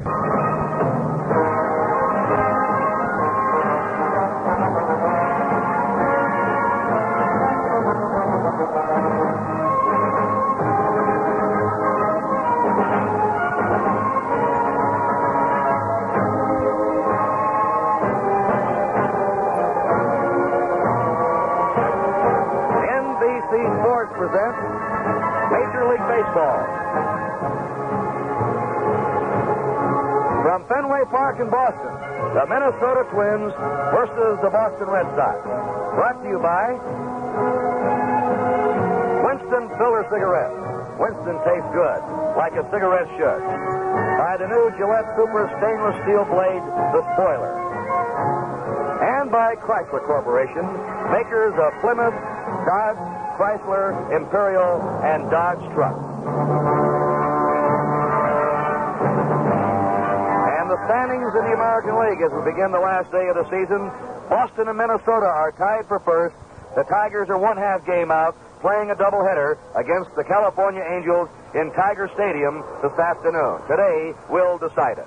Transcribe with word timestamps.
NBC 0.00 0.39
in 31.40 31.48
Boston, 31.48 31.94
the 32.36 32.44
Minnesota 32.44 33.08
Twins 33.08 33.52
versus 33.96 34.36
the 34.44 34.52
Boston 34.52 34.92
Red 34.92 35.08
Sox. 35.16 35.40
Brought 35.96 36.20
to 36.20 36.28
you 36.28 36.36
by 36.36 36.76
Winston 39.24 39.64
Filler 39.80 40.04
Cigarettes. 40.12 40.60
Winston 41.00 41.40
tastes 41.48 41.70
good, 41.72 42.00
like 42.36 42.52
a 42.60 42.64
cigarette 42.68 43.08
should. 43.16 43.40
By 44.20 44.36
the 44.36 44.52
new 44.52 44.68
Gillette 44.76 45.08
Super 45.16 45.48
Stainless 45.56 45.96
Steel 46.04 46.28
Blade, 46.28 46.60
the 46.92 47.02
spoiler. 47.16 47.56
And 49.00 49.32
by 49.32 49.56
Chrysler 49.56 50.04
Corporation, 50.04 50.68
makers 51.08 51.56
of 51.56 51.72
Plymouth, 51.80 52.12
Dodge, 52.68 53.00
Chrysler, 53.40 53.96
Imperial, 54.12 54.76
and 55.00 55.30
Dodge 55.30 55.64
trucks. 55.72 56.89
Standings 60.90 61.30
in 61.38 61.46
the 61.46 61.54
American 61.54 61.94
League 62.02 62.18
as 62.18 62.34
we 62.34 62.42
begin 62.50 62.74
the 62.74 62.82
last 62.82 63.06
day 63.14 63.22
of 63.30 63.38
the 63.38 63.46
season. 63.46 63.78
Boston 64.26 64.66
and 64.66 64.74
Minnesota 64.74 65.30
are 65.30 65.54
tied 65.54 65.86
for 65.86 66.02
first. 66.02 66.34
The 66.74 66.82
Tigers 66.82 67.30
are 67.30 67.38
one 67.38 67.54
half 67.54 67.86
game 67.86 68.10
out, 68.10 68.34
playing 68.58 68.90
a 68.90 68.98
doubleheader 68.98 69.54
against 69.78 70.10
the 70.18 70.26
California 70.26 70.82
Angels 70.82 71.30
in 71.54 71.70
Tiger 71.78 72.10
Stadium 72.18 72.66
this 72.82 72.90
afternoon. 72.98 73.62
Today 73.70 74.18
will 74.34 74.58
decide 74.58 74.98
it. 74.98 75.06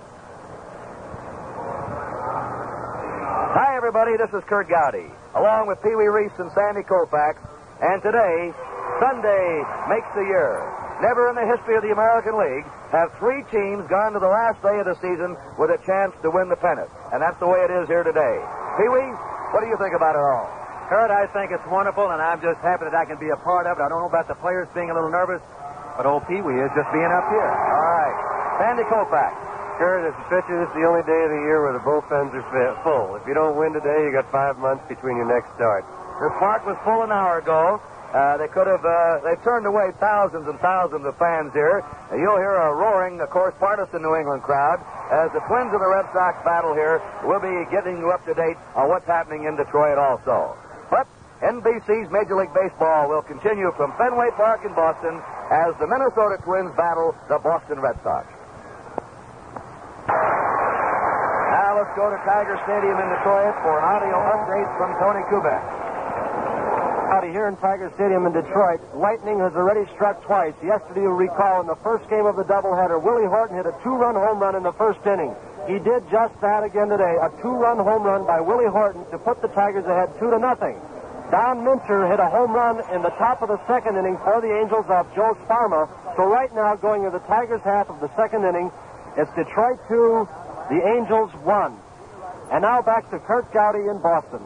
Hi, 3.51 3.75
everybody. 3.75 4.15
This 4.15 4.31
is 4.31 4.39
Kurt 4.47 4.71
Gowdy, 4.71 5.11
along 5.35 5.67
with 5.67 5.83
Pee 5.83 5.99
Wee 5.99 6.07
Reese 6.07 6.39
and 6.39 6.47
Sandy 6.55 6.87
Koufax. 6.87 7.43
And 7.83 7.99
today, 7.99 8.55
Sunday 8.99 9.63
makes 9.89 10.07
the 10.15 10.25
year. 10.25 10.61
Never 11.01 11.27
in 11.27 11.35
the 11.35 11.47
history 11.49 11.75
of 11.75 11.83
the 11.83 11.91
American 11.91 12.37
League 12.37 12.67
have 12.93 13.11
three 13.17 13.41
teams 13.49 13.83
gone 13.89 14.13
to 14.13 14.21
the 14.21 14.29
last 14.29 14.61
day 14.61 14.77
of 14.79 14.85
the 14.85 14.95
season 15.01 15.35
with 15.57 15.73
a 15.73 15.79
chance 15.83 16.13
to 16.21 16.29
win 16.29 16.47
the 16.47 16.55
pennant. 16.55 16.87
And 17.11 17.19
that's 17.19 17.37
the 17.41 17.49
way 17.49 17.59
it 17.65 17.71
is 17.73 17.89
here 17.89 18.05
today. 18.05 18.37
Pee 18.77 18.87
Wee, 18.87 19.09
what 19.51 19.65
do 19.65 19.67
you 19.67 19.77
think 19.81 19.97
about 19.97 20.15
it 20.15 20.23
all? 20.23 20.47
Kurt, 20.87 21.09
I 21.09 21.25
think 21.33 21.51
it's 21.51 21.65
wonderful, 21.71 22.11
and 22.11 22.21
I'm 22.21 22.39
just 22.43 22.61
happy 22.61 22.85
that 22.85 22.93
I 22.93 23.05
can 23.05 23.17
be 23.17 23.33
a 23.33 23.39
part 23.41 23.65
of 23.65 23.79
it. 23.79 23.81
I 23.81 23.89
don't 23.89 24.05
know 24.05 24.11
about 24.11 24.27
the 24.29 24.37
players 24.37 24.69
being 24.77 24.91
a 24.91 24.95
little 24.95 25.09
nervous, 25.09 25.41
but 25.97 26.05
old 26.05 26.27
Pee 26.29 26.43
Wee 26.43 26.59
is 26.61 26.71
just 26.77 26.89
being 26.93 27.09
up 27.09 27.25
here. 27.33 27.49
All 27.49 27.89
right. 27.97 28.17
Sandy 28.61 28.85
Koufax. 28.85 29.33
Kurt, 29.81 30.05
as 30.05 30.13
a 30.13 30.25
pitcher, 30.29 30.53
this 30.61 30.69
is 30.69 30.75
the 30.77 30.85
only 30.85 31.01
day 31.09 31.17
of 31.25 31.31
the 31.33 31.41
year 31.49 31.65
where 31.65 31.73
the 31.73 31.81
bullpens 31.81 32.29
are 32.29 32.45
full. 32.85 33.17
If 33.17 33.25
you 33.25 33.33
don't 33.33 33.57
win 33.57 33.73
today, 33.73 34.05
you 34.05 34.13
got 34.13 34.29
five 34.29 34.61
months 34.61 34.85
between 34.85 35.17
your 35.17 35.25
next 35.25 35.49
start. 35.57 35.81
This 36.21 36.29
park 36.37 36.61
was 36.69 36.77
full 36.85 37.01
an 37.01 37.09
hour 37.09 37.41
ago. 37.41 37.81
Uh, 38.13 38.37
they 38.37 38.45
could 38.47 38.69
have, 38.69 38.85
uh, 38.85 39.25
they've 39.25 39.41
turned 39.41 39.65
away 39.65 39.89
thousands 39.97 40.45
and 40.45 40.59
thousands 40.61 41.01
of 41.01 41.17
fans 41.17 41.49
here. 41.49 41.81
Uh, 41.81 42.15
you'll 42.15 42.37
hear 42.37 42.53
a 42.53 42.69
roaring, 42.69 43.17
of 43.19 43.29
course, 43.33 43.57
partisan 43.57 44.05
New 44.05 44.13
England 44.13 44.45
crowd 44.45 44.77
as 45.09 45.33
the 45.33 45.41
Twins 45.49 45.73
and 45.73 45.81
the 45.81 45.89
Red 45.89 46.05
Sox 46.13 46.37
battle 46.45 46.77
here. 46.77 47.01
We'll 47.25 47.41
be 47.41 47.65
getting 47.73 47.97
you 47.97 48.13
up 48.13 48.21
to 48.29 48.37
date 48.37 48.61
on 48.77 48.85
what's 48.85 49.09
happening 49.09 49.49
in 49.49 49.57
Detroit 49.57 49.97
also. 49.97 50.53
But 50.93 51.09
NBC's 51.41 52.13
Major 52.13 52.37
League 52.37 52.53
Baseball 52.53 53.09
will 53.09 53.25
continue 53.25 53.73
from 53.73 53.89
Fenway 53.97 54.29
Park 54.37 54.61
in 54.61 54.77
Boston 54.77 55.17
as 55.49 55.73
the 55.81 55.89
Minnesota 55.89 56.37
Twins 56.45 56.69
battle 56.77 57.17
the 57.33 57.41
Boston 57.41 57.81
Red 57.81 57.97
Sox. 58.05 58.29
Now 60.05 61.81
let's 61.81 61.97
go 61.97 62.13
to 62.13 62.17
Tiger 62.29 62.61
Stadium 62.61 62.93
in 62.93 63.09
Detroit 63.09 63.57
for 63.65 63.73
an 63.81 63.85
audio 63.89 64.21
update 64.37 64.69
from 64.77 64.93
Tony 65.01 65.25
Kubek. 65.33 65.92
Here 67.23 67.47
in 67.47 67.55
Tiger 67.57 67.89
Stadium 67.95 68.27
in 68.27 68.33
Detroit, 68.33 68.83
lightning 68.93 69.39
has 69.39 69.55
already 69.55 69.89
struck 69.95 70.21
twice. 70.27 70.53
Yesterday, 70.61 71.07
you'll 71.07 71.17
recall, 71.17 71.61
in 71.61 71.67
the 71.67 71.79
first 71.81 72.07
game 72.09 72.27
of 72.27 72.35
the 72.35 72.43
doubleheader, 72.43 73.01
Willie 73.01 73.25
Horton 73.25 73.57
hit 73.57 73.65
a 73.65 73.73
two-run 73.81 74.13
home 74.13 74.37
run 74.37 74.55
in 74.55 74.61
the 74.61 74.73
first 74.73 74.99
inning. 75.07 75.33
He 75.65 75.79
did 75.79 76.03
just 76.11 76.35
that 76.41 76.61
again 76.67 76.89
today, 76.89 77.15
a 77.17 77.31
two-run 77.41 77.79
home 77.79 78.03
run 78.03 78.27
by 78.27 78.39
Willie 78.39 78.69
Horton 78.69 79.09
to 79.09 79.17
put 79.17 79.41
the 79.41 79.47
Tigers 79.47 79.85
ahead 79.87 80.13
two 80.19 80.29
to 80.29 80.37
nothing. 80.37 80.77
Don 81.31 81.63
Mincher 81.63 82.05
hit 82.11 82.19
a 82.19 82.29
home 82.29 82.51
run 82.51 82.83
in 82.93 83.01
the 83.01 83.15
top 83.17 83.41
of 83.41 83.49
the 83.49 83.59
second 83.65 83.97
inning 83.97 84.19
for 84.21 84.39
the 84.43 84.51
Angels 84.53 84.85
off 84.91 85.07
Joe 85.15 85.33
Sparma. 85.47 85.89
So 86.15 86.27
right 86.27 86.53
now, 86.53 86.75
going 86.75 87.03
to 87.03 87.09
the 87.09 87.23
Tigers' 87.25 87.63
half 87.63 87.89
of 87.89 87.99
the 87.99 88.11
second 88.15 88.45
inning, 88.45 88.69
it's 89.17 89.31
Detroit 89.33 89.79
two, 89.87 90.27
the 90.69 90.83
Angels 90.85 91.31
one. 91.41 91.79
And 92.51 92.61
now 92.61 92.83
back 92.83 93.09
to 93.09 93.17
Kurt 93.19 93.51
Gowdy 93.51 93.89
in 93.89 93.97
Boston. 94.03 94.43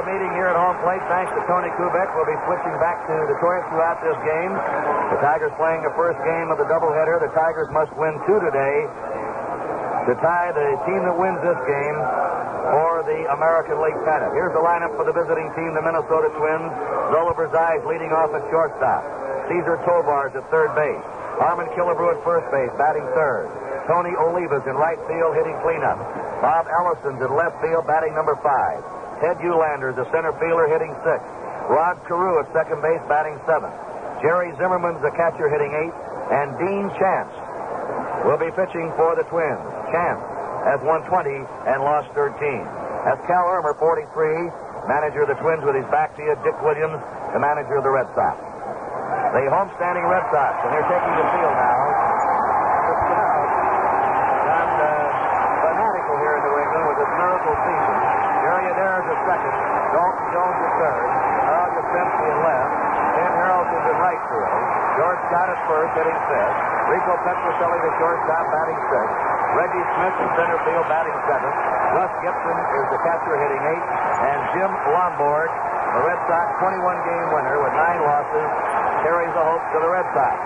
The 0.00 0.08
meeting 0.16 0.32
here 0.32 0.48
at 0.48 0.56
home 0.56 0.80
plate, 0.80 1.04
thanks 1.12 1.28
to 1.36 1.44
Tony 1.44 1.68
Kubek, 1.76 2.08
We'll 2.16 2.24
be 2.24 2.40
switching 2.48 2.72
back 2.80 3.04
to 3.04 3.12
Detroit 3.28 3.68
throughout 3.68 4.00
this 4.00 4.16
game. 4.24 4.48
The 5.12 5.20
Tigers 5.20 5.52
playing 5.60 5.84
the 5.84 5.92
first 5.92 6.16
game 6.24 6.48
of 6.48 6.56
the 6.56 6.64
doubleheader. 6.64 7.20
The 7.20 7.28
Tigers 7.36 7.68
must 7.68 7.92
win 8.00 8.16
two 8.24 8.40
today 8.40 8.88
to 10.08 10.16
tie 10.24 10.56
the 10.56 10.80
team 10.88 11.04
that 11.04 11.12
wins 11.12 11.36
this 11.44 11.60
game 11.68 11.98
for 12.72 13.04
the 13.04 13.28
American 13.28 13.76
League 13.84 14.00
pennant. 14.08 14.32
Here's 14.32 14.56
the 14.56 14.64
lineup 14.64 14.96
for 14.96 15.04
the 15.04 15.12
visiting 15.12 15.52
team, 15.52 15.76
the 15.76 15.84
Minnesota 15.84 16.32
Twins. 16.32 16.72
Zoilo 17.12 17.36
Versalles 17.36 17.84
leading 17.84 18.16
off 18.16 18.32
at 18.32 18.40
shortstop. 18.48 19.04
Cesar 19.52 19.84
Tovar's 19.84 20.32
at 20.32 20.48
third 20.48 20.72
base. 20.80 21.04
Harmon 21.44 21.68
Killebrew 21.76 22.16
at 22.16 22.24
first 22.24 22.48
base, 22.48 22.72
batting 22.80 23.04
third. 23.12 23.52
Tony 23.84 24.16
Oliva's 24.16 24.64
in 24.64 24.80
right 24.80 24.96
field, 25.04 25.36
hitting 25.36 25.60
cleanup. 25.60 26.00
Bob 26.40 26.64
Allison's 26.72 27.20
at 27.20 27.28
left 27.28 27.60
field, 27.60 27.84
batting 27.84 28.16
number 28.16 28.40
five. 28.40 28.80
Ted 29.20 29.36
Uhlaender, 29.44 29.92
the 29.92 30.08
center 30.10 30.32
fielder, 30.40 30.66
hitting 30.68 30.96
sixth. 31.04 31.28
Rod 31.68 32.00
Carew 32.08 32.40
at 32.40 32.48
second 32.56 32.80
base, 32.80 33.00
batting 33.06 33.36
seventh. 33.44 33.76
Jerry 34.24 34.52
Zimmerman's 34.56 35.00
the 35.04 35.12
catcher, 35.12 35.48
hitting 35.48 35.72
eighth. 35.72 35.96
And 36.32 36.56
Dean 36.56 36.86
Chance 36.96 37.32
will 38.24 38.40
be 38.40 38.50
pitching 38.56 38.88
for 38.96 39.16
the 39.18 39.24
Twins. 39.28 39.60
Chance 39.92 40.22
has 40.64 40.80
won 40.84 41.02
20 41.08 41.30
and 41.68 41.78
lost 41.82 42.08
13. 42.16 42.32
That's 43.04 43.20
Cal 43.26 43.48
Ermer, 43.48 43.74
43, 43.80 44.88
manager 44.88 45.24
of 45.24 45.32
the 45.32 45.38
Twins 45.40 45.64
with 45.64 45.74
his 45.76 45.88
back 45.88 46.16
to 46.16 46.22
you. 46.22 46.36
Dick 46.44 46.56
Williams, 46.60 47.00
the 47.32 47.40
manager 47.40 47.80
of 47.80 47.84
the 47.84 47.92
Red 47.92 48.08
Sox. 48.12 48.36
The 49.32 49.46
homestanding 49.48 50.04
Red 50.04 50.26
Sox, 50.28 50.52
and 50.64 50.70
they're 50.74 50.90
taking 50.90 51.14
the 51.16 51.26
field 51.32 51.54
now. 51.54 51.78
The 52.88 52.94
crowd 53.04 53.48
uh, 54.50 55.08
fanatical 55.64 56.16
here 56.18 56.34
in 56.34 56.42
New 56.44 56.56
England 56.60 56.84
with 56.88 56.98
this 56.98 57.12
miracle 57.14 57.56
season. 57.62 58.09
Second, 59.20 59.54
Dalton 59.92 60.26
Jones 60.32 60.58
at 60.64 60.72
third, 60.80 61.06
Harald 61.44 61.72
Yastrzemski 61.76 62.24
at 62.24 62.38
left, 62.40 62.72
Ken 63.20 63.32
Harrelson's 63.36 63.86
at 63.90 63.98
right 64.00 64.22
field, 64.32 64.54
George 64.96 65.20
Scott 65.28 65.48
at 65.50 65.60
first, 65.68 65.92
hitting 65.98 66.20
fifth, 66.30 66.56
Rico 66.88 67.14
Petrocelli 67.22 67.78
the 67.84 67.92
shortstop, 68.00 68.44
batting 68.50 68.80
sixth, 68.90 69.16
Reggie 69.60 69.86
Smith 69.98 70.16
in 70.24 70.28
center 70.40 70.58
field, 70.64 70.86
batting 70.88 71.18
seventh, 71.28 71.58
Russ 71.90 72.14
Gibson 72.22 72.56
is 72.80 72.86
the 72.94 73.00
catcher, 73.02 73.34
hitting 73.34 73.62
eighth, 73.66 73.88
and 74.24 74.38
Jim 74.54 74.72
Lonborg, 74.94 75.50
the 75.90 76.02
Red 76.06 76.20
Sox 76.30 76.46
21-game 76.62 77.28
winner 77.34 77.58
with 77.58 77.74
nine 77.74 78.00
losses, 78.06 78.50
carries 79.02 79.32
the 79.34 79.42
hopes 79.42 79.70
of 79.74 79.82
the 79.82 79.90
Red 79.90 80.06
Sox. 80.14 80.38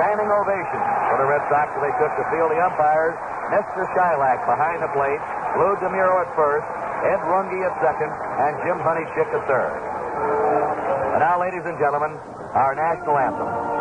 Standing 0.00 0.31
ovation 0.42 0.82
for 1.06 1.16
the 1.22 1.28
Red 1.30 1.42
Sox 1.46 1.70
they 1.78 1.94
took 2.02 2.12
the 2.18 2.26
field. 2.34 2.50
The 2.50 2.58
umpires, 2.58 3.14
Mr. 3.54 3.86
Shylock 3.94 4.42
behind 4.50 4.82
the 4.82 4.90
plate, 4.90 5.22
Lou 5.54 5.78
DiMuro 5.78 6.26
at 6.26 6.30
first, 6.34 6.66
Ed 7.06 7.22
Runge 7.30 7.62
at 7.62 7.74
second, 7.78 8.10
and 8.10 8.52
Jim 8.66 8.78
Honochick 8.82 9.30
at 9.30 9.42
third. 9.46 9.78
And 11.14 11.20
now, 11.22 11.38
ladies 11.38 11.62
and 11.64 11.78
gentlemen, 11.78 12.18
our 12.58 12.74
national 12.74 13.18
anthem. 13.18 13.71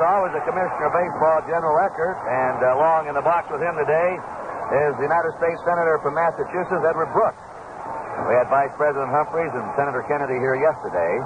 Saw 0.00 0.24
was 0.24 0.32
the 0.32 0.40
Commissioner 0.48 0.88
of 0.88 0.96
Baseball, 0.96 1.44
General 1.44 1.76
Eckert, 1.84 2.16
and 2.24 2.56
along 2.72 3.12
in 3.12 3.12
the 3.12 3.20
box 3.20 3.52
with 3.52 3.60
him 3.60 3.76
today 3.76 4.16
is 4.88 4.96
the 4.96 5.04
United 5.04 5.28
States 5.36 5.60
Senator 5.60 6.00
from 6.00 6.16
Massachusetts, 6.16 6.80
Edward 6.88 7.12
Brooks. 7.12 7.44
We 8.24 8.32
had 8.32 8.48
Vice 8.48 8.72
President 8.80 9.12
Humphreys 9.12 9.52
and 9.52 9.60
Senator 9.76 10.00
Kennedy 10.08 10.40
here 10.40 10.56
yesterday. 10.56 11.20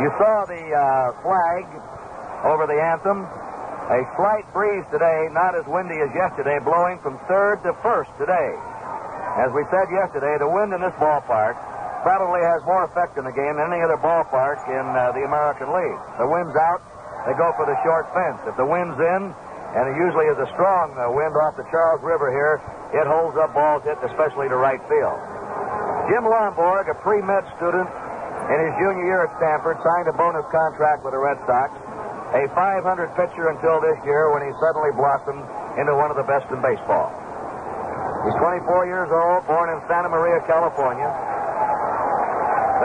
You 0.00 0.08
saw 0.16 0.48
the 0.48 0.64
uh, 0.72 0.80
flag 1.20 1.68
over 2.48 2.64
the 2.64 2.80
anthem. 2.80 3.28
A 3.92 4.00
slight 4.16 4.48
breeze 4.56 4.88
today, 4.88 5.28
not 5.36 5.52
as 5.52 5.68
windy 5.68 6.00
as 6.00 6.08
yesterday, 6.16 6.56
blowing 6.64 6.96
from 7.04 7.20
third 7.28 7.60
to 7.68 7.76
first 7.84 8.08
today. 8.16 8.56
As 9.36 9.52
we 9.52 9.68
said 9.68 9.92
yesterday, 9.92 10.40
the 10.40 10.48
wind 10.48 10.72
in 10.72 10.80
this 10.80 10.96
ballpark 10.96 11.60
probably 12.06 12.38
has 12.38 12.62
more 12.62 12.86
effect 12.86 13.18
in 13.18 13.26
the 13.26 13.34
game 13.34 13.58
than 13.58 13.66
any 13.66 13.82
other 13.82 13.98
ballpark 13.98 14.62
in 14.70 14.86
uh, 14.94 15.10
the 15.10 15.26
American 15.26 15.66
League. 15.74 15.98
The 16.22 16.28
wind's 16.30 16.54
out, 16.54 16.78
they 17.26 17.34
go 17.34 17.50
for 17.58 17.66
the 17.66 17.74
short 17.82 18.06
fence. 18.14 18.38
If 18.46 18.54
the 18.54 18.62
wind's 18.62 18.94
in, 18.94 19.22
and 19.74 19.82
it 19.90 19.98
usually 19.98 20.30
is 20.30 20.38
a 20.38 20.46
strong 20.54 20.94
uh, 20.94 21.10
wind 21.10 21.34
off 21.34 21.58
the 21.58 21.66
Charles 21.66 21.98
River 22.06 22.30
here, 22.30 22.62
it 22.94 23.10
holds 23.10 23.34
up 23.34 23.50
balls 23.50 23.82
hit, 23.82 23.98
especially 24.06 24.46
to 24.46 24.54
right 24.54 24.78
field. 24.86 25.18
Jim 26.06 26.22
Lonborg, 26.22 26.86
a 26.86 26.94
pre-med 27.02 27.42
student 27.58 27.90
in 27.90 28.58
his 28.62 28.72
junior 28.78 29.02
year 29.02 29.26
at 29.26 29.34
Stanford, 29.42 29.74
signed 29.82 30.06
a 30.06 30.14
bonus 30.14 30.46
contract 30.54 31.02
with 31.02 31.10
the 31.10 31.18
Red 31.18 31.42
Sox. 31.42 31.74
A 32.38 32.46
500 32.54 33.18
pitcher 33.18 33.50
until 33.50 33.82
this 33.82 33.98
year 34.06 34.30
when 34.30 34.46
he 34.46 34.54
suddenly 34.62 34.94
blossomed 34.94 35.42
into 35.74 35.90
one 35.98 36.14
of 36.14 36.16
the 36.18 36.26
best 36.30 36.46
in 36.54 36.62
baseball. 36.62 37.10
He's 38.30 38.38
24 38.38 38.86
years 38.86 39.10
old, 39.10 39.42
born 39.50 39.74
in 39.74 39.82
Santa 39.90 40.06
Maria, 40.06 40.38
California 40.46 41.10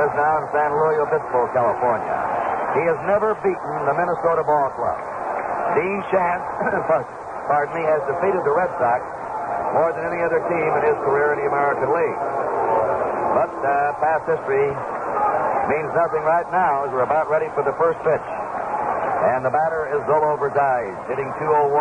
lives 0.01 0.17
now 0.17 0.41
in 0.41 0.45
San 0.49 0.69
Luis 0.73 0.97
Obispo, 0.97 1.45
California. 1.53 2.17
He 2.73 2.83
has 2.89 2.97
never 3.05 3.37
beaten 3.45 3.73
the 3.85 3.93
Minnesota 3.93 4.41
Ball 4.41 4.73
Club. 4.73 4.97
Dean 5.77 6.01
Chance, 6.09 6.41
pardon 7.51 7.73
me, 7.77 7.85
has 7.85 8.01
defeated 8.09 8.41
the 8.41 8.49
Red 8.49 8.73
Sox 8.81 9.05
more 9.77 9.93
than 9.93 10.01
any 10.09 10.25
other 10.25 10.41
team 10.49 10.69
in 10.81 10.83
his 10.89 10.97
career 11.05 11.37
in 11.37 11.45
the 11.45 11.47
American 11.53 11.93
League. 11.93 12.21
But 13.37 13.53
uh, 13.61 13.93
past 14.01 14.25
history 14.25 14.73
means 15.69 15.93
nothing 15.93 16.25
right 16.25 16.49
now 16.49 16.89
as 16.89 16.89
we're 16.89 17.05
about 17.05 17.29
ready 17.29 17.53
for 17.53 17.61
the 17.61 17.77
first 17.77 18.01
pitch. 18.01 18.25
And 19.29 19.45
the 19.45 19.53
batter 19.53 19.85
is 19.93 20.01
Zoilo 20.09 20.33
Versalles, 20.41 20.97
hitting 21.13 21.29
201. 21.37 21.77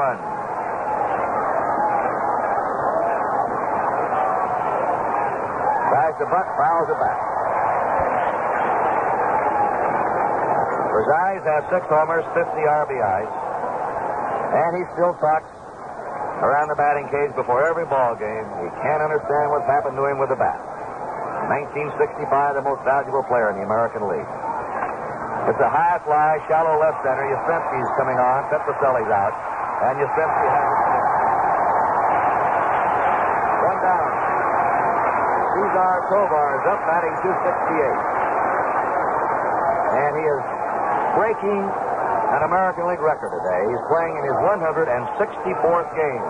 Tries 5.88 6.16
the 6.20 6.28
butt, 6.28 6.46
fouls 6.60 6.92
it 6.92 7.00
back. 7.00 7.29
Versalles 11.00 11.40
has 11.48 11.64
six 11.72 11.80
homers, 11.88 12.28
50 12.36 12.44
RBIs, 12.44 13.32
and 14.52 14.70
he 14.76 14.84
still 14.92 15.16
talks 15.16 15.48
around 16.44 16.68
the 16.68 16.76
batting 16.76 17.08
cage 17.08 17.32
before 17.32 17.64
every 17.64 17.88
ball 17.88 18.12
game. 18.20 18.44
He 18.60 18.68
can't 18.84 19.00
understand 19.00 19.48
what's 19.48 19.64
happened 19.64 19.96
to 19.96 20.04
him 20.04 20.20
with 20.20 20.28
the 20.28 20.36
bat. 20.36 20.60
1965, 21.48 22.28
the 22.52 22.60
most 22.60 22.84
valuable 22.84 23.24
player 23.32 23.48
in 23.48 23.56
the 23.56 23.64
American 23.64 24.12
League. 24.12 24.28
It's 25.48 25.56
a 25.64 25.72
high 25.72 25.96
fly, 26.04 26.36
shallow 26.52 26.76
left 26.76 27.00
center. 27.00 27.24
Yastrzemski's 27.32 27.88
coming 27.96 28.20
on. 28.20 28.44
Petrocelli's 28.52 29.08
out. 29.08 29.32
And 29.88 30.04
Yastrzemski 30.04 30.48
has 30.52 30.68
One 33.72 33.80
down. 33.80 34.12
Cesar 35.48 35.96
Tovar 36.12 36.60
is 36.60 36.64
up, 36.68 36.80
batting 36.84 37.16
268. 37.24 37.88
And 39.96 40.12
he 40.20 40.28
is 40.28 40.59
breaking 41.20 41.60
an 42.32 42.42
American 42.48 42.88
League 42.88 43.04
record 43.04 43.28
today. 43.28 43.60
He's 43.68 43.84
playing 43.92 44.16
in 44.16 44.24
his 44.24 44.38
164th 44.40 45.92
game. 45.92 46.24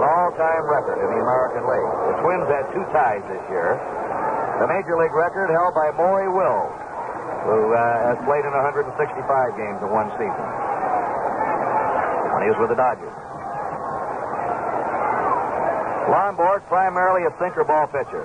all-time 0.00 0.64
record 0.64 0.96
in 0.96 1.12
the 1.12 1.20
American 1.20 1.68
League. 1.68 1.92
The 2.08 2.16
Twins 2.24 2.48
had 2.48 2.64
two 2.72 2.88
ties 2.88 3.20
this 3.28 3.44
year. 3.52 3.76
The 4.64 4.68
Major 4.72 4.96
League 4.96 5.12
record 5.12 5.52
held 5.52 5.76
by 5.76 5.92
Maury 5.92 6.24
Will, 6.24 6.72
who 7.52 7.76
uh, 7.76 8.16
has 8.16 8.18
played 8.24 8.48
in 8.48 8.52
165 8.56 8.96
games 9.60 9.76
in 9.84 9.92
one 9.92 10.08
season. 10.16 10.46
When 12.32 12.48
he 12.48 12.48
was 12.48 12.56
with 12.64 12.72
the 12.72 12.80
Dodgers. 12.80 13.12
Lonborg, 16.08 16.64
primarily 16.72 17.28
a 17.28 17.32
sinker 17.36 17.68
ball 17.68 17.84
pitcher. 17.92 18.24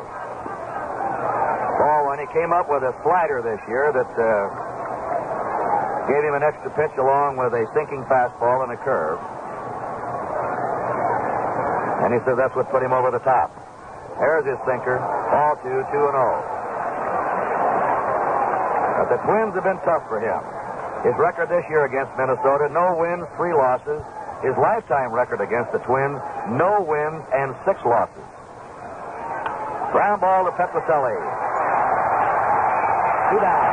Ball 1.75 2.07
when 2.07 2.23
he 2.23 2.27
came 2.31 2.55
up 2.55 2.71
with 2.71 2.87
a 2.87 2.95
slider 3.03 3.43
this 3.43 3.59
year 3.67 3.91
that 3.91 4.11
uh, 4.15 4.62
gave 6.07 6.23
him 6.23 6.35
an 6.35 6.43
extra 6.43 6.69
pitch 6.75 6.95
along 6.97 7.37
with 7.37 7.53
a 7.53 7.63
sinking 7.73 8.03
fastball 8.11 8.63
and 8.63 8.71
a 8.71 8.79
curve. 8.83 9.19
And 12.03 12.11
he 12.13 12.19
said 12.27 12.35
that's 12.35 12.55
what 12.55 12.67
put 12.69 12.83
him 12.83 12.91
over 12.91 13.11
the 13.11 13.23
top. 13.23 13.51
There's 14.19 14.45
his 14.45 14.59
sinker. 14.67 14.99
Ball 15.31 15.55
two, 15.63 15.79
two 15.89 16.03
and 16.11 16.17
oh. 16.19 16.37
But 18.99 19.07
the 19.15 19.19
Twins 19.23 19.55
have 19.55 19.63
been 19.63 19.79
tough 19.87 20.07
for 20.07 20.19
him. 20.19 20.39
His 21.03 21.15
record 21.19 21.49
this 21.49 21.65
year 21.67 21.83
against 21.83 22.15
Minnesota, 22.15 22.71
no 22.71 22.95
wins, 22.95 23.27
three 23.35 23.51
losses. 23.51 23.99
His 24.43 24.55
lifetime 24.55 25.11
record 25.11 25.39
against 25.39 25.71
the 25.71 25.79
Twins, 25.79 26.19
no 26.55 26.83
wins 26.83 27.23
and 27.33 27.55
six 27.63 27.79
losses. 27.83 28.23
Ground 29.91 30.21
ball 30.21 30.45
to 30.45 30.51
Petrocelli. 30.51 31.15
Two 33.31 33.39
down. 33.39 33.71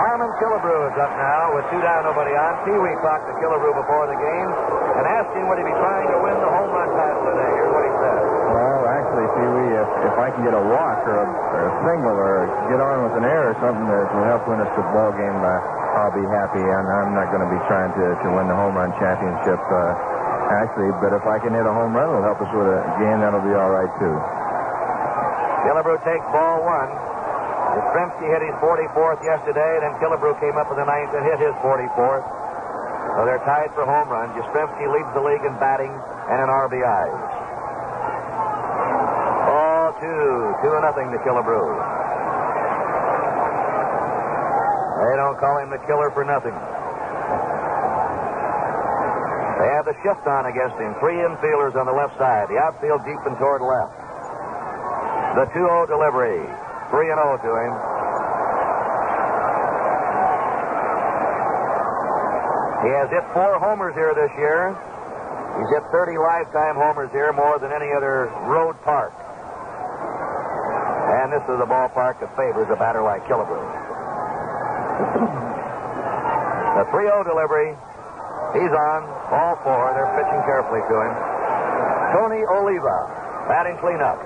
Harmon 0.00 0.32
Killebrew 0.40 0.79
is 0.90 0.98
up 0.98 1.14
now 1.14 1.54
with 1.54 1.62
two 1.70 1.78
down, 1.78 2.02
nobody 2.02 2.34
on. 2.34 2.52
Pee 2.66 2.74
Wee 2.74 2.98
talked 2.98 3.30
to 3.30 3.34
Killebrew 3.38 3.74
before 3.78 4.10
the 4.10 4.18
game 4.18 4.50
and 4.98 5.04
asked 5.06 5.30
him 5.38 5.46
would 5.46 5.62
he 5.62 5.66
be 5.66 5.76
trying 5.78 6.08
to 6.10 6.18
win 6.18 6.34
the 6.34 6.50
home 6.50 6.70
run 6.74 6.90
title 6.90 7.22
today. 7.30 7.50
Here's 7.54 7.70
what 7.70 7.84
he 7.86 7.92
said. 8.02 8.18
Well, 8.50 8.80
actually, 8.90 9.26
Pee 9.38 9.50
Wee, 9.54 9.70
if, 9.78 9.90
if 10.10 10.16
I 10.18 10.28
can 10.34 10.42
get 10.42 10.54
a 10.58 10.64
walk 10.66 10.98
or 11.06 11.14
a, 11.14 11.26
or 11.30 11.62
a 11.70 11.74
single 11.86 12.16
or 12.18 12.34
get 12.74 12.82
on 12.82 13.06
with 13.06 13.14
an 13.22 13.26
air 13.26 13.54
or 13.54 13.56
something 13.62 13.86
that 13.86 14.06
will 14.10 14.26
help 14.26 14.42
win 14.50 14.58
us 14.58 14.70
the 14.74 14.82
ball 14.90 15.14
game, 15.14 15.38
uh, 15.38 16.02
I'll 16.02 16.16
be 16.16 16.26
happy. 16.26 16.64
And 16.64 16.84
I'm 16.90 17.14
not 17.14 17.30
going 17.30 17.44
to 17.46 17.50
be 17.54 17.60
trying 17.70 17.94
to, 17.94 18.06
to 18.26 18.28
win 18.34 18.50
the 18.50 18.58
home 18.58 18.74
run 18.74 18.90
championship, 18.98 19.62
uh, 19.62 20.58
actually. 20.58 20.90
But 20.98 21.14
if 21.14 21.22
I 21.22 21.38
can 21.38 21.54
hit 21.54 21.70
a 21.70 21.74
home 21.74 21.94
run, 21.94 22.10
it'll 22.10 22.26
help 22.26 22.42
us 22.42 22.50
with 22.50 22.66
a 22.66 22.82
game. 22.98 23.22
That'll 23.22 23.46
be 23.46 23.54
all 23.54 23.70
right, 23.70 23.90
too. 24.02 24.16
Killebrew 25.70 26.02
takes 26.02 26.26
ball 26.34 26.66
one. 26.66 27.09
Yastrzemski 27.70 28.26
hit 28.26 28.42
his 28.42 28.56
44th 28.58 29.22
yesterday, 29.22 29.78
and 29.78 29.82
then 29.86 29.94
Killebrew 30.02 30.34
came 30.42 30.58
up 30.58 30.70
in 30.70 30.76
the 30.76 30.88
ninth 30.88 31.14
and 31.14 31.22
hit 31.22 31.38
his 31.38 31.54
44th. 31.62 32.26
So 33.16 33.26
they're 33.26 33.42
tied 33.46 33.70
for 33.74 33.86
home 33.86 34.08
runs. 34.10 34.34
Yastrzemski 34.34 34.86
leads 34.90 35.10
the 35.14 35.22
league 35.22 35.44
in 35.46 35.54
batting 35.58 35.90
and 35.90 36.38
in 36.42 36.48
RBIs. 36.50 37.20
Ball 39.46 39.92
two, 39.98 40.54
two 40.62 40.72
and 40.74 40.82
nothing 40.82 41.10
to 41.10 41.18
Killebrew. 41.22 41.70
They 45.00 45.16
don't 45.16 45.38
call 45.40 45.58
him 45.58 45.70
the 45.70 45.80
killer 45.88 46.10
for 46.12 46.24
nothing. 46.24 46.54
They 49.60 49.68
have 49.76 49.84
the 49.84 49.96
shift 50.04 50.24
on 50.26 50.46
against 50.46 50.76
him. 50.76 50.94
Three 51.00 51.20
infielders 51.20 51.76
on 51.76 51.86
the 51.86 51.92
left 51.92 52.16
side. 52.16 52.48
The 52.48 52.56
outfield 52.56 53.04
deep 53.04 53.20
and 53.26 53.36
toward 53.36 53.60
left. 53.60 53.96
The 55.36 55.46
2-0 55.52 55.88
delivery. 55.88 56.44
3 56.90 57.10
and 57.10 57.20
0 57.22 57.38
to 57.38 57.54
him. 57.54 57.72
He 62.80 62.88
has 62.96 63.12
hit 63.12 63.20
four 63.36 63.60
homers 63.60 63.92
here 63.94 64.14
this 64.16 64.32
year. 64.40 64.72
He's 65.60 65.68
hit 65.70 65.84
30 65.92 66.16
lifetime 66.16 66.76
homers 66.80 67.12
here, 67.12 67.30
more 67.32 67.58
than 67.58 67.70
any 67.70 67.92
other 67.92 68.32
road 68.48 68.74
park. 68.82 69.12
And 71.10 71.30
this 71.30 71.42
is 71.44 71.60
a 71.60 71.68
ballpark 71.68 72.20
that 72.24 72.34
favors 72.38 72.70
a 72.72 72.76
batter 72.80 73.02
like 73.02 73.20
Killebrew. 73.28 73.60
the 76.80 76.84
3-0 76.88 77.24
delivery. 77.28 77.76
He's 78.56 78.72
on. 78.72 79.04
Ball 79.30 79.54
four. 79.62 79.92
They're 79.94 80.10
pitching 80.18 80.42
carefully 80.48 80.80
to 80.80 80.96
him. 81.04 81.12
Tony 82.16 82.42
Oliva 82.48 83.44
batting 83.46 83.76
cleanup. 83.78 84.18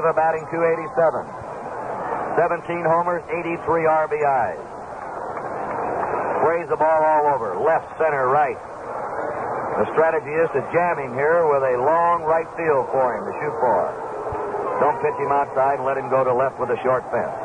Oliva 0.00 0.16
batting 0.16 0.48
287. 0.48 1.28
17 2.40 2.88
homers, 2.88 3.20
83 3.28 3.84
RBIs. 3.84 4.60
Sprays 6.40 6.68
the 6.72 6.80
ball 6.80 7.00
all 7.04 7.36
over. 7.36 7.60
Left, 7.60 7.84
center, 8.00 8.32
right. 8.32 8.56
The 9.76 9.92
strategy 9.92 10.32
is 10.32 10.48
to 10.56 10.64
jam 10.72 10.96
him 11.04 11.12
here 11.12 11.44
with 11.52 11.60
a 11.60 11.76
long 11.84 12.24
right 12.24 12.48
field 12.56 12.88
for 12.88 13.12
him 13.12 13.28
to 13.28 13.32
shoot 13.44 13.52
for. 13.60 13.92
Don't 14.80 14.96
pitch 15.04 15.20
him 15.20 15.28
outside 15.36 15.76
and 15.76 15.84
let 15.84 16.00
him 16.00 16.08
go 16.08 16.24
to 16.24 16.32
left 16.32 16.56
with 16.56 16.72
a 16.72 16.80
short 16.80 17.04
fence. 17.12 17.36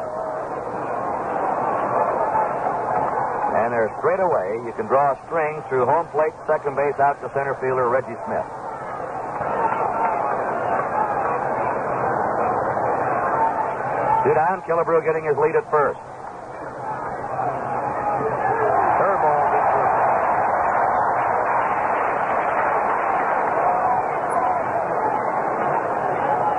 And 3.68 3.76
there's 3.76 3.92
straight 4.00 4.24
away, 4.24 4.64
you 4.64 4.72
can 4.80 4.88
draw 4.88 5.12
a 5.12 5.20
string 5.28 5.60
through 5.68 5.92
home 5.92 6.08
plate, 6.16 6.32
second 6.48 6.80
base, 6.80 6.96
out 7.04 7.20
to 7.20 7.28
center 7.36 7.60
fielder 7.60 7.92
Reggie 7.92 8.16
Smith. 8.24 8.48
Two 14.26 14.34
down, 14.34 14.60
Killebrew 14.64 15.06
getting 15.06 15.24
his 15.26 15.38
lead 15.38 15.56
at 15.56 15.70
first. 15.70 16.00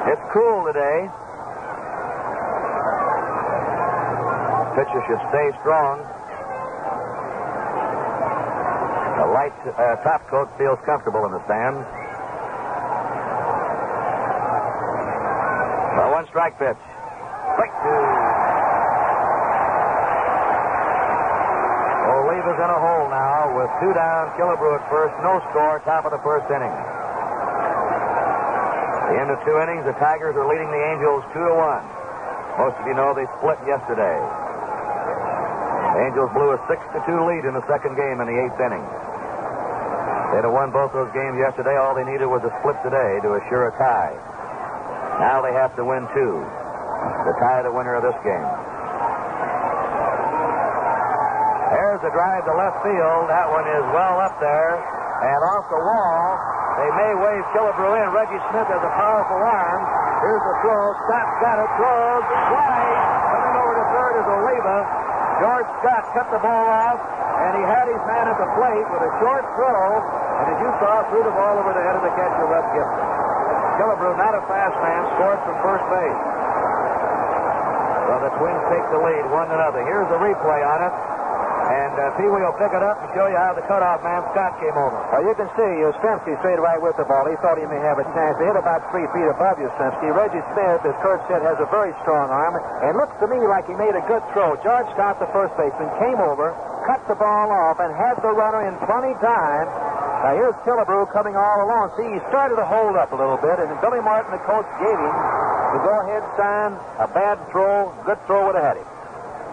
It's 0.06 0.22
cool 0.30 0.62
today. 0.70 1.10
Pitcher 4.78 5.02
should 5.10 5.18
stay 5.34 5.50
strong. 5.58 5.98
The 9.18 9.26
light 9.26 9.52
uh, 9.66 9.96
top 10.04 10.22
coat 10.28 10.56
feels 10.56 10.78
comfortable 10.86 11.26
in 11.26 11.32
the 11.32 11.42
stands. 11.46 11.82
A 15.98 16.10
one 16.12 16.28
strike 16.28 16.56
pitch. 16.60 16.78
Two. 17.56 18.04
Oliva's 22.12 22.60
in 22.60 22.68
a 22.68 22.80
hole 22.84 23.08
now 23.08 23.56
with 23.56 23.70
two 23.80 23.92
down. 23.96 24.28
Killebrew 24.36 24.76
at 24.76 24.84
first. 24.92 25.16
No 25.24 25.40
score. 25.48 25.80
Top 25.88 26.04
of 26.04 26.12
the 26.12 26.20
first 26.20 26.44
inning. 26.52 26.74
The 29.08 29.16
end 29.24 29.30
of 29.32 29.40
two 29.48 29.56
innings, 29.56 29.88
the 29.88 29.96
Tigers 29.96 30.36
are 30.36 30.44
leading 30.44 30.68
the 30.68 30.82
Angels 30.92 31.24
two 31.32 31.48
to 31.48 31.54
one. 31.56 31.84
Most 32.60 32.76
of 32.76 32.84
you 32.84 32.92
know 32.92 33.16
they 33.16 33.24
split 33.40 33.56
yesterday. 33.64 34.18
Angels 35.96 36.28
blew 36.36 36.52
a 36.52 36.60
six 36.68 36.84
to 36.92 37.00
two 37.08 37.24
lead 37.24 37.48
in 37.48 37.56
the 37.56 37.64
second 37.64 37.96
game 37.96 38.20
in 38.20 38.26
the 38.28 38.36
eighth 38.36 38.60
inning. 38.60 38.84
They'd 40.34 40.44
have 40.44 40.52
won 40.52 40.76
both 40.76 40.92
those 40.92 41.08
games 41.16 41.40
yesterday. 41.40 41.80
All 41.80 41.96
they 41.96 42.04
needed 42.04 42.28
was 42.28 42.44
a 42.44 42.52
split 42.60 42.76
today 42.84 43.24
to 43.24 43.40
assure 43.40 43.72
a 43.72 43.74
tie. 43.80 44.12
Now 45.24 45.40
they 45.40 45.56
have 45.56 45.72
to 45.80 45.84
win 45.86 46.04
two 46.12 46.44
to 47.26 47.32
tie 47.40 47.62
the 47.62 47.72
winner 47.72 47.94
of 47.94 48.02
this 48.02 48.16
game. 48.26 48.48
There's 51.76 52.02
a 52.06 52.12
drive 52.12 52.44
to 52.46 52.54
left 52.54 52.78
field. 52.86 53.26
That 53.26 53.48
one 53.50 53.66
is 53.66 53.84
well 53.90 54.22
up 54.22 54.38
there 54.38 54.74
and 54.76 55.40
off 55.56 55.66
the 55.72 55.80
wall. 55.80 56.24
They 56.76 56.90
may 56.92 57.12
wave 57.16 57.44
Killebrew 57.56 57.92
in. 58.04 58.06
Reggie 58.12 58.42
Smith 58.52 58.68
has 58.68 58.82
a 58.84 58.92
powerful 59.00 59.40
arm. 59.40 59.80
Here's 60.20 60.44
the 60.44 60.56
throw. 60.60 60.84
Scott 61.08 61.26
got 61.40 61.56
it. 61.56 61.70
Throws. 61.80 62.24
Wide. 62.52 63.00
Coming 63.32 63.56
over 63.56 63.74
to 63.80 63.84
third 63.96 64.14
is 64.20 64.28
Oliva. 64.28 64.76
George 65.40 65.68
Scott 65.80 66.04
cut 66.16 66.28
the 66.32 66.40
ball 66.40 66.66
off, 66.68 67.00
and 67.00 67.52
he 67.60 67.64
had 67.64 67.88
his 67.88 68.02
man 68.08 68.24
at 68.28 68.38
the 68.40 68.50
plate 68.56 68.86
with 68.92 69.02
a 69.04 69.12
short 69.20 69.44
throw. 69.56 70.00
And 70.40 70.46
as 70.52 70.58
you 70.60 70.70
saw, 70.80 71.04
threw 71.12 71.24
the 71.24 71.32
ball 71.32 71.60
over 71.60 71.72
the 71.72 71.84
head 71.84 71.96
of 71.96 72.04
the 72.04 72.12
catcher, 72.12 72.44
Webb 72.44 72.66
Gibson. 72.76 73.08
Killebrew, 73.80 74.16
not 74.16 74.32
a 74.36 74.42
fast 74.48 74.76
man, 74.80 75.00
scored 75.16 75.40
from 75.44 75.56
first 75.64 75.84
base. 75.92 76.20
So 78.06 78.12
the 78.22 78.32
Twins 78.38 78.62
take 78.70 78.86
the 78.94 79.00
lead, 79.02 79.24
one 79.34 79.50
to 79.50 79.56
nothing. 79.58 79.82
Here's 79.86 80.06
the 80.08 80.20
replay 80.22 80.62
on 80.62 80.78
it. 80.86 80.94
And 81.66 81.98
uh, 81.98 82.14
Pee 82.14 82.30
Wee 82.30 82.46
will 82.46 82.54
pick 82.54 82.70
it 82.70 82.78
up 82.78 83.02
and 83.02 83.10
show 83.10 83.26
you 83.26 83.34
how 83.34 83.50
the 83.50 83.66
cutoff 83.66 83.98
man 84.06 84.22
Scott 84.30 84.54
came 84.62 84.78
over. 84.78 84.94
Well, 85.10 85.26
you 85.26 85.34
can 85.34 85.50
see 85.58 85.70
Yastrzemski 85.82 86.38
straight 86.38 86.62
right 86.62 86.78
with 86.78 86.94
the 86.94 87.02
ball. 87.02 87.26
He 87.26 87.34
thought 87.42 87.58
he 87.58 87.66
may 87.66 87.82
have 87.82 87.98
a 87.98 88.06
chance. 88.14 88.38
They 88.38 88.46
hit 88.46 88.54
about 88.54 88.86
three 88.94 89.02
feet 89.10 89.26
above 89.26 89.58
Yastrzemski. 89.58 90.14
Reggie 90.14 90.46
Smith, 90.54 90.86
as 90.86 90.94
Kurt 91.02 91.18
said, 91.26 91.42
has 91.42 91.58
a 91.58 91.66
very 91.74 91.90
strong 92.06 92.30
arm 92.30 92.54
and 92.86 92.94
looks 92.94 93.18
to 93.18 93.26
me 93.26 93.42
like 93.50 93.66
he 93.66 93.74
made 93.74 93.98
a 93.98 94.04
good 94.06 94.22
throw. 94.30 94.54
George 94.62 94.86
Scott, 94.94 95.18
the 95.18 95.26
first 95.34 95.58
baseman, 95.58 95.90
came 95.98 96.22
over, 96.22 96.54
cut 96.86 97.02
the 97.10 97.18
ball 97.18 97.50
off, 97.50 97.82
and 97.82 97.90
had 97.98 98.14
the 98.22 98.30
runner 98.30 98.62
in 98.70 98.78
plenty 98.86 99.18
time. 99.18 99.66
Now 100.22 100.38
here's 100.38 100.54
Killebrew 100.62 101.10
coming 101.10 101.34
all 101.34 101.66
along. 101.66 101.98
See, 101.98 102.06
he 102.06 102.22
started 102.30 102.54
to 102.62 102.66
hold 102.66 102.94
up 102.94 103.10
a 103.10 103.18
little 103.18 103.42
bit, 103.42 103.58
and 103.58 103.74
Billy 103.82 103.98
Martin, 103.98 104.30
the 104.30 104.42
coach, 104.46 104.70
gave 104.78 104.94
him 104.94 105.14
the 105.76 105.84
go-ahead 105.84 106.24
sign. 106.40 106.72
A 107.04 107.08
bad 107.12 107.36
throw, 107.52 107.92
good 108.08 108.16
throw 108.24 108.48
would 108.48 108.56
have 108.56 108.64
had 108.64 108.76
him. 108.80 108.88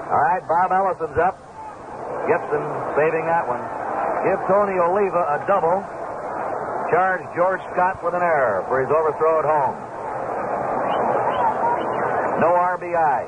All 0.07 0.23
right, 0.23 0.43
Bob 0.47 0.71
Allison's 0.71 1.19
up. 1.19 1.35
Gibson 2.31 2.63
saving 2.95 3.27
that 3.27 3.43
one. 3.43 3.59
Give 4.23 4.39
Tony 4.47 4.79
Oliva 4.79 5.19
a 5.35 5.43
double. 5.43 5.83
Charge 6.87 7.27
George 7.35 7.59
Scott 7.75 7.99
with 7.99 8.15
an 8.15 8.23
error 8.23 8.63
for 8.71 8.79
his 8.79 8.87
overthrow 8.87 9.43
at 9.43 9.47
home. 9.47 9.75
No 12.39 12.55
RBI. 12.55 13.21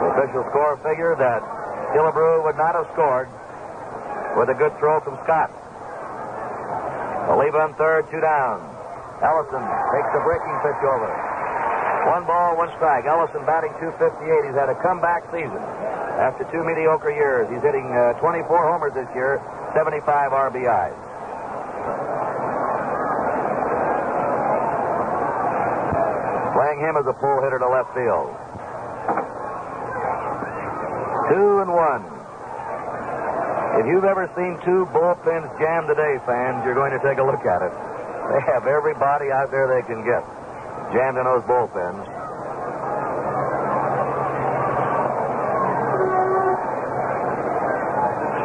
The 0.00 0.06
official 0.16 0.44
score 0.48 0.80
figure 0.80 1.12
that 1.20 1.44
Killebrew 1.92 2.44
would 2.44 2.56
not 2.56 2.72
have 2.72 2.88
scored 2.96 3.28
with 4.40 4.48
a 4.48 4.56
good 4.56 4.72
throw 4.80 5.00
from 5.00 5.20
Scott. 5.24 5.52
Oliva 7.28 7.68
in 7.68 7.74
third, 7.74 8.08
two 8.10 8.20
down. 8.20 8.64
Allison 9.20 9.60
takes 9.92 10.10
the 10.12 10.20
breaking 10.24 10.56
pitch 10.64 10.80
over. 10.88 11.33
One 12.04 12.28
ball, 12.28 12.56
one 12.60 12.68
strike. 12.76 13.08
Allison 13.08 13.48
batting 13.48 13.72
258. 13.80 14.44
He's 14.44 14.52
had 14.52 14.68
a 14.68 14.76
comeback 14.84 15.24
season 15.32 15.56
after 16.20 16.44
two 16.52 16.60
mediocre 16.60 17.08
years. 17.08 17.48
He's 17.48 17.64
hitting 17.64 17.88
uh, 17.88 18.20
24 18.20 18.44
homers 18.44 18.92
this 18.92 19.08
year, 19.16 19.40
75 19.72 20.04
RBIs. 20.04 20.96
Playing 26.52 26.80
him 26.84 26.94
as 27.00 27.06
a 27.08 27.16
pull 27.16 27.40
hitter 27.40 27.58
to 27.58 27.68
left 27.72 27.88
field. 27.96 28.28
Two 31.32 31.64
and 31.64 31.72
one. 31.72 32.04
If 33.80 33.88
you've 33.88 34.04
ever 34.04 34.28
seen 34.36 34.60
two 34.60 34.84
bullpens 34.92 35.48
jam 35.56 35.88
today, 35.88 36.20
fans, 36.28 36.68
you're 36.68 36.76
going 36.76 36.92
to 36.92 37.00
take 37.00 37.16
a 37.16 37.24
look 37.24 37.48
at 37.48 37.64
it. 37.64 37.72
They 38.28 38.40
have 38.52 38.68
everybody 38.68 39.32
out 39.32 39.50
there 39.50 39.72
they 39.72 39.82
can 39.88 40.04
get 40.04 40.22
jammed 40.92 41.18
in 41.18 41.24
those 41.24 41.42
bullpens. 41.48 42.04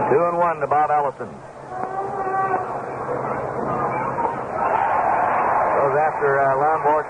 Two 0.10 0.24
and 0.26 0.38
one 0.38 0.60
to 0.62 0.68
Bob 0.68 0.90
Allison. 0.90 1.30
Goes 5.80 5.96
after 5.98 6.40
uh, 6.40 6.60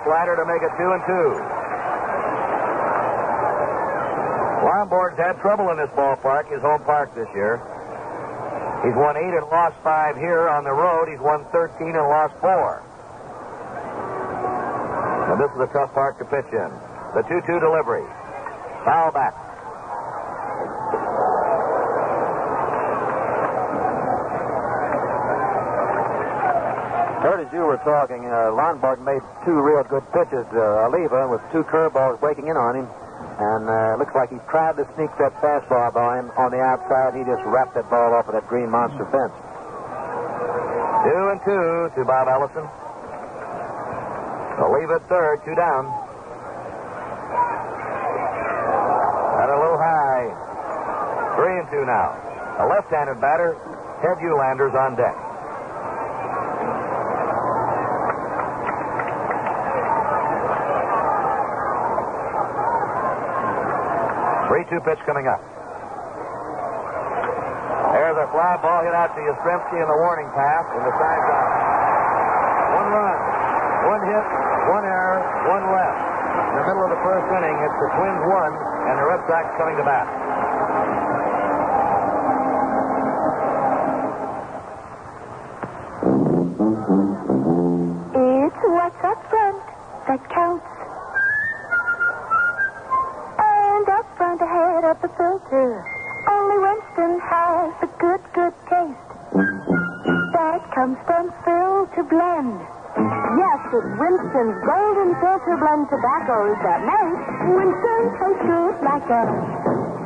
slider 0.03 0.35
to 0.35 0.45
make 0.45 0.61
it 0.63 0.71
two 0.77 0.89
and 0.89 1.03
two. 1.05 1.29
Lonborg's 4.65 5.17
had 5.17 5.39
trouble 5.41 5.69
in 5.71 5.77
this 5.77 5.89
ballpark, 5.95 6.51
his 6.51 6.61
home 6.61 6.83
park 6.83 7.13
this 7.15 7.27
year. 7.33 7.61
He's 8.83 8.95
won 8.95 9.17
eight 9.17 9.35
and 9.35 9.45
lost 9.51 9.75
five 9.83 10.15
here 10.15 10.47
on 10.47 10.63
the 10.63 10.71
road. 10.71 11.09
He's 11.09 11.19
won 11.19 11.45
13 11.51 11.95
and 11.95 12.07
lost 12.07 12.33
four. 12.39 12.83
And 15.39 15.47
this 15.47 15.55
is 15.55 15.61
a 15.63 15.71
tough 15.71 15.93
park 15.95 16.19
to 16.19 16.25
pitch 16.27 16.51
in. 16.51 16.69
The 17.15 17.23
2 17.23 17.39
2 17.47 17.59
delivery. 17.63 18.03
Foul 18.83 19.07
back. 19.15 19.31
Kurt, 27.23 27.47
as 27.47 27.53
you 27.53 27.63
were 27.63 27.79
talking, 27.87 28.27
uh, 28.27 28.51
Lonborg 28.51 28.99
made 28.99 29.23
two 29.45 29.55
real 29.63 29.83
good 29.87 30.03
pitches. 30.11 30.43
Uh, 30.51 30.91
Oliva 30.91 31.31
with 31.31 31.39
two 31.55 31.63
curveballs 31.63 32.19
breaking 32.19 32.47
in 32.47 32.57
on 32.57 32.75
him. 32.75 32.87
And 33.39 33.63
uh, 33.69 33.95
looks 33.95 34.11
like 34.15 34.31
he 34.31 34.39
tried 34.51 34.75
to 34.75 34.83
sneak 34.95 35.11
that 35.23 35.31
fastball 35.39 35.93
by 35.93 36.19
him 36.19 36.31
on 36.35 36.51
the 36.51 36.59
outside. 36.59 37.15
He 37.15 37.23
just 37.23 37.43
wrapped 37.47 37.75
that 37.75 37.89
ball 37.89 38.11
off 38.11 38.27
of 38.27 38.35
that 38.35 38.47
green 38.51 38.67
monster 38.67 39.07
fence. 39.07 39.31
Two 41.07 41.23
and 41.31 41.39
two 41.47 41.95
to 41.95 42.03
Bob 42.03 42.27
Allison. 42.27 42.67
Oliva 44.59 44.95
at 44.95 45.07
third, 45.07 45.39
two 45.45 45.55
down. 45.55 45.87
Got 49.39 49.49
a 49.49 49.55
little 49.55 49.79
high. 49.79 50.27
Three 51.39 51.59
and 51.59 51.67
two 51.71 51.85
now. 51.87 52.11
A 52.59 52.67
left-handed 52.67 53.21
batter, 53.21 53.55
Ted 54.03 54.19
Uhlaender's 54.19 54.75
on 54.75 54.95
deck. 54.99 55.15
Three-two 64.49 64.81
pitch 64.83 64.99
coming 65.05 65.27
up. 65.27 65.39
There's 67.93 68.17
a 68.17 68.27
fly 68.33 68.57
ball 68.61 68.83
hit 68.83 68.93
out 68.93 69.15
to 69.15 69.21
Yastrzemski 69.21 69.81
in 69.81 69.87
the 69.87 69.97
warning 70.03 70.27
pass, 70.35 70.65
and 70.75 70.83
the 70.83 70.91
side's 70.91 71.29
out. 71.31 71.68
One 73.89 74.05
hit, 74.05 74.25
one 74.69 74.85
error, 74.85 75.17
one 75.49 75.65
left. 75.73 75.97
In 76.53 76.55
the 76.61 76.65
middle 76.69 76.85
of 76.85 76.93
the 76.93 77.01
first 77.01 77.25
inning, 77.33 77.57
it's 77.57 77.79
the 77.81 77.89
Twins 77.97 78.21
one, 78.29 78.53
and 78.85 79.01
the 79.01 79.05
Red 79.09 79.25
Sox 79.25 79.49
coming 79.57 79.81
to 79.81 79.83
bat. 79.83 80.05
Winston's 103.99 104.55
golden 104.63 105.11
filter 105.19 105.55
blend 105.59 105.85
tobaccos 105.91 106.55
that 106.63 106.79
make 106.87 107.19
Winston 107.51 108.03
taste 108.15 108.43
good 108.47 108.75
like 108.79 109.07
a 109.11 109.23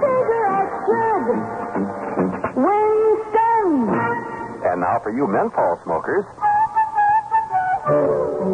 cigarette 0.02 0.74
should. 0.82 1.28
Winston! 2.58 3.70
And 4.66 4.82
now 4.82 4.98
for 5.04 5.14
you 5.14 5.28
menthol 5.30 5.78
smokers, 5.86 6.26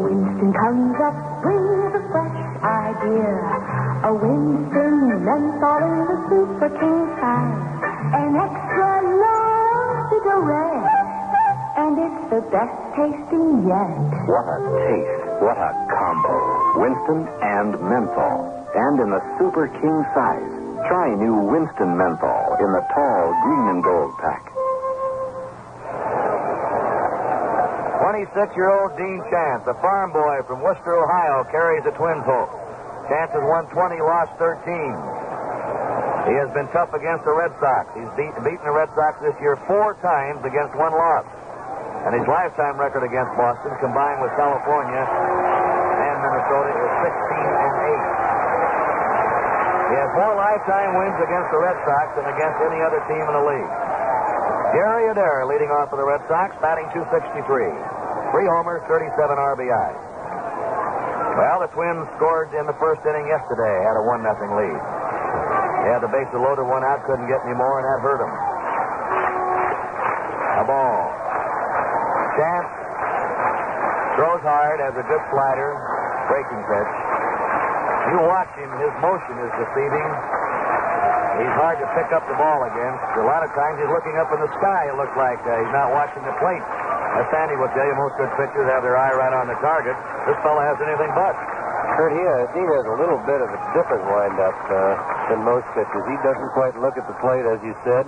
Winston 0.04 0.52
comes 0.60 0.98
up 1.08 1.16
with 1.46 1.96
a 1.96 2.04
fresh 2.12 2.40
idea. 2.60 3.32
A 4.04 4.12
Winston 4.12 5.24
menthol 5.24 5.82
in 5.88 6.04
the 6.04 6.18
super 6.28 6.70
king 6.84 7.00
size. 7.16 7.64
An 8.12 8.36
extra 8.36 8.92
large 9.24 10.04
cigarette. 10.12 11.08
And 11.80 11.96
it's 11.96 12.24
the 12.28 12.42
best 12.52 12.76
tasting 12.92 13.64
yet. 13.64 14.04
what 14.28 14.46
a 14.52 14.60
taste, 14.84 15.19
what 15.40 15.58
a 15.58 15.72
combo. 15.88 16.36
Winston 16.80 17.28
and 17.42 17.72
menthol. 17.80 18.56
And 18.76 19.00
in 19.00 19.10
the 19.10 19.24
Super 19.40 19.68
King 19.68 19.98
size. 20.14 20.52
Try 20.88 21.16
new 21.16 21.36
Winston 21.52 21.98
menthol 21.98 22.56
in 22.60 22.72
the 22.72 22.84
tall 22.94 23.36
green 23.44 23.66
and 23.76 23.84
gold 23.84 24.14
pack. 24.20 24.46
26-year-old 28.00 28.96
Dean 28.98 29.22
Chance, 29.30 29.64
a 29.68 29.76
farm 29.80 30.12
boy 30.12 30.40
from 30.48 30.64
Wooster, 30.64 30.96
Ohio, 30.96 31.44
carries 31.52 31.84
the 31.84 31.92
Twins 31.92 32.24
hope. 32.24 32.52
Chance 33.08 33.32
has 33.32 33.44
won 33.44 33.68
20, 33.72 34.00
lost 34.02 34.32
13. 34.40 34.60
He 36.28 36.36
has 36.36 36.52
been 36.52 36.68
tough 36.76 36.92
against 36.94 37.24
the 37.24 37.32
Red 37.32 37.52
Sox. 37.60 37.88
He's 37.96 38.12
beat, 38.20 38.36
beaten 38.44 38.64
the 38.64 38.76
Red 38.76 38.90
Sox 38.96 39.20
this 39.24 39.36
year 39.40 39.56
four 39.68 39.96
times 40.04 40.44
against 40.44 40.76
one 40.76 40.92
loss. 40.92 41.26
And 42.08 42.16
his 42.16 42.28
lifetime 42.28 42.80
record 42.80 43.04
against 43.04 43.36
Boston, 43.36 43.76
combined 43.84 44.24
with 44.24 44.32
California 44.40 45.04
and 45.04 46.16
Minnesota, 46.24 46.72
is 46.72 46.92
16 47.12 47.44
and 47.44 47.74
8. 47.76 48.30
He 49.90 49.96
has 50.00 50.12
more 50.16 50.34
lifetime 50.38 50.96
wins 50.96 51.20
against 51.20 51.50
the 51.52 51.60
Red 51.60 51.78
Sox 51.84 52.08
than 52.16 52.26
against 52.30 52.58
any 52.62 52.80
other 52.86 53.02
team 53.10 53.20
in 53.26 53.34
the 53.36 53.46
league. 53.46 53.74
Jerry 54.72 55.10
Adair 55.10 55.50
leading 55.50 55.74
off 55.74 55.90
for 55.90 55.98
the 55.98 56.06
Red 56.06 56.22
Sox, 56.30 56.54
batting 56.62 56.86
263. 56.94 57.42
Three 58.32 58.48
homers, 58.48 58.86
37 58.86 59.10
RBI. 59.18 59.90
Well, 61.36 61.66
the 61.66 61.72
Twins 61.74 62.06
scored 62.16 62.54
in 62.54 62.70
the 62.70 62.78
first 62.78 63.02
inning 63.06 63.26
yesterday, 63.28 63.76
had 63.82 63.98
a 63.98 64.04
1 64.06 64.22
nothing 64.22 64.52
lead. 64.56 64.82
They 65.84 65.90
had 65.90 66.04
the 66.06 66.12
bases 66.12 66.38
loaded 66.38 66.68
one 66.70 66.84
out, 66.84 67.02
couldn't 67.08 67.28
get 67.28 67.42
any 67.48 67.56
more, 67.56 67.80
and 67.82 67.86
that 67.88 68.00
hurt 68.04 68.20
them. 68.22 68.34
A 70.60 70.66
ball. 70.68 71.29
Throws 74.20 74.44
hard, 74.44 74.84
has 74.84 74.92
a 75.00 75.06
good 75.08 75.24
slider, 75.32 75.80
breaking 76.28 76.60
pitch. 76.68 76.92
You 78.12 78.20
watch 78.28 78.52
him, 78.60 78.68
his 78.76 78.92
motion 79.00 79.32
is 79.48 79.52
deceiving. 79.56 80.08
He's 81.40 81.56
hard 81.56 81.80
to 81.80 81.88
pick 81.96 82.12
up 82.12 82.28
the 82.28 82.36
ball 82.36 82.68
against. 82.68 83.00
A 83.16 83.24
lot 83.24 83.48
of 83.48 83.52
times 83.56 83.80
he's 83.80 83.88
looking 83.88 84.20
up 84.20 84.28
in 84.36 84.44
the 84.44 84.52
sky, 84.60 84.92
it 84.92 85.00
looks 85.00 85.16
like. 85.16 85.40
Uh, 85.48 85.64
he's 85.64 85.72
not 85.72 85.96
watching 85.96 86.20
the 86.28 86.36
plate. 86.36 86.60
As 87.16 87.32
Sandy 87.32 87.56
will 87.56 87.72
tell 87.72 87.88
you, 87.88 87.96
most 87.96 88.20
good 88.20 88.28
pitchers 88.36 88.68
have 88.68 88.84
their 88.84 89.00
eye 89.00 89.16
right 89.16 89.32
on 89.32 89.48
the 89.48 89.56
target. 89.64 89.96
This 90.28 90.36
fella 90.44 90.68
has 90.68 90.76
anything 90.84 91.16
but. 91.16 91.40
Kurt, 91.96 92.12
he 92.12 92.20
has, 92.20 92.52
Dean 92.52 92.68
has 92.68 92.92
a 92.92 92.98
little 93.00 93.24
bit 93.24 93.40
of 93.40 93.48
a 93.48 93.60
different 93.72 94.04
windup 94.04 94.60
uh, 94.68 95.00
than 95.32 95.48
most 95.48 95.64
pitchers. 95.72 96.04
He 96.12 96.20
doesn't 96.28 96.52
quite 96.60 96.76
look 96.76 97.00
at 97.00 97.08
the 97.08 97.16
plate, 97.24 97.48
as 97.48 97.64
you 97.64 97.72
said. 97.88 98.04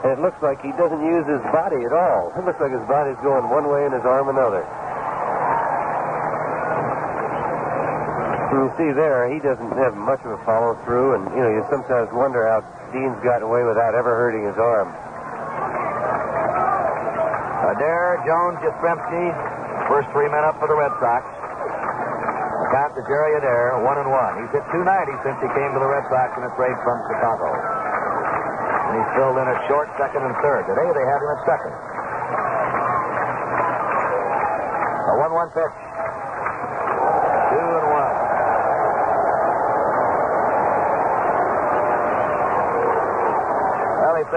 And 0.00 0.16
it 0.16 0.20
looks 0.24 0.40
like 0.40 0.64
he 0.64 0.72
doesn't 0.80 1.04
use 1.04 1.28
his 1.28 1.44
body 1.52 1.84
at 1.84 1.92
all. 1.92 2.32
It 2.40 2.48
looks 2.48 2.56
like 2.56 2.72
his 2.72 2.88
body's 2.88 3.20
going 3.20 3.52
one 3.52 3.68
way 3.68 3.84
and 3.84 3.92
his 3.92 4.08
arm 4.08 4.32
another. 4.32 4.64
And 8.52 8.68
you 8.68 8.70
see 8.76 8.92
there, 8.92 9.32
he 9.32 9.40
doesn't 9.40 9.72
have 9.80 9.96
much 9.96 10.20
of 10.28 10.36
a 10.36 10.40
follow 10.44 10.76
through, 10.84 11.16
and 11.16 11.24
you 11.32 11.40
know 11.40 11.48
you 11.48 11.64
sometimes 11.72 12.12
wonder 12.12 12.44
how 12.44 12.60
Dean's 12.92 13.16
gotten 13.24 13.48
away 13.48 13.64
without 13.64 13.96
ever 13.96 14.12
hurting 14.12 14.44
his 14.44 14.60
arm. 14.60 14.92
Adair, 17.72 18.20
Jones, 18.28 18.60
Yastrzemski, 18.60 19.32
first 19.88 20.12
three 20.12 20.28
men 20.28 20.44
up 20.44 20.60
for 20.60 20.68
the 20.68 20.76
Red 20.76 20.92
Sox. 21.00 21.24
Count 22.76 22.92
to 22.92 23.00
Jerry 23.08 23.40
Adair, 23.40 23.80
one 23.80 23.96
and 23.96 24.12
one. 24.12 24.44
He's 24.44 24.52
hit 24.52 24.64
290 24.68 24.84
since 25.24 25.40
he 25.40 25.48
came 25.56 25.72
to 25.72 25.80
the 25.80 25.88
Red 25.88 26.04
Sox 26.12 26.36
in 26.36 26.44
a 26.44 26.52
trade 26.52 26.76
from 26.84 27.00
Chicago. 27.08 27.48
And 27.56 28.92
he's 29.00 29.10
filled 29.16 29.40
in 29.40 29.48
at 29.48 29.60
short, 29.64 29.88
second, 29.96 30.28
and 30.28 30.36
third. 30.44 30.68
Today 30.68 30.88
they 30.92 31.06
have 31.08 31.20
him 31.24 31.30
at 31.32 31.40
second. 31.48 31.72
A 35.08 35.14
one-one 35.24 35.48
pitch. 35.56 35.76
Two 37.48 37.64
and 37.80 37.88
one. 37.96 38.32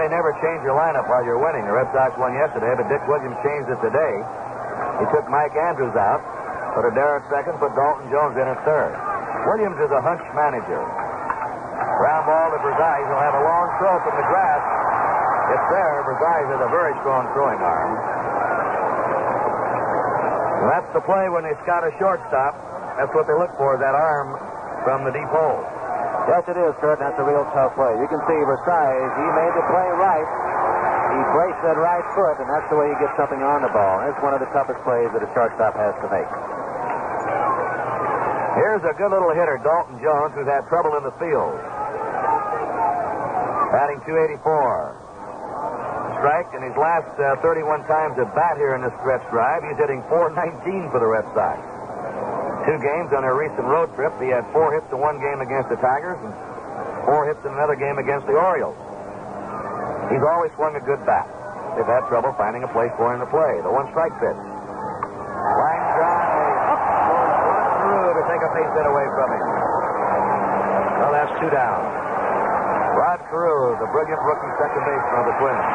They 0.06 0.14
never 0.14 0.38
change 0.38 0.62
your 0.62 0.78
lineup 0.78 1.10
while 1.10 1.26
you're 1.26 1.42
winning. 1.42 1.66
The 1.66 1.74
Red 1.74 1.90
Sox 1.90 2.14
won 2.14 2.30
yesterday, 2.30 2.78
but 2.78 2.86
Dick 2.86 3.02
Williams 3.10 3.34
changed 3.42 3.66
it 3.66 3.80
today. 3.82 4.14
He 5.02 5.06
took 5.10 5.26
Mike 5.26 5.50
Andrews 5.58 5.98
out, 5.98 6.22
put 6.78 6.86
Adair 6.86 7.18
at 7.18 7.26
second, 7.26 7.58
put 7.58 7.74
Dalton 7.74 8.06
Jones 8.14 8.38
in 8.38 8.46
at 8.46 8.54
third. 8.62 8.94
Williams 9.50 9.74
is 9.82 9.90
a 9.90 9.98
hunch 9.98 10.22
manager. 10.30 10.78
Ground 10.78 12.22
ball 12.22 12.54
to 12.54 12.58
Versalles. 12.62 13.02
He'll 13.10 13.18
have 13.18 13.34
a 13.34 13.42
long 13.50 13.66
throw 13.82 13.98
from 14.06 14.14
the 14.14 14.26
grass. 14.30 14.62
It's 15.58 15.66
there. 15.74 15.98
Versalles 16.06 16.54
has 16.54 16.60
a 16.62 16.70
very 16.70 16.94
strong 17.02 17.26
throwing 17.34 17.58
arm. 17.58 17.98
And 20.62 20.68
that's 20.70 20.90
the 20.94 21.02
play 21.02 21.26
when 21.34 21.42
they 21.42 21.58
scout 21.66 21.82
a 21.82 21.90
shortstop. 21.98 22.54
That's 22.94 23.10
what 23.10 23.26
they 23.26 23.34
look 23.34 23.50
for, 23.58 23.74
that 23.74 23.98
arm 23.98 24.38
from 24.86 25.02
the 25.02 25.10
deep 25.10 25.26
hole. 25.34 25.66
Yes, 26.26 26.42
it 26.50 26.58
is, 26.58 26.74
Kurt. 26.82 26.98
That's 26.98 27.14
a 27.22 27.26
real 27.26 27.46
tough 27.54 27.78
play. 27.78 27.94
You 28.02 28.08
can 28.10 28.18
see 28.26 28.34
Versalles, 28.34 29.10
he 29.14 29.26
made 29.30 29.54
the 29.54 29.62
play 29.70 29.88
right. 29.94 30.26
He 31.14 31.22
braced 31.30 31.62
that 31.62 31.78
right 31.78 32.02
foot, 32.18 32.42
and 32.42 32.50
that's 32.50 32.66
the 32.66 32.74
way 32.74 32.90
you 32.90 32.98
get 32.98 33.14
something 33.14 33.38
on 33.46 33.62
the 33.62 33.70
ball. 33.70 34.02
That's 34.02 34.18
one 34.20 34.34
of 34.34 34.42
the 34.42 34.50
toughest 34.50 34.82
plays 34.82 35.06
that 35.14 35.22
a 35.22 35.30
shortstop 35.32 35.78
has 35.78 35.94
to 36.02 36.08
make. 36.10 36.26
Here's 38.58 38.82
a 38.82 38.94
good 38.98 39.14
little 39.14 39.30
hitter, 39.30 39.60
Dalton 39.62 40.02
Jones, 40.02 40.34
who's 40.34 40.50
had 40.50 40.66
trouble 40.66 40.98
in 40.98 41.06
the 41.06 41.14
field. 41.22 41.54
Batting 43.70 44.02
284. 44.02 44.42
Strike 46.18 46.50
in 46.58 46.62
his 46.66 46.74
last 46.74 47.12
uh, 47.22 47.38
31 47.38 47.86
times 47.86 48.18
at 48.18 48.34
bat 48.34 48.56
here 48.58 48.74
in 48.74 48.82
this 48.82 48.92
stretch 48.98 49.22
drive. 49.30 49.62
He's 49.62 49.78
hitting 49.78 50.02
419 50.10 50.90
for 50.90 50.98
the 50.98 51.06
Red 51.06 51.28
Sox. 51.36 51.75
Two 52.66 52.82
games 52.82 53.14
on 53.14 53.22
their 53.22 53.38
recent 53.38 53.62
road 53.62 53.94
trip. 53.94 54.10
He 54.18 54.26
had 54.26 54.42
four 54.50 54.74
hits 54.74 54.90
in 54.90 54.98
one 54.98 55.22
game 55.22 55.38
against 55.38 55.70
the 55.70 55.78
Tigers 55.78 56.18
and 56.18 56.34
four 57.06 57.22
hits 57.30 57.38
in 57.46 57.54
another 57.54 57.78
game 57.78 57.94
against 58.02 58.26
the 58.26 58.34
Orioles. 58.34 58.74
He's 60.10 60.26
always 60.26 60.50
swung 60.58 60.74
a 60.74 60.82
good 60.82 60.98
bat. 61.06 61.30
They've 61.78 61.86
had 61.86 62.02
trouble 62.10 62.34
finding 62.34 62.66
a 62.66 62.70
place 62.74 62.90
for 62.98 63.14
him 63.14 63.22
to 63.22 63.30
play. 63.30 63.62
The 63.62 63.70
one 63.70 63.86
strike 63.94 64.10
pitch. 64.18 64.34
Line 64.34 65.84
drive. 65.94 66.26
Carew 67.86 68.18
to 68.18 68.24
take 68.26 68.42
a 68.42 68.50
base 68.50 68.72
hit 68.74 68.86
away 68.90 69.06
from 69.14 69.28
him. 69.30 69.46
Well, 71.06 71.12
that's 71.14 71.30
two 71.38 71.50
down. 71.54 71.80
Rod 72.98 73.22
Carew, 73.30 73.78
the 73.78 73.86
brilliant 73.94 74.18
rookie 74.26 74.52
second 74.58 74.82
baseman 74.82 75.16
of 75.22 75.26
the 75.30 75.36
Twins. 75.38 75.66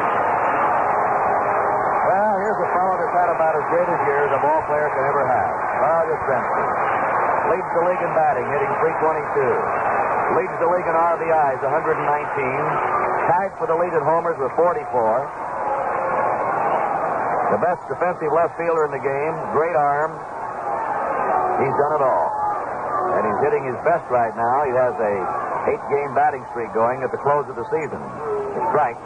Well, 2.04 2.34
here's 2.36 2.60
a 2.60 2.68
fellow 2.76 2.94
that's 3.00 3.16
had 3.16 3.32
about 3.32 3.56
as 3.56 3.64
great 3.72 3.88
a 3.88 3.96
year 4.04 4.28
as 4.28 4.32
a 4.36 4.40
ball 4.44 4.60
player 4.68 4.92
can 4.92 5.04
ever 5.08 5.24
have. 5.24 5.71
Bob 5.82 6.06
Yastrzemski. 6.06 6.64
Leads 7.50 7.70
the 7.74 7.82
league 7.90 8.02
in 8.06 8.12
batting, 8.14 8.46
hitting 8.54 8.70
322. 8.78 10.38
Leads 10.38 10.56
the 10.62 10.70
league 10.70 10.86
in 10.86 10.94
RBIs, 10.94 11.58
119. 11.58 11.98
Tied 13.26 13.50
for 13.58 13.66
the 13.66 13.74
lead 13.74 13.90
in 13.90 14.02
homers 14.06 14.38
with 14.38 14.54
44. 14.54 14.78
The 17.50 17.60
best 17.66 17.82
defensive 17.90 18.30
left 18.30 18.54
fielder 18.54 18.86
in 18.86 18.94
the 18.94 19.02
game. 19.02 19.34
Great 19.50 19.74
arm. 19.74 20.14
He's 21.58 21.74
done 21.74 21.98
it 21.98 22.02
all. 22.06 22.30
And 23.18 23.26
he's 23.26 23.40
hitting 23.42 23.66
his 23.66 23.76
best 23.82 24.06
right 24.06 24.32
now. 24.38 24.62
He 24.62 24.72
has 24.78 24.94
a 25.02 25.14
eight-game 25.66 26.14
batting 26.14 26.46
streak 26.54 26.72
going 26.72 27.02
at 27.02 27.10
the 27.10 27.18
close 27.18 27.44
of 27.50 27.58
the 27.58 27.66
season. 27.74 27.98
The 28.54 28.62
strike. 28.70 29.02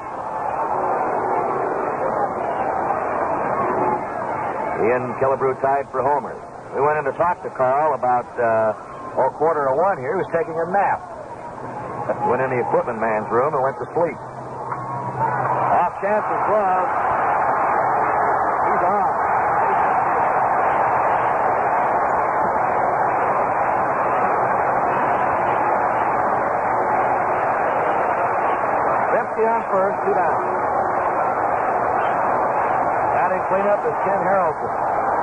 And 4.92 5.16
Killebrew 5.16 5.56
tied 5.64 5.88
for 5.90 6.04
homers. 6.04 6.38
We 6.76 6.84
went 6.84 7.00
in 7.00 7.08
to 7.08 7.16
talk 7.16 7.40
to 7.40 7.48
Carl 7.56 7.96
about 7.96 8.28
uh, 8.36 9.16
oh, 9.16 9.32
quarter 9.40 9.64
of 9.64 9.80
one 9.80 9.96
here. 9.96 10.12
He 10.12 10.20
was 10.20 10.28
taking 10.28 10.52
a 10.52 10.68
nap. 10.68 11.00
Went 12.28 12.44
in 12.44 12.52
the 12.52 12.60
equipment 12.60 13.00
man's 13.00 13.32
room 13.32 13.56
and 13.56 13.64
went 13.64 13.80
to 13.80 13.88
sleep. 13.96 14.12
Off 14.12 15.96
Chance's 16.04 16.42
glove. 16.52 16.88
He's 18.60 18.84
on. 18.92 19.08
Dempsey 29.16 29.48
on 29.48 29.60
first, 29.72 29.96
two 30.04 30.12
down. 30.12 30.38
Batting 33.16 33.44
cleanup 33.48 33.80
is 33.80 33.96
Ken 34.04 34.20
Harrelson. 34.28 35.15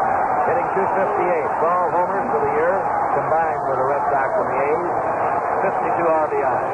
Hitting 0.44 0.68
258. 0.76 1.64
12 1.64 1.96
homers 1.96 2.26
for 2.36 2.42
the 2.44 2.52
year, 2.60 2.76
combined 3.16 3.64
with 3.72 3.78
the 3.80 3.88
Red 3.88 4.04
Sox 4.12 4.30
and 4.36 4.48
the 4.52 4.60
A's. 4.60 5.14
52 5.64 6.04
RBIs. 6.04 6.72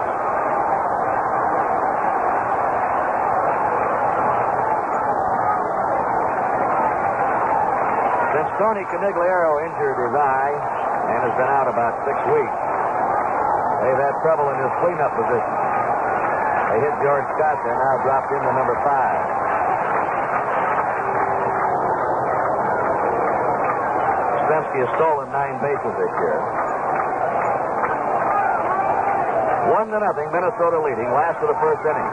Since 8.33 8.49
Tony 8.57 8.83
Conigliaro 8.89 9.61
injured 9.61 9.97
his 10.01 10.15
eye 10.17 10.53
and 11.13 11.19
has 11.29 11.35
been 11.37 11.51
out 11.53 11.69
about 11.69 11.93
six 12.09 12.17
weeks, 12.33 12.57
they've 13.85 14.01
had 14.01 14.17
trouble 14.25 14.49
in 14.49 14.57
his 14.57 14.73
cleanup 14.81 15.13
position. 15.13 15.55
They 16.73 16.79
hit 16.89 16.93
George 17.05 17.27
Scott 17.37 17.61
there, 17.61 17.77
now 17.77 18.01
dropped 18.01 18.33
into 18.33 18.49
number 18.57 18.77
five. 18.81 19.21
Has 24.79 24.89
stolen 24.95 25.27
nine 25.35 25.59
bases 25.59 25.93
this 25.99 26.13
year. 26.23 26.39
One 29.75 29.91
to 29.91 29.99
nothing, 29.99 30.31
Minnesota 30.31 30.79
leading, 30.79 31.11
last 31.11 31.35
of 31.43 31.51
the 31.51 31.59
first 31.59 31.83
inning. 31.83 32.09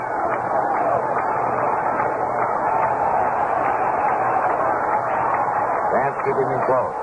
Vance 5.94 6.18
keeping 6.26 6.48
him 6.50 6.62
close. 6.66 6.96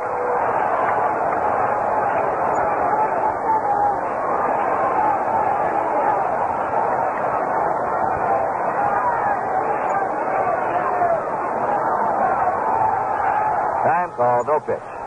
Time 13.84 14.12
call, 14.16 14.44
no 14.44 14.60
pitch. 14.68 15.04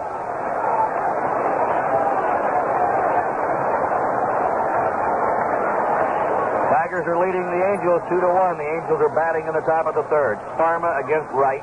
Tigers 6.97 7.13
are 7.13 7.21
leading 7.21 7.45
the 7.45 7.61
Angels 7.77 8.01
two 8.09 8.17
to 8.25 8.31
one. 8.33 8.57
The 8.57 8.65
Angels 8.65 9.05
are 9.05 9.13
batting 9.13 9.45
in 9.45 9.53
the 9.53 9.61
top 9.69 9.85
of 9.85 9.93
the 9.93 10.09
third. 10.09 10.41
Sparma 10.57 10.97
against 11.05 11.29
Wright. 11.37 11.61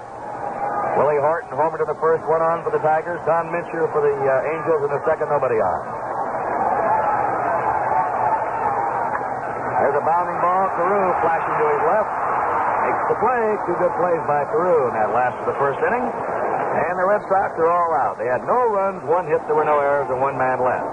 Willie 0.93 1.17
Horton 1.17 1.58
homered 1.58 1.82
in 1.82 1.89
the 1.89 1.98
first 1.98 2.22
one 2.30 2.38
on 2.46 2.62
for 2.62 2.69
the 2.69 2.78
Tigers. 2.86 3.17
Don 3.26 3.50
Mincher 3.50 3.89
for 3.89 4.06
the 4.06 4.13
uh, 4.13 4.54
Angels 4.54 4.86
in 4.86 4.93
the 4.93 5.02
second, 5.10 5.34
nobody 5.34 5.58
on. 5.58 5.80
There's 9.82 9.98
a 9.98 10.06
bounding 10.06 10.38
ball. 10.38 10.69
Carew 10.78 11.10
flashing 11.26 11.56
to 11.58 11.65
his 11.65 11.82
left. 11.82 12.13
Makes 12.86 13.04
the 13.10 13.17
play. 13.17 13.43
Two 13.65 13.78
good 13.82 13.93
plays 13.98 14.22
by 14.30 14.46
Carew 14.54 14.86
in 14.86 14.93
that 15.02 15.17
last 15.17 15.34
of 15.41 15.50
the 15.50 15.58
first 15.58 15.82
inning. 15.82 16.06
And 16.13 16.93
the 16.93 17.10
Red 17.10 17.26
Sox 17.26 17.58
are 17.58 17.74
all 17.74 17.89
out. 18.06 18.22
They 18.22 18.30
had 18.30 18.46
no 18.46 18.69
runs, 18.69 19.02
one 19.10 19.26
hit, 19.26 19.41
there 19.50 19.58
were 19.58 19.65
no 19.65 19.82
errors, 19.82 20.13
and 20.13 20.22
one 20.22 20.38
man 20.38 20.62
left. 20.62 20.86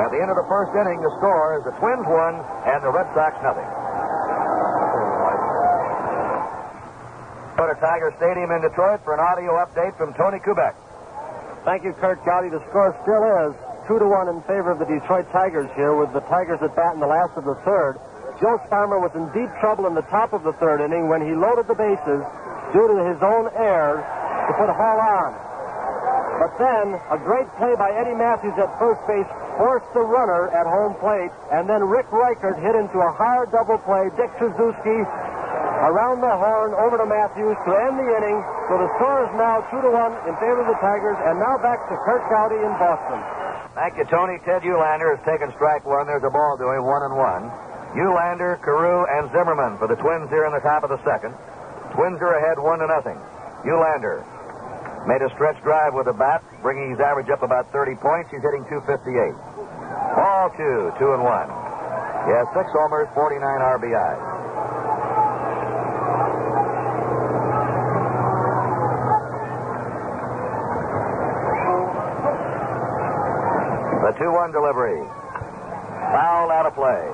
At 0.00 0.08
the 0.14 0.22
end 0.22 0.30
of 0.32 0.38
the 0.40 0.48
first 0.48 0.72
inning, 0.72 0.96
the 1.04 1.12
score 1.20 1.60
is 1.60 1.64
the 1.68 1.76
Twins 1.76 2.06
one 2.08 2.40
and 2.64 2.80
the 2.80 2.88
Red 2.88 3.04
Sox 3.12 3.36
nothing. 3.44 3.68
Go 7.60 7.68
to 7.68 7.76
Tiger 7.90 8.14
Stadium 8.22 8.54
in 8.54 8.62
Detroit 8.62 9.02
for 9.02 9.18
an 9.18 9.22
audio 9.34 9.58
update 9.58 9.90
from 9.98 10.14
Tony 10.14 10.38
Kubek. 10.38 10.78
Thank 11.66 11.82
you, 11.82 11.90
Kurt 11.98 12.22
Gowdy. 12.22 12.46
The 12.46 12.62
score 12.70 12.94
still 13.02 13.18
is 13.18 13.52
two 13.90 13.98
to 13.98 14.06
one 14.06 14.30
in 14.30 14.38
favor 14.46 14.70
of 14.70 14.78
the 14.78 14.86
Detroit 14.86 15.26
Tigers 15.34 15.66
here, 15.74 15.98
with 15.98 16.14
the 16.14 16.22
Tigers 16.30 16.62
at 16.62 16.70
bat 16.78 16.94
in 16.94 17.02
the 17.02 17.10
last 17.10 17.34
of 17.34 17.42
the 17.42 17.58
third. 17.66 17.98
Joe 18.38 18.62
Sparma 18.70 19.02
was 19.02 19.10
in 19.18 19.26
deep 19.34 19.50
trouble 19.58 19.90
in 19.90 19.98
the 19.98 20.06
top 20.06 20.30
of 20.30 20.46
the 20.46 20.54
third 20.62 20.78
inning 20.78 21.10
when 21.10 21.18
he 21.18 21.34
loaded 21.34 21.66
the 21.66 21.74
bases 21.74 22.22
due 22.70 22.86
to 22.94 22.96
his 23.10 23.18
own 23.26 23.50
error 23.58 23.98
to 23.98 24.52
put 24.54 24.70
Hall 24.70 24.98
on. 25.02 25.34
But 26.38 26.54
then 26.62 26.94
a 27.10 27.18
great 27.18 27.50
play 27.58 27.74
by 27.74 27.90
Eddie 27.90 28.14
Mathews 28.14 28.54
at 28.54 28.70
first 28.78 29.02
base 29.10 29.26
forced 29.58 29.90
the 29.98 30.06
runner 30.06 30.46
at 30.54 30.64
home 30.64 30.94
plate, 31.02 31.34
and 31.50 31.66
then 31.66 31.82
Rick 31.82 32.06
Reichardt 32.14 32.56
hit 32.62 32.78
into 32.78 33.02
a 33.02 33.10
hard 33.18 33.50
double 33.50 33.82
play. 33.82 34.08
Dick 34.14 34.30
Suzuki 34.38 35.02
around 35.80 36.20
the 36.20 36.28
horn 36.28 36.76
over 36.76 37.00
to 37.00 37.06
Mathews 37.08 37.56
to 37.64 37.72
end 37.88 37.96
the 37.96 38.08
inning. 38.08 38.38
So 38.68 38.76
the 38.76 38.90
score 39.00 39.24
is 39.24 39.32
now 39.40 39.64
two 39.72 39.80
to 39.80 39.90
one 39.90 40.12
in 40.28 40.36
favor 40.36 40.60
of 40.60 40.68
the 40.68 40.78
Tigers, 40.78 41.16
and 41.24 41.40
now 41.40 41.56
back 41.64 41.80
to 41.88 41.94
Kurt 42.04 42.20
Gowdy 42.28 42.60
in 42.60 42.72
Boston. 42.76 43.20
Thank 43.72 43.96
you, 43.96 44.04
Tony. 44.12 44.36
Ted 44.44 44.60
Uhlaender 44.66 45.16
has 45.16 45.22
taken 45.24 45.48
strike 45.56 45.86
one. 45.88 46.04
There's 46.04 46.26
a 46.26 46.32
ball 46.32 46.58
him, 46.60 46.84
one 46.84 47.02
and 47.06 47.16
one. 47.16 47.44
Uhlaender, 47.96 48.60
Carew, 48.62 49.08
and 49.08 49.32
Zimmerman 49.32 49.78
for 49.78 49.88
the 49.88 49.96
Twins 49.96 50.28
here 50.28 50.44
in 50.44 50.52
the 50.52 50.62
top 50.62 50.84
of 50.84 50.90
the 50.90 51.00
second. 51.02 51.32
Twins 51.96 52.20
are 52.20 52.34
ahead 52.38 52.60
one 52.60 52.78
to 52.78 52.86
nothing. 52.86 53.18
Uhlaender 53.64 54.22
made 55.08 55.22
a 55.22 55.30
stretch 55.32 55.56
drive 55.64 55.94
with 55.94 56.06
a 56.06 56.12
bat, 56.12 56.44
bringing 56.62 56.90
his 56.90 57.00
average 57.00 57.30
up 57.30 57.42
about 57.42 57.72
30 57.72 57.96
points. 57.98 58.30
He's 58.30 58.44
hitting 58.44 58.68
258. 58.68 59.32
Ball 60.14 60.50
two, 60.60 60.92
two 60.98 61.10
and 61.16 61.24
one. 61.24 61.48
He 62.28 62.36
has 62.36 62.46
six 62.52 62.68
homers, 62.76 63.08
49 63.14 63.40
RBIs. 63.40 64.20
The 74.00 74.09
2 74.20 74.30
1 74.30 74.52
delivery. 74.52 75.00
Foul 76.12 76.50
out 76.52 76.66
of 76.66 76.74
play. 76.74 77.08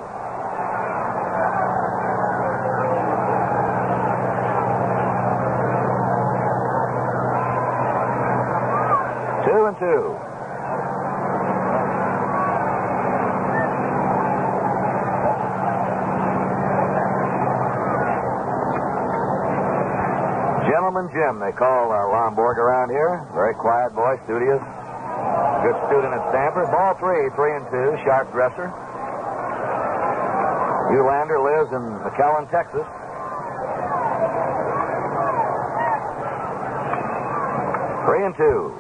Two 9.47 9.67
and 9.67 9.79
two. 9.79 10.19
Gentleman 20.69 21.09
Jim, 21.15 21.39
they 21.39 21.53
call 21.53 21.93
uh, 21.93 22.03
Lonborg 22.11 22.57
around 22.57 22.91
here. 22.91 23.25
Very 23.33 23.55
quiet 23.55 23.95
boy, 23.95 24.19
studious. 24.25 24.86
Good 25.67 25.83
student 25.91 26.15
at 26.15 26.23
Stanford. 26.31 26.71
Ball 26.71 26.95
three, 26.95 27.27
three 27.35 27.57
and 27.57 27.67
two. 27.75 27.99
Sharp 28.07 28.31
dresser. 28.31 28.71
Uhlaender 30.95 31.43
lives 31.43 31.75
in 31.75 31.83
McAllen, 32.07 32.47
Texas. 32.55 32.87
Three 38.07 38.23
and 38.23 38.37
two. 38.37 38.71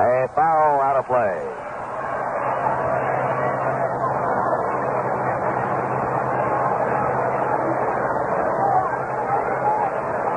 A 0.00 0.28
foul 0.34 0.80
out 0.80 0.96
of 0.96 1.04
play. 1.04 1.60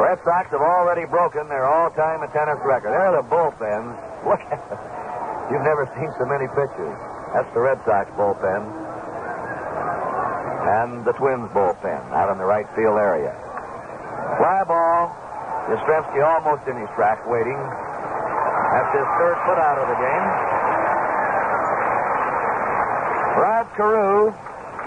Red 0.03 0.12
Sox 0.23 0.47
have 0.55 0.63
already 0.63 1.03
broken 1.05 1.47
their 1.51 1.67
all-time 1.67 2.23
attendance 2.23 2.63
record. 2.63 2.95
There 2.95 3.05
are 3.11 3.19
the 3.19 3.27
bullpens. 3.27 3.91
Look 4.23 4.39
at 4.47 4.59
them. 4.71 4.79
You've 5.51 5.67
never 5.67 5.83
seen 5.99 6.07
so 6.15 6.23
many 6.23 6.47
pitchers. 6.55 6.95
That's 7.35 7.51
the 7.51 7.59
Red 7.59 7.83
Sox 7.83 8.07
bullpen. 8.15 8.63
And 10.63 11.03
the 11.03 11.11
Twins 11.19 11.51
bullpen 11.51 11.99
out 12.15 12.31
in 12.31 12.37
the 12.39 12.47
right 12.47 12.63
field 12.71 12.95
area. 12.95 13.35
Fly 14.39 14.63
ball. 14.63 15.11
Yastrzemski 15.67 16.23
almost 16.23 16.67
in 16.71 16.79
his 16.79 16.87
tracks 16.95 17.23
waiting. 17.27 17.59
That's 17.59 18.91
his 18.95 19.07
third 19.19 19.37
foot 19.43 19.59
out 19.59 19.77
of 19.79 19.87
the 19.91 19.99
game. 19.99 20.25
Rod 23.43 23.67
Carew 23.75 24.31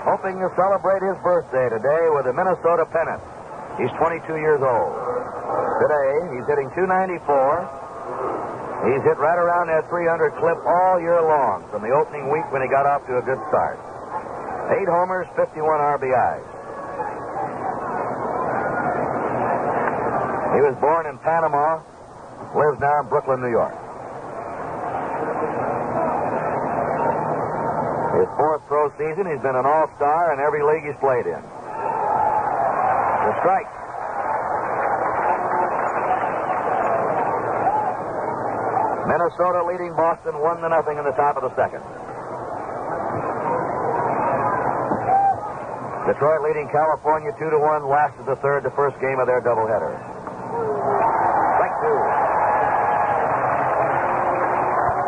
hoping 0.08 0.40
to 0.40 0.48
celebrate 0.56 1.02
his 1.04 1.18
birthday 1.20 1.68
today 1.68 2.08
with 2.14 2.26
a 2.26 2.32
Minnesota 2.32 2.86
pennant. 2.88 3.20
He's 3.76 3.92
22 4.00 4.40
years 4.40 4.62
old. 4.64 5.05
Today, 5.56 6.36
he's 6.36 6.46
hitting 6.48 6.68
294. 6.76 7.86
He's 8.84 9.02
hit 9.02 9.16
right 9.16 9.40
around 9.40 9.72
that 9.72 9.88
300 9.88 10.36
clip 10.36 10.58
all 10.64 11.00
year 11.00 11.20
long 11.22 11.64
from 11.72 11.80
the 11.80 11.90
opening 11.96 12.28
week 12.30 12.44
when 12.52 12.60
he 12.60 12.68
got 12.68 12.84
off 12.84 13.06
to 13.08 13.16
a 13.16 13.24
good 13.24 13.40
start. 13.48 13.80
Eight 14.76 14.88
homers, 14.88 15.26
51 15.36 15.64
RBIs. 15.96 16.44
He 20.56 20.60
was 20.60 20.76
born 20.80 21.06
in 21.06 21.18
Panama, 21.24 21.80
lives 22.56 22.80
now 22.80 23.00
in 23.00 23.08
Brooklyn, 23.08 23.40
New 23.40 23.50
York. 23.52 23.76
His 28.16 28.28
fourth 28.36 28.64
pro 28.68 28.88
season, 28.96 29.28
he's 29.28 29.40
been 29.40 29.56
an 29.56 29.66
all-star 29.66 30.32
in 30.32 30.40
every 30.40 30.64
league 30.64 30.84
he's 30.84 30.96
played 31.00 31.26
in. 31.26 31.42
The 33.24 33.32
strike. 33.40 33.85
Minnesota 39.16 39.64
leading 39.64 39.96
Boston 39.96 40.36
one 40.44 40.60
to 40.60 40.68
nothing 40.68 41.00
in 41.00 41.04
the 41.08 41.16
top 41.16 41.40
of 41.40 41.42
the 41.48 41.52
second. 41.56 41.80
Detroit 46.04 46.44
leading 46.44 46.68
California 46.68 47.32
two 47.40 47.48
to 47.48 47.56
one. 47.56 47.88
Last 47.88 48.12
of 48.20 48.28
the 48.28 48.36
third, 48.44 48.60
the 48.60 48.76
first 48.76 49.00
game 49.00 49.16
of 49.16 49.24
their 49.24 49.40
doubleheader. 49.40 49.88
two. 51.80 51.96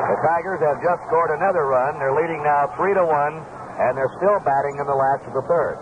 The 0.09 0.17
Tigers 0.25 0.61
have 0.65 0.81
just 0.81 1.05
scored 1.05 1.37
another 1.37 1.69
run. 1.69 2.01
They're 2.01 2.17
leading 2.17 2.41
now 2.41 2.73
three 2.81 2.97
to 2.97 3.05
one, 3.05 3.45
and 3.77 3.93
they're 3.93 4.15
still 4.17 4.41
batting 4.41 4.81
in 4.81 4.89
the 4.89 4.97
last 4.97 5.29
of 5.29 5.37
the 5.37 5.45
third. 5.45 5.77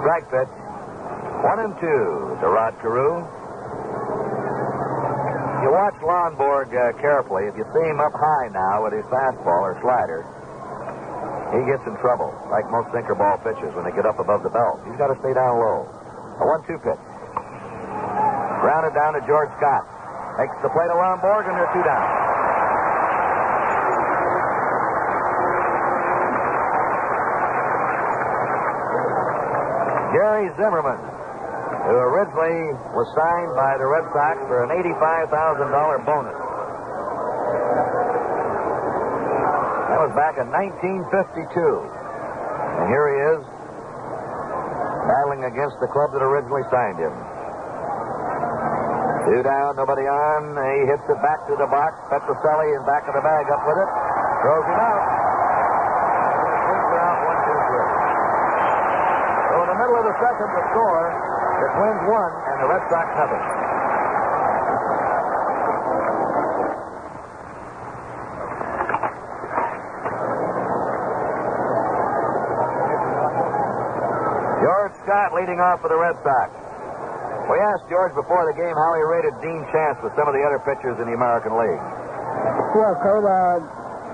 Strike 0.00 0.28
pitch. 0.28 0.59
One 1.40 1.58
and 1.60 1.74
two 1.80 2.36
to 2.40 2.46
Rod 2.52 2.76
Carew. 2.84 3.24
You 5.64 5.68
watch 5.72 5.96
Lonborg 6.04 6.68
uh, 6.72 6.92
carefully. 7.00 7.48
If 7.48 7.56
you 7.56 7.64
see 7.72 7.84
him 7.88 8.00
up 8.00 8.12
high 8.12 8.48
now 8.52 8.84
with 8.84 8.92
his 8.92 9.04
fastball 9.08 9.72
or 9.72 9.76
slider, 9.80 10.20
he 11.56 11.64
gets 11.64 11.84
in 11.88 11.96
trouble, 12.04 12.28
like 12.52 12.68
most 12.70 12.92
sinker 12.92 13.16
ball 13.16 13.40
pitchers 13.40 13.72
when 13.74 13.84
they 13.84 13.92
get 13.96 14.04
up 14.04 14.20
above 14.20 14.44
the 14.44 14.52
belt. 14.52 14.84
He's 14.84 14.96
got 15.00 15.08
to 15.08 15.18
stay 15.24 15.32
down 15.32 15.56
low. 15.56 15.88
A 16.40 16.44
one-two 16.44 16.78
pitch. 16.80 17.02
Grounded 18.60 18.92
down 18.92 19.16
to 19.16 19.22
George 19.26 19.48
Scott. 19.56 19.84
Makes 20.36 20.60
the 20.60 20.68
play 20.70 20.86
to 20.88 20.96
Lonborg, 20.96 21.48
and 21.48 21.56
they're 21.56 21.72
two 21.72 21.84
down. 21.84 22.04
Gary 30.12 30.50
Zimmerman, 30.56 30.98
who 31.88 31.96
originally 31.96 32.76
was 32.92 33.08
signed 33.16 33.52
by 33.56 33.78
the 33.80 33.86
Red 33.88 34.04
Sox 34.12 34.36
for 34.44 34.64
an 34.64 34.70
$85,000 34.76 36.04
bonus. 36.04 36.36
That 39.88 40.00
was 40.04 40.12
back 40.12 40.36
in 40.36 40.52
1952. 40.52 41.56
And 41.56 42.86
here 42.92 43.06
he 43.10 43.18
is, 43.36 43.42
battling 45.08 45.48
against 45.48 45.80
the 45.80 45.88
club 45.88 46.12
that 46.12 46.20
originally 46.20 46.62
signed 46.68 47.00
him. 47.00 47.12
Two 49.28 49.42
down, 49.44 49.76
nobody 49.76 50.08
on. 50.08 50.56
He 50.56 50.88
hits 50.88 51.04
it 51.04 51.20
back 51.20 51.44
to 51.48 51.54
the 51.56 51.68
box. 51.68 51.92
Petrocelli 52.08 52.72
in 52.72 52.82
back 52.88 53.04
of 53.08 53.14
the 53.16 53.24
bag 53.24 53.48
up 53.52 53.62
with 53.68 53.76
it. 53.76 53.90
Throws 54.40 54.64
him 54.64 54.80
out. 54.80 55.04
Out 56.90 57.20
one, 57.22 57.38
two, 57.44 57.58
three. 57.70 57.88
So 59.48 59.54
in 59.62 59.68
the 59.70 59.78
middle 59.78 59.96
of 60.00 60.04
the 60.08 60.16
second, 60.18 60.48
the 60.50 60.64
score, 60.72 61.06
the 61.60 61.68
Twins 61.76 62.02
won 62.08 62.30
and 62.48 62.58
the 62.64 62.68
Red 62.72 62.84
Sox 62.88 63.06
nothing. 63.20 63.44
George 74.60 74.94
Scott 75.04 75.36
leading 75.36 75.60
off 75.60 75.80
for 75.84 75.88
the 75.92 76.00
Red 76.00 76.16
Sox. 76.24 76.48
We 77.50 77.58
asked 77.58 77.90
George 77.90 78.14
before 78.14 78.46
the 78.46 78.56
game 78.56 78.72
how 78.72 78.92
he 78.96 79.02
rated 79.04 79.34
Dean 79.42 79.66
Chance 79.74 79.98
with 80.00 80.14
some 80.16 80.30
of 80.30 80.34
the 80.38 80.42
other 80.46 80.62
pitchers 80.62 80.96
in 81.02 81.10
the 81.10 81.16
American 81.18 81.58
League. 81.58 81.82
Well, 82.78 82.94
Kurt, 83.02 83.26
uh, 83.26 83.58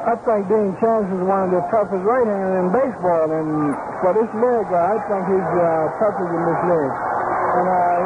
I 0.08 0.14
think 0.24 0.48
Dean 0.48 0.72
Chance 0.80 1.12
is 1.12 1.22
one 1.22 1.50
of 1.50 1.52
the 1.52 1.62
toughest 1.68 2.00
right-handers 2.00 2.56
in 2.64 2.66
baseball, 2.72 3.28
and 3.28 3.76
for 4.00 4.16
this 4.16 4.30
league, 4.34 4.70
uh, 4.72 4.94
I 4.94 4.96
think 5.04 5.22
he's 5.36 5.52
uh, 5.52 6.00
tougher 6.00 6.26
than 6.26 6.42
this 6.48 6.62
leg. 6.64 7.05
And 7.56 7.68
uh, 7.72 7.96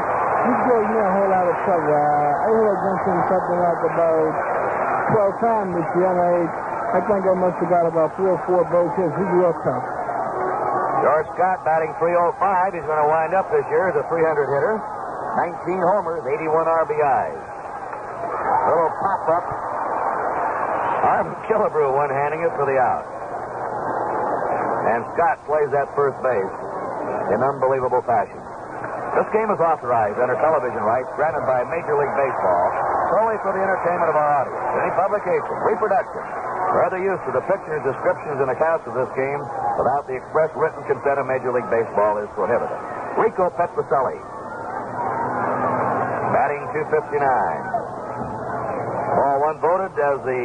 he 0.46 0.52
gives 0.62 0.86
me 0.94 0.98
a 1.02 1.10
whole 1.10 1.30
lot 1.30 1.46
of 1.50 1.56
trouble. 1.66 1.90
Uh, 1.90 2.46
I 2.46 2.48
hit 2.54 2.68
against 2.70 3.02
him 3.02 3.18
something 3.26 3.58
like 3.58 3.82
about 3.90 4.30
12 5.10 5.42
times 5.42 5.70
this 5.74 5.88
year, 5.98 6.06
and 6.06 6.22
I, 6.22 6.98
think 7.02 7.22
I 7.26 7.34
must 7.34 7.58
have 7.58 7.70
got 7.70 7.84
about 7.90 8.14
three 8.14 8.30
or 8.30 8.38
four 8.46 8.62
base 8.70 8.94
hits. 8.94 9.10
He's 9.10 9.32
real 9.34 9.54
tough. 9.66 9.84
George 11.02 11.28
Scott 11.34 11.64
batting 11.66 11.90
305. 11.98 12.78
He's 12.78 12.86
going 12.86 13.02
to 13.02 13.08
wind 13.10 13.34
up 13.34 13.50
this 13.50 13.66
year 13.74 13.90
as 13.90 13.96
a 13.98 14.04
300 14.06 14.22
hitter. 14.54 14.78
19 15.66 15.82
homers, 15.82 16.22
81 16.26 16.70
RBIs. 16.86 17.40
A 17.40 18.68
Little 18.70 18.92
pop 19.02 19.22
up. 19.34 19.46
Harmon 21.00 21.34
Killebrew 21.48 21.90
one 21.96 22.10
handing 22.12 22.44
it 22.44 22.52
for 22.54 22.68
the 22.68 22.76
out. 22.76 23.08
And 24.94 25.00
Scott 25.16 25.42
plays 25.48 25.70
that 25.72 25.88
first 25.96 26.20
base 26.22 26.54
in 27.32 27.40
unbelievable 27.40 28.02
fashion. 28.04 28.49
This 29.20 29.28
game 29.36 29.52
is 29.52 29.60
authorized 29.60 30.16
under 30.16 30.32
television 30.40 30.80
rights 30.80 31.12
granted 31.12 31.44
by 31.44 31.60
Major 31.68 31.92
League 31.92 32.16
Baseball 32.16 32.66
solely 33.12 33.36
for 33.44 33.52
the 33.52 33.60
entertainment 33.60 34.08
of 34.08 34.16
our 34.16 34.30
audience. 34.40 34.64
Any 34.80 34.92
publication, 34.96 35.54
reproduction, 35.66 36.24
or 36.72 36.88
other 36.88 37.02
use 37.02 37.20
of 37.28 37.36
the 37.36 37.44
pictures, 37.44 37.84
descriptions, 37.84 38.38
and 38.40 38.48
accounts 38.48 38.86
of 38.86 38.94
this 38.94 39.10
game 39.18 39.40
without 39.76 40.08
the 40.08 40.16
express 40.16 40.48
written 40.56 40.80
consent 40.88 41.20
of 41.20 41.26
Major 41.28 41.52
League 41.52 41.68
Baseball 41.68 42.16
is 42.22 42.30
prohibited. 42.32 42.72
Rico 43.20 43.52
Petrocelli, 43.60 44.16
batting 46.32 46.64
259. 46.72 47.20
Ball 49.20 49.36
one 49.42 49.58
voted 49.60 49.92
as 50.00 50.22
the 50.22 50.44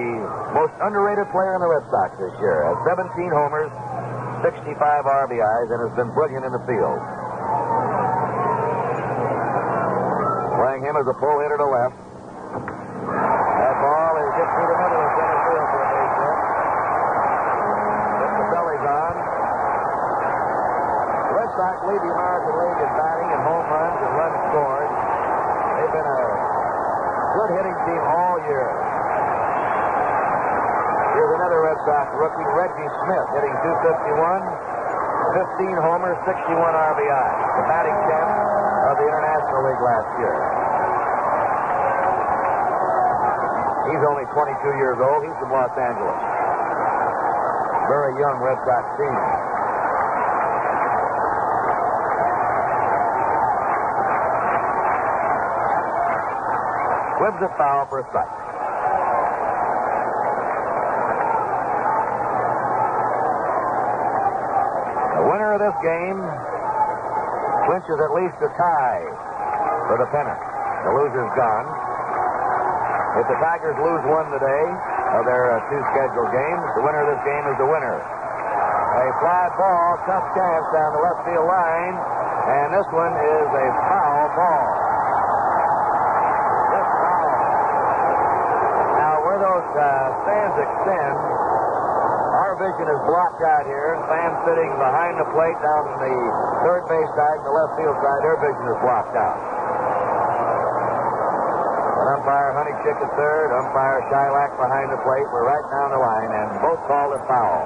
most 0.52 0.74
underrated 0.82 1.30
player 1.30 1.54
in 1.54 1.62
the 1.62 1.70
Red 1.70 1.86
Sox 1.94 2.18
this 2.18 2.34
year. 2.42 2.66
Has 2.66 2.76
17 2.92 3.30
homers, 3.30 3.72
65 4.44 4.74
RBIs, 5.06 5.68
and 5.70 5.80
has 5.86 5.94
been 5.94 6.12
brilliant 6.18 6.44
in 6.44 6.52
the 6.52 6.66
field. 6.66 7.00
Playing 10.56 10.85
him 10.96 11.04
as 11.04 11.08
a 11.12 11.18
pull 11.20 11.44
hitter 11.44 11.60
to 11.60 11.68
left. 11.68 11.92
That 12.56 13.76
ball 13.84 14.16
is 14.16 14.32
hit 14.40 14.48
through 14.48 14.70
the 14.72 14.80
middle 14.80 15.02
of 15.04 15.12
center 15.20 15.40
field 15.44 15.68
for 15.68 15.82
a 15.84 15.88
base 15.92 16.16
hit. 16.24 16.38
On. 18.76 19.16
The 21.26 21.34
Red 21.36 21.50
Sox 21.56 21.76
lead 21.90 22.00
the 22.00 22.12
American 22.12 22.54
League 22.54 22.80
in 22.80 22.92
batting 22.96 23.30
and 23.34 23.42
home 23.44 23.66
runs 23.72 23.98
and 23.98 24.12
runs 24.16 24.38
scored. 24.52 24.92
They've 25.76 25.96
been 25.96 26.06
a 26.06 26.24
good 27.36 27.52
hitting 27.60 27.78
team 27.88 28.04
all 28.04 28.36
year. 28.46 28.68
Here's 31.16 31.34
another 31.40 31.60
Red 31.66 31.80
Sox 31.88 32.08
rookie, 32.20 32.48
Reggie 32.56 32.92
Smith, 33.04 33.28
hitting 33.36 33.56
251, 33.64 34.44
15 35.66 35.76
homers, 35.82 36.20
61 36.24 36.56
RBI. 36.56 37.28
The 37.60 37.64
batting 37.68 38.00
champ 38.08 38.32
of 38.92 38.96
the 39.02 39.08
International 39.08 39.60
League 39.66 39.82
last 39.82 40.12
year. 40.20 40.65
He's 43.86 44.02
only 44.02 44.26
22 44.34 44.82
years 44.82 44.98
old. 44.98 45.22
He's 45.22 45.38
from 45.38 45.54
Los 45.54 45.70
Angeles. 45.78 46.18
Very 47.86 48.18
young 48.18 48.42
Red 48.42 48.58
Sox 48.66 48.84
team. 48.98 49.14
Squibs 57.14 57.42
a 57.46 57.50
foul 57.62 57.86
for 57.86 58.02
a 58.02 58.06
strike. 58.10 58.34
The 65.14 65.24
winner 65.30 65.54
of 65.54 65.62
this 65.62 65.78
game 65.86 66.20
clinches 67.70 68.02
at 68.02 68.12
least 68.18 68.38
a 68.42 68.50
tie 68.58 69.06
for 69.86 70.02
the 70.02 70.10
pennant. 70.10 70.42
The 70.86 70.92
loser's 70.92 71.34
gone. 71.38 71.85
If 73.16 73.24
the 73.32 73.40
Tigers 73.40 73.80
lose 73.80 74.04
one 74.12 74.28
today 74.28 74.66
of 75.16 75.24
their 75.24 75.56
uh, 75.56 75.64
two 75.72 75.80
scheduled 75.96 76.36
games, 76.36 76.66
the 76.76 76.84
winner 76.84 77.00
of 77.00 77.16
this 77.16 77.24
game 77.24 77.48
is 77.48 77.56
the 77.64 77.70
winner. 77.72 77.96
A 77.96 79.08
fly 79.24 79.48
ball, 79.56 79.96
tough 80.04 80.28
chance 80.36 80.66
down 80.76 80.92
the 80.92 81.00
left 81.00 81.24
field 81.24 81.48
line, 81.48 81.96
and 81.96 82.76
this 82.76 82.84
one 82.92 83.16
is 83.16 83.48
a 83.56 83.68
foul 83.88 84.28
ball. 84.36 84.68
Just 86.76 86.92
foul. 86.92 87.40
Now, 89.00 89.14
where 89.24 89.40
those 89.40 89.70
uh, 89.80 89.88
stands 90.28 90.56
extend, 90.60 91.16
our 91.16 92.54
vision 92.60 92.88
is 92.92 93.02
blocked 93.08 93.44
out 93.48 93.64
here, 93.64 93.96
fans 94.12 94.44
sitting 94.44 94.76
behind 94.76 95.24
the 95.24 95.28
plate 95.32 95.56
down 95.64 95.88
the 96.04 96.16
third 96.68 96.84
base 96.92 97.12
side 97.16 97.40
the 97.48 97.54
left 97.64 97.80
field 97.80 97.96
side, 97.96 98.20
their 98.28 98.40
vision 98.44 98.66
is 98.76 98.80
blocked 98.84 99.16
out. 99.16 99.55
And 102.06 102.22
umpire 102.22 102.54
Chick 102.86 103.02
at 103.02 103.12
third, 103.18 103.50
umpire 103.50 103.98
Shylock 104.14 104.54
behind 104.62 104.94
the 104.94 105.02
plate. 105.02 105.26
We're 105.34 105.50
right 105.50 105.66
down 105.74 105.90
the 105.90 105.98
line, 105.98 106.30
and 106.38 106.48
both 106.62 106.78
called 106.86 107.18
a 107.18 107.22
foul. 107.26 107.66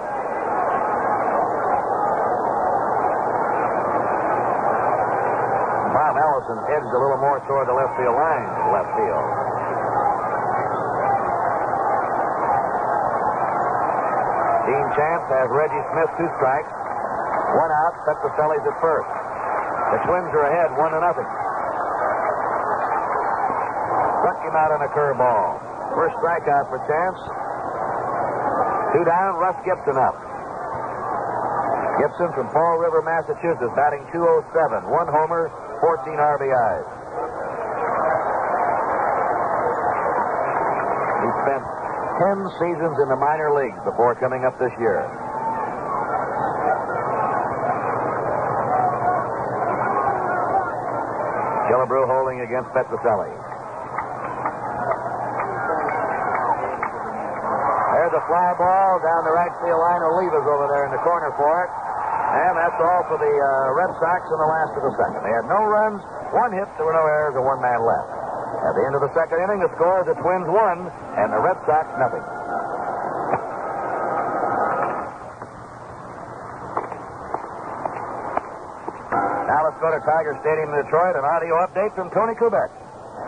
Bob 5.91 6.15
Allison 6.15 6.55
edged 6.71 6.87
a 6.87 6.99
little 7.03 7.19
more 7.19 7.43
toward 7.51 7.67
the 7.67 7.75
left 7.75 7.91
field 7.99 8.15
line, 8.15 8.47
left 8.71 8.91
field. 8.95 9.27
Dean 14.71 14.87
Chance 14.95 15.25
has 15.35 15.47
Reggie 15.51 15.83
Smith 15.91 16.11
two 16.15 16.31
strikes, 16.39 16.71
one 17.59 17.71
out. 17.75 17.91
Petrocelli's 18.07 18.63
at 18.63 18.77
first. 18.79 19.11
The 19.91 19.99
Twins 20.07 20.31
are 20.31 20.47
ahead, 20.47 20.71
one 20.79 20.95
to 20.95 21.03
nothing. 21.03 21.27
Out 24.49 24.73
on 24.73 24.81
a 24.81 24.89
curveball. 24.97 25.61
First 25.93 26.17
strikeout 26.17 26.65
for 26.73 26.81
Chance. 26.89 27.21
Two 28.97 29.05
down, 29.05 29.37
Russ 29.37 29.53
Gibson 29.61 29.93
up. 29.93 30.17
Gibson 32.01 32.33
from 32.33 32.49
Fall 32.49 32.81
River, 32.81 33.05
Massachusetts, 33.05 33.69
batting 33.77 34.01
207. 34.09 34.89
One 34.89 35.05
homer, 35.05 35.53
14 35.85 36.17
RBIs. 36.17 36.87
He 41.21 41.29
spent 41.45 41.63
10 42.17 42.49
seasons 42.57 42.95
in 43.05 43.07
the 43.13 43.19
minor 43.21 43.53
leagues 43.53 43.77
before 43.85 44.17
coming 44.17 44.49
up 44.49 44.57
this 44.57 44.73
year. 44.81 45.05
Killebrew 51.69 52.09
holding 52.09 52.41
against 52.41 52.73
Petrocelli. 52.73 53.48
There's 58.09 58.25
a 58.25 58.31
fly 58.33 58.57
ball 58.57 58.97
down 59.05 59.21
the 59.21 59.37
right 59.37 59.53
field 59.61 59.77
line. 59.77 60.01
Oliva's 60.01 60.41
over 60.49 60.65
there 60.65 60.89
in 60.89 60.91
the 60.97 61.03
corner 61.05 61.29
for 61.37 61.53
it. 61.61 61.69
And 61.69 62.57
that's 62.57 62.81
all 62.81 63.05
for 63.05 63.21
the 63.21 63.29
uh, 63.29 63.77
Red 63.77 63.93
Sox 64.01 64.25
in 64.25 64.39
the 64.41 64.49
last 64.49 64.73
of 64.73 64.81
the 64.81 64.93
second. 64.97 65.21
They 65.21 65.29
had 65.29 65.45
no 65.45 65.61
runs, 65.69 66.01
one 66.33 66.49
hit, 66.57 66.65
there 66.81 66.89
were 66.89 66.97
no 66.97 67.05
errors, 67.05 67.37
and 67.37 67.45
one 67.45 67.61
man 67.61 67.77
left. 67.77 68.09
At 68.65 68.73
the 68.73 68.81
end 68.89 68.97
of 68.97 69.05
the 69.05 69.13
second 69.13 69.37
inning, 69.45 69.61
the 69.61 69.69
score 69.77 70.01
is 70.01 70.09
the 70.09 70.17
Twins 70.25 70.49
one 70.49 70.89
and 70.89 71.29
the 71.29 71.37
Red 71.37 71.61
Sox 71.69 71.85
nothing. 72.01 72.25
Now 79.53 79.69
let's 79.69 79.77
go 79.77 79.93
to 79.93 80.01
Tiger 80.01 80.33
Stadium 80.41 80.73
in 80.73 80.81
Detroit, 80.81 81.13
an 81.13 81.29
audio 81.29 81.61
update 81.61 81.93
from 81.93 82.09
Tony 82.09 82.33
Kubek. 82.33 82.73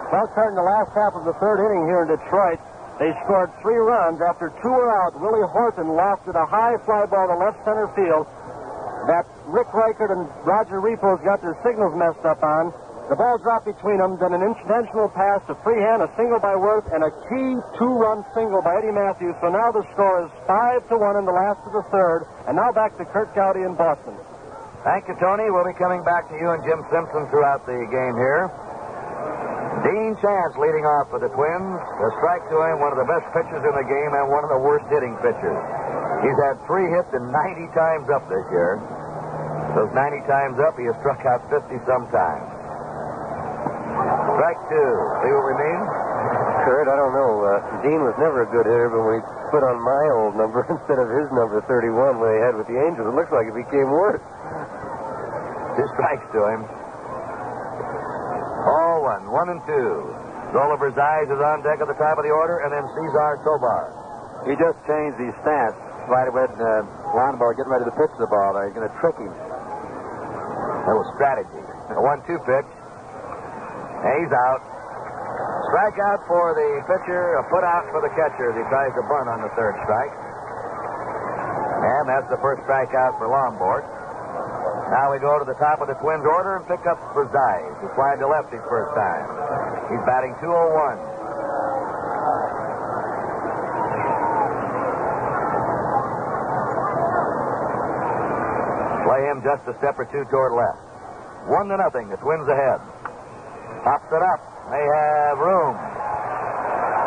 Well, 0.10 0.26
starting 0.34 0.58
the 0.58 0.66
last 0.66 0.90
half 0.98 1.14
of 1.14 1.30
the 1.30 1.38
third 1.38 1.62
inning 1.70 1.86
here 1.86 2.02
in 2.02 2.18
Detroit, 2.18 2.58
they 3.00 3.12
scored 3.26 3.52
three 3.62 3.78
runs. 3.78 4.22
After 4.22 4.50
two 4.62 4.74
were 4.74 4.92
out, 4.92 5.20
Willie 5.20 5.48
Horton 5.48 5.88
lofted 5.94 6.36
a 6.36 6.46
high 6.46 6.78
fly 6.86 7.06
ball 7.06 7.28
to 7.28 7.38
left 7.38 7.64
center 7.66 7.88
field 7.96 8.28
that 9.08 9.26
Rick 9.50 9.74
Reichardt 9.74 10.12
and 10.12 10.30
Roger 10.46 10.78
Repoz 10.78 11.24
got 11.26 11.42
their 11.42 11.58
signals 11.66 11.96
messed 11.98 12.22
up 12.26 12.44
on. 12.44 12.70
The 13.10 13.18
ball 13.18 13.42
dropped 13.44 13.66
between 13.66 13.98
them, 13.98 14.16
then 14.22 14.32
an 14.32 14.40
intentional 14.40 15.10
pass 15.12 15.44
to 15.52 15.56
Freehan, 15.66 16.00
a 16.00 16.10
single 16.16 16.40
by 16.40 16.56
Worth, 16.56 16.88
and 16.94 17.04
a 17.04 17.12
key 17.28 17.60
two-run 17.76 18.24
single 18.32 18.62
by 18.62 18.80
Eddie 18.80 18.96
Mathews. 18.96 19.36
So 19.42 19.52
now 19.52 19.74
the 19.74 19.84
score 19.92 20.24
is 20.24 20.32
five 20.48 20.88
to 20.88 20.96
one 20.96 21.18
in 21.18 21.26
the 21.26 21.36
last 21.36 21.60
of 21.68 21.74
the 21.74 21.84
third, 21.92 22.24
and 22.48 22.56
now 22.56 22.72
back 22.72 22.96
to 23.02 23.04
Curt 23.04 23.36
Gowdy 23.36 23.68
in 23.68 23.76
Boston. 23.76 24.16
Thank 24.86 25.10
you, 25.10 25.16
Tony. 25.20 25.50
We'll 25.52 25.68
be 25.68 25.76
coming 25.76 26.06
back 26.08 26.30
to 26.30 26.36
you 26.40 26.56
and 26.56 26.64
Jim 26.64 26.80
Simpson 26.88 27.28
throughout 27.30 27.66
the 27.66 27.76
game 27.92 28.16
here. 28.16 28.48
Dean 29.82 30.14
Chance 30.22 30.54
leading 30.62 30.86
off 30.86 31.10
for 31.10 31.18
the 31.18 31.32
Twins. 31.34 31.80
A 31.82 32.10
strike 32.22 32.46
to 32.54 32.58
him, 32.70 32.82
one 32.82 32.94
of 32.94 33.00
the 33.02 33.10
best 33.10 33.26
pitchers 33.34 33.64
in 33.66 33.74
the 33.74 33.88
game 33.88 34.12
and 34.14 34.30
one 34.30 34.46
of 34.46 34.52
the 34.54 34.62
worst 34.62 34.86
hitting 34.94 35.18
pitchers. 35.26 35.62
He's 36.22 36.38
had 36.46 36.62
three 36.70 36.86
hits 36.94 37.10
and 37.18 37.34
90 37.34 37.66
times 37.74 38.06
up 38.14 38.22
this 38.30 38.46
year. 38.54 38.78
Those 39.74 39.90
90 39.96 40.22
times 40.30 40.60
up, 40.62 40.78
he 40.78 40.86
has 40.86 40.94
struck 41.02 41.26
out 41.26 41.42
50 41.50 41.82
sometimes. 41.90 42.46
Strike 44.38 44.62
two. 44.70 44.92
See 45.26 45.32
what 45.34 45.46
we 45.50 45.56
mean? 45.58 45.82
Curt, 46.62 46.86
I 46.86 46.96
don't 46.96 47.16
know. 47.18 47.34
Uh, 47.42 47.58
Dean 47.82 48.06
was 48.06 48.14
never 48.22 48.46
a 48.46 48.50
good 48.54 48.70
hitter, 48.70 48.90
but 48.92 49.02
when 49.02 49.18
he 49.18 49.24
put 49.50 49.66
on 49.66 49.82
my 49.82 50.06
old 50.14 50.38
number 50.38 50.62
instead 50.70 51.02
of 51.02 51.10
his 51.10 51.26
number 51.34 51.64
31 51.66 52.22
when 52.22 52.30
he 52.38 52.40
had 52.44 52.54
with 52.54 52.70
the 52.70 52.78
Angels, 52.78 53.10
it 53.10 53.16
looks 53.18 53.34
like 53.34 53.50
it 53.50 53.58
became 53.58 53.90
worse. 53.90 54.22
Two 55.74 55.88
strikes 55.98 56.28
to 56.38 56.40
him. 56.54 56.62
All 58.62 59.02
one, 59.02 59.24
one 59.32 59.50
and 59.50 59.62
two. 59.66 59.92
Zoilo 60.54 60.78
Versalles 60.78 61.32
is 61.32 61.42
on 61.42 61.64
deck 61.64 61.80
at 61.80 61.88
the 61.88 61.96
top 61.96 62.20
of 62.20 62.24
the 62.28 62.34
order, 62.34 62.62
and 62.62 62.70
then 62.70 62.84
Cesar 62.94 63.40
Tovar. 63.42 63.82
He 64.46 64.54
just 64.60 64.78
changed 64.84 65.18
his 65.18 65.34
stance 65.42 65.78
right 66.12 66.28
when 66.34 66.50
uh, 66.60 66.84
Lonborg 67.16 67.56
getting 67.58 67.72
ready 67.72 67.88
to 67.88 67.96
pitch 67.96 68.12
the 68.20 68.28
ball. 68.28 68.58
They're 68.58 68.74
going 68.74 68.90
to 68.90 68.96
trick 69.00 69.16
him. 69.16 69.32
That 69.32 70.96
was 70.98 71.08
strategy. 71.16 71.62
A 71.94 72.02
one-two 72.02 72.40
pitch. 72.44 72.70
And 74.02 74.14
he's 74.20 74.34
out. 74.34 74.62
Strikeout 75.72 76.26
for 76.28 76.52
the 76.58 76.70
pitcher, 76.90 77.38
a 77.38 77.44
put 77.48 77.64
out 77.64 77.86
for 77.94 78.02
the 78.02 78.12
catcher 78.18 78.50
as 78.52 78.56
he 78.58 78.66
tries 78.68 78.92
to 78.98 79.04
bunt 79.08 79.30
on 79.30 79.40
the 79.46 79.52
third 79.56 79.78
strike. 79.86 80.14
And 81.82 82.10
that's 82.10 82.28
the 82.28 82.42
first 82.44 82.66
strikeout 82.68 83.16
for 83.22 83.30
Lonborg. 83.30 83.86
Now 84.92 85.08
we 85.08 85.24
go 85.24 85.40
to 85.40 85.48
the 85.48 85.56
top 85.56 85.80
of 85.80 85.88
the 85.88 85.96
Twins 86.04 86.28
order 86.28 86.60
and 86.60 86.68
pick 86.68 86.84
up 86.84 87.00
Versalles, 87.16 87.80
who 87.80 87.88
flied 87.96 88.20
to 88.20 88.28
left 88.28 88.52
his 88.52 88.60
first 88.68 88.92
time. 88.92 89.24
He's 89.88 90.04
batting 90.04 90.36
201. 90.44 90.52
Play 99.08 99.22
him 99.32 99.40
just 99.48 99.64
a 99.72 99.80
step 99.80 99.96
or 99.96 100.04
two 100.12 100.28
toward 100.28 100.60
left. 100.60 100.84
One 101.48 101.72
to 101.72 101.80
nothing. 101.80 102.12
The 102.12 102.20
Twins 102.20 102.52
ahead. 102.52 102.84
Pops 103.88 104.12
it 104.12 104.20
up. 104.20 104.44
They 104.76 104.84
have 104.84 105.40
room. 105.40 105.80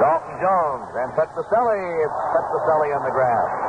Dalton 0.00 0.36
Jones 0.40 0.88
and 1.04 1.12
Petrocelli. 1.20 1.84
It's 2.00 2.20
Petrocelli 2.32 2.96
on 2.96 3.04
the 3.04 3.12
grab. 3.12 3.63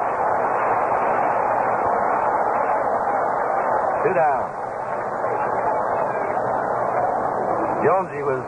Two 4.06 4.14
down. 4.14 4.46
Jonesy 7.82 8.22
was 8.22 8.46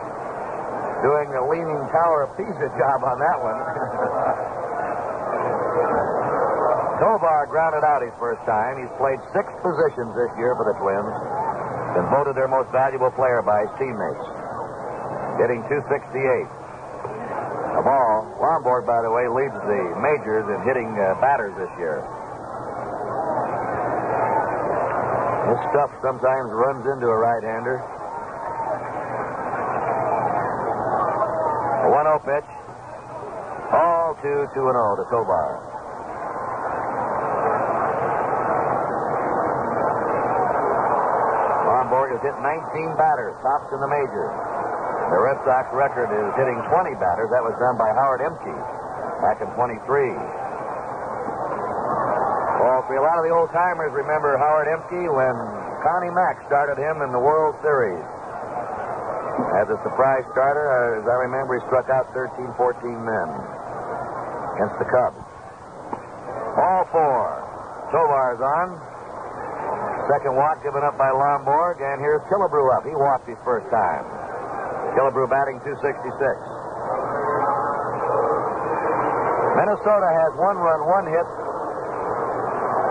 doing 1.02 1.34
a 1.34 1.42
leaning 1.50 1.82
Tower 1.90 2.30
of 2.30 2.38
Pisa 2.38 2.70
job 2.78 3.02
on 3.02 3.18
that 3.18 3.42
one. 3.42 3.58
Tovar 7.02 7.50
grounded 7.50 7.82
out 7.82 8.06
his 8.06 8.14
first 8.22 8.38
time. 8.46 8.78
He's 8.78 8.94
played 9.02 9.18
six 9.34 9.50
positions 9.58 10.14
this 10.14 10.30
year 10.38 10.54
for 10.54 10.62
the 10.62 10.78
Twins. 10.78 11.10
Been 11.98 12.06
voted 12.06 12.38
their 12.38 12.46
most 12.46 12.70
valuable 12.70 13.10
player 13.18 13.42
by 13.42 13.66
his 13.66 13.74
teammates. 13.82 14.26
Hitting 15.42 15.66
268. 15.66 16.46
A 17.78 17.82
ball. 17.82 18.30
Lonborg, 18.38 18.86
by 18.86 19.02
the 19.02 19.10
way, 19.10 19.26
leads 19.26 19.58
the 19.66 19.82
majors 19.98 20.46
in 20.46 20.62
hitting 20.62 20.94
uh, 20.94 21.18
batters 21.18 21.50
this 21.58 21.70
year. 21.82 22.06
Stuff 25.70 25.90
sometimes 26.00 26.48
runs 26.54 26.86
into 26.86 27.06
a 27.06 27.18
right-hander. 27.18 27.76
A 31.82 31.88
1-0 31.90 32.24
pitch. 32.24 32.48
All 33.72 34.16
2 34.22 34.22
2 34.22 34.54
0 34.54 34.72
to 34.96 35.04
Tovar. 35.12 35.48
Lonborg 41.68 42.16
has 42.16 42.22
hit 42.24 42.36
19 42.40 42.96
batters, 42.96 43.36
tops 43.44 43.68
in 43.72 43.80
the 43.80 43.88
majors. 43.88 44.32
The 45.12 45.20
Red 45.20 45.40
Sox 45.44 45.68
record 45.72 46.08
is 46.12 46.28
hitting 46.36 46.60
20 46.68 46.96
batters. 47.00 47.28
That 47.32 47.44
was 47.44 47.56
done 47.60 47.76
by 47.76 47.92
Howard 47.92 48.20
Ehmke 48.20 48.56
back 49.20 49.40
in 49.40 49.48
23. 49.56 50.47
Lot 53.08 53.24
of 53.24 53.32
the 53.32 53.32
old 53.32 53.48
timers 53.56 53.88
remember 53.96 54.36
Howard 54.36 54.68
Ehmke 54.68 55.08
when 55.08 55.32
Connie 55.80 56.12
Mack 56.12 56.44
started 56.44 56.76
him 56.76 57.00
in 57.00 57.08
the 57.08 57.16
World 57.16 57.56
Series. 57.64 58.04
As 59.56 59.64
a 59.72 59.80
surprise 59.80 60.28
starter, 60.36 61.00
as 61.00 61.08
I 61.08 61.16
remember, 61.24 61.56
he 61.56 61.64
struck 61.72 61.88
out 61.88 62.12
13, 62.12 62.52
14 62.52 62.68
men 62.84 63.28
against 64.60 64.76
the 64.76 64.84
Cubs. 64.92 65.24
All 66.60 66.84
four. 66.92 67.32
Tovar's 67.96 68.44
on. 68.44 68.76
Second 70.12 70.36
walk 70.36 70.60
given 70.60 70.84
up 70.84 71.00
by 71.00 71.08
Lonborg, 71.08 71.80
and 71.80 72.04
here's 72.04 72.20
Killebrew 72.28 72.76
up. 72.76 72.84
He 72.84 72.92
walked 72.92 73.24
his 73.24 73.40
first 73.40 73.72
time. 73.72 74.04
Killebrew 75.00 75.32
batting 75.32 75.64
266. 75.64 76.12
Minnesota 79.56 80.12
has 80.12 80.30
one 80.36 80.60
run, 80.60 80.84
one 80.84 81.08
hit. 81.08 81.24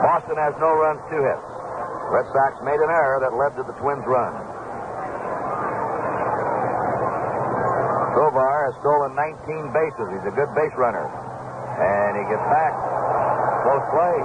Boston 0.08 0.40
has 0.40 0.56
no 0.56 0.72
runs, 0.72 1.04
two 1.12 1.20
hits. 1.20 1.48
Red 2.08 2.24
Sox 2.32 2.64
made 2.64 2.80
an 2.80 2.88
error 2.88 3.20
that 3.28 3.36
led 3.36 3.52
to 3.60 3.64
the 3.68 3.76
Twins' 3.76 4.08
run. 4.08 4.32
Tovar 8.16 8.72
has 8.72 8.76
stolen 8.80 9.12
19 9.20 9.76
bases. 9.76 10.08
He's 10.16 10.28
a 10.32 10.36
good 10.40 10.48
base 10.56 10.72
runner. 10.80 11.04
And 11.04 12.16
he 12.16 12.24
gets 12.24 12.40
back. 12.40 12.72
Close 13.68 13.84
play. 13.92 14.18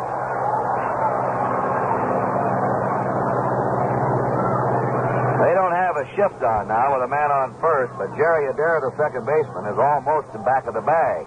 They 5.43 5.53
don't 5.59 5.75
have 5.75 5.99
a 5.99 6.07
shift 6.15 6.39
on 6.47 6.71
now 6.71 6.95
with 6.95 7.03
a 7.03 7.11
man 7.11 7.35
on 7.35 7.59
first, 7.59 7.91
but 7.99 8.07
Jerry 8.15 8.47
Adair, 8.55 8.87
the 8.87 8.95
second 8.95 9.27
baseman, 9.27 9.67
is 9.67 9.79
almost 9.83 10.31
in 10.31 10.47
back 10.47 10.71
of 10.71 10.79
the 10.79 10.87
bag. 10.87 11.27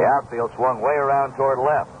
The 0.00 0.08
outfield 0.08 0.56
swung 0.56 0.80
way 0.80 0.96
around 0.96 1.36
toward 1.36 1.60
left. 1.60 1.95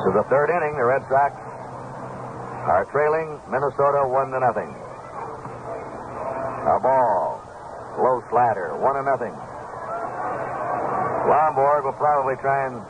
This 0.00 0.16
is 0.16 0.24
the 0.24 0.28
third 0.32 0.48
inning. 0.48 0.80
The 0.80 0.88
Red 0.88 1.04
Sox 1.12 1.36
are 1.36 2.88
trailing 2.88 3.36
Minnesota 3.52 4.08
one 4.08 4.32
to 4.32 4.40
nothing. 4.40 4.72
A 6.64 6.80
ball. 6.80 7.36
Low 8.00 8.24
slider. 8.32 8.80
One 8.80 8.96
to 8.96 9.04
nothing. 9.04 9.36
Lonborg 11.28 11.84
will 11.84 12.00
probably 12.00 12.32
try 12.40 12.72
and 12.72 12.80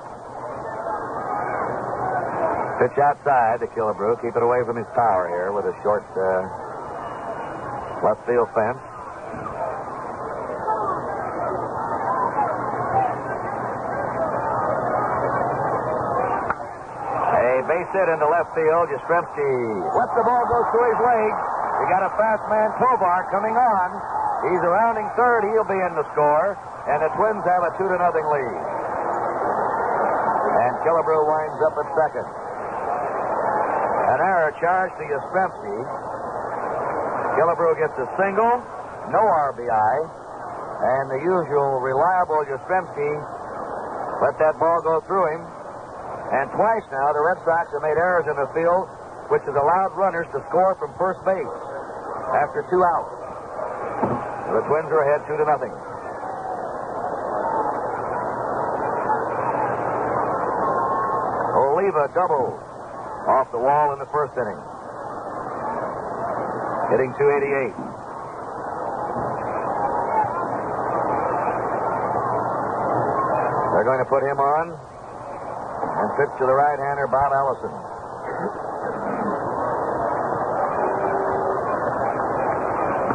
pitch 2.78 2.94
outside 3.02 3.58
to 3.58 3.66
Killebrew. 3.74 4.22
Keep 4.22 4.38
it 4.38 4.42
away 4.46 4.62
from 4.62 4.78
his 4.78 4.86
power 4.94 5.26
here 5.26 5.50
with 5.50 5.66
a 5.66 5.74
short 5.82 6.06
uh, 6.14 6.46
left 8.06 8.22
field 8.22 8.46
fence. 8.54 8.78
Hit 18.00 18.08
into 18.08 18.24
left 18.24 18.48
field. 18.56 18.88
Yastrzemski 18.88 19.52
lets 19.92 20.14
the 20.16 20.24
ball 20.24 20.44
go 20.48 20.58
through 20.72 20.88
his 20.88 21.00
legs. 21.04 21.40
We 21.80 21.84
got 21.92 22.00
a 22.00 22.12
fast 22.16 22.44
man, 22.48 22.72
Tovar, 22.80 23.28
coming 23.28 23.52
on. 23.52 23.88
He's 24.48 24.64
rounding 24.64 25.04
third. 25.20 25.44
He'll 25.52 25.68
be 25.68 25.76
in 25.76 25.92
the 26.00 26.06
score. 26.16 26.56
And 26.88 27.04
the 27.04 27.12
Twins 27.12 27.44
have 27.44 27.62
a 27.68 27.70
two 27.76 27.84
to 27.84 27.96
nothing 28.00 28.24
lead. 28.24 28.56
And 30.64 30.72
Killebrew 30.80 31.22
winds 31.28 31.60
up 31.60 31.76
at 31.76 31.88
second. 31.92 32.28
An 34.16 34.18
error 34.24 34.52
charged 34.56 34.96
to 34.96 35.04
Yastrzemski. 35.04 35.76
Killebrew 37.36 37.76
gets 37.84 37.96
a 38.00 38.08
single, 38.16 38.64
no 39.12 39.22
RBI, 39.52 39.96
and 40.80 41.04
the 41.12 41.20
usual 41.20 41.84
reliable 41.84 42.48
Yastrzemski 42.48 43.12
let 44.24 44.36
that 44.40 44.56
ball 44.58 44.80
go 44.84 45.00
through 45.04 45.36
him. 45.36 45.59
And 46.30 46.46
twice 46.54 46.86
now, 46.94 47.10
the 47.10 47.22
Red 47.26 47.42
Sox 47.42 47.74
have 47.74 47.82
made 47.82 47.98
errors 47.98 48.22
in 48.30 48.38
the 48.38 48.46
field, 48.54 48.86
which 49.34 49.42
has 49.50 49.56
allowed 49.58 49.98
runners 49.98 50.30
to 50.30 50.38
score 50.46 50.78
from 50.78 50.94
first 50.94 51.18
base 51.26 51.54
after 52.38 52.62
two 52.70 52.78
outs. 52.86 53.18
The 54.54 54.62
Twins 54.70 54.90
are 54.94 55.02
ahead 55.02 55.26
two 55.26 55.34
to 55.34 55.46
nothing. 55.46 55.74
Oliva 61.58 62.14
double 62.14 62.54
off 63.26 63.50
the 63.50 63.58
wall 63.58 63.92
in 63.92 63.98
the 63.98 64.06
first 64.14 64.34
inning. 64.38 64.58
Hitting 66.94 67.10
288. 67.18 67.74
They're 73.74 73.86
going 73.86 74.02
to 74.02 74.10
put 74.10 74.22
him 74.22 74.38
on 74.38 74.89
pitch 76.20 76.36
to 76.36 76.44
the 76.44 76.52
right-hander, 76.52 77.08
Bob 77.08 77.32
Allison. 77.32 77.72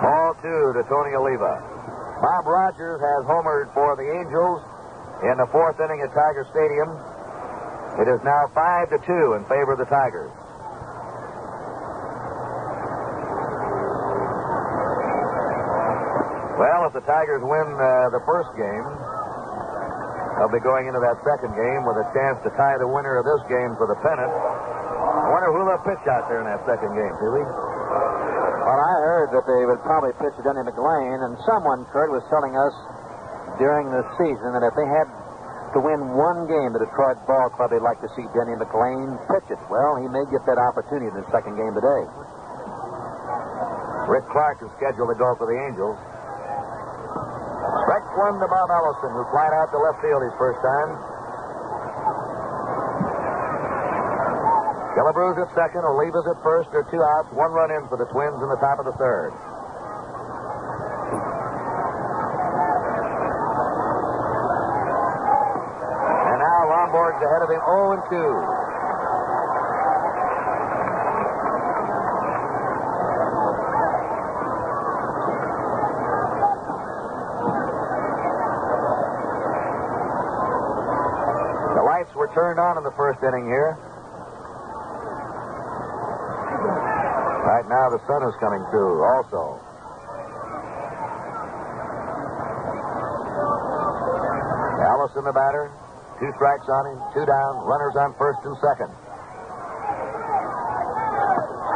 Ball 0.01 0.34
two 0.41 0.74
to 0.74 0.82
Tony 0.89 1.14
Oliva. 1.14 1.62
Bob 2.26 2.49
Rogers 2.49 2.97
has 2.97 3.22
homered 3.30 3.70
for 3.78 3.93
the 3.93 4.10
Angels 4.10 4.58
in 5.22 5.38
the 5.38 5.45
fourth 5.53 5.78
inning 5.78 6.01
at 6.01 6.10
Tiger 6.18 6.49
Stadium. 6.49 6.89
It 8.01 8.10
is 8.10 8.18
now 8.26 8.49
five 8.58 8.89
to 8.89 8.97
two 9.06 9.38
in 9.38 9.45
favor 9.45 9.78
of 9.78 9.80
the 9.80 9.86
Tigers. 9.86 10.34
Well, 16.58 16.89
if 16.89 16.93
the 16.97 17.06
Tigers 17.06 17.43
win 17.45 17.70
uh, 17.78 18.10
the 18.10 18.24
first 18.26 18.49
game, 18.58 19.05
they'll 20.38 20.51
be 20.51 20.63
going 20.63 20.88
into 20.88 20.99
that 20.99 21.17
second 21.23 21.55
game 21.55 21.81
with 21.88 21.97
a 21.99 22.07
chance 22.11 22.38
to 22.43 22.49
tie 22.55 22.77
the 22.79 22.88
winner 22.88 23.19
of 23.19 23.25
this 23.25 23.43
game 23.47 23.73
for 23.79 23.88
the 23.88 23.97
pennant. 24.03 24.31
I 24.31 25.27
wonder 25.31 25.49
who 25.51 25.61
they'll 25.65 25.86
pitch 25.88 26.05
out 26.11 26.27
there 26.27 26.43
in 26.43 26.47
that 26.47 26.61
second 26.67 26.91
game, 26.93 27.13
Pee 27.17 27.31
Wee. 27.31 27.45
Well, 27.45 28.81
I 28.81 28.93
heard 29.05 29.29
that 29.33 29.45
they 29.45 29.61
would 29.69 29.81
probably 29.86 30.13
pitch 30.17 30.36
Denny 30.41 30.65
McLain, 30.65 31.21
and 31.21 31.38
someone, 31.45 31.86
Curt, 31.93 32.09
was 32.09 32.25
telling 32.33 32.57
us 32.57 32.73
during 33.61 33.93
the 33.93 34.03
season 34.17 34.57
that 34.57 34.65
if 34.65 34.73
they 34.73 34.88
had 34.89 35.07
to 35.75 35.79
win 35.83 36.01
one 36.15 36.47
game, 36.47 36.71
the 36.71 36.81
Detroit 36.81 37.19
Ball 37.27 37.51
Club, 37.53 37.69
they'd 37.69 37.83
like 37.83 37.99
to 38.01 38.09
see 38.15 38.25
Denny 38.33 38.55
McLain 38.57 39.19
pitch 39.27 39.53
it. 39.53 39.61
Well, 39.67 39.99
he 39.99 40.07
may 40.07 40.23
get 40.31 40.41
that 40.47 40.57
opportunity 40.57 41.11
in 41.11 41.15
the 41.19 41.27
second 41.29 41.59
game 41.59 41.75
today. 41.75 42.03
Rick 44.07 44.25
Clark 44.31 44.61
is 44.61 44.71
scheduled 44.77 45.09
to 45.11 45.17
go 45.17 45.36
for 45.38 45.49
the 45.49 45.57
Angels. 45.67 45.97
One 48.16 48.39
to 48.39 48.47
Bob 48.47 48.72
Allison, 48.72 49.11
who 49.11 49.28
flied 49.30 49.51
out 49.51 49.70
to 49.76 49.78
left 49.78 49.99
field 49.99 50.24
his 50.24 50.32
first 50.39 50.63
time. 50.63 50.89
Killebrew's 54.95 55.36
at 55.43 55.51
second, 55.51 55.84
Oliva's 55.84 56.24
at 56.32 56.39
first. 56.41 56.72
There 56.72 56.80
are 56.80 56.88
two 56.89 57.03
outs, 57.03 57.28
one 57.36 57.51
run 57.51 57.70
in 57.76 57.84
for 57.91 57.97
the 57.99 58.07
Twins 58.16 58.39
in 58.41 58.47
the 58.47 58.55
top 58.63 58.80
of 58.80 58.86
the 58.88 58.95
third. 58.95 59.36
And 66.32 66.39
now 66.39 66.59
Lonborg's 66.72 67.20
ahead 67.20 67.43
of 67.43 67.51
him 67.51 67.59
0 67.59 67.99
and 67.99 68.03
2. 68.07 68.16
The 81.76 81.84
lights 81.84 82.14
were 82.26 82.34
turned 82.34 82.57
on 82.57 82.78
in 82.78 82.84
the 82.84 82.95
first 82.97 83.21
inning 83.21 83.45
here. 83.45 83.78
Right 87.45 87.69
now, 87.69 87.93
the 87.93 88.01
sun 88.09 88.26
is 88.26 88.34
coming 88.41 88.65
through 88.73 89.05
also. 89.05 89.61
Allison, 94.82 95.21
the 95.21 95.34
batter. 95.38 95.69
Two 96.17 96.32
strikes 96.39 96.65
on 96.65 96.84
him, 96.89 96.97
two 97.13 97.26
down, 97.30 97.61
runners 97.69 97.93
on 97.93 98.15
first 98.17 98.39
and 98.41 98.57
second. 98.57 98.89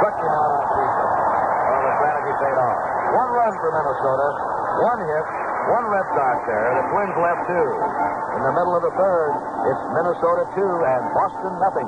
Struck 0.01 0.15
him 0.17 0.33
out 0.33 0.49
on 0.49 0.61
three. 0.65 0.89
Well, 0.89 1.81
the 1.85 1.93
strategy 1.93 2.33
paid 2.41 2.57
off. 2.57 2.79
One 3.13 3.29
run 3.37 3.53
for 3.53 3.69
Minnesota, 3.69 4.27
one 4.81 4.99
hit, 5.05 5.48
one 5.69 5.85
Red 5.85 6.07
Sox 6.17 6.35
there. 6.49 6.69
The 6.81 6.85
Twins 6.89 7.15
left 7.21 7.41
two. 7.45 7.67
In 8.37 8.41
the 8.41 8.53
middle 8.57 8.73
of 8.73 8.83
the 8.83 8.93
third, 8.97 9.31
it's 9.69 9.83
Minnesota 9.93 10.43
two 10.57 10.73
and 10.89 11.01
Boston 11.13 11.53
nothing. 11.61 11.87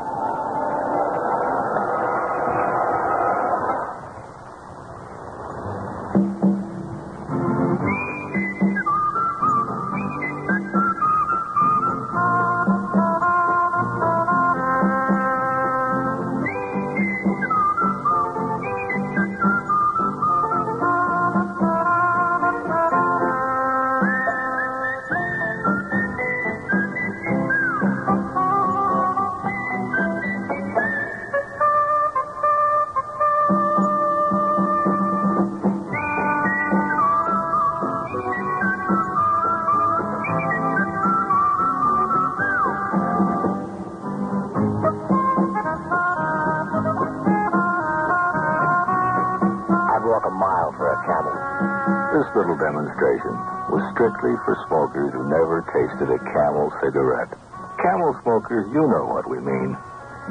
Was 53.68 53.84
strictly 53.91 54.32
for 54.47 54.55
smokers 54.72 55.12
who 55.12 55.28
never 55.28 55.66
tasted 55.76 56.07
a 56.07 56.20
camel 56.32 56.72
cigarette. 56.80 57.36
Camel 57.84 58.16
smokers, 58.24 58.70
you 58.72 58.88
know 58.88 59.12
what 59.12 59.28
we 59.28 59.41
mean. 59.43 59.76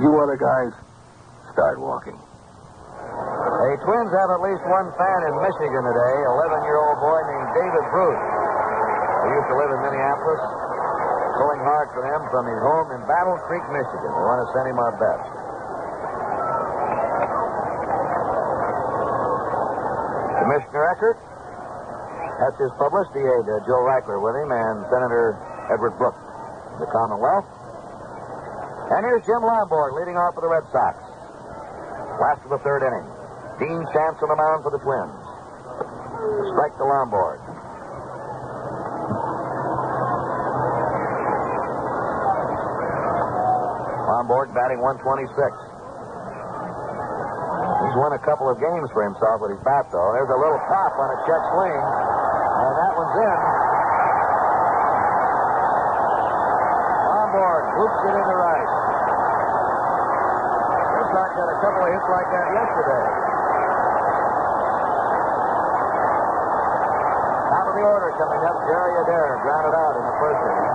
You 0.00 0.08
other 0.22 0.40
guys, 0.40 0.72
start 1.52 1.76
walking. 1.76 2.16
The 2.16 3.76
Twins 3.84 4.12
have 4.16 4.30
at 4.32 4.40
least 4.40 4.64
one 4.64 4.88
fan 4.96 5.20
in 5.28 5.34
Michigan 5.44 5.82
today, 5.84 6.16
11-year-old 6.24 6.98
boy 7.04 7.20
named 7.28 7.48
David 7.60 7.84
Bruce. 7.92 8.24
He 8.24 9.28
used 9.36 9.48
to 9.52 9.56
live 9.60 9.70
in 9.70 9.80
Minneapolis, 9.84 10.42
pulling 11.36 11.60
hard 11.60 11.88
for 11.92 12.02
them 12.02 12.20
from 12.32 12.44
his 12.48 12.60
home 12.64 12.88
in 12.96 13.00
Battle 13.04 13.36
Creek, 13.44 13.64
Michigan. 13.68 14.10
We 14.10 14.24
want 14.24 14.40
to 14.40 14.48
send 14.56 14.66
him 14.72 14.78
our 14.80 14.94
best. 14.96 15.28
Commissioner 20.40 20.84
Eckert, 20.88 21.18
that's 22.40 22.56
his 22.56 22.72
publicity 22.80 23.20
aide, 23.20 23.44
uh, 23.44 23.60
Joe 23.68 23.84
Reichler, 23.84 24.16
with 24.16 24.32
him, 24.32 24.48
and 24.48 24.80
Senator 24.88 25.36
Edward 25.68 25.92
Brooks, 26.00 26.24
the 26.80 26.88
Commonwealth. 26.88 27.44
And 28.96 29.04
here's 29.04 29.22
Jim 29.28 29.44
Lonborg 29.44 29.92
leading 29.94 30.16
off 30.16 30.34
for 30.34 30.40
the 30.40 30.48
Red 30.48 30.64
Sox. 30.72 30.96
Last 32.18 32.40
of 32.48 32.50
the 32.50 32.62
third 32.64 32.80
inning. 32.80 33.06
Dean 33.60 33.84
Chance 33.92 34.18
on 34.24 34.28
the 34.32 34.40
mound 34.40 34.64
for 34.64 34.72
the 34.72 34.80
Twins. 34.80 35.20
Strike 36.56 36.74
to 36.80 36.84
Lonborg. 36.88 37.38
Lonborg 44.10 44.48
batting 44.56 44.80
126. 44.80 45.30
He's 47.84 47.96
won 47.96 48.12
a 48.14 48.22
couple 48.22 48.48
of 48.48 48.58
games 48.58 48.88
for 48.92 49.02
himself 49.04 49.40
with 49.44 49.54
his 49.54 49.62
bat, 49.62 49.86
though. 49.90 50.10
There's 50.14 50.30
a 50.30 50.40
little 50.40 50.60
pop 50.66 50.94
on 50.98 51.08
a 51.14 51.18
check 51.26 51.42
swing, 51.54 51.78
and 52.60 52.74
that 52.76 52.92
one's 52.96 53.16
in. 53.16 53.38
Lonborg 57.08 57.64
hoops 57.76 58.00
it 58.04 58.14
into 58.20 58.36
right. 58.36 58.68
Sox 61.10 61.34
had 61.34 61.50
a 61.50 61.58
couple 61.58 61.82
of 61.82 61.90
hits 61.90 62.06
like 62.06 62.28
that 62.30 62.46
yesterday. 62.54 63.04
Top 67.50 67.66
of 67.66 67.74
the 67.74 67.82
order 67.82 68.14
coming 68.14 68.42
up, 68.46 68.54
Jerry 68.62 68.94
Adair 69.02 69.42
grounded 69.42 69.74
out 69.74 69.98
in 69.98 70.06
the 70.06 70.14
first 70.22 70.38
inning. 70.38 70.70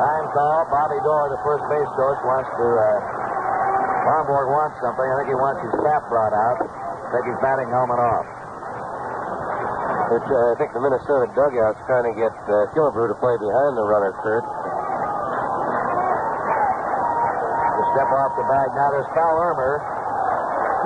Time 0.00 0.93
Doerr, 1.04 1.28
the 1.28 1.42
first 1.44 1.64
base 1.68 1.90
coach, 2.00 2.18
wants 2.24 2.48
to. 2.48 2.64
Uh, 2.64 2.88
Lonborg 4.08 4.48
wants 4.52 4.76
something. 4.80 5.04
I 5.04 5.14
think 5.20 5.28
he 5.32 5.38
wants 5.38 5.60
his 5.64 5.72
cap 5.84 6.08
brought 6.08 6.32
out. 6.32 6.60
Take 7.12 7.28
his 7.28 7.38
batting 7.44 7.68
helmet 7.68 8.00
off. 8.00 8.24
Which, 10.12 10.28
uh, 10.28 10.52
I 10.52 10.54
think 10.60 10.72
the 10.76 10.80
Minnesota 10.80 11.28
dugout's 11.32 11.80
trying 11.88 12.08
to 12.08 12.14
get 12.16 12.32
uh, 12.48 12.68
Killebrew 12.76 13.08
to 13.12 13.16
play 13.20 13.36
behind 13.40 13.72
the 13.76 13.84
runner, 13.84 14.12
Curt. 14.20 14.44
To 17.68 17.82
step 17.96 18.08
off 18.12 18.32
the 18.36 18.44
bag 18.48 18.68
now. 18.76 18.88
There's 18.92 19.08
Cal 19.16 19.40
Ermer, 19.40 19.80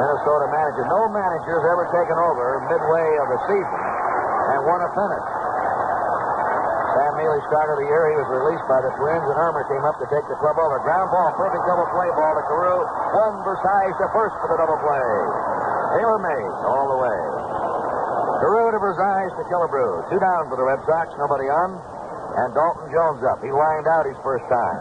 Minnesota 0.02 0.46
manager. 0.54 0.86
No 0.86 1.10
manager's 1.10 1.64
ever 1.66 1.90
taken 1.94 2.18
over 2.18 2.62
midway 2.70 3.06
of 3.22 3.26
the 3.34 3.40
season 3.50 3.80
and 4.54 4.66
won 4.66 4.82
a 4.82 4.90
pennant. 4.94 5.37
Mele 7.18 7.42
started 7.50 7.82
the 7.82 7.88
year. 7.90 8.14
He 8.14 8.16
was 8.22 8.30
released 8.30 8.62
by 8.70 8.78
the 8.78 8.94
Twins, 8.94 9.26
and 9.26 9.34
Ermer 9.34 9.66
came 9.66 9.82
up 9.82 9.98
to 9.98 10.06
take 10.06 10.22
the 10.30 10.38
club 10.38 10.54
over. 10.54 10.78
Ground 10.86 11.10
ball, 11.10 11.34
perfect 11.34 11.66
double 11.66 11.90
play 11.90 12.06
ball 12.14 12.34
to 12.38 12.44
Carew. 12.46 12.78
One 12.78 13.42
Versalles 13.42 13.96
to 13.98 14.06
first 14.14 14.38
for 14.38 14.54
the 14.54 14.58
double 14.62 14.78
play. 14.78 15.02
Taylor 15.98 16.22
made 16.22 16.52
all 16.62 16.86
the 16.94 16.98
way. 17.02 17.18
Carew 18.38 18.70
to 18.70 18.78
Versalles 18.78 19.34
to 19.34 19.42
Killebrew. 19.50 20.14
Two 20.14 20.22
down 20.22 20.46
for 20.46 20.54
the 20.54 20.62
Red 20.62 20.78
Sox, 20.86 21.10
nobody 21.18 21.50
on. 21.50 21.74
And 22.38 22.54
Dalton 22.54 22.86
Jones 22.94 23.18
up. 23.26 23.42
He 23.42 23.50
lined 23.50 23.90
out 23.90 24.06
his 24.06 24.14
first 24.22 24.46
time. 24.46 24.78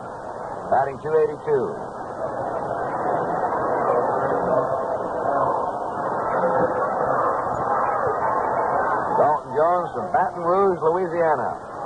Batting 0.70 1.02
282. 1.02 1.42
Dalton 9.18 9.52
Jones 9.58 9.90
from 9.98 10.06
Baton 10.14 10.46
Rouge, 10.46 10.78
Louisiana. 10.86 11.77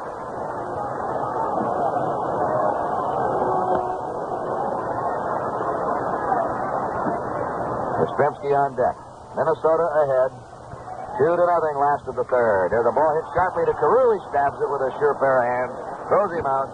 Yastrzemski 8.22 8.54
on 8.54 8.78
deck. 8.78 8.94
Minnesota 9.34 9.86
ahead. 10.06 10.30
Two 11.18 11.34
to 11.34 11.44
nothing 11.44 11.78
last 11.82 12.06
of 12.06 12.16
the 12.16 12.28
third. 12.30 12.70
There's 12.70 12.86
a 12.86 12.94
ball 12.94 13.12
hit 13.18 13.26
sharply 13.34 13.66
to 13.66 13.74
Carew. 13.82 14.14
He 14.14 14.22
stabs 14.30 14.62
it 14.62 14.70
with 14.70 14.82
a 14.86 14.92
sure 15.02 15.18
pair 15.18 15.42
of 15.42 15.50
hands. 15.50 15.74
Throws 16.08 16.32
him 16.38 16.46
out. 16.46 16.70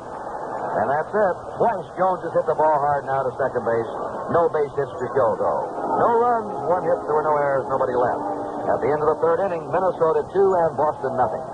And 0.78 0.92
that's 0.92 1.10
it. 1.10 1.36
Twice 1.58 1.88
Jones 1.96 2.22
has 2.28 2.34
hit 2.36 2.46
the 2.46 2.58
ball 2.58 2.78
hard 2.84 3.08
now 3.08 3.24
to 3.24 3.32
second 3.40 3.64
base. 3.64 3.92
No 4.36 4.52
base 4.52 4.70
hits 4.76 4.92
to 4.92 5.08
show, 5.16 5.40
though. 5.40 5.64
No 6.04 6.10
runs, 6.20 6.52
one 6.68 6.84
hit, 6.84 7.00
there 7.08 7.16
were 7.16 7.24
no 7.24 7.40
errors, 7.40 7.66
nobody 7.72 7.96
left. 7.96 8.22
At 8.68 8.78
the 8.84 8.90
end 8.92 9.00
of 9.00 9.08
the 9.16 9.20
third 9.24 9.40
inning, 9.48 9.64
Minnesota 9.72 10.28
two 10.36 10.50
and 10.54 10.76
Boston 10.76 11.16
nothing. 11.16 11.46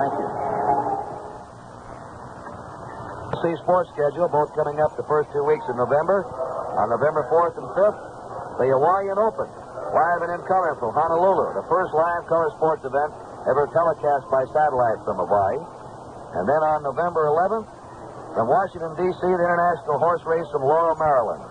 Thank 0.00 0.12
you. 0.18 0.28
See 3.44 3.54
sports 3.62 3.90
schedule, 3.92 4.26
both 4.32 4.54
coming 4.56 4.80
up 4.80 4.96
the 4.96 5.04
first 5.04 5.30
two 5.36 5.44
weeks 5.44 5.68
of 5.68 5.76
November. 5.76 6.24
On 6.72 6.88
November 6.88 7.28
4th 7.28 7.60
and 7.60 7.68
5th, 7.76 8.00
the 8.56 8.66
Hawaiian 8.72 9.20
Open, 9.20 9.44
live 9.92 10.20
and 10.24 10.32
in 10.32 10.42
color 10.48 10.72
from 10.80 10.96
Honolulu, 10.96 11.52
the 11.52 11.66
first 11.68 11.92
live 11.92 12.24
color 12.32 12.48
sports 12.56 12.80
event 12.80 13.12
ever 13.44 13.68
telecast 13.76 14.24
by 14.32 14.40
satellite 14.56 15.00
from 15.04 15.20
Hawaii. 15.20 15.60
And 16.32 16.48
then 16.48 16.62
on 16.64 16.80
November 16.80 17.28
11th, 17.28 17.68
from 18.32 18.48
Washington, 18.48 18.96
D.C., 18.96 19.20
the 19.20 19.44
International 19.44 20.00
Horse 20.00 20.24
Race 20.24 20.48
from 20.48 20.64
Laurel, 20.64 20.96
Maryland. 20.96 21.44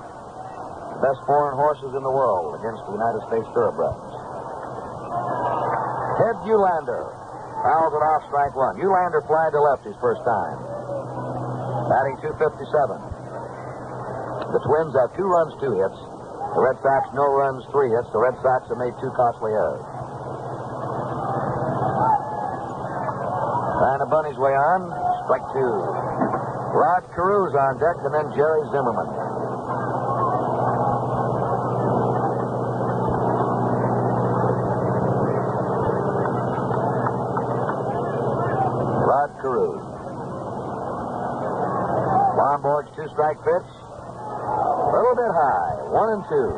The 0.97 1.01
best 1.05 1.22
foreign 1.30 1.53
horses 1.53 1.93
in 1.93 2.01
the 2.01 2.09
world 2.09 2.57
against 2.57 2.82
the 2.89 2.97
United 2.97 3.22
States 3.30 3.45
Thoroughbreds. 3.53 4.01
Ted 6.17 6.38
Uhlaender 6.49 7.05
fouls 7.61 7.93
it 7.93 8.01
off 8.01 8.26
strike 8.26 8.57
one. 8.57 8.82
Uhlaender 8.82 9.22
flied 9.30 9.53
to 9.53 9.61
left 9.61 9.86
his 9.86 9.93
first 10.01 10.26
time. 10.26 10.57
Batting 11.93 12.17
257. 12.26 13.11
The 14.52 14.60
Twins 14.68 14.93
have 14.99 15.16
two 15.16 15.26
runs, 15.26 15.56
two 15.64 15.74
hits. 15.80 15.99
The 16.56 16.62
Red 16.62 16.78
Sox, 16.84 17.08
no 17.16 17.24
runs, 17.24 17.64
three 17.72 17.89
hits. 17.89 18.12
The 18.12 18.20
Red 18.20 18.36
Sox 18.43 18.68
have 18.68 18.78
made 18.78 18.93
two 18.99 19.12
costly 19.16 19.56
errors. 19.56 19.84
To 24.02 24.08
bunt 24.08 24.26
his 24.26 24.38
way 24.41 24.49
on. 24.49 24.89
Strike 25.30 25.45
two. 25.54 25.74
Rod 26.74 27.06
Carew's 27.14 27.54
on 27.54 27.78
deck, 27.78 28.02
and 28.02 28.10
then 28.10 28.34
Jerry 28.34 28.66
Zimmerman. 28.74 29.06
Rod 39.06 39.32
Carew. 39.38 39.78
Lonborg's 42.41 42.89
two-strike 42.97 43.38
pitch. 43.45 43.54
A 43.54 43.70
little 43.70 43.81
bit 45.32 45.40
high. 45.40 45.76
One 45.92 46.10
and 46.12 46.24
two. 46.28 46.50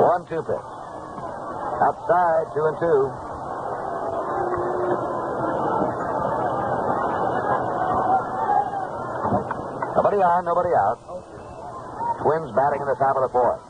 One 0.00 0.22
two 0.28 0.42
pitch. 0.42 0.70
Outside, 1.82 2.44
two 2.54 2.64
and 2.66 2.78
two. 2.78 3.10
Nobody 9.96 10.22
on, 10.22 10.44
nobody 10.44 10.70
out. 10.74 10.98
Twins 12.22 12.52
batting 12.54 12.80
in 12.80 12.86
the 12.86 12.96
top 12.96 13.16
of 13.16 13.22
the 13.22 13.32
fourth. 13.32 13.60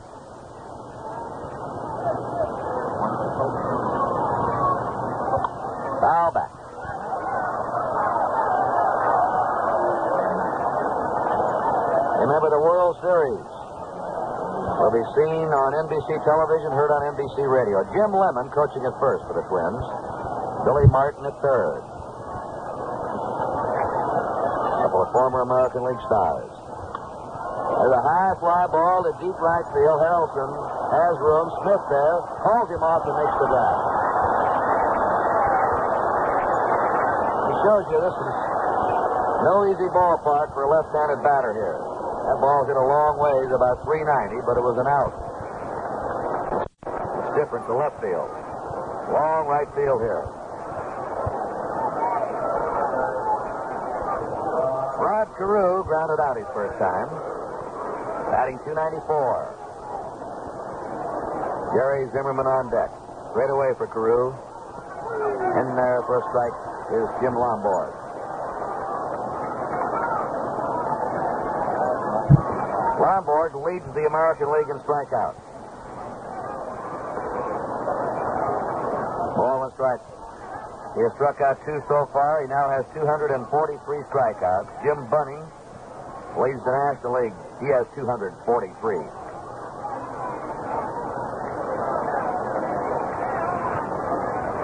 Foul 6.01 6.31
back. 6.33 6.49
Remember 12.25 12.49
the 12.49 12.57
World 12.57 12.97
Series 13.05 13.45
will 14.81 14.89
be 14.89 15.00
seen 15.15 15.47
on 15.51 15.69
NBC 15.87 16.07
television, 16.23 16.71
heard 16.71 16.91
on 16.91 17.01
NBC 17.15 17.43
radio. 17.43 17.83
Jim 17.91 18.11
Lemon 18.15 18.47
coaching 18.55 18.83
at 18.87 18.95
first 18.99 19.23
for 19.27 19.35
the 19.35 19.43
Twins. 19.51 19.83
Billy 20.63 20.87
Martin 20.87 21.25
at 21.27 21.35
third. 21.43 21.81
A 24.71 24.87
couple 24.87 25.01
of 25.03 25.09
former 25.11 25.41
American 25.43 25.83
League 25.83 25.99
stars. 26.07 26.51
There's 26.51 27.97
a 27.97 28.03
high 28.03 28.35
fly 28.39 28.67
ball 28.69 29.03
to 29.03 29.11
deep 29.19 29.35
right 29.41 29.65
field. 29.73 29.99
Harrelson 29.99 30.49
has 30.95 31.13
room. 31.19 31.47
Smith 31.65 31.83
there. 31.89 32.17
Hauls 32.45 32.69
him 32.69 32.83
off 32.85 33.03
and 33.03 33.15
makes 33.17 33.35
the 33.41 33.47
grab. 33.51 33.77
It 37.51 37.57
shows 37.67 37.85
you 37.89 37.97
this 37.99 38.15
is 38.15 38.35
no 39.43 39.65
easy 39.71 39.89
ballpark 39.91 40.53
for 40.53 40.63
a 40.63 40.69
left-handed 40.69 41.25
batter 41.25 41.51
here. 41.57 41.90
That 42.21 42.37
ball 42.37 42.69
hit 42.69 42.77
a 42.77 42.85
long 42.85 43.17
ways, 43.17 43.49
about 43.49 43.81
390, 43.83 44.45
but 44.45 44.53
it 44.57 44.63
was 44.63 44.77
an 44.77 44.85
out. 44.85 45.09
It's 47.25 47.33
different 47.33 47.65
to 47.65 47.73
left 47.73 47.99
field. 48.01 48.29
Long 49.09 49.47
right 49.49 49.65
field 49.73 50.01
here. 50.01 50.21
Rod 55.01 55.33
Carew 55.37 55.83
grounded 55.83 56.19
out 56.21 56.37
his 56.37 56.45
first 56.53 56.77
time. 56.77 57.09
Batting 58.29 58.59
294. 58.63 59.57
Jerry 61.73 62.05
Zimmerman 62.13 62.45
on 62.47 62.69
deck. 62.71 62.91
Straight 63.31 63.49
away 63.49 63.73
for 63.77 63.87
Carew. 63.87 64.33
In 65.61 65.75
there 65.75 66.01
for 66.07 66.19
a 66.19 66.21
strike 66.31 66.53
is 66.95 67.09
Jim 67.21 67.35
Lonborg. 67.35 68.00
Lonborg 73.01 73.57
leads 73.65 73.85
the 73.97 74.05
American 74.05 74.53
League 74.53 74.69
in 74.69 74.77
strikeouts. 74.85 75.41
Ball 79.33 79.65
and 79.65 79.73
strike. 79.73 80.05
He 80.93 81.01
has 81.01 81.09
struck 81.17 81.41
out 81.41 81.57
two 81.65 81.81
so 81.89 82.05
far. 82.13 82.45
He 82.45 82.47
now 82.53 82.69
has 82.69 82.85
243 82.93 83.41
strikeouts. 84.05 84.69
Jim 84.85 85.01
Bunning 85.09 85.41
leads 86.37 86.61
the 86.61 86.73
National 86.77 87.17
League. 87.25 87.33
He 87.57 87.73
has 87.73 87.89
243. 87.97 88.37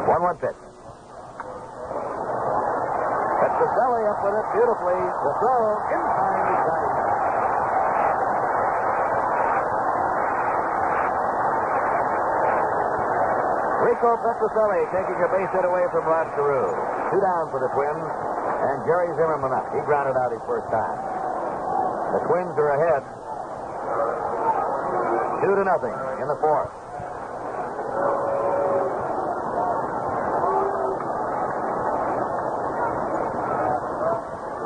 One 0.05 0.21
one 0.21 0.38
pitch. 0.38 0.61
Petrocelli 3.41 4.01
up 4.13 4.19
with 4.21 4.38
it 4.38 4.47
beautifully. 4.53 5.01
The 5.25 5.33
throw 5.41 5.73
in 5.89 6.01
time. 6.05 6.45
He's 6.53 6.61
got 6.69 6.85
it. 6.85 6.97
Rico 13.88 14.19
Petrocelli 14.19 14.83
taking 14.91 15.15
a 15.15 15.29
base 15.31 15.47
hit 15.55 15.63
away 15.63 15.88
from 15.95 16.03
Rod 16.03 16.27
Carew. 16.35 16.75
Two 17.07 17.23
down 17.23 17.47
for 17.47 17.63
the 17.63 17.71
Twins, 17.71 18.03
and 18.03 18.83
Jerry 18.83 19.07
Zimmerman 19.15 19.55
up. 19.55 19.63
He 19.71 19.79
grounded 19.88 20.19
out 20.19 20.27
his 20.27 20.43
first 20.43 20.67
time. 20.67 20.99
The 22.11 22.21
Twins 22.27 22.51
are 22.59 22.71
ahead. 22.75 23.03
Two 25.39 25.55
to 25.55 25.63
nothing 25.63 25.95
in 26.19 26.27
the 26.27 26.35
fourth. 26.43 26.67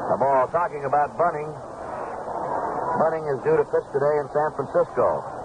The 0.09 0.17
ball 0.17 0.49
talking 0.49 0.89
about 0.89 1.13
Bunning. 1.13 1.53
Bunning 2.97 3.30
is 3.30 3.38
due 3.45 3.53
to 3.53 3.69
pitch 3.69 3.86
today 3.93 4.17
in 4.17 4.26
San 4.34 4.49
Francisco. 4.57 5.41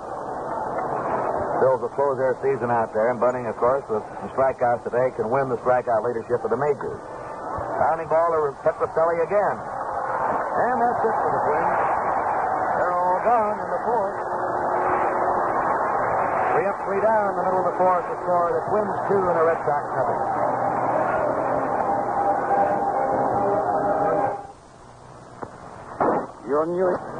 Bills 1.60 1.80
will 1.80 1.94
close 1.96 2.16
their 2.20 2.36
season 2.44 2.68
out 2.68 2.92
there, 2.92 3.08
and 3.10 3.18
Bunning, 3.20 3.46
of 3.48 3.56
course, 3.56 3.84
with 3.88 4.04
some 4.20 4.28
strikeouts 4.36 4.84
today, 4.84 5.08
can 5.16 5.32
win 5.32 5.48
the 5.48 5.56
strikeout 5.64 6.04
leadership 6.04 6.44
of 6.44 6.50
the 6.52 6.60
majors. 6.60 7.00
Rounding 7.80 8.08
ball 8.08 8.28
to 8.32 8.52
Petrocelli 8.60 9.24
again. 9.24 9.56
And 9.56 10.76
that's 10.80 11.00
it 11.00 11.16
for 11.16 11.30
the 11.32 11.40
Twins. 11.48 11.76
They're 12.76 12.96
all 12.96 13.20
gone 13.24 13.56
in 13.60 13.68
the 13.72 13.82
fourth. 13.88 14.20
Three 16.56 16.66
up, 16.68 16.76
three 16.88 17.00
down, 17.04 17.24
in 17.32 17.36
the 17.36 17.44
middle 17.44 17.60
of 17.64 17.68
the 17.72 17.76
fourth. 17.80 18.04
The 18.04 18.16
score, 18.24 18.48
the 18.52 18.64
Twins 18.72 18.96
two 19.08 19.20
and 19.20 19.36
the 19.36 19.44
Red 19.44 19.60
Sox 19.64 19.84
nothing. 19.96 20.20
You're 26.48 26.66
new. 26.68 27.15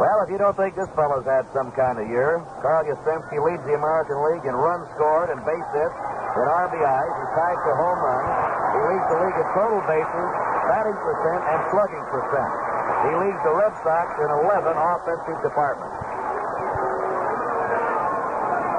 Well, 0.00 0.24
if 0.24 0.32
you 0.32 0.40
don't 0.40 0.56
think 0.56 0.80
this 0.80 0.88
fellow's 0.96 1.28
had 1.28 1.44
some 1.52 1.76
kind 1.76 2.00
of 2.00 2.08
year, 2.08 2.40
Carl 2.64 2.88
Yastrzemski 2.88 3.36
leads 3.36 3.60
the 3.68 3.76
American 3.76 4.16
League 4.32 4.48
in 4.48 4.56
runs 4.56 4.88
scored 4.96 5.28
and 5.28 5.44
base 5.44 5.70
hits, 5.76 5.98
in 6.40 6.46
RBIs. 6.48 7.12
He's 7.20 7.32
tied 7.36 7.60
for 7.60 7.76
home 7.76 8.00
runs. 8.00 8.32
He 8.72 8.80
leads 8.80 9.06
the 9.12 9.18
league 9.20 9.36
in 9.36 9.48
total 9.52 9.84
bases, 9.84 10.28
batting 10.72 10.96
percent, 11.04 11.40
and 11.52 11.60
slugging 11.68 12.04
percent. 12.08 12.52
He 13.00 13.12
leads 13.28 13.40
the 13.44 13.52
Red 13.52 13.76
Sox 13.84 14.08
in 14.24 14.28
11 14.40 14.72
offensive 14.72 15.38
departments. 15.44 16.00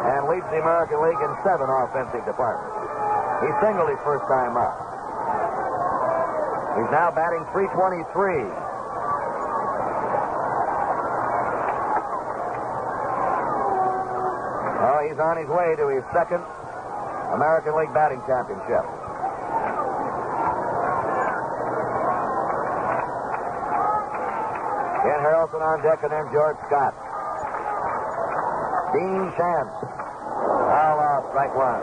And 0.09 0.25
leads 0.25 0.49
the 0.49 0.57
American 0.57 1.05
League 1.05 1.21
in 1.21 1.31
seven 1.45 1.69
offensive 1.69 2.25
departments. 2.25 2.73
He 3.45 3.49
singled 3.61 3.93
his 3.93 4.01
first 4.01 4.25
time 4.25 4.57
up. 4.57 4.73
He's 6.81 6.89
now 6.89 7.13
batting 7.13 7.45
323. 7.53 8.71
Oh, 14.81 14.97
he's 15.05 15.10
on 15.21 15.37
his 15.37 15.47
way 15.47 15.75
to 15.77 15.87
his 15.93 16.03
second 16.11 16.41
American 17.37 17.77
League 17.77 17.93
batting 17.93 18.19
championship. 18.25 18.83
Ken 25.05 25.19
Harrelson 25.21 25.61
on 25.61 25.81
deck 25.81 26.03
and 26.03 26.11
then 26.11 26.25
George 26.33 26.57
Scott. 26.67 26.93
Dean 28.93 29.31
Chance. 29.37 29.73
Foul 30.67 30.99
off, 30.99 31.29
strike 31.31 31.55
one. 31.55 31.81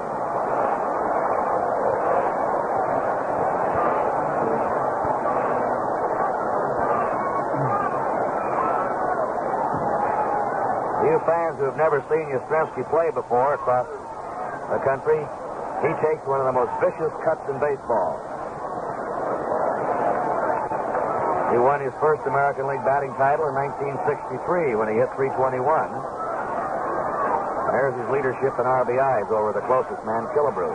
You 11.09 11.17
fans 11.28 11.60
who 11.60 11.68
have 11.68 11.76
never 11.76 12.00
seen 12.08 12.24
Yastrzemski 12.32 12.88
play 12.88 13.12
before 13.12 13.52
across 13.60 13.84
the 14.72 14.80
country, 14.80 15.20
he 15.84 15.92
takes 16.00 16.24
one 16.24 16.40
of 16.40 16.48
the 16.48 16.56
most 16.56 16.72
vicious 16.80 17.12
cuts 17.20 17.44
in 17.52 17.60
baseball. 17.60 18.16
He 21.52 21.60
won 21.60 21.84
his 21.84 21.92
first 22.00 22.24
American 22.24 22.68
League 22.68 22.84
batting 22.84 23.12
title 23.20 23.48
in 23.48 23.54
1963 23.56 24.76
when 24.76 24.88
he 24.88 24.96
hit 25.00 25.12
321. 25.16 25.64
There's 27.72 27.92
his 28.00 28.08
leadership 28.08 28.56
in 28.56 28.64
RBIs 28.64 29.28
over 29.28 29.52
the 29.52 29.60
closest 29.68 30.00
man, 30.08 30.24
Killebrew. 30.32 30.72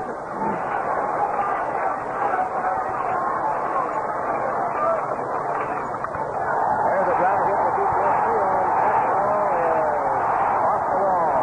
There's 6.94 7.10
a 7.10 7.18
ground 7.18 7.44
hit 7.50 7.58
to 7.58 7.72
deep 7.74 7.94
left 7.98 8.22
field. 8.30 8.62
That 8.94 9.26
ball 9.26 9.50
is 9.58 10.54
off 10.54 10.84
the 10.90 11.00
wall. 11.02 11.34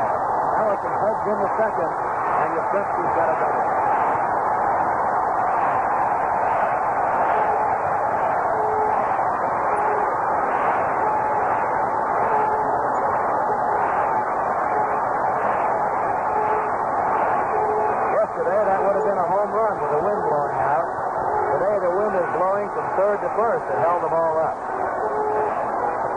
Allison 0.58 0.94
heads 1.02 1.22
in 1.30 1.38
the 1.38 1.49
and 1.61 2.50
Yastrzemski's 2.56 3.12
got 3.20 3.28
a 3.28 3.36
double. 3.36 3.64
Yesterday, 18.16 18.61
that 18.64 18.80
would 18.80 18.96
have 18.96 19.04
been 19.04 19.20
a 19.20 19.28
home 19.28 19.52
run 19.52 19.74
with 19.84 19.92
the 19.92 20.00
wind 20.00 20.22
blowing 20.32 20.56
out. 20.64 20.88
Today, 21.61 21.76
the 21.76 21.92
wind 21.92 22.14
is 22.16 22.28
blowing 22.40 22.68
from 22.72 22.88
third 22.96 23.20
to 23.20 23.28
first. 23.36 23.68
It 23.68 23.78
held 23.84 24.00
the 24.00 24.08
ball 24.08 24.40
up. 24.40 24.56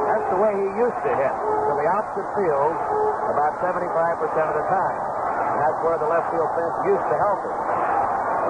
That's 0.08 0.28
the 0.32 0.40
way 0.40 0.56
he 0.56 0.72
used 0.80 1.00
to 1.04 1.12
hit, 1.20 1.36
to 1.36 1.72
the 1.76 1.88
opposite 1.92 2.32
field 2.40 2.80
about 3.28 3.60
75% 3.60 4.24
of 4.24 4.56
the 4.56 4.68
time. 4.72 5.13
That's 5.64 5.80
where 5.80 5.96
the 5.96 6.12
left 6.12 6.28
field 6.28 6.52
fence 6.60 6.76
used 6.92 7.08
to 7.08 7.18
help 7.24 7.40
him. 7.40 7.56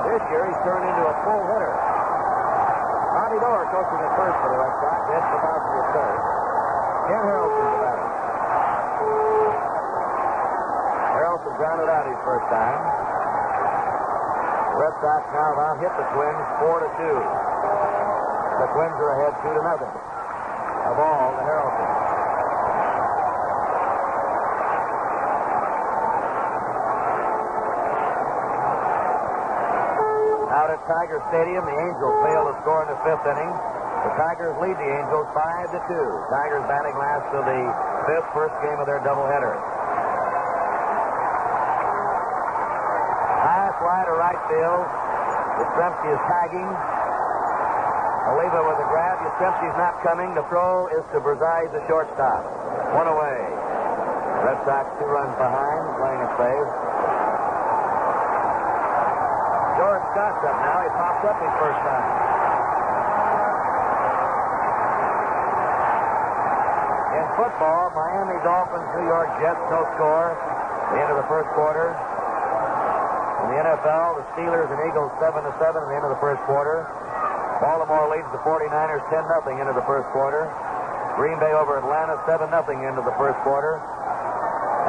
This 0.09 0.24
year, 0.34 0.49
he's 0.49 0.57
turned 0.66 0.82
into 0.82 1.03
a 1.05 1.16
full 1.22 1.45
hitter. 1.45 1.74
Bobby 3.14 3.38
Doerr 3.38 3.70
coaching 3.70 4.01
at 4.01 4.14
first 4.18 4.34
for 4.41 4.49
the 4.49 4.57
Red 4.57 4.74
Sox. 4.82 4.97
Ed 5.14 5.22
Sabowski 5.30 5.78
at 5.78 5.88
third. 5.93 6.18
Ken 7.05 7.22
Harrelson 7.30 7.70
the 7.70 7.80
batter. 7.86 8.09
Harrelson 11.14 11.53
grounded 11.53 11.89
out 11.93 12.09
his 12.09 12.18
first 12.26 12.49
time. 12.49 12.82
The 14.74 14.78
Red 14.82 14.95
Sox 14.97 15.22
now 15.38 15.53
have 15.53 15.61
out-hit 15.70 15.93
the 15.93 16.05
Twins 16.18 16.45
four 16.66 16.82
to 16.82 16.89
two. 16.97 17.18
The 18.57 18.68
Twins 18.74 18.97
are 18.97 19.11
ahead 19.22 19.38
two 19.45 19.53
to 19.53 19.61
nothing. 19.61 19.93
A 19.93 20.93
ball 20.97 21.38
to 21.38 21.43
Harrelson. 21.45 22.03
At 30.74 30.82
Tiger 30.89 31.21
Stadium, 31.30 31.61
the 31.69 31.78
Angels 31.86 32.17
fail 32.26 32.49
to 32.49 32.53
score 32.65 32.82
in 32.82 32.89
the 32.89 32.97
fifth 33.05 33.21
inning. 33.30 33.53
The 34.09 34.13
Tigers 34.17 34.57
lead 34.57 34.74
the 34.74 34.89
Angels 34.89 35.30
five 35.30 35.69
to 35.69 35.78
two. 35.86 36.07
Tigers 36.34 36.65
batting 36.65 36.97
last 36.97 37.30
of 37.30 37.45
the 37.45 37.61
fifth, 38.09 38.26
first 38.34 38.57
game 38.65 38.82
of 38.82 38.89
their 38.89 38.97
doubleheader. 39.05 39.53
High 43.38 43.69
fly 43.78 44.01
to 44.01 44.17
right 44.17 44.41
field. 44.49 44.82
Yastrzemski 45.61 46.09
is 46.09 46.21
tagging. 46.26 46.69
Oliva 48.34 48.65
with 48.65 48.82
a 48.82 48.88
grab. 48.89 49.21
Yastrzemski's 49.30 49.78
not 49.78 50.01
coming. 50.01 50.34
The 50.34 50.41
throw 50.49 50.89
is 50.89 51.05
to 51.13 51.21
Versalles, 51.21 51.69
the 51.69 51.86
shortstop. 51.86 52.49
One 52.97 53.05
away. 53.13 53.39
Red 54.41 54.57
Sox 54.65 54.89
two 54.97 55.05
runs 55.05 55.38
behind, 55.38 55.82
playing 56.01 56.21
it 56.26 56.34
safe. 56.34 57.22
Scott's 60.14 60.45
up 60.45 60.57
now. 60.61 60.78
He 60.86 60.89
popped 60.93 61.26
up 61.26 61.38
his 61.41 61.53
first 61.57 61.82
time. 61.82 62.05
In 67.18 67.26
football, 67.34 67.89
Miami 67.97 68.38
Dolphins, 68.45 68.86
New 68.93 69.09
York 69.09 69.26
Jets, 69.41 69.57
no 69.74 69.82
score. 69.97 70.38
The 70.93 71.01
end 71.01 71.09
of 71.09 71.18
the 71.18 71.26
first 71.26 71.49
quarter. 71.57 71.97
In 71.97 73.57
the 73.57 73.74
NFL, 73.74 74.22
the 74.22 74.26
Steelers 74.38 74.70
and 74.70 74.86
Eagles 74.86 75.09
7 75.18 75.34
to 75.34 75.53
7 75.57 75.82
at 75.82 75.88
the 75.89 75.95
end 75.97 76.05
of 76.05 76.14
the 76.14 76.22
first 76.22 76.45
quarter. 76.45 76.86
Baltimore 77.57 78.05
leads 78.14 78.30
the 78.30 78.41
49ers 78.45 79.01
10 79.09 79.18
0 79.18 79.49
into 79.66 79.74
the 79.74 79.86
first 79.89 80.05
quarter. 80.14 80.45
Green 81.18 81.41
Bay 81.41 81.57
over 81.57 81.82
Atlanta 81.82 82.22
7 82.30 82.53
0 82.53 82.61
into 82.86 83.01
the 83.01 83.18
first 83.18 83.41
quarter. 83.41 83.82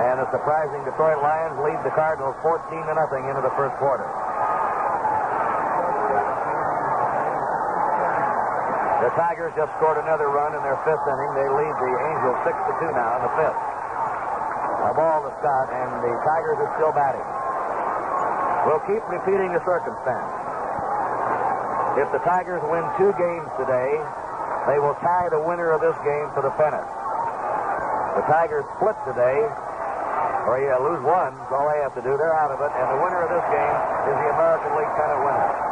And 0.05 0.20
the 0.20 0.29
surprising 0.29 0.85
Detroit 0.85 1.16
Lions 1.25 1.57
lead 1.64 1.81
the 1.81 1.97
Cardinals 1.97 2.37
14 2.45 2.61
to 2.77 2.93
nothing 2.93 3.25
into 3.25 3.41
the 3.41 3.55
first 3.57 3.72
quarter. 3.81 4.05
The 9.05 9.12
Tigers 9.20 9.52
just 9.52 9.68
scored 9.76 10.00
another 10.00 10.32
run 10.32 10.57
in 10.57 10.64
their 10.64 10.80
fifth 10.80 11.05
inning. 11.05 11.30
They 11.36 11.44
lead 11.44 11.74
the 11.76 11.92
Angels 11.92 12.40
6 12.40 12.57
to 12.57 12.72
2 12.88 12.96
now 12.96 13.20
in 13.20 13.22
the 13.28 13.34
fifth. 13.36 13.61
A 14.80 14.92
ball 14.96 15.28
to 15.28 15.32
Scott, 15.44 15.68
and 15.76 15.88
the 16.00 16.09
Tigers 16.24 16.57
are 16.64 16.72
still 16.80 16.88
batting. 16.96 17.28
We'll 18.64 18.80
keep 18.88 19.05
repeating 19.12 19.52
the 19.52 19.61
circumstance. 19.61 20.32
If 22.00 22.09
the 22.16 22.22
Tigers 22.24 22.64
win 22.64 22.80
two 22.96 23.12
games 23.20 23.44
today, 23.61 23.92
they 24.72 24.80
will 24.80 24.96
tie 25.05 25.28
the 25.28 25.44
winner 25.52 25.76
of 25.76 25.84
this 25.84 26.00
game 26.00 26.32
for 26.32 26.40
the 26.40 26.57
pennant. 26.57 26.88
The 28.16 28.24
Tigers 28.24 28.64
split 28.80 28.96
today, 29.05 29.36
or 30.48 30.64
you 30.64 30.72
lose 30.80 31.05
one, 31.05 31.36
that's 31.44 31.52
all 31.52 31.68
they 31.68 31.84
have 31.84 31.92
to 31.92 32.00
do. 32.00 32.16
They're 32.16 32.40
out 32.40 32.57
of 32.57 32.61
it, 32.64 32.72
and 32.72 32.86
the 32.88 33.00
winner 33.05 33.20
of 33.20 33.28
this 33.36 33.46
game 33.52 33.76
is 34.09 34.16
the 34.16 34.28
American 34.32 34.72
League 34.80 34.92
pennant 34.96 35.20
winner. 35.28 35.64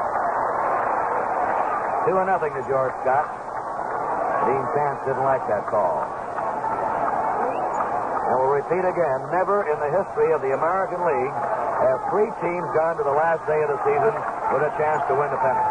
Two 2.07 2.19
and 2.19 2.27
nothing 2.27 2.51
to 2.51 2.63
George 2.67 2.91
Scott. 3.07 3.31
Dean 4.43 4.65
Chance 4.75 4.99
didn't 5.07 5.23
like 5.23 5.47
that 5.47 5.71
call. 5.71 6.03
And 8.27 8.35
we'll 8.43 8.59
repeat 8.59 8.83
again, 8.83 9.21
never 9.31 9.63
in 9.71 9.79
the 9.79 9.87
history 9.87 10.35
of 10.35 10.43
the 10.43 10.51
American 10.51 10.99
League 11.07 11.37
have 11.83 12.03
three 12.11 12.31
teams 12.43 12.67
gone 12.75 12.99
to 12.99 13.05
the 13.07 13.15
last 13.15 13.43
day 13.47 13.59
of 13.63 13.71
the 13.71 13.79
season 13.87 14.15
with 14.55 14.63
a 14.67 14.73
chance 14.79 15.03
to 15.11 15.15
win 15.15 15.31
the 15.31 15.39
pennant. 15.43 15.71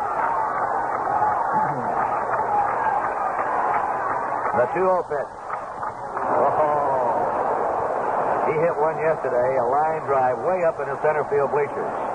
The 4.55 4.67
2-0 4.75 5.07
pitch. 5.07 5.31
Oh. 6.31 6.91
He 8.51 8.59
hit 8.59 8.75
one 8.75 8.99
yesterday, 8.99 9.55
a 9.55 9.67
line 9.67 10.03
drive 10.07 10.39
way 10.43 10.63
up 10.67 10.79
in 10.79 10.87
the 10.91 10.99
center 11.01 11.23
field 11.31 11.51
bleachers. 11.51 12.10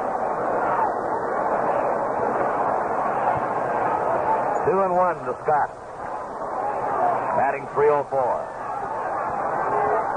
Two 4.66 4.80
and 4.82 4.92
one 4.96 5.14
to 5.24 5.32
Scott. 5.46 5.70
Batting 7.38 7.66
304. 7.74 8.10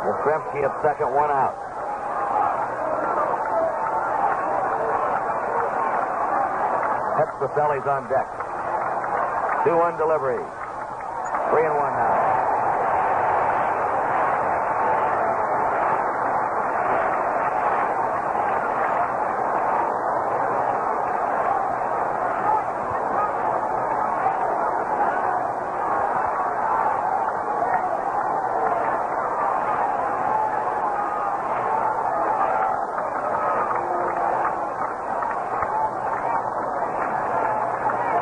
Yastrzemski 0.10 0.66
at 0.66 0.74
second, 0.82 1.14
one 1.14 1.30
out. 1.30 1.54
Petrocelli's 7.40 7.86
on 7.88 8.10
deck. 8.10 8.28
2-1 9.66 9.98
delivery. 9.98 10.44
Three 11.52 11.66
and 11.66 11.76
one 11.76 11.94
now. 11.94 12.36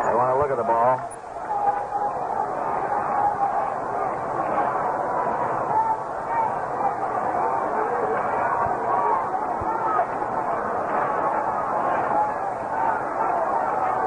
They 0.07 0.13
want 0.15 0.31
to 0.33 0.39
look 0.39 0.51
at 0.51 0.57
the 0.57 0.63
ball. 0.63 0.97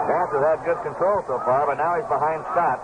Chance 0.09 0.33
has 0.33 0.45
had 0.61 0.67
good 0.67 0.83
control 0.83 1.23
so 1.27 1.39
far, 1.45 1.67
but 1.67 1.77
now 1.77 1.97
he's 1.97 2.07
behind 2.07 2.45
Scott. 2.53 2.81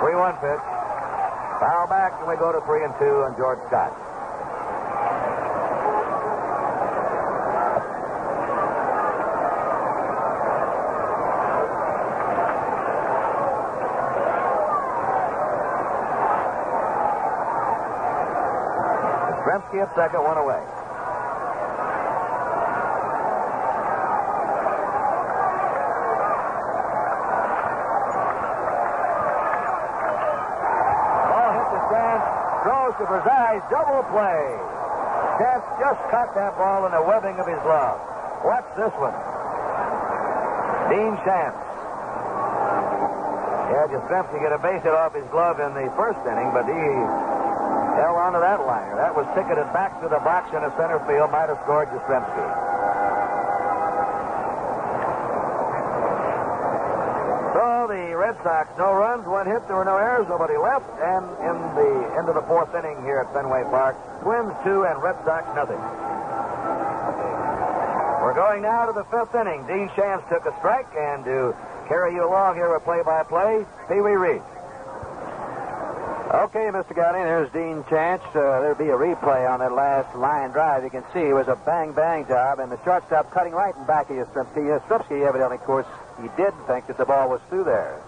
Three-one 0.00 0.34
pitch. 0.34 0.64
Foul 1.58 1.86
back, 1.88 2.12
and 2.20 2.28
we 2.28 2.36
go 2.36 2.52
to 2.52 2.60
three 2.66 2.84
and 2.84 2.94
two 2.98 3.24
on 3.24 3.36
George 3.36 3.58
Scott. 3.66 3.92
Kremsky 19.46 19.80
at 19.80 19.94
second, 19.94 20.22
one 20.24 20.36
away. 20.36 20.60
Ball 31.30 31.50
hit 31.54 31.68
the 31.70 31.80
stand, 31.86 32.20
throws 32.66 32.94
to 33.56 33.64
double 33.72 34.04
play. 34.12 34.44
Chance 35.40 35.64
just 35.80 36.00
caught 36.12 36.36
that 36.36 36.56
ball 36.60 36.84
in 36.84 36.92
the 36.92 37.00
webbing 37.00 37.40
of 37.40 37.48
his 37.48 37.56
glove. 37.64 37.96
Watch 38.44 38.68
this 38.76 38.92
one. 39.00 39.16
Dean 40.92 41.16
Chance. 41.24 41.56
Yeah, 43.72 43.88
Yastrzemski 43.96 44.36
get 44.44 44.52
a 44.52 44.60
base 44.60 44.84
hit 44.84 44.92
off 44.92 45.16
his 45.16 45.24
glove 45.32 45.58
in 45.58 45.72
the 45.72 45.88
first 45.96 46.20
inning, 46.28 46.52
but 46.52 46.68
he 46.68 46.80
held 47.96 48.20
onto 48.20 48.40
that 48.44 48.60
liner. 48.68 48.96
That 49.00 49.16
was 49.16 49.24
ticketed 49.32 49.72
back 49.72 50.00
to 50.04 50.08
the 50.08 50.20
box 50.20 50.52
in 50.52 50.60
the 50.60 50.72
center 50.76 51.00
field. 51.08 51.32
Might 51.32 51.48
have 51.48 51.58
scored 51.64 51.88
Yastrzemski. 51.88 52.65
Red 58.36 58.44
Sox, 58.44 58.78
no 58.78 58.92
runs, 58.92 59.26
one 59.26 59.46
hit, 59.46 59.66
there 59.66 59.76
were 59.76 59.84
no 59.84 59.96
errors, 59.96 60.28
nobody 60.28 60.56
left, 60.56 60.84
and 61.00 61.24
in 61.40 61.56
the 61.72 62.18
end 62.18 62.28
of 62.28 62.34
the 62.34 62.42
fourth 62.42 62.74
inning 62.74 63.00
here 63.02 63.24
at 63.24 63.32
Fenway 63.32 63.64
Park, 63.64 63.96
Twins 64.20 64.52
two 64.62 64.84
and 64.84 65.02
Red 65.02 65.16
Sox 65.24 65.48
nothing. 65.56 65.80
We're 68.20 68.34
going 68.36 68.60
now 68.60 68.84
to 68.86 68.92
the 68.92 69.04
fifth 69.08 69.34
inning. 69.34 69.64
Dean 69.66 69.88
Chance 69.96 70.22
took 70.28 70.44
a 70.44 70.52
strike, 70.58 70.92
and 70.98 71.24
to 71.24 71.56
carry 71.88 72.12
you 72.14 72.28
along 72.28 72.56
here 72.56 72.72
with 72.72 72.84
play-by-play, 72.84 73.64
Pee 73.88 74.00
Wee 74.00 74.20
Reese. 74.20 74.42
Okay, 76.26 76.68
Mr. 76.74 76.92
Gowdy, 76.92 77.22
there's 77.24 77.50
Dean 77.52 77.84
Chance. 77.88 78.22
Uh, 78.34 78.60
there'll 78.60 78.74
be 78.74 78.90
a 78.90 78.98
replay 78.98 79.48
on 79.48 79.60
that 79.60 79.72
last 79.72 80.14
line 80.16 80.50
drive. 80.50 80.84
You 80.84 80.90
can 80.90 81.04
see 81.14 81.20
it 81.20 81.32
was 81.32 81.48
a 81.48 81.56
bang-bang 81.64 82.26
job, 82.26 82.58
and 82.58 82.70
the 82.70 82.82
shortstop 82.84 83.30
cutting 83.30 83.54
right 83.54 83.74
in 83.76 83.86
back 83.86 84.10
of 84.10 84.16
Yastrzemski. 84.16 84.66
Yastrzemski, 84.66 85.24
evidently, 85.26 85.56
of 85.56 85.62
course, 85.62 85.86
he 86.20 86.28
did 86.36 86.52
think 86.66 86.88
that 86.88 86.98
the 86.98 87.06
ball 87.06 87.30
was 87.30 87.40
through 87.48 87.64
there. 87.64 88.02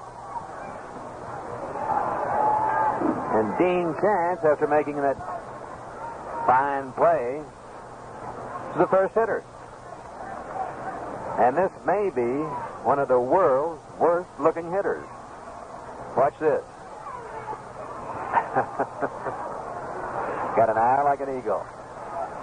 And 3.39 3.57
Dean 3.57 3.95
Chance, 4.01 4.41
after 4.43 4.67
making 4.67 4.97
that 4.97 5.17
fine 6.45 6.91
play, 6.91 7.41
is 8.73 8.79
the 8.79 8.89
first 8.89 9.15
hitter. 9.15 9.45
And 11.39 11.57
this 11.57 11.71
may 11.87 12.11
be 12.11 12.43
one 12.83 12.99
of 12.99 13.07
the 13.07 13.21
world's 13.21 13.81
worst-looking 14.01 14.73
hitters. 14.73 15.07
Watch 16.17 16.35
this. 16.41 16.65
Got 20.59 20.71
an 20.71 20.77
eye 20.77 21.03
like 21.05 21.21
an 21.21 21.39
eagle. 21.39 21.65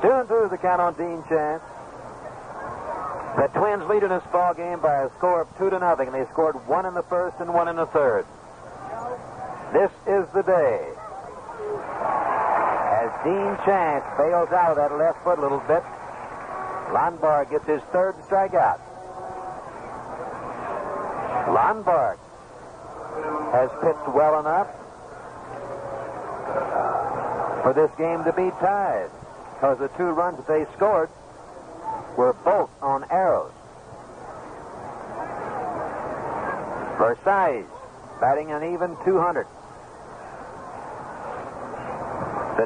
Two 0.02 0.12
and 0.12 0.30
two 0.30 0.46
is 0.46 0.52
the 0.52 0.58
count 0.58 0.80
on 0.80 0.94
Dean 0.94 1.22
Chance. 1.28 1.62
The 3.36 3.48
Twins 3.60 3.84
lead 3.90 4.04
in 4.04 4.10
this 4.16 4.24
ball 4.32 4.54
game 4.54 4.80
by 4.80 5.04
a 5.04 5.10
score 5.18 5.42
of 5.42 5.58
two 5.58 5.70
to 5.70 5.78
nothing. 5.78 6.08
And 6.08 6.16
they 6.16 6.24
scored 6.32 6.56
one 6.70 6.86
in 6.86 6.94
the 6.94 7.04
first 7.04 7.36
and 7.42 7.54
one 7.54 7.68
in 7.68 7.76
the 7.76 7.88
third. 7.88 8.26
Is 10.16 10.28
the 10.34 10.44
day. 10.44 10.94
As 12.00 13.12
Dean 13.26 13.58
Chance 13.66 14.06
bails 14.18 14.50
out 14.54 14.72
of 14.72 14.78
that 14.78 14.98
left 14.98 15.22
foot 15.26 15.40
a 15.40 15.42
little 15.42 15.60
bit, 15.68 15.84
Lonborg 16.94 17.50
gets 17.50 17.66
his 17.68 17.82
third 17.92 18.16
strikeout. 18.24 18.80
Lonborg 21.52 22.18
has 23.52 23.70
pitched 23.84 24.08
well 24.16 24.40
enough 24.40 24.68
for 27.64 27.74
this 27.74 27.92
game 27.98 28.24
to 28.24 28.32
be 28.32 28.52
tied 28.62 29.10
because 29.56 29.80
the 29.80 29.90
two 29.98 30.12
runs 30.12 30.38
that 30.38 30.48
they 30.48 30.66
scored 30.78 31.10
were 32.16 32.32
both 32.46 32.70
on 32.82 33.04
arrows. 33.12 33.52
Versalles 36.98 37.66
batting 38.22 38.52
an 38.52 38.64
even 38.74 38.96
200. 39.04 39.46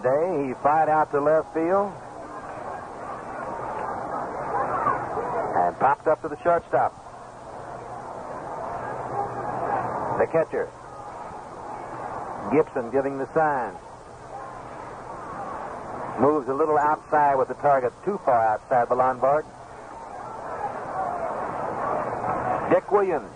Today 0.01 0.47
he 0.47 0.53
fired 0.63 0.87
out 0.87 1.11
to 1.11 1.19
left 1.19 1.53
field. 1.53 1.91
And 5.59 5.77
popped 5.77 6.07
up 6.07 6.21
to 6.21 6.29
the 6.29 6.41
shortstop. 6.41 6.95
The 10.17 10.25
catcher. 10.27 10.69
Gibson 12.53 12.91
giving 12.91 13.17
the 13.17 13.27
sign. 13.33 13.73
Moves 16.21 16.47
a 16.47 16.53
little 16.53 16.77
outside 16.77 17.35
with 17.35 17.49
the 17.49 17.55
target, 17.55 17.91
too 18.05 18.21
far 18.23 18.39
outside 18.39 18.87
the 18.87 18.95
Lonborg. 18.95 19.43
Dick 22.71 22.89
Williams, 22.89 23.33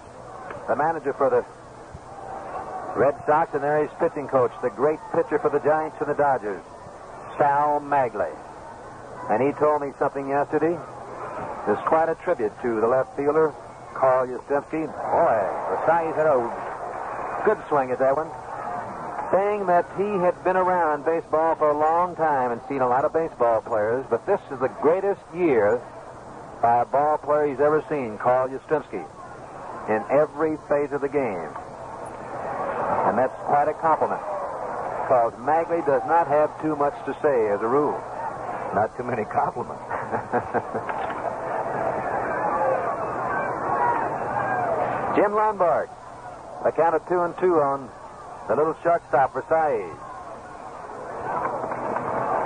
the 0.70 0.78
manager 0.78 1.12
for 1.12 1.30
the 1.30 1.44
Red 2.96 3.16
Sox, 3.26 3.54
and 3.54 3.64
there 3.64 3.82
he's 3.82 3.94
pitching 4.00 4.28
coach, 4.28 4.52
the 4.62 4.70
great 4.70 5.00
pitcher 5.14 5.40
for 5.40 5.50
the 5.50 5.60
Giants 5.60 5.98
and 6.00 6.10
the 6.10 6.14
Dodgers, 6.14 6.62
Sal 7.38 7.80
Maglie. 7.82 8.36
And 9.30 9.42
he 9.42 9.52
told 9.54 9.82
me 9.82 9.94
something 9.98 10.28
yesterday. 10.30 10.78
There's 11.66 11.82
quite 11.88 12.10
a 12.10 12.16
tribute 12.16 12.52
to 12.62 12.82
the 12.82 12.88
left 12.88 13.16
fielder, 13.18 13.54
Carl 13.94 14.28
Yastrzemski. 14.28 14.86
Boy, 14.86 15.38
the 15.72 15.86
size 15.88 16.16
had 16.16 16.28
a 16.28 17.42
good 17.46 17.58
swing 17.70 17.92
at 17.92 18.00
that 18.00 18.16
one. 18.16 18.30
Saying 19.32 19.66
that 19.66 19.90
he 19.98 20.06
had 20.22 20.44
been 20.44 20.58
around 20.58 21.06
baseball 21.06 21.56
for 21.56 21.72
a 21.72 21.78
long 21.78 22.16
time 22.16 22.52
and 22.52 22.62
seen 22.70 22.82
a 22.82 22.88
lot 22.88 23.06
of 23.06 23.14
baseball 23.14 23.62
players, 23.62 24.06
but 24.10 24.26
this 24.28 24.42
is 24.52 24.60
the 24.60 24.70
greatest 24.82 25.22
year 25.34 25.82
by 26.62 26.82
a 26.82 26.86
ball 26.86 27.18
player 27.18 27.48
he's 27.48 27.60
ever 27.60 27.84
seen, 27.90 28.18
Carl 28.20 28.50
Yastrzemski, 28.50 29.04
in 29.90 30.04
every 30.12 30.58
phase 30.70 30.92
of 30.92 31.02
the 31.02 31.10
game. 31.10 31.50
And 33.14 33.22
that's 33.22 33.38
quite 33.46 33.68
a 33.68 33.76
compliment, 33.76 34.22
because 35.06 35.34
Maglie 35.38 35.86
does 35.86 36.02
not 36.10 36.26
have 36.26 36.50
too 36.64 36.76
much 36.76 36.96
to 37.06 37.14
say 37.22 37.48
as 37.54 37.62
a 37.62 37.68
rule. 37.68 37.94
Not 38.74 38.90
too 38.98 39.04
many 39.04 39.24
compliments. 39.26 39.78
Jim 45.16 45.30
Lonborg. 45.30 45.90
A 46.66 46.72
count 46.72 46.96
of 46.96 47.08
two 47.08 47.22
and 47.22 47.38
two 47.38 47.62
on 47.62 47.88
the 48.48 48.56
little 48.56 48.76
shortstop 48.82 49.36
Versalles. 49.36 49.94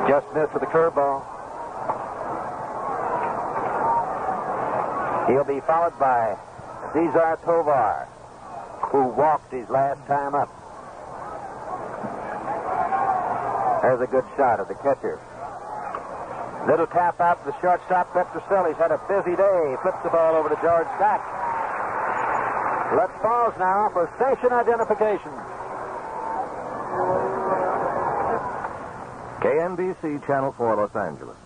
Just 0.09 0.27
missed 0.35 0.51
with 0.51 0.63
the 0.63 0.67
curveball. 0.67 1.23
He'll 5.31 5.45
be 5.45 5.61
followed 5.61 5.97
by 5.97 6.35
Cesar 6.91 7.39
Tovar, 7.45 8.09
who 8.91 9.09
walked 9.09 9.51
his 9.51 9.67
last 9.69 9.99
time 10.07 10.33
up. 10.33 10.47
There's 13.81 14.01
a 14.01 14.07
good 14.07 14.25
shot 14.35 14.59
of 14.59 14.67
the 14.67 14.75
catcher. 14.75 15.19
Little 16.67 16.87
tap 16.87 17.19
out 17.19 17.43
to 17.43 17.51
the 17.51 17.57
shortstop. 17.61 18.11
Petrocelli's 18.11 18.77
had 18.77 18.91
a 18.91 18.99
busy 19.07 19.35
day. 19.35 19.75
Flips 19.83 20.03
the 20.03 20.09
ball 20.09 20.35
over 20.35 20.49
to 20.49 20.59
George 20.59 20.87
Scott. 20.95 21.21
Let's 22.95 23.13
pause 23.21 23.53
now 23.59 23.89
for 23.91 24.07
station 24.15 24.51
identification. 24.51 25.31
KNBC 29.43 30.25
Channel 30.25 30.51
4, 30.57 30.75
Los 30.75 30.95
Angeles. 30.95 31.37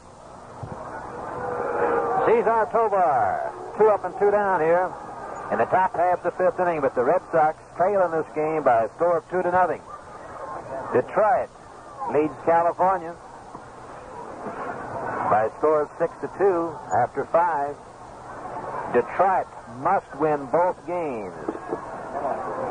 Cesar 2.25 2.69
Tovar, 2.71 3.51
two 3.77 3.87
up 3.89 4.05
and 4.05 4.13
two 4.17 4.31
down 4.31 4.61
here 4.61 4.93
in 5.51 5.57
the 5.57 5.65
top 5.65 5.95
half 5.95 6.23
of 6.23 6.31
the 6.31 6.31
fifth 6.39 6.59
inning, 6.59 6.79
but 6.79 6.95
the 6.95 7.03
Red 7.03 7.21
Sox 7.31 7.59
trail 7.75 8.05
in 8.05 8.11
this 8.11 8.27
game 8.33 8.63
by 8.63 8.85
a 8.85 8.89
score 8.95 9.17
of 9.17 9.29
two 9.29 9.43
to 9.43 9.51
nothing. 9.51 9.81
Detroit 10.95 11.51
leads 12.15 12.33
California 12.47 13.13
by 15.27 15.51
a 15.51 15.57
score 15.59 15.83
of 15.83 15.89
six 15.99 16.13
to 16.21 16.31
two 16.39 16.71
after 16.95 17.27
five. 17.31 17.75
Detroit 18.95 19.47
must 19.83 20.07
win 20.19 20.47
both 20.51 20.79
games 20.87 21.35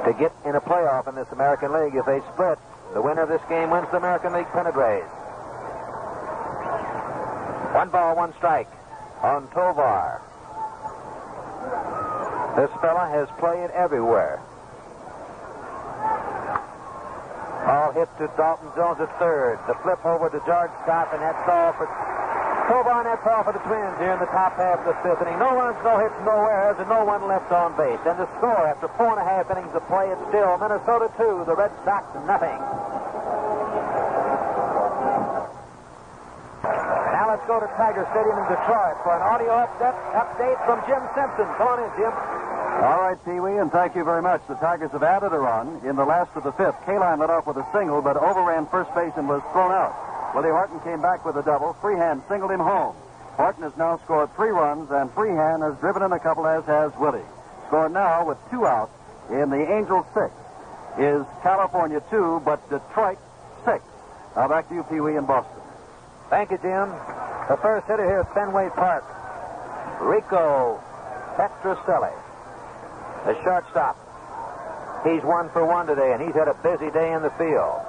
to 0.04 0.12
get 0.18 0.32
in 0.44 0.56
a 0.56 0.60
playoff 0.60 1.08
in 1.08 1.14
this 1.14 1.28
American 1.32 1.72
League. 1.72 1.94
If 1.94 2.06
they 2.06 2.20
split, 2.32 2.58
the 2.94 3.02
winner 3.02 3.22
of 3.22 3.28
this 3.28 3.42
game 3.48 3.70
wins 3.70 3.88
the 3.90 3.98
American 3.98 4.32
League 4.32 4.48
pennant 4.52 4.76
race. 4.76 5.04
One 7.76 7.88
ball, 7.90 8.16
one 8.16 8.32
strike 8.34 8.68
on 9.22 9.48
Tovar. 9.52 10.22
This 12.56 12.70
fella 12.80 13.06
has 13.10 13.28
played 13.38 13.70
everywhere. 13.70 14.40
All 17.66 17.92
hit 17.92 18.08
to 18.18 18.26
Dalton 18.36 18.68
Jones 18.74 19.00
at 19.00 19.10
third. 19.18 19.58
The 19.68 19.74
flip 19.82 20.04
over 20.04 20.30
to 20.30 20.40
George 20.46 20.72
Scott, 20.82 21.12
and 21.12 21.22
that's 21.22 21.48
all 21.48 21.72
for 21.74 21.86
and 23.00 23.08
that's 23.08 23.24
all 23.26 23.42
for 23.42 23.56
the 23.56 23.64
Twins 23.64 23.96
here 23.96 24.12
in 24.12 24.20
the 24.20 24.28
top 24.28 24.54
half 24.60 24.84
of 24.84 24.86
the 24.92 24.96
fifth 25.00 25.24
inning. 25.24 25.38
No 25.40 25.56
runs, 25.56 25.78
no 25.82 25.96
hits, 25.98 26.14
no 26.20 26.36
errors, 26.44 26.76
and 26.78 26.88
no 26.88 27.00
one 27.02 27.24
left 27.26 27.50
on 27.50 27.72
base. 27.80 27.98
And 28.04 28.20
the 28.20 28.28
score 28.36 28.68
after 28.68 28.92
four 29.00 29.16
and 29.16 29.20
a 29.20 29.24
half 29.24 29.48
innings 29.50 29.72
of 29.72 29.80
play, 29.88 30.12
it's 30.12 30.20
still 30.28 30.58
Minnesota 30.60 31.08
2, 31.16 31.48
the 31.48 31.56
Red 31.56 31.72
Sox 31.82 32.04
nothing. 32.28 32.60
Let's 37.40 37.48
go 37.48 37.60
to 37.60 37.72
Tiger 37.72 38.04
Stadium 38.12 38.36
in 38.36 38.44
Detroit 38.52 39.00
for 39.00 39.16
an 39.16 39.24
audio 39.24 39.56
update, 39.64 39.96
update 40.12 40.60
from 40.68 40.76
Jim 40.84 41.00
Simpson. 41.16 41.48
Come 41.56 41.68
on 41.72 41.80
in, 41.80 41.90
Jim. 41.96 42.12
All 42.12 43.00
right, 43.00 43.16
Pee 43.24 43.40
Wee, 43.40 43.56
and 43.56 43.72
thank 43.72 43.96
you 43.96 44.04
very 44.04 44.20
much. 44.20 44.42
The 44.46 44.56
Tigers 44.56 44.90
have 44.92 45.02
added 45.02 45.32
a 45.32 45.38
run 45.38 45.80
in 45.84 45.96
the 45.96 46.04
last 46.04 46.36
of 46.36 46.44
the 46.44 46.52
fifth. 46.52 46.76
Kaline 46.84 47.18
led 47.18 47.30
off 47.30 47.46
with 47.46 47.56
a 47.56 47.66
single, 47.72 48.02
but 48.02 48.16
overran 48.16 48.66
first 48.66 48.92
base 48.94 49.12
and 49.16 49.28
was 49.28 49.40
thrown 49.52 49.72
out. 49.72 49.96
Willie 50.34 50.50
Horton 50.50 50.80
came 50.80 51.00
back 51.00 51.24
with 51.24 51.36
a 51.36 51.42
double. 51.42 51.72
Freehan 51.80 52.22
singled 52.28 52.50
him 52.50 52.60
home. 52.60 52.94
Horton 53.36 53.62
has 53.62 53.76
now 53.76 53.98
scored 54.04 54.28
three 54.36 54.50
runs, 54.50 54.90
and 54.90 55.10
Freehan 55.12 55.62
has 55.62 55.76
driven 55.80 56.02
in 56.02 56.12
a 56.12 56.20
couple, 56.20 56.46
as 56.46 56.64
has 56.66 56.92
Willie. 57.00 57.24
Scored 57.68 57.92
now 57.92 58.26
with 58.26 58.36
two 58.50 58.66
outs 58.66 58.92
in 59.30 59.48
the 59.48 59.64
Angels 59.64 60.04
six 60.12 60.28
is 60.98 61.24
California 61.42 62.02
two, 62.10 62.42
but 62.44 62.60
Detroit 62.68 63.18
six. 63.64 63.82
Now 64.36 64.48
back 64.48 64.68
to 64.68 64.74
you, 64.74 64.82
Pee 64.84 65.00
Wee, 65.00 65.16
in 65.16 65.24
Boston. 65.24 65.59
Thank 66.30 66.54
you, 66.54 66.58
Jim. 66.62 66.94
The 67.50 67.58
first 67.58 67.90
hitter 67.90 68.06
here 68.06 68.22
at 68.22 68.32
Fenway 68.32 68.70
Park, 68.78 69.02
Rico 69.98 70.78
Petrocelli, 71.34 72.14
the 73.26 73.34
shortstop. 73.42 73.98
He's 75.02 75.26
one 75.26 75.50
for 75.50 75.66
one 75.66 75.90
today, 75.90 76.14
and 76.14 76.22
he's 76.22 76.38
had 76.38 76.46
a 76.46 76.54
busy 76.62 76.86
day 76.94 77.10
in 77.10 77.26
the 77.26 77.34
field. 77.34 77.82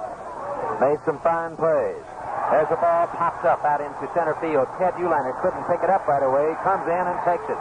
Made 0.82 0.98
some 1.06 1.22
fine 1.22 1.54
plays. 1.54 2.02
There's 2.50 2.66
a 2.74 2.80
ball 2.82 3.06
popped 3.14 3.46
up 3.46 3.62
out 3.62 3.78
into 3.78 4.10
center 4.10 4.34
field. 4.42 4.66
Ted 4.74 4.98
Uhlaender 4.98 5.38
couldn't 5.38 5.62
pick 5.70 5.78
it 5.78 5.88
up 5.88 6.02
right 6.10 6.26
away. 6.26 6.50
Comes 6.66 6.82
in 6.90 7.04
and 7.06 7.18
takes 7.22 7.46
it. 7.46 7.60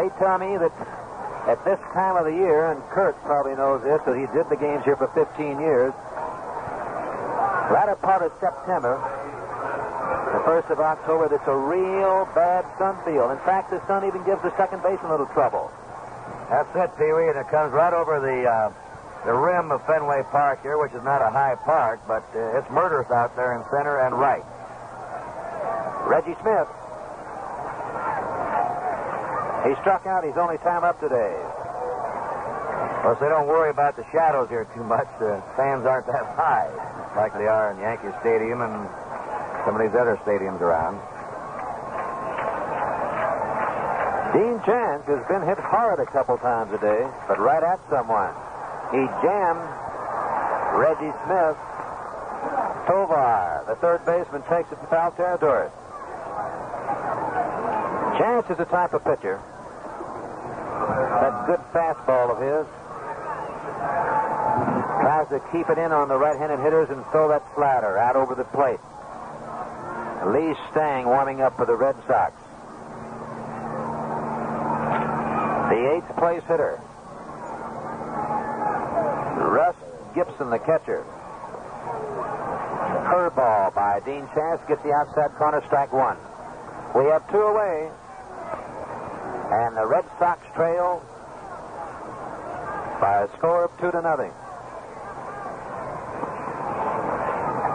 They 0.00 0.08
tell 0.16 0.40
me 0.40 0.56
that 0.56 0.72
at 1.44 1.60
this 1.68 1.78
time 1.92 2.16
of 2.16 2.24
the 2.24 2.32
year, 2.32 2.72
and 2.72 2.80
Curt 2.88 3.20
probably 3.28 3.54
knows 3.54 3.84
this 3.84 4.00
because 4.00 4.16
he 4.16 4.26
did 4.32 4.48
the 4.48 4.56
games 4.56 4.82
here 4.88 4.96
for 4.96 5.12
15 5.12 5.60
years, 5.60 5.92
latter 7.72 7.96
part 7.96 8.22
of 8.22 8.30
September, 8.38 9.00
the 10.32 10.42
first 10.44 10.68
of 10.68 10.78
October, 10.78 11.28
that's 11.28 11.48
a 11.48 11.56
real 11.56 12.28
bad 12.36 12.68
sun 12.76 12.96
field. 13.04 13.32
In 13.32 13.40
fact, 13.48 13.70
the 13.72 13.80
sun 13.88 14.04
even 14.04 14.22
gives 14.24 14.42
the 14.42 14.54
second 14.56 14.82
baseman 14.82 15.08
a 15.08 15.16
little 15.16 15.32
trouble. 15.32 15.72
That's 16.52 16.68
it, 16.76 16.92
Pee 17.00 17.08
Wee, 17.12 17.32
and 17.32 17.38
it 17.40 17.48
comes 17.48 17.72
right 17.72 17.92
over 17.92 18.20
the 18.20 18.44
uh, 18.44 18.72
the 19.24 19.32
rim 19.32 19.70
of 19.70 19.80
Fenway 19.86 20.22
Park 20.30 20.62
here, 20.62 20.76
which 20.78 20.92
is 20.92 21.02
not 21.04 21.22
a 21.22 21.30
high 21.30 21.54
park, 21.64 22.00
but 22.06 22.24
uh, 22.34 22.58
it's 22.58 22.68
murderous 22.70 23.10
out 23.10 23.36
there 23.36 23.56
in 23.56 23.62
center 23.70 24.04
and 24.04 24.14
right. 24.18 24.44
Reggie 26.04 26.36
Smith. 26.42 26.68
He 29.64 29.78
struck 29.80 30.04
out 30.06 30.24
his 30.24 30.36
only 30.36 30.58
time 30.58 30.82
up 30.82 30.98
today. 30.98 31.32
Course, 33.02 33.18
they 33.18 33.28
don't 33.28 33.48
worry 33.48 33.70
about 33.70 33.96
the 33.96 34.06
shadows 34.12 34.48
here 34.48 34.62
too 34.78 34.84
much. 34.84 35.10
The 35.18 35.42
fans 35.58 35.84
aren't 35.84 36.06
that 36.06 36.22
high, 36.38 36.70
like 37.18 37.34
they 37.34 37.50
are 37.50 37.74
in 37.74 37.82
Yankee 37.82 38.14
Stadium 38.22 38.62
and 38.62 38.86
some 39.66 39.74
of 39.74 39.82
these 39.82 39.90
other 39.98 40.14
stadiums 40.22 40.62
around. 40.62 41.02
Dean 44.30 44.62
Chance 44.62 45.02
has 45.10 45.18
been 45.26 45.42
hit 45.42 45.58
hard 45.58 45.98
a 45.98 46.06
couple 46.06 46.38
times 46.38 46.72
a 46.72 46.78
day, 46.78 47.02
but 47.26 47.42
right 47.42 47.62
at 47.62 47.82
someone. 47.90 48.30
He 48.94 49.02
jammed 49.18 49.66
Reggie 50.78 51.10
Smith. 51.26 51.58
Tovar, 52.86 53.64
the 53.66 53.74
third 53.82 54.06
baseman, 54.06 54.42
takes 54.46 54.70
it 54.70 54.78
to 54.78 54.86
foul 54.86 55.10
territory. 55.12 55.70
Chance 58.18 58.46
is 58.50 58.58
the 58.58 58.64
type 58.70 58.94
of 58.94 59.02
pitcher. 59.02 59.42
That 61.18 61.46
good 61.46 61.60
fastball 61.74 62.30
of 62.30 62.38
his. 62.38 62.81
Tries 63.82 65.28
to 65.28 65.40
keep 65.52 65.68
it 65.68 65.78
in 65.78 65.92
on 65.92 66.08
the 66.08 66.16
right-handed 66.16 66.60
hitters 66.60 66.90
and 66.90 67.04
throw 67.10 67.28
that 67.28 67.42
slider 67.54 67.98
out 67.98 68.16
over 68.16 68.34
the 68.34 68.44
plate. 68.44 68.80
Lee 70.26 70.54
Stang 70.70 71.06
warming 71.06 71.40
up 71.40 71.56
for 71.56 71.66
the 71.66 71.74
Red 71.74 71.96
Sox. 72.06 72.32
The 75.70 75.96
eighth 75.96 76.16
place 76.16 76.42
hitter. 76.46 76.80
Russ 79.50 79.76
Gibson, 80.14 80.50
the 80.50 80.58
catcher. 80.58 81.04
Curveball 83.08 83.74
by 83.74 84.00
Dean 84.04 84.28
Chance 84.34 84.60
gets 84.68 84.82
the 84.82 84.92
outside 84.92 85.34
corner, 85.36 85.62
strike 85.66 85.92
one. 85.92 86.16
We 86.94 87.10
have 87.10 87.28
two 87.30 87.42
away. 87.42 87.90
And 89.50 89.76
the 89.76 89.86
Red 89.86 90.04
Sox 90.18 90.40
trail 90.54 91.02
by 93.02 93.24
a 93.24 93.28
score 93.36 93.64
of 93.64 93.70
two 93.80 93.90
to 93.90 94.00
nothing. 94.00 94.30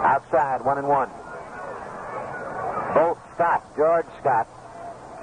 Outside, 0.08 0.64
one 0.64 0.78
and 0.78 0.88
one. 0.88 1.10
Both 2.96 3.20
Scott, 3.36 3.62
George 3.76 4.06
Scott, 4.22 4.48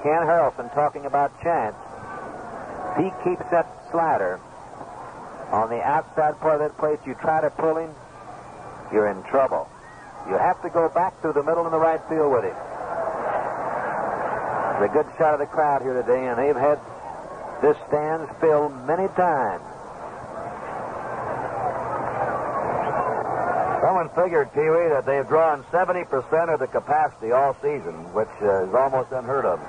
Ken 0.02 0.28
Harrelson 0.28 0.68
talking 0.74 1.07
about 1.07 1.32
chance. 1.40 1.74
He 3.00 3.09
keeps 3.24 3.48
that 3.50 3.64
slider 3.90 4.38
on 5.50 5.70
the 5.70 5.80
outside 5.80 6.38
part 6.38 6.61
of 6.61 6.68
that 6.68 6.76
plate. 6.76 7.00
You 7.07 7.14
try 7.14 7.40
to 7.40 7.48
pull 7.48 7.78
him, 7.78 7.88
you're 8.92 9.09
in 9.09 9.22
trouble. 9.24 9.66
You 10.28 10.36
have 10.36 10.61
to 10.62 10.68
go 10.68 10.90
back 10.90 11.18
through 11.22 11.32
the 11.32 11.42
middle 11.42 11.64
and 11.64 11.72
the 11.72 11.80
right 11.80 12.00
field 12.11 12.30
with 12.30 12.44
him. 12.44 12.57
It's 14.76 14.84
a 14.84 14.92
good 14.92 15.09
shot 15.16 15.32
of 15.32 15.40
the 15.40 15.46
crowd 15.46 15.80
here 15.80 15.94
today, 15.94 16.28
and 16.28 16.36
they've 16.36 16.55
had 16.55 16.78
this 17.62 17.76
stand 17.88 18.28
filled 18.38 18.76
many 18.86 19.09
times. 19.16 19.64
Someone 23.85 24.09
figured, 24.16 24.49
Pee 24.55 24.64
Wee, 24.64 24.89
that 24.89 25.05
they've 25.05 25.28
drawn 25.28 25.62
70% 25.64 26.09
of 26.49 26.59
the 26.59 26.66
capacity 26.66 27.32
all 27.32 27.53
season, 27.61 27.93
which 28.16 28.32
uh, 28.41 28.64
is 28.64 28.72
almost 28.72 29.12
unheard 29.12 29.45
of. 29.45 29.61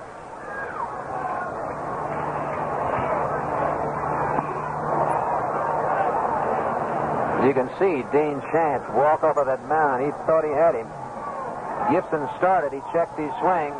You 7.43 7.51
can 7.51 7.67
see 7.75 8.07
Dean 8.15 8.39
Chance 8.55 8.87
walk 8.95 9.27
over 9.27 9.43
that 9.43 9.67
mound. 9.67 10.05
He 10.05 10.11
thought 10.23 10.47
he 10.47 10.55
had 10.55 10.79
him. 10.79 10.87
Gibson 11.91 12.23
started. 12.39 12.71
He 12.71 12.79
checked 12.95 13.19
his 13.19 13.35
swing. 13.43 13.75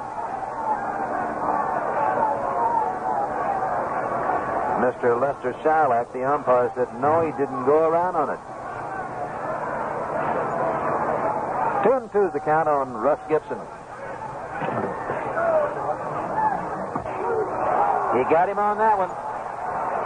Mr. 4.83 5.15
Nestor 5.15 5.55
Chylak, 5.63 6.11
the 6.11 6.27
umpire, 6.27 6.69
said 6.75 6.91
no, 6.99 7.25
he 7.25 7.31
didn't 7.39 7.63
go 7.63 7.87
around 7.87 8.17
on 8.17 8.31
it. 8.35 8.39
Two 11.85 11.91
and 11.91 12.11
two 12.11 12.17
two's 12.17 12.33
the 12.33 12.39
count 12.39 12.67
on 12.67 12.97
Russ 12.97 13.19
Gibson. 13.29 13.61
He 18.17 18.25
got 18.33 18.49
him 18.49 18.57
on 18.57 18.81
that 18.81 18.97
one. 18.97 19.13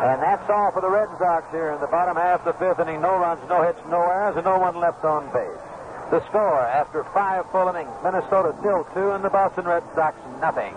And 0.04 0.22
that's 0.22 0.44
all 0.50 0.72
for 0.76 0.82
the 0.82 0.90
Red 0.90 1.08
Sox 1.18 1.48
here 1.52 1.72
in 1.72 1.80
the 1.80 1.88
bottom 1.88 2.18
half 2.18 2.46
of 2.46 2.52
the 2.52 2.60
fifth 2.60 2.84
inning. 2.84 3.00
No 3.00 3.16
runs, 3.16 3.40
no 3.48 3.64
hits, 3.64 3.80
no 3.88 4.02
errors, 4.02 4.36
and 4.36 4.44
no 4.44 4.60
one 4.60 4.76
left 4.76 5.06
on 5.06 5.32
base. 5.32 5.56
The 6.12 6.20
score 6.28 6.60
after 6.68 7.06
five 7.16 7.50
full 7.50 7.70
innings, 7.70 7.96
Minnesota 8.04 8.54
still 8.60 8.84
two, 8.92 9.12
and 9.12 9.24
the 9.24 9.30
Boston 9.30 9.64
Red 9.64 9.84
Sox 9.96 10.18
nothing. 10.42 10.76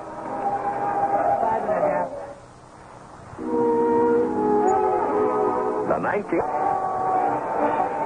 The 5.91 5.99
19th. 5.99 6.63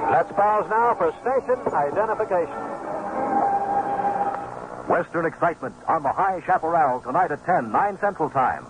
Let's 0.09 0.31
pause 0.33 0.65
now 0.69 0.95
for 0.95 1.13
station 1.21 1.61
identification. 1.73 2.76
Western 4.87 5.25
excitement 5.25 5.75
on 5.87 6.03
the 6.03 6.11
High 6.11 6.41
Chaparral 6.45 7.01
tonight 7.01 7.31
at 7.31 7.45
10, 7.45 7.71
9 7.71 7.99
Central 7.99 8.29
Time. 8.29 8.65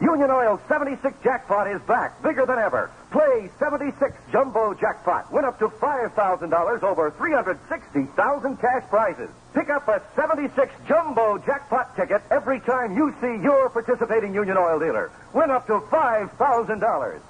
Union 0.00 0.30
Oil 0.30 0.60
76 0.68 1.14
Jackpot 1.22 1.70
is 1.70 1.80
back, 1.82 2.20
bigger 2.22 2.44
than 2.44 2.58
ever. 2.58 2.90
Play 3.12 3.48
76 3.58 4.12
Jumbo 4.32 4.74
Jackpot. 4.74 5.32
Win 5.32 5.44
up 5.44 5.58
to 5.60 5.68
$5,000 5.68 6.82
over 6.82 7.10
360,000 7.12 8.56
cash 8.60 8.82
prizes. 8.90 9.30
Pick 9.54 9.70
up 9.70 9.86
a 9.86 10.02
76 10.16 10.74
Jumbo 10.88 11.38
Jackpot 11.38 11.94
ticket 11.96 12.22
every 12.30 12.58
time 12.60 12.96
you 12.96 13.14
see 13.20 13.40
your 13.42 13.70
participating 13.70 14.34
Union 14.34 14.56
Oil 14.58 14.80
dealer. 14.80 15.12
Win 15.32 15.50
up 15.50 15.66
to 15.68 15.78
$5,000. 15.78 17.20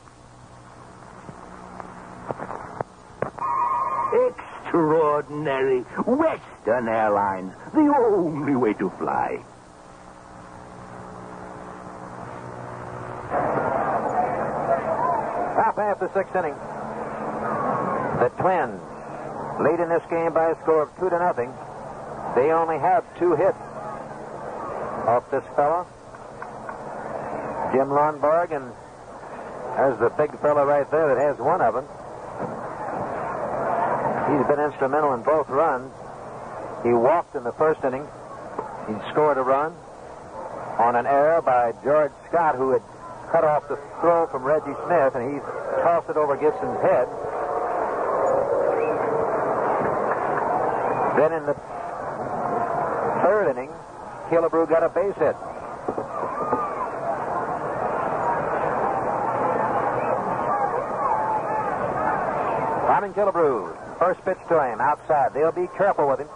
Extraordinary. 4.75 5.83
Western 6.05 6.89
Airlines, 6.89 7.53
the 7.75 7.95
only 7.97 8.57
way 8.57 8.72
to 8.72 8.91
fly. 8.99 9.39
Half 15.55 16.01
the 16.01 16.12
sixth 16.12 16.35
inning. 16.35 16.55
The 18.18 18.31
Twins 18.43 18.81
lead 19.61 19.79
in 19.79 19.89
this 19.91 20.03
game 20.11 20.35
by 20.35 20.51
a 20.51 20.61
score 20.62 20.83
of 20.83 20.91
two 20.99 21.09
to 21.09 21.18
nothing. 21.20 21.55
They 22.35 22.51
only 22.51 22.79
have 22.79 23.05
two 23.16 23.37
hits 23.37 23.57
off 25.07 25.31
this 25.31 25.45
fella, 25.55 25.87
Jim 27.72 27.91
Lonborg, 27.91 28.51
and 28.51 28.72
there's 29.77 30.01
the 30.01 30.11
big 30.18 30.37
fella 30.41 30.66
right 30.66 30.91
there 30.91 31.14
that 31.14 31.20
has 31.20 31.39
one 31.39 31.61
of 31.61 31.75
them. 31.75 31.87
He's 34.35 34.47
been 34.49 34.59
instrumental 34.59 35.14
in 35.14 35.22
both 35.22 35.49
runs. 35.49 35.93
He 36.82 36.93
walked 36.93 37.37
in 37.37 37.45
the 37.45 37.53
first 37.53 37.85
inning. 37.85 38.05
He 38.89 38.95
scored 39.12 39.39
a 39.39 39.43
run 39.43 39.72
on 40.76 40.97
an 40.97 41.07
error 41.07 41.41
by 41.41 41.72
George 41.85 42.11
Scott, 42.28 42.57
who 42.57 42.70
had 42.70 42.82
cut 43.30 43.45
off 43.45 43.68
the 43.68 43.76
throw 44.01 44.26
from 44.26 44.43
Reggie 44.43 44.74
Smith, 44.87 45.14
and 45.14 45.35
he 45.35 45.39
tossed 45.82 46.11
it 46.11 46.16
over 46.16 46.37
Gibson's 46.37 46.80
head. 46.82 47.07
Then 51.16 51.32
in 51.32 51.47
the 51.47 51.55
third 53.22 53.51
inning, 53.51 53.70
Killebrew 54.30 54.68
got 54.68 54.82
a 54.82 54.89
base 54.89 55.14
hit. 55.14 55.37
Simon 62.89 63.14
Killebrew, 63.14 63.84
first 64.05 64.22
pitch 64.26 64.48
to 64.48 64.62
him, 64.62 64.82
outside. 64.82 65.32
They'll 65.32 65.50
be 65.50 65.66
careful 65.78 66.07
with 66.07 66.20
him. 66.20 66.28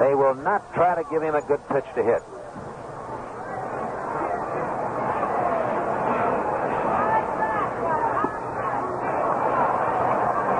They 0.00 0.16
will 0.16 0.34
not 0.34 0.74
try 0.74 1.00
to 1.00 1.08
give 1.08 1.22
him 1.22 1.36
a 1.36 1.42
good 1.42 1.60
pitch 1.68 1.84
to 1.94 2.02
hit. 2.02 2.22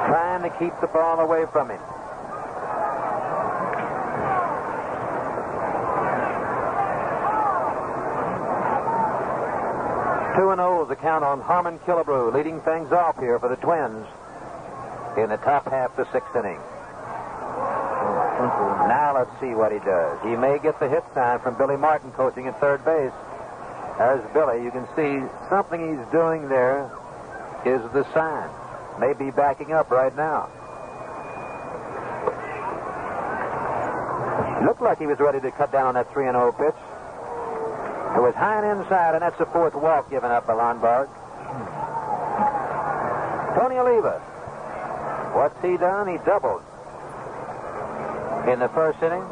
Trying 0.07 0.43
to 0.45 0.51
keep 0.61 0.81
the 0.81 0.87
ball 0.87 1.19
away 1.19 1.47
from 1.51 1.71
him. 1.71 1.81
Two 10.37 10.51
and 10.51 10.61
oh 10.61 10.83
is 10.85 10.89
the 10.89 10.95
count 10.95 11.25
on 11.25 11.41
Harmon 11.41 11.81
Killebrew, 11.81 12.33
leading 12.33 12.61
things 12.61 12.93
off 12.93 13.19
here 13.19 13.41
for 13.41 13.49
the 13.49 13.57
Twins 13.57 14.07
in 15.23 15.31
the 15.31 15.39
top 15.39 15.69
half 15.69 15.97
of 15.99 16.07
the 16.07 16.13
sixth 16.13 16.35
inning. 16.37 16.61
Now 18.87 19.15
let's 19.17 19.33
see 19.41 19.55
what 19.55 19.73
he 19.73 19.79
does. 19.79 20.21
He 20.23 20.37
may 20.37 20.59
get 20.59 20.79
the 20.79 20.89
hit 20.89 21.05
sign 21.15 21.41
from 21.41 21.57
Billy 21.57 21.77
Martin 21.77 22.13
coaching 22.13 22.47
at 22.47 22.61
third 22.61 22.85
base. 22.85 23.13
There's 23.99 24.23
Billy. 24.33 24.63
You 24.63 24.71
can 24.71 24.87
see 24.95 25.25
something 25.49 25.81
he's 25.81 26.07
doing 26.13 26.49
there 26.49 26.93
is 27.65 27.81
the 27.93 28.05
sign. 28.13 28.51
May 29.01 29.15
be 29.15 29.31
backing 29.31 29.73
up 29.73 29.91
right 29.91 30.15
now. 30.15 30.49
Looked 34.65 34.83
like 34.83 34.99
he 34.99 35.07
was 35.07 35.19
ready 35.19 35.41
to 35.41 35.51
cut 35.53 35.73
down 35.73 35.87
on 35.87 35.95
that 35.95 36.13
3 36.13 36.25
0 36.25 36.53
pitch. 36.53 36.75
It 38.17 38.23
was 38.23 38.35
high 38.35 38.63
and 38.65 38.81
inside, 38.81 39.15
and 39.15 39.23
that's 39.23 39.39
the 39.39 39.47
fourth 39.47 39.75
walk 39.75 40.11
given 40.11 40.31
up 40.31 40.47
by 40.47 40.55
Lonborg. 40.55 41.09
Tony 43.57 43.77
Oliva. 43.77 44.21
What's 45.37 45.61
he 45.61 45.77
done? 45.77 46.09
He 46.09 46.17
doubled 46.25 46.63
in 48.49 48.59
the 48.59 48.71
first 48.71 49.03
inning. 49.03 49.23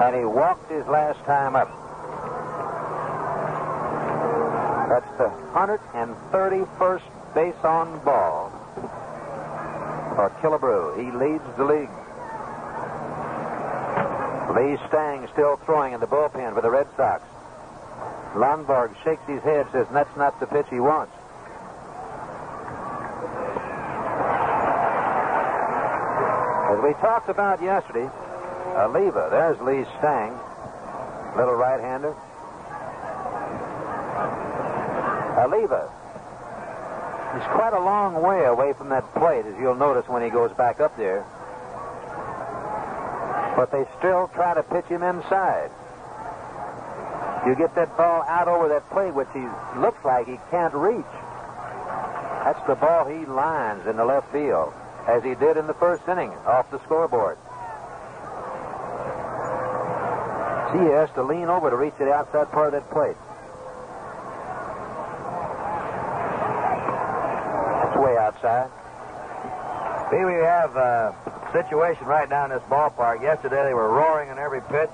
And 0.00 0.16
he 0.16 0.24
walked 0.24 0.70
his 0.70 0.86
last 0.86 1.22
time 1.26 1.54
up. 1.54 1.68
That's 4.88 5.18
the 5.18 5.28
131st 5.52 7.34
base 7.34 7.64
on 7.64 8.02
ball 8.02 8.50
for 10.16 10.30
Killebrew. 10.40 10.96
He 10.96 11.10
leads 11.12 11.44
the 11.58 11.64
league. 11.64 11.90
Lee 14.56 14.78
Stang 14.88 15.28
still 15.34 15.56
throwing 15.66 15.92
in 15.92 16.00
the 16.00 16.06
bullpen 16.06 16.54
for 16.54 16.62
the 16.62 16.70
Red 16.70 16.86
Sox. 16.96 17.22
Lonborg 18.32 18.96
shakes 19.04 19.26
his 19.26 19.42
head, 19.42 19.66
says 19.70 19.86
that's 19.92 20.16
not 20.16 20.40
the 20.40 20.46
pitch 20.46 20.66
he 20.70 20.80
wants. 20.80 21.12
As 26.78 26.84
we 26.84 26.92
talked 26.94 27.28
about 27.28 27.60
yesterday, 27.60 28.08
Oliva, 28.76 29.28
there's 29.32 29.60
Lee 29.60 29.84
Stang, 29.98 30.30
little 31.36 31.54
right-hander. 31.54 32.14
Oliva 35.42 35.90
He's 37.34 37.46
quite 37.48 37.72
a 37.74 37.80
long 37.80 38.22
way 38.22 38.44
away 38.46 38.72
from 38.72 38.88
that 38.88 39.12
plate, 39.14 39.44
as 39.44 39.54
you'll 39.60 39.74
notice 39.74 40.08
when 40.08 40.22
he 40.22 40.30
goes 40.30 40.52
back 40.52 40.80
up 40.80 40.96
there. 40.96 41.26
But 43.54 43.70
they 43.70 43.84
still 43.98 44.30
try 44.34 44.54
to 44.54 44.62
pitch 44.62 44.86
him 44.86 45.02
inside. 45.02 45.70
You 47.46 47.54
get 47.54 47.74
that 47.74 47.96
ball 47.96 48.22
out 48.22 48.48
over 48.48 48.68
that 48.68 48.88
plate, 48.90 49.14
which 49.14 49.28
he 49.34 49.46
looks 49.78 50.02
like 50.04 50.26
he 50.26 50.38
can't 50.50 50.74
reach. 50.74 51.12
That's 52.44 52.64
the 52.66 52.76
ball 52.76 53.04
he 53.04 53.26
lines 53.26 53.86
in 53.86 53.96
the 53.96 54.04
left 54.04 54.32
field, 54.32 54.72
as 55.08 55.24
he 55.24 55.34
did 55.34 55.56
in 55.56 55.66
the 55.66 55.74
first 55.74 56.06
inning 56.06 56.30
off 56.44 56.70
the 56.70 56.78
scoreboard. 56.84 57.38
See, 60.72 60.84
he 60.84 60.92
has 60.92 61.08
to 61.16 61.22
lean 61.22 61.48
over 61.48 61.70
to 61.70 61.76
reach 61.76 61.94
the 61.98 62.12
outside 62.12 62.52
part 62.52 62.74
of 62.74 62.82
that 62.82 62.90
plate. 62.92 63.16
It's 67.88 67.96
way 67.96 68.18
outside. 68.20 68.68
See, 70.10 70.24
we 70.24 70.44
have 70.44 70.76
a 70.76 71.16
situation 71.52 72.04
right 72.04 72.28
now 72.28 72.44
in 72.44 72.50
this 72.50 72.62
ballpark. 72.68 73.22
Yesterday 73.22 73.64
they 73.64 73.72
were 73.72 73.88
roaring 73.88 74.28
on 74.28 74.38
every 74.38 74.60
pitch. 74.60 74.92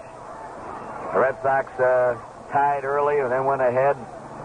The 1.12 1.18
Red 1.18 1.36
Sox 1.42 1.66
uh, 1.80 2.16
tied 2.52 2.84
early 2.84 3.18
and 3.18 3.32
then 3.32 3.44
went 3.44 3.62
ahead. 3.62 3.96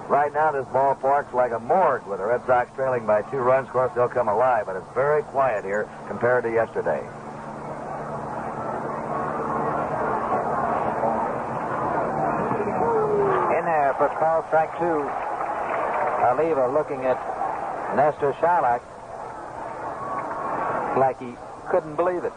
Right 0.10 0.34
now, 0.34 0.52
this 0.52 0.66
ballpark's 0.74 1.36
like 1.36 1.52
a 1.52 1.60
morgue 1.60 2.08
with 2.08 2.18
the 2.18 2.26
Red 2.26 2.44
Sox 2.48 2.72
trailing 2.76 3.06
by 3.06 3.22
two 3.30 3.38
runs. 3.38 3.68
Of 3.68 3.74
course, 3.74 3.92
they'll 3.94 4.10
come 4.10 4.28
alive, 4.28 4.66
but 4.66 4.76
it's 4.76 4.94
very 4.96 5.22
quiet 5.22 5.64
here 5.64 5.88
compared 6.08 6.46
to 6.46 6.52
yesterday. 6.52 6.98
In 13.54 13.66
there 13.66 13.94
for 14.00 14.10
call 14.18 14.44
strike 14.48 14.74
two. 14.80 15.06
Oliva 16.26 16.68
looking 16.74 17.06
at 17.06 17.18
Nestor 17.96 18.34
Chylak 18.42 18.82
like 20.98 21.20
he 21.20 21.36
couldn't 21.70 21.96
believe 21.96 22.24
it. 22.24 22.34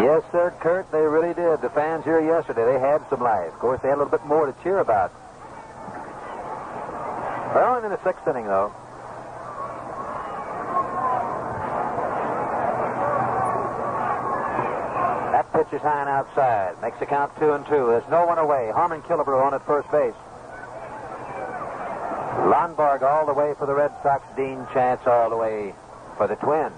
Yes, 0.00 0.22
sir, 0.32 0.52
Curt, 0.60 0.90
they 0.90 1.02
really 1.02 1.34
did. 1.34 1.60
The 1.60 1.70
fans 1.70 2.04
here 2.04 2.20
yesterday, 2.20 2.64
they 2.64 2.78
had 2.78 3.02
some 3.08 3.20
life. 3.20 3.52
Of 3.52 3.58
course, 3.58 3.80
they 3.82 3.88
had 3.88 3.96
a 3.96 4.02
little 4.02 4.18
bit 4.18 4.24
more 4.26 4.46
to 4.46 4.54
cheer 4.62 4.78
about. 4.78 5.12
Only 7.54 7.84
in 7.84 7.90
the 7.90 8.02
sixth 8.02 8.26
inning, 8.26 8.46
though. 8.46 8.72
That 15.32 15.52
pitch 15.52 15.72
is 15.72 15.82
high 15.82 16.00
and 16.00 16.08
outside. 16.08 16.80
Makes 16.80 16.98
the 16.98 17.06
count 17.06 17.32
two 17.38 17.52
and 17.52 17.66
two. 17.66 17.86
There's 17.86 18.08
no 18.10 18.24
one 18.26 18.38
away. 18.38 18.70
Harmon 18.74 19.02
Killebrew 19.02 19.44
on 19.44 19.54
at 19.54 19.64
first 19.66 19.90
base. 19.90 20.14
Lonborg 22.48 23.02
all 23.02 23.26
the 23.26 23.34
way 23.34 23.54
for 23.58 23.66
the 23.66 23.74
Red 23.74 23.92
Sox. 24.02 24.24
Dean 24.36 24.66
Chance 24.72 25.02
all 25.06 25.30
the 25.30 25.36
way 25.36 25.74
for 26.16 26.26
the 26.26 26.36
Twins. 26.36 26.72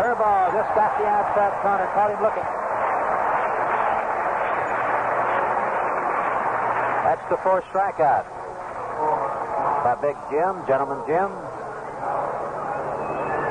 Curveball 0.00 0.52
just 0.52 0.70
outside 1.30 1.62
corner. 1.62 1.86
Caught 1.94 2.10
him 2.10 2.22
looking. 2.22 2.42
That's 7.06 7.26
the 7.30 7.36
first 7.38 7.66
strikeout 7.68 8.26
by 9.84 9.94
Big 10.02 10.16
Jim, 10.30 10.66
Gentleman 10.66 11.02
Jim. 11.06 11.30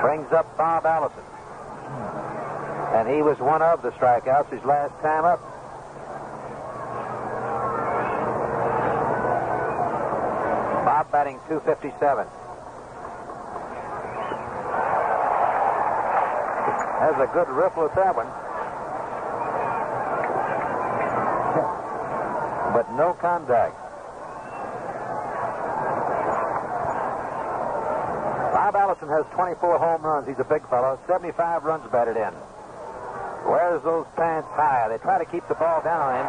Brings 0.01 0.31
up 0.31 0.57
Bob 0.57 0.85
Allison. 0.85 1.23
And 2.95 3.07
he 3.07 3.21
was 3.21 3.37
one 3.39 3.61
of 3.61 3.81
the 3.81 3.91
strikeouts 3.91 4.49
his 4.49 4.63
last 4.65 4.93
time 5.01 5.25
up. 5.25 5.39
Bob 10.85 11.11
batting 11.11 11.39
257. 11.47 12.25
Has 16.99 17.15
a 17.15 17.31
good 17.31 17.47
riffle 17.49 17.85
at 17.85 17.95
that 17.95 18.15
one. 18.15 18.27
But 22.69 22.91
no 22.93 23.13
contact. 23.13 23.75
Bob 28.53 28.75
Allison 28.75 29.07
has 29.09 29.25
24 29.33 29.79
home 29.79 30.01
runs. 30.03 30.27
He's 30.27 30.37
a 30.37 30.43
big 30.43 30.61
fellow. 30.69 30.99
75 31.07 31.63
runs 31.63 31.89
batted 31.91 32.17
in. 32.17 32.33
Wears 33.49 33.81
those 33.81 34.05
pants 34.15 34.47
high. 34.53 34.89
They 34.89 34.99
try 34.99 35.17
to 35.17 35.25
keep 35.25 35.47
the 35.47 35.55
ball 35.55 35.81
down 35.81 35.99
on 35.99 36.13
him. 36.13 36.27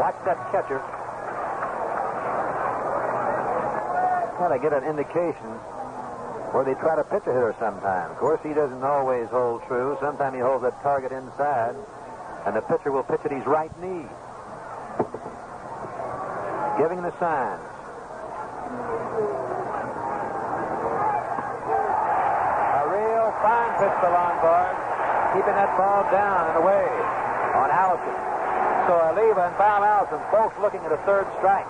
Watch 0.00 0.16
that 0.24 0.40
catcher. 0.50 0.80
Kind 4.38 4.54
of 4.54 4.62
get 4.62 4.72
an 4.72 4.84
indication 4.88 5.73
where 6.54 6.62
they 6.62 6.78
try 6.78 6.94
to 6.94 7.02
pitch 7.02 7.26
a 7.26 7.34
hitter 7.34 7.50
sometimes. 7.58 8.14
Of 8.14 8.18
course, 8.22 8.38
he 8.46 8.54
doesn't 8.54 8.84
always 8.86 9.26
hold 9.26 9.66
true. 9.66 9.98
Sometimes 9.98 10.38
he 10.38 10.40
holds 10.40 10.62
that 10.62 10.78
target 10.86 11.10
inside, 11.10 11.74
and 12.46 12.54
the 12.54 12.62
pitcher 12.62 12.94
will 12.94 13.02
pitch 13.02 13.26
at 13.26 13.34
his 13.34 13.42
right 13.42 13.74
knee. 13.82 14.06
Giving 16.78 17.02
the 17.02 17.10
signs. 17.18 17.58
A 22.70 22.84
real 22.86 23.34
fine 23.42 23.72
pitch 23.82 23.96
to 23.98 24.08
Lonborg, 24.14 24.74
keeping 25.34 25.58
that 25.58 25.74
ball 25.74 26.06
down 26.14 26.54
and 26.54 26.62
away 26.62 26.86
on 27.58 27.66
Allison. 27.74 28.14
So 28.86 28.94
Oliva 29.10 29.50
and 29.50 29.58
Bob 29.58 29.82
Allison 29.82 30.22
both 30.30 30.54
looking 30.62 30.86
at 30.86 30.94
a 30.94 31.02
third 31.02 31.26
strike. 31.42 31.66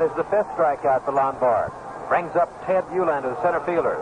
That 0.00 0.12
is 0.12 0.16
the 0.16 0.24
fifth 0.32 0.48
strikeout 0.56 1.04
for 1.04 1.12
Lonborg. 1.12 1.68
Brings 2.08 2.34
up 2.34 2.48
Ted 2.64 2.84
Uhlaender, 2.84 3.36
the 3.36 3.42
center 3.42 3.60
fielder. 3.68 4.00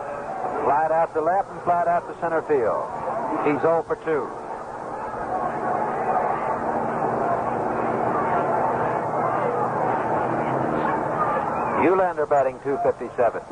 Flied 0.62 0.92
out 0.92 1.12
to 1.12 1.20
left 1.20 1.50
and 1.50 1.60
flied 1.62 1.88
out 1.88 2.06
to 2.06 2.14
center 2.20 2.40
field. 2.42 2.86
He's 3.42 3.58
0 3.58 3.82
for 3.82 3.96
2. 4.06 4.06
Uhlaender 11.82 12.30
batting 12.30 12.60
257. 12.62 13.42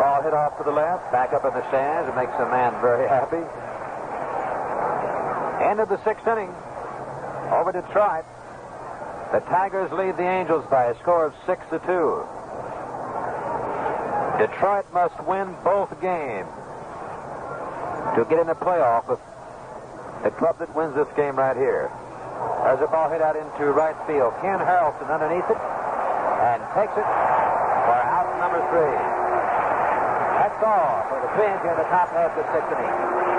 Ball 0.00 0.22
hit 0.24 0.32
off 0.32 0.56
to 0.56 0.64
the 0.64 0.72
left, 0.72 1.12
back 1.12 1.34
up 1.34 1.44
in 1.44 1.52
the 1.52 1.68
stands. 1.68 2.08
It 2.08 2.16
makes 2.16 2.32
the 2.38 2.48
man 2.48 2.72
very 2.80 3.06
happy. 3.06 3.44
End 5.72 5.80
of 5.80 5.88
the 5.88 6.04
sixth 6.04 6.28
inning. 6.28 6.52
Over 7.48 7.72
Detroit. 7.72 8.28
The 9.32 9.40
Tigers 9.48 9.88
lead 9.90 10.20
the 10.20 10.28
Angels 10.28 10.68
by 10.68 10.92
a 10.92 10.94
score 11.00 11.24
of 11.24 11.32
six 11.48 11.64
to 11.72 11.80
two. 11.88 12.20
Detroit 14.36 14.84
must 14.92 15.16
win 15.24 15.56
both 15.64 15.88
games 16.04 16.52
to 18.20 18.28
get 18.28 18.36
in 18.36 18.52
the 18.52 18.58
playoff 18.60 19.08
with 19.08 19.16
the 20.20 20.30
club 20.36 20.60
that 20.60 20.68
wins 20.76 20.92
this 20.94 21.08
game 21.16 21.40
right 21.40 21.56
here. 21.56 21.88
There's 22.68 22.84
a 22.84 22.90
ball 22.92 23.08
hit 23.08 23.24
out 23.24 23.40
into 23.40 23.72
right 23.72 23.96
field. 24.04 24.36
Ken 24.44 24.60
Harrelson 24.60 25.08
underneath 25.08 25.48
it 25.48 25.56
and 25.56 26.60
takes 26.76 26.92
it 27.00 27.08
for 27.88 27.96
out 28.12 28.28
number 28.44 28.60
three. 28.68 28.92
That's 30.36 30.60
all 30.68 31.00
for 31.08 31.16
the 31.16 31.32
Twins 31.32 31.64
in 31.64 31.80
the 31.80 31.88
top 31.88 32.12
half 32.12 32.36
of 32.36 32.44
the 32.44 32.52
sixth 32.52 32.76
inning. 32.76 33.32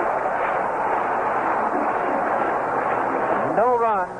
No 3.54 3.78
runs, 3.78 4.10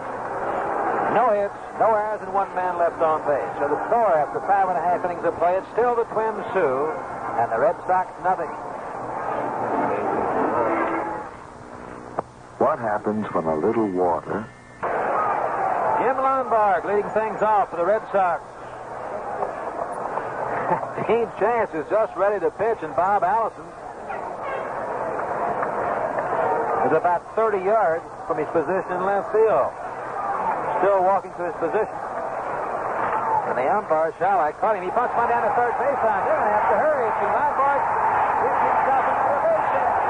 no 1.14 1.30
hits, 1.30 1.54
no 1.78 1.94
errors, 1.94 2.20
and 2.20 2.34
one 2.34 2.50
man 2.58 2.76
left 2.76 3.00
on 3.00 3.22
base. 3.22 3.54
So 3.62 3.70
the 3.70 3.78
score 3.86 4.18
after 4.18 4.42
five 4.50 4.68
and 4.68 4.76
a 4.76 4.82
half 4.82 5.04
innings 5.06 5.24
of 5.24 5.38
play, 5.38 5.56
it's 5.56 5.70
still 5.72 5.94
the 5.94 6.04
Twins 6.10 6.42
two, 6.52 6.90
and 7.38 7.46
the 7.54 7.60
Red 7.62 7.78
Sox 7.86 8.10
nothing. 8.26 8.50
What 12.58 12.78
happens 12.78 13.26
when 13.32 13.44
a 13.44 13.56
little 13.56 13.88
water 13.88 14.46
Jim 16.04 16.16
Lonborg 16.16 16.84
leading 16.84 17.08
things 17.16 17.40
off 17.40 17.70
for 17.70 17.76
the 17.76 17.86
Red 17.86 18.02
Sox. 18.12 18.44
Dean 21.08 21.26
Chance 21.40 21.72
is 21.72 21.88
just 21.88 22.14
ready 22.14 22.38
to 22.40 22.50
pitch, 22.50 22.76
and 22.82 22.94
Bob 22.94 23.24
Allison 23.24 23.64
is 26.84 26.92
about 26.92 27.24
30 27.34 27.64
yards 27.64 28.04
from 28.26 28.36
his 28.36 28.48
position 28.52 28.92
in 28.92 29.04
left 29.04 29.32
field. 29.32 29.72
Still 30.84 31.00
walking 31.00 31.32
to 31.40 31.48
his 31.48 31.56
position. 31.64 31.96
And 33.48 33.56
the 33.56 33.64
umpire, 33.72 34.12
Chylak, 34.20 34.60
caught 34.60 34.76
him. 34.76 34.84
He 34.84 34.90
punched 34.90 35.16
one 35.16 35.32
down 35.32 35.40
to 35.40 35.48
third 35.56 35.72
baseline. 35.80 36.28
They're 36.28 36.36
going 36.36 36.44
to 36.44 36.56
have 36.60 36.68
to 36.68 36.76
hurry. 36.76 37.08
See, 37.08 37.30
Lonborg 37.32 37.80
gets 38.44 38.60
himself 38.68 39.04
into 39.08 39.24
the 39.24 39.40
base 39.48 39.68
hit. 39.72 40.04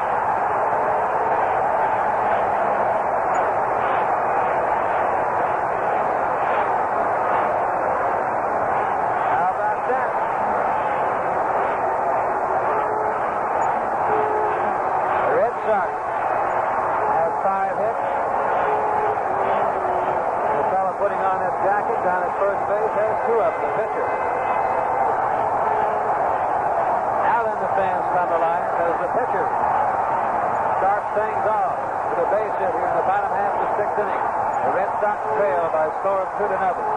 things 31.14 31.46
off 31.46 31.78
with 32.10 32.26
a 32.26 32.28
base 32.34 32.55
hit 32.59 32.74
here 32.74 32.90
in 32.90 32.96
the 32.98 33.06
bottom 33.06 33.30
half 33.30 33.55
of 33.55 33.60
the 33.62 33.70
sixth 33.78 34.02
inning. 34.02 34.22
The 34.66 34.72
Red 34.74 34.90
Sox 34.98 35.18
trail 35.38 35.62
by 35.70 35.86
a 35.86 35.92
score 36.02 36.26
of 36.26 36.28
two 36.42 36.48
to 36.51 36.59
nothing. 36.59 36.90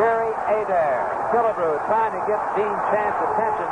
Jerry 0.00 0.32
Adair, 0.56 1.04
Killebrew 1.36 1.76
trying 1.84 2.16
to 2.16 2.22
get 2.24 2.40
Dean 2.56 2.76
Chance 2.88 3.16
attention 3.28 3.68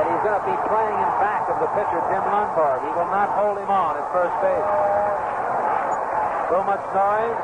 that 0.00 0.04
he's 0.08 0.22
going 0.24 0.38
to 0.40 0.46
be 0.48 0.56
playing 0.68 0.96
in 1.00 1.10
back 1.20 1.48
of 1.48 1.56
the 1.64 1.68
pitcher 1.72 2.00
Jim 2.12 2.24
Lonborg. 2.28 2.84
He 2.84 2.92
will 2.92 3.08
not 3.08 3.32
hold 3.32 3.56
him 3.56 3.72
on 3.72 3.96
at 3.96 4.04
first 4.12 4.36
base. 4.44 4.68
So 6.52 6.60
much 6.64 6.84
noise. 6.92 7.38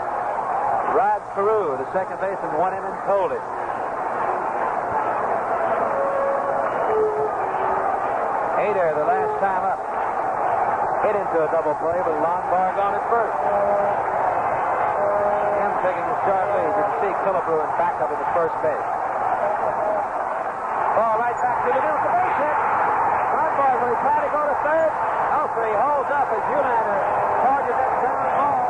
Rod 0.92 1.24
Carew, 1.32 1.76
the 1.80 1.88
second 1.96 2.20
baseman, 2.20 2.52
won 2.60 2.76
him 2.76 2.84
and 2.84 2.96
told 3.08 3.32
him. 3.32 3.44
Adair, 8.60 8.92
the 8.96 9.08
last 9.08 9.34
time 9.40 9.64
up, 9.72 9.80
hit 11.04 11.16
into 11.16 11.38
a 11.44 11.48
double 11.48 11.74
play, 11.80 11.98
but 12.04 12.14
Lonborg 12.20 12.76
on 12.76 12.92
at 12.92 13.04
first. 13.08 13.36
Him 15.60 15.72
taking 15.80 16.06
a 16.06 16.16
short 16.28 16.46
lead. 16.52 16.72
You 16.76 16.84
can 16.84 16.96
see 17.02 17.12
Killebrew 17.24 17.60
in 17.60 17.72
back 17.80 17.96
him 18.00 18.20
at 18.20 18.30
first 18.36 18.56
base. 18.60 19.03
To 21.44 21.70
the 21.70 21.80
middle. 21.84 22.00
The 22.04 22.10
base 22.14 22.38
hit. 22.40 22.56
Lonborg, 23.34 23.76
will 23.84 23.92
he 23.92 23.98
try 24.00 24.18
to 24.24 24.30
go 24.32 24.42
to 24.48 24.56
third? 24.64 24.92
He 25.54 25.70
holds 25.70 26.10
up 26.10 26.28
as 26.34 26.44
Uhlaender 26.50 26.98
charges 27.40 27.76
that 27.78 27.92
center 28.02 28.26
ball. 28.36 28.64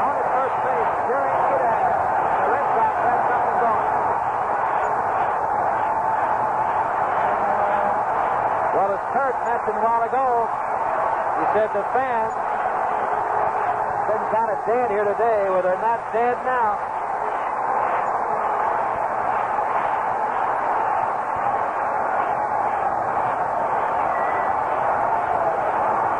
On 0.00 0.14
at 0.16 0.28
first 0.32 0.56
base, 0.64 0.92
Jerry 1.10 1.34
Adair. 1.50 1.82
The 2.40 2.48
Red 2.50 2.66
Sox 2.72 2.94
have 3.10 3.22
something 3.26 3.58
going. 3.60 3.90
Well, 8.70 8.90
as 8.96 9.02
Curt 9.12 9.36
mentioned 9.44 9.76
a 9.76 9.82
while 9.82 10.04
ago, 10.06 10.46
he 10.46 11.44
said 11.58 11.68
the 11.74 11.84
fans 11.90 12.32
been 14.08 14.24
kind 14.30 14.50
of 14.54 14.58
dead 14.64 14.88
here 14.94 15.04
today. 15.04 15.50
Well, 15.50 15.62
they're 15.66 15.82
not 15.82 16.00
dead 16.14 16.38
now. 16.46 16.78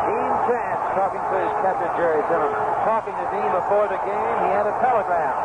Dean 0.05 0.33
Chance 0.47 0.83
talking 1.11 1.27
to 1.27 1.43
his 1.43 1.55
catcher, 1.59 1.91
Jerry 1.99 2.23
Zimmerman. 2.31 2.55
Talking 2.87 3.11
to 3.11 3.25
Dean 3.35 3.51
before 3.51 3.83
the 3.91 3.99
game, 4.07 4.35
he 4.47 4.49
had 4.55 4.63
a 4.63 4.71
telegram 4.79 5.35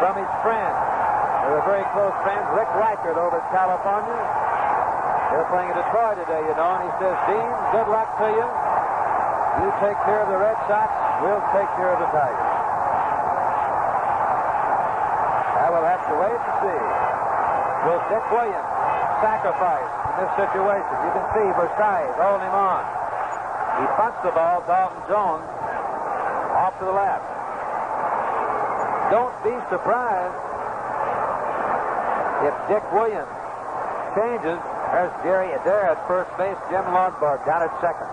from 0.00 0.16
his 0.16 0.32
friend. 0.40 0.72
They 1.44 1.50
were 1.52 1.66
very 1.68 1.84
close 1.92 2.16
friends, 2.24 2.48
Rick 2.56 2.72
Reichardt 2.80 3.20
over 3.20 3.36
in 3.36 3.48
California. 3.52 4.16
They're 5.36 5.48
playing 5.52 5.68
in 5.68 5.76
Detroit 5.84 6.16
today, 6.16 6.40
you 6.48 6.56
know, 6.56 6.80
and 6.80 6.88
he 6.88 6.92
says, 6.96 7.12
Dean, 7.28 7.48
good 7.76 7.88
luck 7.92 8.08
to 8.16 8.28
you. 8.32 8.48
You 9.60 9.68
take 9.84 10.00
care 10.08 10.24
of 10.24 10.32
the 10.32 10.40
Red 10.40 10.56
Sox, 10.64 10.88
we'll 11.20 11.44
take 11.52 11.68
care 11.76 11.92
of 11.92 12.00
the 12.00 12.08
Tigers. 12.08 12.48
I 15.60 15.68
will 15.68 15.84
have 15.84 16.08
to 16.08 16.14
wait 16.16 16.40
and 16.40 16.54
see. 16.64 16.82
Will 17.84 18.00
Dick 18.08 18.24
Williams 18.32 18.72
sacrifice 19.20 19.92
in 20.08 20.14
this 20.24 20.32
situation? 20.40 20.94
You 21.04 21.12
can 21.12 21.26
see 21.36 21.46
Versalles 21.52 22.16
holding 22.16 22.48
him 22.48 22.56
on. 22.56 22.97
He 23.78 23.86
punts 23.94 24.18
the 24.26 24.34
ball, 24.34 24.66
Dalton 24.66 25.02
Jones, 25.06 25.46
off 26.58 26.74
to 26.82 26.84
the 26.84 26.92
left. 26.92 27.22
Don't 29.14 29.32
be 29.46 29.54
surprised 29.70 30.36
if 32.44 32.54
Dick 32.68 32.84
Williams 32.92 33.30
changes. 34.18 34.58
There's 34.90 35.14
Jerry 35.22 35.52
Adair 35.52 35.94
at 35.94 36.00
first 36.08 36.32
base, 36.40 36.58
Jim 36.72 36.82
Lonborg 36.90 37.44
down 37.46 37.62
at 37.62 37.72
second. 37.78 38.08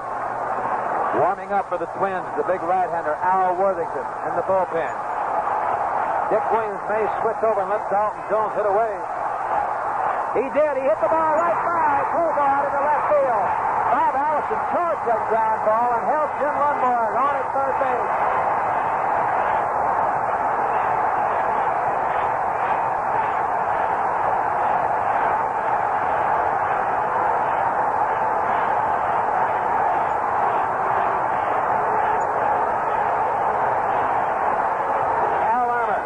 Warming 1.17 1.49
up 1.55 1.71
for 1.71 1.79
the 1.79 1.87
Twins, 1.97 2.27
the 2.35 2.43
big 2.43 2.59
right-hander 2.61 3.15
Al 3.23 3.55
Worthington 3.55 4.05
in 4.27 4.33
the 4.35 4.43
bullpen. 4.43 4.93
Dick 6.29 6.45
Williams 6.51 6.83
may 6.91 7.03
switch 7.23 7.41
over 7.41 7.63
and 7.63 7.69
let 7.71 7.87
Dalton 7.89 8.21
Jones 8.29 8.53
hit 8.59 8.67
away. 8.67 8.93
He 10.35 10.45
did. 10.51 10.73
He 10.77 10.83
hit 10.83 10.99
the 10.99 11.07
ball 11.07 11.31
right 11.39 11.59
by. 11.63 12.05
Pull 12.11 12.31
ball 12.35 12.59
into 12.67 12.81
left 12.83 13.05
field. 13.07 13.64
Allison 14.35 14.59
charged 14.75 15.07
that 15.07 15.29
ground 15.29 15.63
ball 15.63 15.95
and 15.95 16.03
held 16.11 16.27
Jim 16.35 16.51
Lonborg 16.59 17.15
on 17.15 17.35
at 17.39 17.47
third 17.55 17.75
base. 17.79 18.11
Al 35.47 35.71
Ermer 35.71 36.03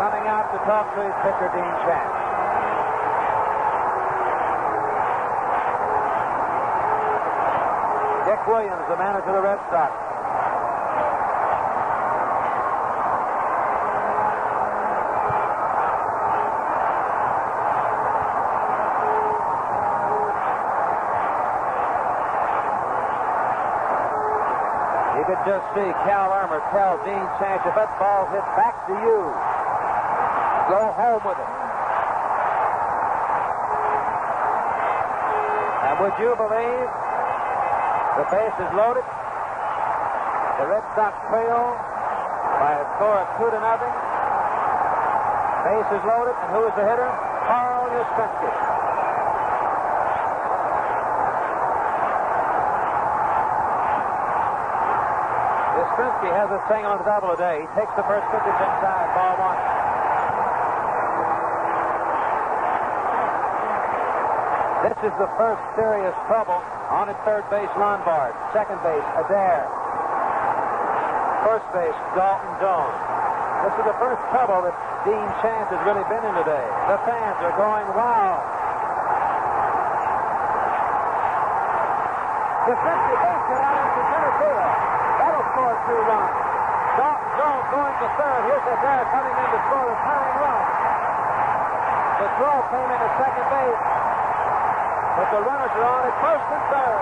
coming 0.00 0.24
out 0.32 0.48
to 0.48 0.58
talk 0.64 0.94
to 0.94 1.04
his 1.04 1.12
pitcher, 1.20 1.52
Dean 1.52 1.76
Chance. 1.84 2.25
Williams, 8.46 8.86
the 8.88 8.96
manager 8.96 9.26
of 9.30 9.34
the 9.34 9.42
Red 9.42 9.58
Sox. 9.74 9.90
You 25.18 25.24
could 25.26 25.42
just 25.42 25.66
see 25.74 25.90
Cal 26.06 26.30
Ermer 26.30 26.62
tell 26.70 27.02
Dean 27.02 27.26
Chance, 27.42 27.66
if 27.66 27.74
that 27.74 27.90
ball 27.98 28.30
hit 28.30 28.46
back 28.54 28.86
to 28.86 28.94
you, 28.94 29.26
go 30.70 30.94
home 30.94 31.22
with 31.26 31.34
it. 31.34 31.50
And 35.82 35.98
would 35.98 36.14
you 36.22 36.36
believe 36.38 37.05
the 38.16 38.24
base 38.32 38.56
is 38.56 38.72
loaded? 38.72 39.04
The 40.56 40.64
Red 40.64 40.84
Sox 40.96 41.12
trail 41.28 41.76
by 42.56 42.80
a 42.80 42.84
score 42.96 43.20
of 43.20 43.28
two 43.36 43.48
to 43.52 43.60
nothing. 43.60 43.92
Base 45.68 45.90
is 46.00 46.04
loaded, 46.08 46.32
and 46.32 46.48
who 46.56 46.64
is 46.64 46.74
the 46.80 46.86
hitter? 46.88 47.10
Carl 47.44 47.92
Yastrzemski. 47.92 48.50
Yastrzemski 55.76 56.30
has 56.32 56.48
a 56.56 56.60
single 56.72 56.96
and 56.96 57.00
a 57.00 57.04
double 57.04 57.36
a 57.36 57.36
day. 57.36 57.68
He 57.68 57.68
takes 57.76 57.92
the 58.00 58.06
first 58.08 58.24
pitch 58.32 58.48
inside, 58.48 59.12
ball 59.12 59.36
one. 59.44 59.60
This 64.88 65.12
is 65.12 65.14
the 65.20 65.28
first 65.36 65.60
serious 65.76 66.16
trouble 66.32 66.64
on 66.88 67.10
at 67.10 67.18
third 67.26 67.42
base, 67.50 67.70
Lonborg. 67.74 68.30
Second 68.54 68.78
base, 68.86 69.06
Adair. 69.18 69.66
First 71.42 71.66
base, 71.74 71.98
Dalton 72.14 72.54
Jones. 72.62 72.98
This 73.66 73.74
is 73.82 73.84
the 73.90 73.98
first 73.98 74.22
trouble 74.30 74.62
that 74.62 74.76
Dean 75.02 75.28
Chance 75.42 75.74
has 75.74 75.82
really 75.82 76.06
been 76.06 76.22
in 76.22 76.34
today. 76.38 76.66
The 76.86 76.98
fans 77.02 77.38
are 77.42 77.54
going 77.58 77.86
wild. 77.94 78.42
Yastrzemski 82.70 83.14
base 83.18 83.44
hit 83.50 83.62
out 83.62 83.78
into 83.78 84.02
center 84.06 84.32
field. 84.42 84.74
That'll 85.22 85.46
score 85.54 85.74
two 85.86 86.00
runs. 86.06 86.34
Dalton 86.98 87.30
Jones 87.38 87.66
going 87.74 87.94
to 87.98 88.08
third. 88.14 88.40
Here's 88.46 88.66
Adair 88.66 89.02
coming 89.10 89.36
in 89.38 89.48
to 89.50 89.60
score 89.70 89.86
the 89.86 89.98
tying 90.06 90.36
run. 90.38 90.62
The 92.22 92.28
throw 92.38 92.56
came 92.70 92.90
into 92.90 93.08
second 93.18 93.46
base. 93.50 94.05
But 95.16 95.30
the 95.30 95.40
runners 95.40 95.70
are 95.72 95.84
on 95.84 96.04
at 96.04 96.16
first 96.20 96.44
and 96.52 96.62
third. 96.68 97.00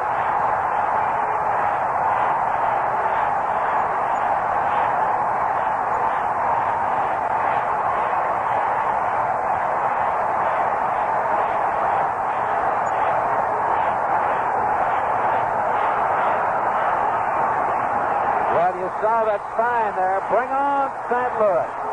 Well, 18.54 18.74
you 18.78 18.88
saw 19.02 19.24
that 19.26 19.42
sign 19.58 19.96
there. 19.96 20.22
Bring 20.30 20.50
on 20.50 20.92
St. 21.10 21.40
Louis. 21.40 21.83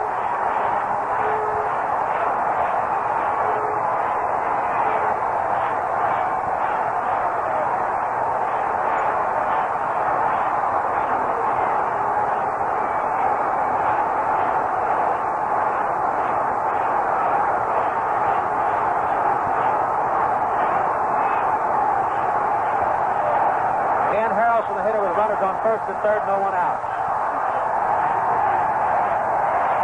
And 25.91 25.99
third, 26.03 26.23
no 26.23 26.39
one 26.39 26.55
out. 26.55 26.79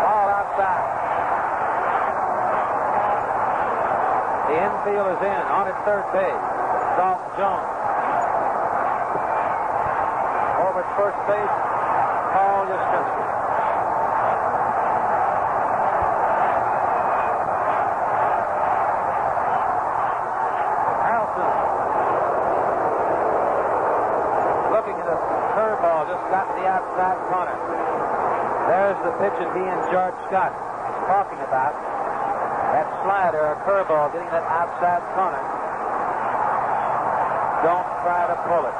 Ball 0.07 0.27
outside. 0.31 0.87
The 4.47 4.55
infield 4.55 5.19
is 5.19 5.21
in 5.27 5.43
on 5.51 5.67
its 5.67 5.75
third 5.83 6.07
base. 6.15 6.43
Dalton 6.95 7.27
Jones. 7.35 7.75
Over 10.63 10.79
at 10.79 10.89
first 10.95 11.19
base, 11.27 11.55
Paul 12.31 12.71
Yastrzemski. 12.71 13.25
Harrelson. 21.03 21.51
Looking 24.71 24.95
at 25.03 25.07
a 25.11 25.37
to 26.27 26.53
the 26.59 26.67
outside 26.67 27.15
corner. 27.31 27.55
There's 28.67 28.99
the 29.07 29.15
pitch 29.15 29.35
that 29.39 29.47
he 29.55 29.63
and 29.63 29.79
George 29.87 30.17
Scott 30.27 30.51
talking 31.07 31.39
about. 31.39 31.71
That 32.75 32.83
slider 33.07 33.39
or 33.39 33.55
curveball 33.63 34.11
getting 34.11 34.27
that 34.35 34.43
outside 34.43 34.99
corner. 35.15 35.39
Don't 37.63 37.87
try 38.03 38.27
to 38.27 38.35
pull 38.43 38.63
it. 38.67 38.77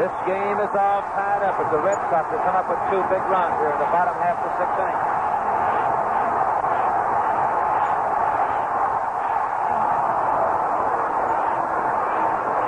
This 0.00 0.14
game 0.24 0.58
is 0.64 0.72
all 0.72 1.04
tied 1.12 1.44
up 1.44 1.60
as 1.60 1.68
the 1.68 1.82
Red 1.84 2.00
Sox 2.08 2.24
have 2.32 2.42
come 2.48 2.56
up 2.56 2.72
with 2.72 2.80
two 2.88 3.04
big 3.12 3.20
runs 3.28 3.52
here 3.60 3.68
in 3.68 3.80
the 3.84 3.92
bottom 3.92 4.16
half 4.16 4.40
of 4.40 4.48
the 4.48 4.54
sixth 4.56 4.80
inning. 4.80 5.00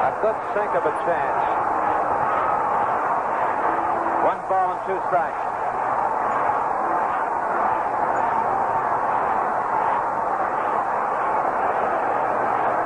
A 0.04 0.12
good 0.20 0.38
sink 0.52 0.72
of 0.76 0.84
a 0.84 0.94
chance 1.08 1.73
ball 4.54 4.70
and 4.70 4.82
two 4.86 5.00
strikes. 5.10 5.44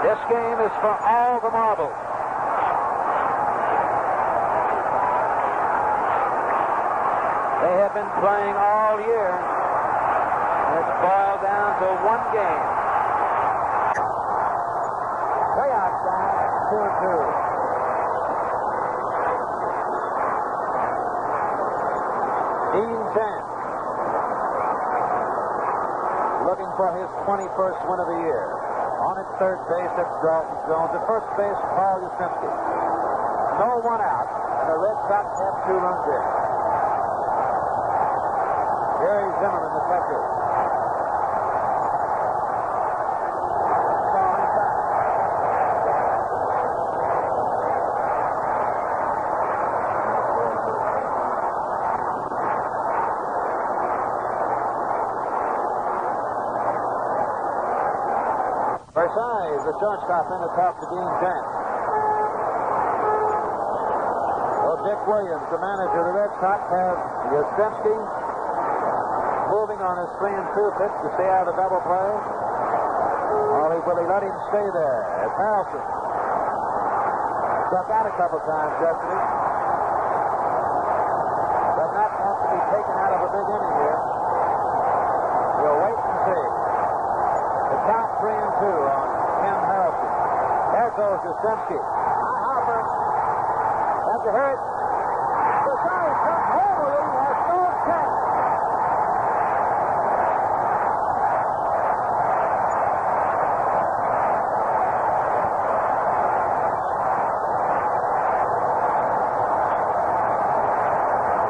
This 0.01 0.21
game 0.33 0.59
is 0.65 0.73
for 0.81 0.95
all 0.97 1.41
the 1.45 1.53
marbles. 1.53 1.99
They 7.61 7.75
have 7.85 7.93
been 7.93 8.13
playing 8.25 8.57
all 8.57 8.97
year. 9.05 9.29
And 10.65 10.75
it's 10.81 10.95
boiled 11.05 11.43
down 11.45 11.71
to 11.85 11.89
one 12.09 12.25
game. 12.33 12.65
Playoff 15.59 15.95
time, 16.01 16.49
2 16.73 17.45
2. 17.45 17.48
For 26.79 26.95
his 26.95 27.11
21st 27.27 27.91
win 27.91 27.99
of 27.99 28.07
the 28.07 28.21
year. 28.23 28.45
On 29.03 29.19
at 29.19 29.27
third 29.43 29.59
base, 29.67 29.91
that's 29.99 30.15
Dalton 30.23 30.63
Jones. 30.71 30.95
At 30.95 31.03
first 31.11 31.27
base, 31.35 31.59
Paul 31.75 32.07
Yastrzemski. 32.07 32.51
No 33.59 33.83
one 33.83 33.99
out, 33.99 34.31
and 34.63 34.67
the 34.71 34.79
Red 34.79 34.99
Sox 35.11 35.27
have 35.27 35.57
two 35.67 35.75
runs 35.75 36.07
in. 36.07 36.23
Jerry 39.03 39.31
Zimmerman, 39.43 39.73
the 39.75 39.85
catcher. 39.91 40.23
The 59.19 59.75
shortstop, 59.83 60.31
in 60.31 60.39
to 60.47 60.51
talk 60.55 60.79
to 60.79 60.87
Dean 60.95 61.11
Chance. 61.19 61.51
Well, 64.63 64.79
Dick 64.87 65.01
Williams, 65.11 65.43
the 65.51 65.59
manager 65.59 65.99
of 65.99 66.07
the 66.07 66.15
Red 66.23 66.31
Sox, 66.39 66.63
has 66.71 66.97
Yastrzemski 67.35 67.99
moving 69.51 69.83
on 69.83 69.99
his 70.07 70.11
three 70.23 70.31
and 70.31 70.47
two 70.55 70.71
pitch 70.79 70.95
to 71.03 71.09
stay 71.19 71.27
out 71.35 71.51
of 71.51 71.51
the 71.51 71.59
double 71.59 71.83
play. 71.83 72.11
Or 73.59 73.75
will 73.75 73.99
he 73.99 74.07
let 74.07 74.23
him 74.23 74.39
stay 74.55 74.67
there? 74.71 75.03
As 75.27 75.35
Harrelson 75.35 75.83
struck 77.75 77.91
out 77.91 78.07
a 78.07 78.15
couple 78.15 78.39
times 78.47 78.71
yesterday. 78.79 79.25
Does 81.75 81.91
not 81.91 82.11
have 82.23 82.39
to 82.39 82.49
be 82.55 82.61
taken 82.71 82.95
out 83.03 83.13
of 83.19 83.21
a 83.27 83.31
big 83.35 83.47
inning 83.51 83.75
here. 83.83 83.99
We'll 85.59 85.79
wait 85.91 85.99
and 86.07 86.19
see. 86.23 86.68
The 87.89 87.95
count 87.95 88.21
three 88.21 88.37
and 88.37 88.53
two 88.61 88.81
on 88.85 89.09
Ken 89.41 89.61
Harrelson. 89.65 90.13
There 90.77 90.93
goes 90.93 91.25
Yastrzemski. 91.25 91.81
High 91.81 92.41
hopper. 92.45 92.85
That's 94.05 94.29
a 94.29 94.33
hurt. 94.37 94.61
Besides, 95.65 96.21
comes 96.29 96.49
home 96.53 96.77
with 96.85 96.93
it. 96.93 97.07
He 97.09 97.17
has 97.17 97.41
no 97.49 97.65
chance. 97.89 98.13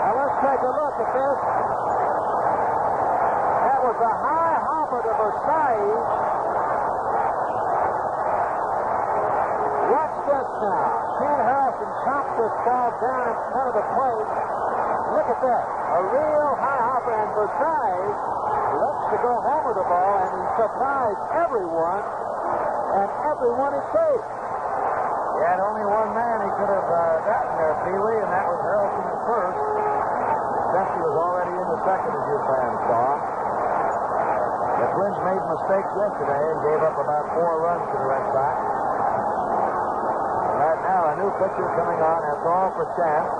Now 0.06 0.14
let's 0.22 0.38
take 0.38 0.62
a 0.62 0.70
look 0.70 0.96
at 1.02 1.10
this. 1.18 1.38
That 3.58 3.80
was 3.82 3.98
a 3.98 4.14
high 4.22 4.58
hopper 4.62 5.02
to 5.02 5.12
Versalles. 5.18 6.14
Watch 9.88 10.16
this 10.28 10.46
now. 10.60 10.82
Ken 11.18 11.38
Harrelson 11.42 11.90
chopped 12.04 12.34
this 12.38 12.54
ball 12.66 12.88
down 12.98 13.24
in 13.30 13.36
front 13.50 13.66
of 13.70 13.74
the 13.78 13.86
plate. 13.94 14.28
Look 15.14 15.28
at 15.32 15.40
that. 15.40 15.64
A 15.64 16.00
real 16.12 16.50
high 16.58 16.82
hopper 16.84 17.14
and 17.16 17.30
Versalles 17.32 18.14
lets 18.78 19.04
to 19.14 19.18
go 19.24 19.34
home 19.40 19.64
with 19.66 19.78
the 19.78 19.88
ball 19.88 20.14
and 20.22 20.30
he 20.36 20.44
surprised 20.58 21.22
everyone 21.34 22.02
and 22.98 23.08
everyone 23.28 23.72
is 23.78 23.86
safe. 23.94 24.24
He 25.38 25.40
had 25.46 25.62
only 25.62 25.86
one 25.86 26.10
man 26.18 26.36
he 26.42 26.50
could 26.58 26.72
have 26.72 26.88
uh, 26.90 27.22
gotten 27.22 27.52
there, 27.62 27.74
Pee 27.86 27.94
Wee, 27.94 28.18
and 28.18 28.30
that 28.30 28.46
was 28.48 28.58
Harrelson 28.58 29.04
at 29.06 29.20
first. 29.22 29.58
Dempsey 30.68 31.00
was 31.00 31.16
already 31.16 31.54
in 31.58 31.68
the 31.72 31.80
second, 31.82 32.12
as 32.12 32.24
you 32.28 32.38
fans 32.44 32.80
saw. 32.86 33.06
The 34.78 34.86
Twins 34.94 35.18
made 35.26 35.42
mistakes 35.42 35.90
yesterday 35.90 36.38
and 36.38 36.58
gave 36.62 36.80
up 36.86 36.94
about 37.02 37.24
four 37.34 37.50
runs 37.66 37.82
to 37.90 37.96
the 37.98 38.06
Red 38.06 38.24
Sox. 38.30 38.54
And 40.38 40.58
right 40.62 40.82
now, 40.86 41.00
a 41.10 41.14
new 41.18 41.26
pitcher 41.38 41.70
coming 41.78 42.02
on. 42.02 42.18
That's 42.26 42.42
all 42.50 42.74
for 42.74 42.82
Chance. 42.98 43.30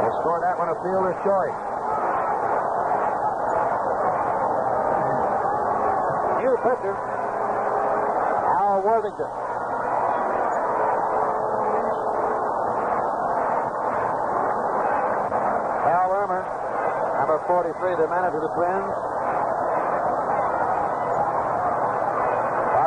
They 0.00 0.10
scored 0.24 0.40
that 0.40 0.56
one 0.56 0.72
a 0.72 0.76
fielder's 0.80 1.20
choice. 1.20 1.58
New 6.40 6.56
pitcher, 6.64 6.96
Al 8.56 8.80
Worthington. 8.88 9.30
Cal 15.84 16.08
Ermer, 16.24 16.42
number 17.20 17.36
43, 17.46 17.96
the 18.00 18.08
manager 18.08 18.40
of 18.40 18.48
the 18.48 18.52
Twins. 18.56 19.23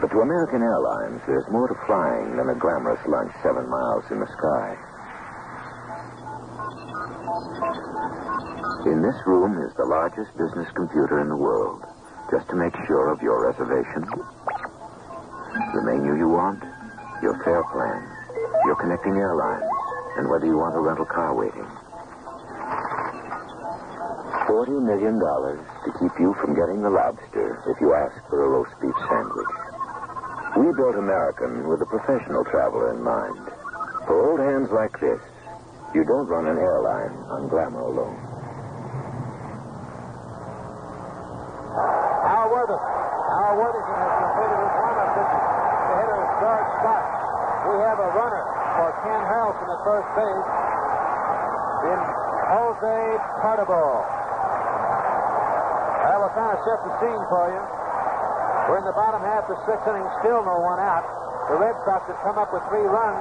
But 0.00 0.08
to 0.16 0.20
American 0.24 0.62
Airlines, 0.64 1.20
there's 1.28 1.44
more 1.52 1.68
to 1.68 1.76
flying 1.84 2.36
than 2.36 2.48
a 2.48 2.56
glamorous 2.56 3.04
lunch 3.04 3.32
seven 3.44 3.68
miles 3.68 4.04
in 4.08 4.18
the 4.18 4.30
sky. 4.32 4.68
In 8.88 9.04
this 9.04 9.20
room 9.28 9.60
is 9.60 9.76
the 9.76 9.84
largest 9.84 10.32
business 10.40 10.72
computer 10.72 11.20
in 11.20 11.28
the 11.28 11.36
world, 11.36 11.84
just 12.32 12.48
to 12.48 12.56
make 12.56 12.72
sure 12.88 13.12
of 13.12 13.20
your 13.20 13.44
reservation, 13.52 14.00
the 15.76 15.82
menu 15.84 16.16
you 16.16 16.32
want, 16.32 16.64
your 17.20 17.36
fare 17.44 17.62
plan, 17.68 18.00
your 18.64 18.76
connecting 18.80 19.20
airlines, 19.20 19.68
and 20.16 20.30
whether 20.32 20.46
you 20.46 20.56
want 20.56 20.76
a 20.76 20.80
rental 20.80 21.04
car 21.04 21.36
waiting. 21.36 21.68
Forty 24.48 24.72
million 24.80 25.20
dollars 25.20 25.60
to 25.84 25.92
keep 26.00 26.16
you 26.18 26.32
from 26.40 26.56
getting 26.56 26.80
the 26.80 26.88
lobster 26.88 27.60
if 27.68 27.76
you 27.84 27.92
ask 27.92 28.16
for 28.32 28.42
a 28.44 28.48
roast 28.48 28.72
beef 28.80 28.96
sandwich. 29.12 29.69
We 30.60 30.68
built 30.76 30.92
American 30.92 31.72
with 31.72 31.80
a 31.80 31.88
professional 31.88 32.44
traveler 32.44 32.92
in 32.92 33.00
mind. 33.00 33.48
For 34.04 34.12
old 34.12 34.44
hands 34.44 34.68
like 34.68 34.92
this, 35.00 35.16
you 35.96 36.04
don't 36.04 36.28
run 36.28 36.44
an 36.52 36.60
airline 36.60 37.16
on 37.32 37.48
glamour 37.48 37.80
alone. 37.80 38.20
Al 42.28 42.52
Worthing. 42.52 42.76
Al 42.76 43.56
Worthington 43.56 43.96
has 44.04 44.12
completed 44.20 44.58
his 44.60 44.72
warm-up. 44.84 45.10
The 45.16 45.94
hitter 45.96 46.18
is 46.20 46.32
George 46.44 46.68
Scott. 46.76 47.04
We 47.64 47.76
have 47.80 47.98
a 48.04 48.10
runner 48.20 48.44
for 48.76 48.88
Ken 49.00 49.22
Harrelson 49.32 49.64
at 49.64 49.80
first 49.80 50.08
base 50.12 50.48
in 51.88 52.00
Jose 52.52 53.00
Tartabull. 53.40 53.96
I 56.04 56.14
will 56.20 56.32
kind 56.36 56.52
of 56.52 56.60
set 56.68 56.78
the 56.84 56.92
scene 57.00 57.24
for 57.32 57.48
you. 57.48 57.79
We're 58.70 58.78
in 58.78 58.86
the 58.86 58.94
bottom 58.94 59.18
half 59.26 59.50
of 59.50 59.58
the 59.58 59.60
sixth 59.66 59.82
inning, 59.90 60.06
still 60.22 60.46
no 60.46 60.62
one 60.62 60.78
out. 60.78 61.02
The 61.50 61.58
Red 61.58 61.74
Sox 61.82 62.06
have 62.06 62.22
come 62.22 62.38
up 62.38 62.54
with 62.54 62.62
three 62.70 62.86
runs 62.86 63.18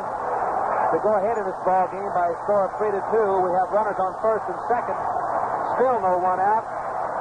to 0.93 1.01
go 1.01 1.09
ahead 1.17 1.41
in 1.41 1.45
this 1.49 1.57
ball 1.65 1.89
game 1.89 2.05
by 2.13 2.29
a 2.29 2.37
score 2.45 2.69
of 2.69 2.77
three 2.77 2.93
to 2.93 3.01
two. 3.09 3.29
We 3.41 3.49
have 3.57 3.73
runners 3.73 3.97
on 3.97 4.13
first 4.21 4.45
and 4.45 4.61
second, 4.69 4.93
still 5.73 6.05
no 6.05 6.21
one 6.21 6.37
out, 6.37 6.61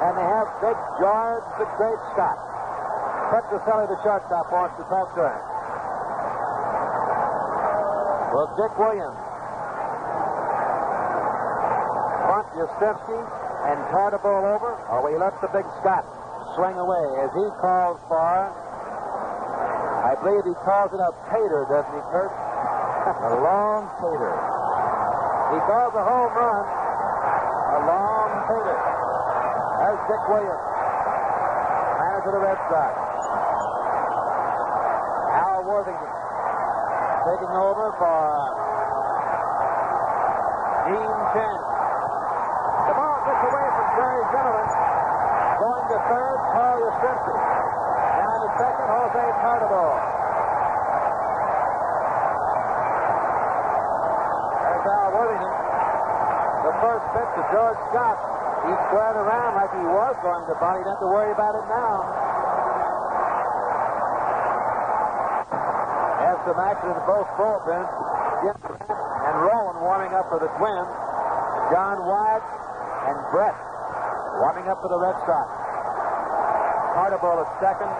and 0.05 0.13
they 0.13 0.27
have 0.29 0.45
Big 0.61 0.77
George 1.01 1.41
the 1.57 1.65
Great 1.73 1.97
Scott. 2.13 2.37
Petrocelli, 3.33 3.89
the 3.89 3.97
shortstop, 4.05 4.45
wants 4.53 4.77
to 4.77 4.85
talk 4.85 5.09
to 5.17 5.25
him. 5.25 5.41
Well, 8.29 8.49
Dick 8.61 8.73
Williams, 8.77 9.21
Bunt 12.29 12.45
Yastrzemski, 12.61 13.19
and 13.73 13.77
Tartabull 13.89 14.53
over, 14.53 14.77
or 14.93 15.01
we 15.01 15.17
let 15.17 15.33
the 15.41 15.49
Big 15.49 15.65
Scott 15.81 16.05
swing 16.55 16.77
away 16.77 17.05
as 17.21 17.31
he 17.35 17.45
calls 17.61 17.99
for, 18.07 18.49
I 20.05 20.15
believe 20.23 20.45
he 20.45 20.55
calls 20.65 20.89
it 20.93 21.01
a 21.01 21.11
tater, 21.29 21.67
doesn't 21.69 21.93
he, 21.93 22.03
Curt? 22.09 22.31
a 23.29 23.35
long 23.41 23.89
tater. 23.99 24.35
He 25.53 25.59
calls 25.65 25.93
a 25.97 26.03
home 26.05 26.33
run 26.37 26.89
a 27.69 27.79
long 27.85 28.29
tater. 28.49 28.77
That's 29.79 30.01
Dick 30.09 30.23
Williams, 30.29 30.65
manager 32.01 32.29
of 32.29 32.35
the 32.35 32.43
Red 32.43 32.59
Sox. 32.67 32.93
Al 35.37 35.63
Worthington 35.69 36.13
taking 37.29 37.53
over 37.53 37.93
for 38.01 38.19
Dean 40.89 41.17
Chance. 41.29 41.65
The 42.89 42.93
ball 42.97 43.17
gets 43.21 43.43
away 43.47 43.67
from 43.69 43.87
Jerry 43.95 44.23
Zimmerman. 44.33 44.98
Going 45.59 45.85
to 45.91 45.99
third, 46.07 46.39
Paul 46.55 46.75
Yastrzemski. 46.87 47.35
Down 47.35 48.37
to 48.39 48.49
second, 48.63 48.87
Jose 48.95 49.23
Tartabull. 49.43 49.95
There's 54.63 54.87
Al 54.87 55.09
Worthington. 55.19 55.55
The 56.63 56.73
first 56.79 57.05
pitch 57.11 57.31
to 57.35 57.43
George 57.51 57.79
Scott. 57.91 58.17
He 58.63 58.73
squared 58.87 59.19
around 59.19 59.59
like 59.59 59.71
he 59.75 59.83
was 59.83 60.15
going 60.23 60.47
to 60.47 60.55
bunt. 60.63 60.79
He 60.79 60.83
doesn't 60.87 60.95
have 60.95 61.03
to 61.03 61.11
worry 61.11 61.31
about 61.35 61.51
it 61.59 61.67
now. 61.67 61.95
Has 66.23 66.37
some 66.47 66.59
action 66.59 66.87
in 66.87 67.03
both 67.03 67.27
bullpens. 67.35 67.91
Jim 68.47 68.55
and 68.63 69.35
Rowan 69.43 69.75
warming 69.83 70.15
up 70.15 70.31
for 70.31 70.39
the 70.39 70.47
Twins. 70.55 70.91
John 71.67 71.99
Wyatt 72.07 72.47
and 73.11 73.19
Brett 73.35 73.68
warming 74.39 74.67
up 74.71 74.79
for 74.81 74.87
the 74.87 74.97
Red 74.97 75.15
Sox. 75.27 75.47
Tartabull 76.95 77.43
at 77.43 77.49
second. 77.59 77.91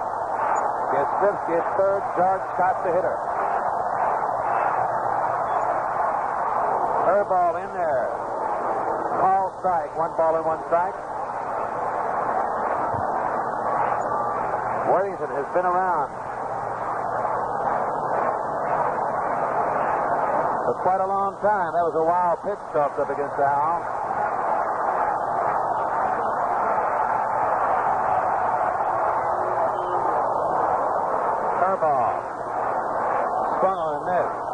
Yastrzemski 0.95 1.53
at 1.59 1.67
third. 1.77 2.01
George 2.15 2.43
Scott 2.55 2.75
the 2.83 2.91
hitter. 2.95 3.17
Curveball 7.05 7.55
in 7.59 7.69
there. 7.75 8.07
Call 9.19 9.51
strike. 9.59 9.91
One 9.99 10.15
ball 10.15 10.35
and 10.39 10.45
one 10.45 10.63
strike. 10.71 10.95
Worthington 14.89 15.29
has 15.35 15.45
been 15.53 15.67
around 15.69 16.09
for 20.65 20.73
quite 20.81 21.01
a 21.01 21.05
long 21.05 21.33
time. 21.41 21.73
That 21.73 21.85
was 21.85 21.93
a 21.93 22.05
wild 22.05 22.41
pitch 22.45 22.61
tossed 22.73 22.97
up 22.97 23.09
against 23.09 23.37
Al. 23.37 23.81
Curveball. 31.57 32.13
Swung 33.59 33.77
on 33.77 33.93
and 33.97 34.05
missed. 34.09 34.45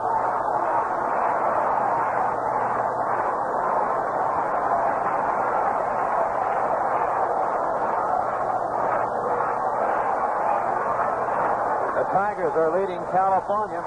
The 11.95 12.03
Tigers 12.11 12.55
are 12.55 12.71
leading 12.85 13.01
California 13.09 13.81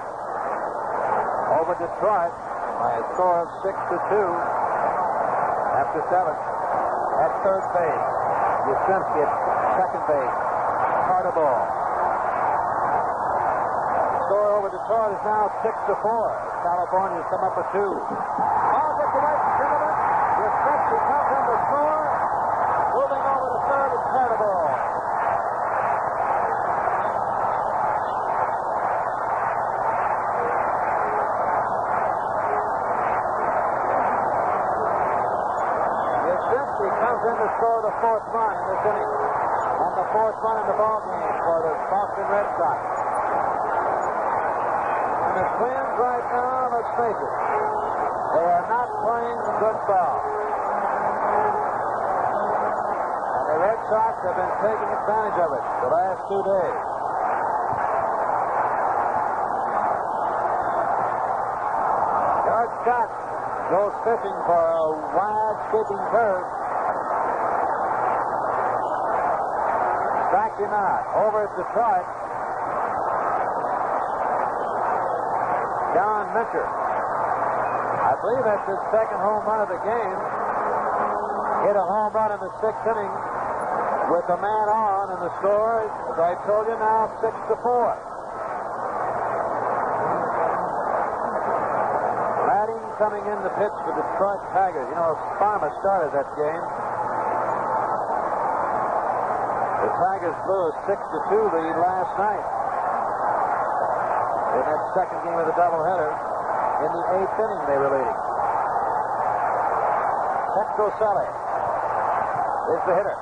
over 1.54 1.70
Detroit 1.78 2.34
by 2.82 2.98
a 2.98 3.02
score 3.14 3.46
of 3.46 3.48
six 3.62 3.78
to 3.94 3.96
two 4.10 4.30
after 5.78 6.02
seven. 6.10 6.34
At 6.34 7.30
third 7.46 7.62
base, 7.78 8.06
Yastrzemski 8.66 9.22
at 9.22 9.30
second 9.78 10.02
base, 10.02 10.34
Tartabull. 11.06 11.62
Score 14.26 14.50
over 14.58 14.66
Detroit 14.66 15.14
is 15.14 15.22
now 15.22 15.46
six 15.62 15.78
to 15.86 15.94
four. 16.02 16.34
California's 16.66 17.26
come 17.30 17.46
up 17.46 17.54
with 17.54 17.70
two. 17.70 17.94
Ball 17.94 18.90
gets 18.98 19.14
away 19.14 19.34
from 19.38 19.52
Zimmerman. 19.62 19.94
Yastrzemski 20.42 20.98
comes 21.06 21.30
in 21.38 21.42
to 21.46 21.56
score. 21.70 22.02
Moving 22.98 23.24
over 23.30 23.46
to 23.46 23.60
third 23.62 23.90
is 23.94 24.02
Tartabull. 24.10 25.07
Yastrzemski 36.78 36.90
comes 37.02 37.22
in 37.26 37.36
to 37.42 37.48
score 37.58 37.82
the 37.82 37.94
fourth 37.98 38.22
run 38.30 38.54
in 38.54 38.64
this 38.70 38.82
inning. 38.86 39.10
And 39.10 39.94
the 39.98 40.06
fourth 40.14 40.38
run 40.42 40.56
in 40.62 40.66
the 40.70 40.78
ball 40.78 41.02
game 41.02 41.34
for 41.42 41.58
the 41.66 41.74
Boston 41.90 42.26
Red 42.30 42.48
Sox. 42.54 42.78
And 45.26 45.34
the 45.42 45.46
Twins 45.58 45.94
right 45.98 46.26
now, 46.30 46.70
let's 46.70 46.92
face 46.94 47.18
it, 47.18 47.34
they 48.30 48.46
are 48.46 48.66
not 48.70 48.88
playing 49.02 49.40
good 49.58 49.78
ball. 49.90 50.18
And 53.34 53.46
the 53.50 53.58
Red 53.58 53.80
Sox 53.90 54.14
have 54.22 54.36
been 54.38 54.54
taking 54.62 54.90
advantage 55.02 55.38
of 55.42 55.50
it 55.58 55.64
the 55.82 55.90
last 55.90 56.20
two 56.30 56.42
days. 56.46 56.78
George 62.46 62.72
Scott 62.86 63.10
goes 63.66 63.94
fishing 64.06 64.38
for 64.46 64.62
a 64.62 64.94
wide 65.10 65.58
sweeping 65.70 66.04
curve. 66.14 66.67
Strike 70.58 70.66
him 70.66 70.74
out. 70.74 71.06
Over 71.14 71.46
at 71.46 71.54
Detroit. 71.54 72.06
John 75.94 76.34
Mincher. 76.34 76.66
I 76.66 78.18
believe 78.18 78.42
that's 78.42 78.66
his 78.66 78.82
second 78.90 79.22
home 79.22 79.46
run 79.46 79.62
of 79.62 79.70
the 79.70 79.78
game. 79.86 80.18
Hit 81.62 81.78
a 81.78 81.86
home 81.86 82.10
run 82.10 82.34
in 82.34 82.40
the 82.42 82.50
sixth 82.58 82.82
inning 82.90 83.14
with 84.10 84.26
the 84.26 84.38
man 84.42 84.66
on, 84.66 85.14
and 85.14 85.20
the 85.22 85.30
score, 85.38 85.86
as 85.86 86.18
I 86.18 86.34
told 86.42 86.66
you 86.66 86.74
now, 86.74 87.06
six 87.22 87.34
to 87.54 87.54
four. 87.62 87.94
Ladding 92.50 92.82
coming 92.98 93.22
in 93.30 93.38
the 93.46 93.54
pitch 93.54 93.76
for 93.86 93.94
Detroit 93.94 94.42
Tigers. 94.50 94.90
You 94.90 94.98
know, 94.98 95.14
Sparma 95.38 95.70
started 95.78 96.10
that 96.18 96.26
game. 96.34 96.64
The 99.78 99.86
Tigers 99.98 100.38
blew 100.46 100.70
a 100.70 100.72
6 100.86 100.94
to 100.94 101.18
2 101.26 101.58
lead 101.58 101.74
last 101.74 102.12
night 102.22 102.44
in 104.54 104.62
that 104.62 104.82
second 104.94 105.18
game 105.26 105.34
of 105.34 105.46
the 105.50 105.56
doubleheader. 105.58 106.14
In 106.86 106.90
the 106.94 107.04
eighth 107.18 107.34
inning, 107.34 107.62
they 107.66 107.78
were 107.82 107.90
leading. 107.90 108.18
Petrocelli 110.54 111.26
is 112.78 112.82
the 112.86 112.94
hitter. 112.94 113.18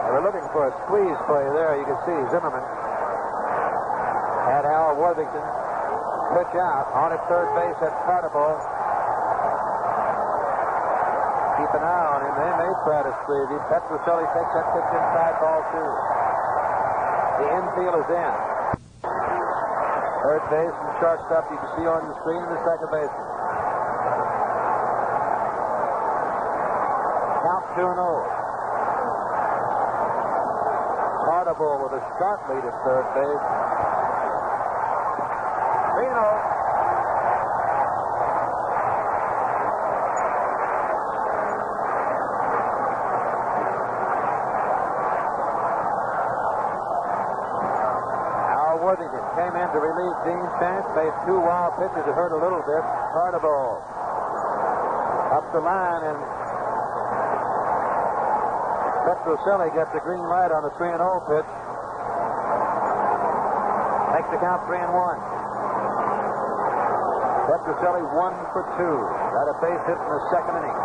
They 0.00 0.12
were 0.16 0.24
looking 0.24 0.48
for 0.48 0.68
a 0.68 0.72
squeeze 0.88 1.20
play 1.28 1.44
there. 1.52 1.76
You 1.76 1.84
can 1.84 2.00
see 2.08 2.16
Zimmerman 2.32 2.64
Worthington 5.04 5.44
pitch 6.32 6.56
out 6.56 6.88
on 6.96 7.12
at 7.12 7.20
third 7.28 7.44
base 7.52 7.76
at 7.84 7.92
Carnival. 8.08 8.56
Keep 11.60 11.70
an 11.76 11.84
eye 11.84 12.08
on 12.08 12.20
him. 12.24 12.32
They 12.40 12.52
may 12.64 12.72
try 12.88 13.04
to 13.04 13.12
squeeze 13.22 13.50
him. 13.52 13.60
Petrocelli 13.68 14.24
takes 14.32 14.52
that 14.56 14.66
pitch 14.72 14.90
inside 14.96 15.36
ball 15.44 15.60
two. 15.76 15.92
The 17.36 17.46
infield 17.52 17.96
is 18.00 18.08
in. 18.16 18.34
Third 20.24 20.44
base 20.48 20.72
and 20.72 20.92
shortstop 21.04 21.52
you 21.52 21.58
can 21.60 21.70
see 21.76 21.84
on 21.84 22.00
the 22.08 22.16
screen 22.24 22.40
in 22.40 22.48
the 22.48 22.62
second 22.64 22.88
baseman. 22.88 23.28
Count 27.44 27.64
2 27.76 27.92
and 27.92 28.00
0. 28.00 28.24
Carnival 31.28 31.76
with 31.84 31.92
a 31.92 32.02
start 32.16 32.40
lead 32.48 32.64
at 32.64 32.76
third 32.88 33.04
base. 33.12 33.93
3 36.04 36.12
and 36.12 36.20
0. 36.20 36.28
Al 48.52 48.84
Worthington 48.84 49.24
came 49.32 49.56
in 49.56 49.68
to 49.72 49.78
relieve 49.80 50.16
Dean 50.28 50.44
Chance, 50.60 50.84
made 50.92 51.14
two 51.24 51.40
wild 51.40 51.72
pitches. 51.80 52.04
It 52.04 52.12
hurt 52.12 52.32
a 52.32 52.40
little 52.40 52.60
bit. 52.68 52.84
Carnival 53.16 53.80
up 55.32 55.48
the 55.52 55.60
line, 55.60 56.04
and 56.04 56.18
Petrocelli 59.08 59.72
gets 59.74 59.90
the 59.92 60.00
green 60.00 60.22
light 60.28 60.52
on 60.52 60.62
the 60.64 60.70
3 60.76 60.92
and 60.92 61.00
0 61.00 61.24
pitch. 61.32 61.48
Makes 64.12 64.30
the 64.30 64.38
count 64.38 64.68
3 64.68 64.78
and 64.78 64.92
1. 64.92 65.33
Petrocelli 67.64 68.04
one 68.12 68.36
for 68.52 68.60
two. 68.76 68.96
Got 69.32 69.48
a 69.48 69.56
base 69.64 69.80
hit 69.88 69.96
in 69.96 70.04
the 70.12 70.20
second 70.28 70.52
inning. 70.60 70.76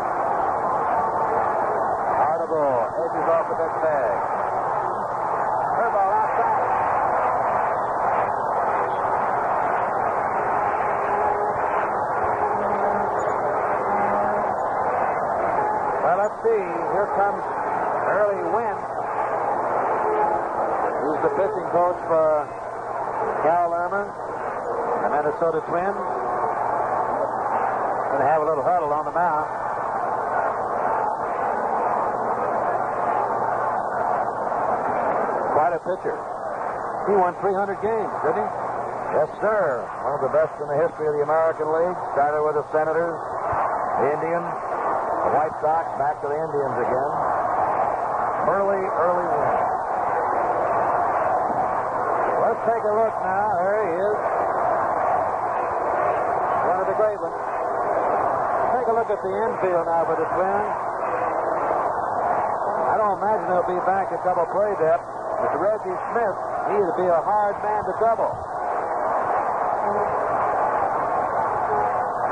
Carnival 2.23 2.87
edges 3.03 3.27
off 3.27 3.51
the 3.51 3.59
big 3.59 3.73
bag. 3.83 4.15
Curveball 5.75 6.11
outside. 6.23 6.55
Well, 15.99 16.15
let's 16.15 16.39
see. 16.47 16.63
Here 16.95 17.11
comes 17.19 17.43
Early 18.07 18.39
Wynn. 18.55 18.79
He's 21.03 21.19
the 21.27 21.31
pitching 21.35 21.67
coach 21.75 21.99
for 22.07 22.47
Cal 23.43 23.67
Ermer, 23.75 24.07
the 25.03 25.09
Minnesota 25.11 25.59
Twins. 25.67 26.18
Going 28.19 28.27
to 28.27 28.35
have 28.35 28.43
a 28.43 28.51
little 28.51 28.67
huddle 28.67 28.91
on 28.91 29.07
the 29.07 29.15
mound. 29.15 29.47
Quite 35.55 35.71
a 35.71 35.79
pitcher. 35.87 36.19
He 37.07 37.15
won 37.15 37.31
300 37.39 37.79
games, 37.79 38.11
didn't 38.27 38.43
he? 38.43 38.47
Yes, 39.15 39.31
sir. 39.39 39.87
One 40.03 40.19
of 40.19 40.23
the 40.27 40.35
best 40.35 40.51
in 40.59 40.67
the 40.67 40.75
history 40.83 41.07
of 41.07 41.15
the 41.15 41.23
American 41.23 41.71
League. 41.71 41.95
Started 42.11 42.43
with 42.43 42.59
the 42.59 42.67
Senators, 42.75 43.15
the 44.03 44.11
Indians, 44.11 44.51
the 44.51 45.31
White 45.39 45.55
Sox, 45.63 45.87
back 45.95 46.19
to 46.19 46.27
the 46.27 46.35
Indians 46.35 46.75
again. 46.75 47.11
Early, 48.51 48.83
early 48.83 49.27
Wynn. 49.31 49.63
Let's 52.51 52.61
take 52.67 52.83
a 52.83 52.93
look 52.99 53.15
now. 53.23 53.47
There 53.63 53.79
he 53.79 53.95
is. 53.95 54.17
One 56.67 56.79
of 56.83 56.87
the 56.91 56.99
great 56.99 57.15
ones. 57.23 57.48
A 58.89 58.91
look 58.91 59.13
at 59.13 59.21
the 59.21 59.29
infield 59.29 59.85
now 59.85 60.01
for 60.01 60.17
the 60.17 60.25
Twins. 60.33 60.73
I 62.89 62.97
don't 62.97 63.21
imagine 63.21 63.45
they'll 63.53 63.69
be 63.69 63.77
back 63.85 64.09
at 64.09 64.17
double 64.25 64.49
play 64.49 64.73
depth. 64.81 65.05
With 65.45 65.61
Reggie 65.61 65.93
Smith, 66.09 66.37
he'd 66.73 66.97
be 66.97 67.05
a 67.05 67.21
hard 67.21 67.53
man 67.61 67.85
to 67.85 67.93
double. 68.01 68.33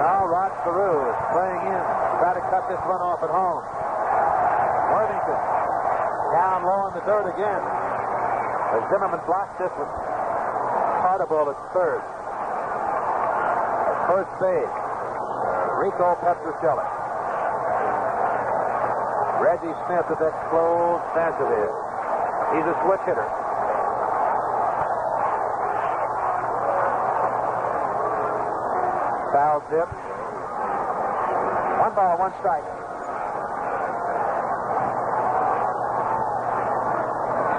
Now 0.01 0.25
Rod 0.25 0.49
Carew 0.65 0.97
is 1.05 1.19
playing 1.29 1.61
in. 1.61 1.84
Try 2.25 2.34
to 2.34 2.43
cut 2.49 2.65
this 2.73 2.81
run 2.89 3.05
off 3.05 3.21
at 3.21 3.29
home. 3.29 3.61
Worthington 4.97 5.38
down 6.34 6.65
low 6.65 6.89
in 6.89 6.93
the 6.97 7.05
dirt 7.05 7.29
again. 7.38 7.61
As 8.73 8.81
Zimmerman 8.89 9.21
blocks 9.29 9.53
this 9.61 9.69
one. 9.77 9.93
Carnival 11.05 11.53
at 11.53 11.59
third. 11.69 12.01
First 14.09 14.34
base, 14.41 14.73
Rico 15.78 16.18
Petrocelli. 16.26 16.90
Reggie 19.45 19.78
Smith 19.86 20.10
at 20.10 20.18
that 20.18 20.34
close 20.49 21.02
stance 21.14 21.38
of 21.38 21.49
his. 21.54 21.70
He's 22.58 22.66
a 22.66 22.76
switch 22.82 23.04
hitter. 23.06 23.30
Foul 29.32 29.62
tip. 29.70 29.90
One 31.78 31.94
ball, 31.94 32.18
one 32.18 32.34
strike. 32.41 32.66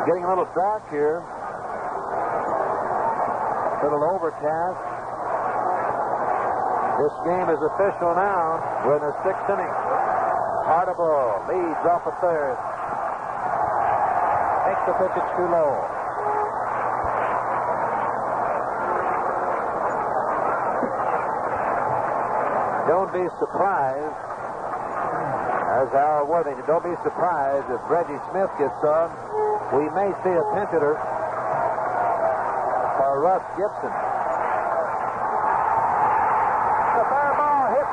Getting 0.06 0.24
a 0.24 0.28
little 0.28 0.48
dark 0.56 0.90
here. 0.90 1.22
A 3.78 3.84
little 3.84 4.02
overcast. 4.02 4.97
This 6.98 7.14
game 7.22 7.48
is 7.48 7.62
official 7.62 8.10
now. 8.18 8.58
We're 8.84 8.98
in 8.98 9.06
the 9.06 9.14
sixth 9.22 9.46
inning. 9.46 9.70
Carnival 10.66 11.46
leads 11.46 11.82
off 11.86 12.02
a 12.04 12.14
third. 12.20 12.58
Takes 14.66 14.84
the 14.84 14.94
pitch, 14.98 15.14
it's 15.16 15.32
too 15.38 15.48
low. 15.48 15.78
Don't 22.88 23.12
be 23.12 23.28
surprised, 23.38 24.16
as 25.76 25.92
Al 25.92 26.26
Worthington, 26.26 26.64
don't 26.66 26.82
be 26.82 26.96
surprised 27.04 27.68
if 27.70 27.78
Reggie 27.88 28.18
Smith 28.32 28.50
gets 28.58 28.80
on. 28.82 29.12
We 29.76 29.84
may 29.92 30.10
see 30.24 30.32
a 30.32 30.44
pinch 30.56 30.72
hitter 30.72 30.96
for 32.96 33.20
Russ 33.20 33.44
Gibson. 33.60 33.92
The 36.96 37.04
fair 37.12 37.32
ball 37.36 37.64
hits 37.76 37.92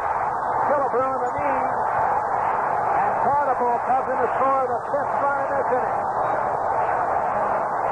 Killebrew 0.72 1.12
in 1.12 1.20
the 1.28 1.32
knee, 1.36 1.64
and 3.04 3.14
Carnival 3.76 3.92
comes 3.92 4.08
in 4.08 4.18
to 4.24 4.30
score 4.40 4.64
the 4.72 4.80
fifth 4.88 5.16
run 5.20 5.36
in 5.36 5.50
this 5.52 5.68
inning. 5.76 6.00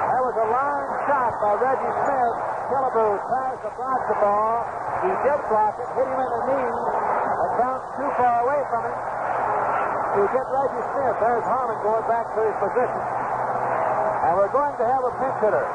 That 0.08 0.22
was 0.24 0.36
a 0.40 0.48
line 0.48 0.90
shot 1.04 1.32
by 1.44 1.52
Reggie 1.60 1.96
Smith. 2.08 2.36
Killebrew 2.72 3.14
tries 3.20 3.60
to 3.68 3.70
block 3.76 4.02
the 4.08 4.18
ball. 4.24 4.64
He 5.04 5.12
did 5.28 5.40
block 5.52 5.76
it, 5.76 5.88
hit 5.92 6.08
him 6.08 6.20
in 6.24 6.30
the 6.32 6.42
knee, 6.48 6.72
and 6.72 7.52
bounced 7.60 7.90
too 8.00 8.10
far 8.16 8.48
away 8.48 8.62
from 8.72 8.82
him 8.88 8.96
to 8.96 10.22
get 10.32 10.46
Reggie 10.48 10.86
Smith. 10.96 11.16
There's 11.20 11.48
Harmon 11.52 11.80
going 11.84 12.06
back 12.08 12.32
to 12.32 12.40
his 12.48 12.56
position. 12.64 13.04
And 14.24 14.32
we're 14.40 14.56
going 14.56 14.76
to 14.80 14.86
have 14.88 15.04
a 15.04 15.12
pinch 15.20 15.38
hitter 15.44 15.68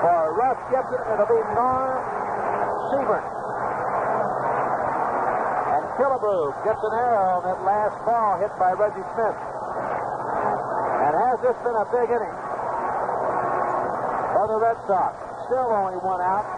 for 0.00 0.20
Russ 0.40 0.56
Gibson. 0.72 1.04
It'll 1.12 1.28
be 1.28 1.42
Norm 1.52 2.00
Siebern. 2.88 3.41
Killebrew 6.00 6.56
gets 6.64 6.80
an 6.80 6.94
arrow 6.96 7.36
on 7.36 7.42
that 7.44 7.60
last 7.68 8.00
ball 8.08 8.40
hit 8.40 8.48
by 8.56 8.72
Reggie 8.72 9.04
Smith. 9.12 9.38
And 11.04 11.12
has 11.12 11.36
this 11.44 11.56
been 11.60 11.76
a 11.76 11.84
big 11.92 12.08
inning 12.08 12.36
for 14.32 14.44
the 14.48 14.56
Red 14.56 14.78
Sox? 14.88 15.12
Still 15.52 15.68
only 15.68 16.00
one 16.00 16.24
out. 16.24 16.48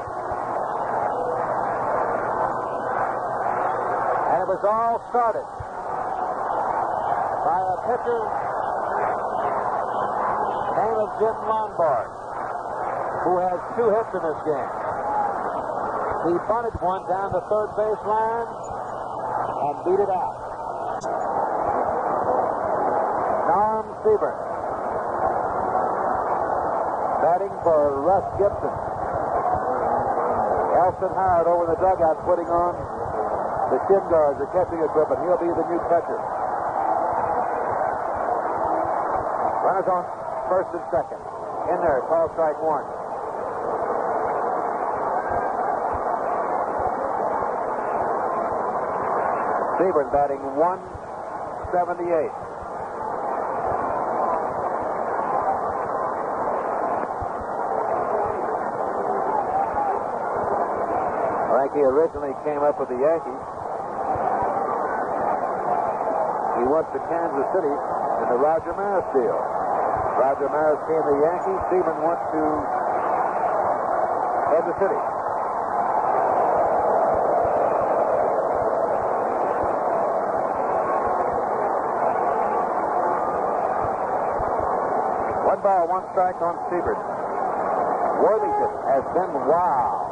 And 4.31 4.39
it 4.39 4.49
was 4.55 4.63
all 4.63 5.03
started 5.11 5.47
by 7.43 7.59
a 7.59 7.77
pitcher 7.91 8.23
name 10.79 10.99
of 11.03 11.11
Jim 11.19 11.37
Lonborg, 11.43 12.09
who 13.27 13.33
has 13.43 13.59
two 13.75 13.89
hits 13.99 14.13
in 14.15 14.23
this 14.23 14.41
game. 14.47 14.71
He 16.23 16.35
bunted 16.47 16.79
one 16.79 17.03
down 17.11 17.35
the 17.35 17.43
third 17.51 17.75
base 17.75 18.05
line 18.07 18.64
beat 19.85 20.01
it 20.01 20.09
out. 20.09 20.37
Norm 23.49 23.87
Siebern 24.01 24.39
batting 27.25 27.57
for 27.65 28.05
Russ 28.05 28.27
Gibson. 28.37 28.75
Elston 30.77 31.13
Howard 31.17 31.49
over 31.49 31.65
the 31.73 31.79
dugout 31.81 32.21
putting 32.29 32.45
on 32.53 32.77
the 33.73 33.81
shin 33.89 34.05
guards, 34.13 34.37
the 34.37 34.49
catching 34.53 34.81
equipment. 34.85 35.25
He'll 35.25 35.41
be 35.41 35.49
the 35.49 35.67
new 35.73 35.81
catcher. 35.89 36.21
Runners 39.65 39.89
on 39.89 40.05
first 40.53 40.69
and 40.77 40.85
second. 40.93 41.21
In 41.73 41.81
there, 41.81 42.05
call 42.13 42.29
strike 42.37 42.61
one. 42.61 42.85
Siebern 49.85 50.09
batting 50.09 50.41
178. 50.41 50.57
I 61.53 61.69
think 61.69 61.77
he 61.77 61.85
originally 61.85 62.33
came 62.49 62.65
up 62.65 62.81
with 62.81 62.89
the 62.89 62.97
Yankees. 62.97 63.45
He 66.57 66.65
went 66.65 66.89
to 66.97 67.01
Kansas 67.13 67.45
City 67.53 67.69
in 67.69 68.27
the 68.33 68.41
Roger 68.41 68.73
Maris 68.73 69.05
deal. 69.13 69.37
Roger 70.17 70.49
Maris 70.49 70.81
came 70.89 71.05
to 71.05 71.13
the 71.13 71.21
Yankees. 71.29 71.61
Siebern 71.69 72.01
went 72.01 72.25
to 72.33 72.41
Kansas 74.49 74.81
City. 74.81 74.97
One 85.45 85.53
one 85.65 86.05
strike 86.13 86.37
on 86.43 86.61
Siebern. 86.69 87.01
Worthington 88.21 88.73
has 88.85 89.05
been 89.17 89.33
wow. 89.49 90.05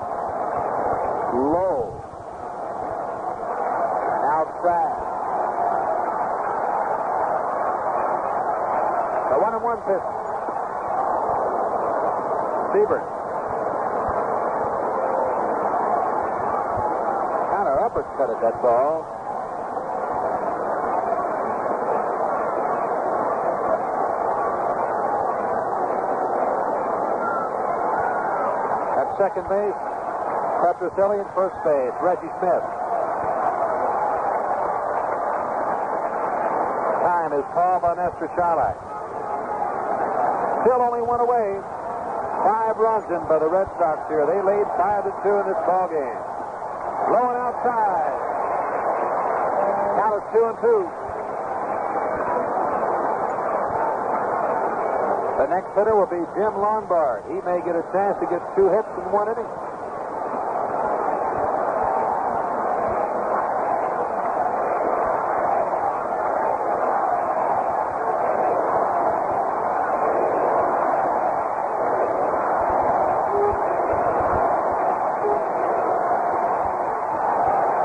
Low. 1.37 1.93
And 4.17 4.25
outside. 4.33 4.97
The 9.29 9.37
one 9.41 9.53
and 9.53 9.63
one 9.63 9.81
pitch. 9.85 10.09
Siebern. 12.73 13.05
Kind 17.53 17.69
of 17.69 17.77
uppercut 17.85 18.31
at 18.31 18.41
that 18.41 18.63
ball. 18.63 19.05
At 28.93 29.09
second 29.23 29.47
base, 29.47 29.79
Petrocelli 30.67 31.23
at 31.23 31.31
first 31.31 31.55
base, 31.63 31.95
Reggie 32.03 32.27
Smith. 32.43 32.65
Time 37.07 37.31
is 37.39 37.47
called 37.55 37.87
by 37.87 37.95
Nestor 37.95 38.27
Chylak. 38.35 38.75
Still 40.67 40.83
only 40.83 41.07
one 41.07 41.23
away. 41.23 41.55
Five 42.43 42.75
runs 42.83 43.07
in 43.15 43.23
by 43.31 43.39
the 43.39 43.47
Red 43.47 43.71
Sox 43.79 44.03
here. 44.11 44.27
They 44.27 44.43
lead 44.43 44.67
five 44.75 45.07
to 45.07 45.15
two 45.23 45.35
in 45.39 45.47
this 45.47 45.61
ball 45.71 45.87
game. 45.87 46.19
Low 47.15 47.31
and 47.31 47.39
outside. 47.39 48.15
Now 50.03 50.19
it's 50.19 50.27
two 50.35 50.45
and 50.51 50.59
two. 50.59 50.83
Next 55.53 55.69
hitter 55.77 55.95
will 55.95 56.07
be 56.07 56.17
Jim 56.33 56.57
Lonborg. 56.57 57.29
He 57.29 57.37
may 57.45 57.61
get 57.61 57.77
a 57.77 57.85
chance 57.93 58.17
to 58.21 58.27
get 58.27 58.41
two 58.57 58.73
hits 58.73 58.89
in 58.97 59.13
one 59.13 59.29
inning. 59.29 59.45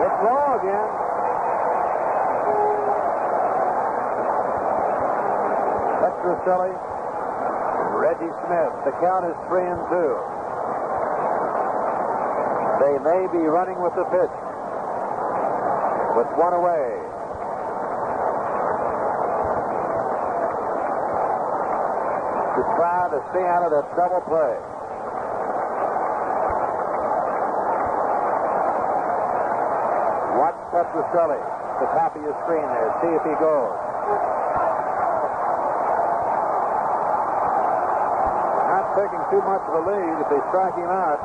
It's 0.07 0.19
low 0.23 0.55
again. 0.55 0.87
Petrocelli, 5.99 6.71
Reggie 7.97 8.25
Smith. 8.45 8.73
The 8.85 8.93
count 9.01 9.25
is 9.25 9.37
three 9.49 9.65
and 9.65 9.81
two. 9.89 10.13
They 12.77 12.95
may 13.01 13.23
be 13.33 13.41
running 13.49 13.81
with 13.81 13.95
the 13.97 14.05
pitch. 14.05 14.35
With 16.13 16.29
one 16.37 16.53
away. 16.53 16.87
To 22.57 22.61
try 22.77 23.09
to 23.09 23.19
stay 23.33 23.45
out 23.45 23.63
of 23.65 23.71
that 23.73 23.85
double 23.97 24.21
play. 24.25 24.55
Watch 30.37 30.57
Petrocelli. 30.69 31.41
The 31.81 31.85
top 31.93 32.15
of 32.15 32.21
your 32.21 32.33
screen 32.45 32.65
there. 32.65 32.89
See 33.01 33.13
if 33.13 33.21
he 33.21 33.33
goes. 33.37 33.73
Not 38.67 38.86
taking 38.97 39.21
too 39.29 39.41
much 39.45 39.61
of 39.69 39.73
a 39.77 39.83
lead. 39.85 40.15
If 40.25 40.27
they 40.33 40.41
strike 40.49 40.73
him 40.73 40.89
out, 40.89 41.21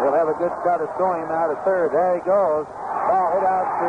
they'll 0.00 0.16
have 0.16 0.32
a 0.32 0.36
good 0.40 0.52
shot 0.64 0.80
at 0.80 0.88
throwing 0.96 1.20
him 1.20 1.32
out 1.32 1.52
at 1.52 1.60
third. 1.68 1.92
There 1.92 2.16
he 2.16 2.24
goes. 2.24 2.64
Ball 2.64 3.28
hit 3.36 3.44
out 3.44 3.68
to 3.68 3.88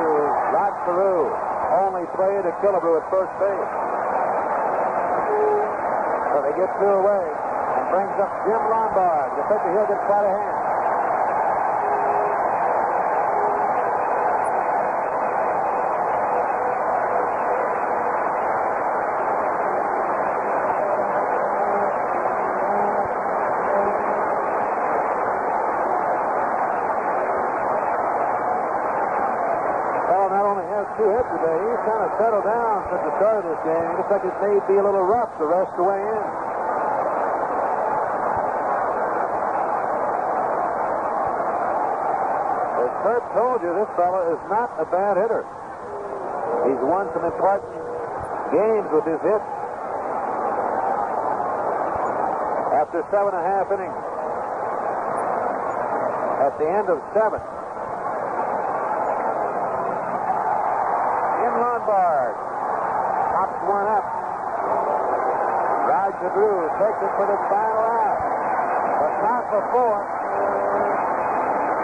Rod 0.52 0.74
Carew. 0.84 1.32
Only 1.80 2.04
play 2.12 2.36
to 2.44 2.52
Killebrew 2.60 3.00
at 3.00 3.06
first 3.08 3.32
base. 3.40 3.72
So 6.36 6.44
they 6.44 6.54
get 6.60 6.68
two 6.76 6.92
away 6.92 7.24
and 7.24 7.86
brings 7.88 8.16
up 8.20 8.32
Jim 8.44 8.64
Lonborg. 8.68 9.32
The 9.40 9.44
pitcher 9.48 9.72
he'll 9.72 9.88
get 9.88 10.02
quite 10.04 10.28
a 10.28 10.34
hand. 10.36 10.60
Well, 30.10 30.30
not 30.34 30.46
only 30.46 30.66
has 30.74 30.90
two 30.98 31.06
hits 31.06 31.30
today, 31.30 31.58
he's 31.70 31.82
kind 31.86 32.02
of 32.02 32.10
settled 32.18 32.46
down 32.46 32.82
since 32.90 33.02
the 33.06 33.14
start 33.22 33.46
of 33.46 33.49
this. 33.66 33.84
Looks 33.98 34.12
like 34.12 34.26
it 34.26 34.38
may 34.42 34.58
be 34.68 34.76
a 34.80 34.84
little 34.84 35.04
rough 35.04 35.32
the 35.40 35.46
rest 35.46 35.72
of 35.76 35.78
the 35.78 35.88
way 35.88 36.00
in. 36.00 36.24
As 42.80 42.92
Curt 43.04 43.24
told 43.36 43.60
you, 43.62 43.72
this 43.76 43.92
fellow 43.96 44.24
is 44.32 44.42
not 44.50 44.70
a 44.80 44.86
bad 44.88 45.18
hitter. 45.18 45.44
He's 46.68 46.82
won 46.84 47.08
some 47.14 47.26
important 47.26 47.72
games 48.52 48.88
with 48.92 49.06
his 49.06 49.22
hits. 49.22 49.50
After 52.80 53.04
seven 53.12 53.36
and 53.36 53.44
a 53.44 53.48
half 53.48 53.68
innings, 53.72 54.00
at 56.40 56.54
the 56.58 56.68
end 56.68 56.88
of 56.88 57.04
seven, 57.14 57.42
in 61.44 61.54
Lonborg. 61.60 62.36
Pops 63.40 63.62
one 63.68 63.88
up. 63.88 64.06
Drew 66.28 66.68
takes 66.76 67.00
it 67.00 67.12
for 67.16 67.28
the 67.32 67.40
final 67.48 67.86
out. 67.96 68.20
But 69.00 69.14
not 69.24 69.44
before. 69.56 70.04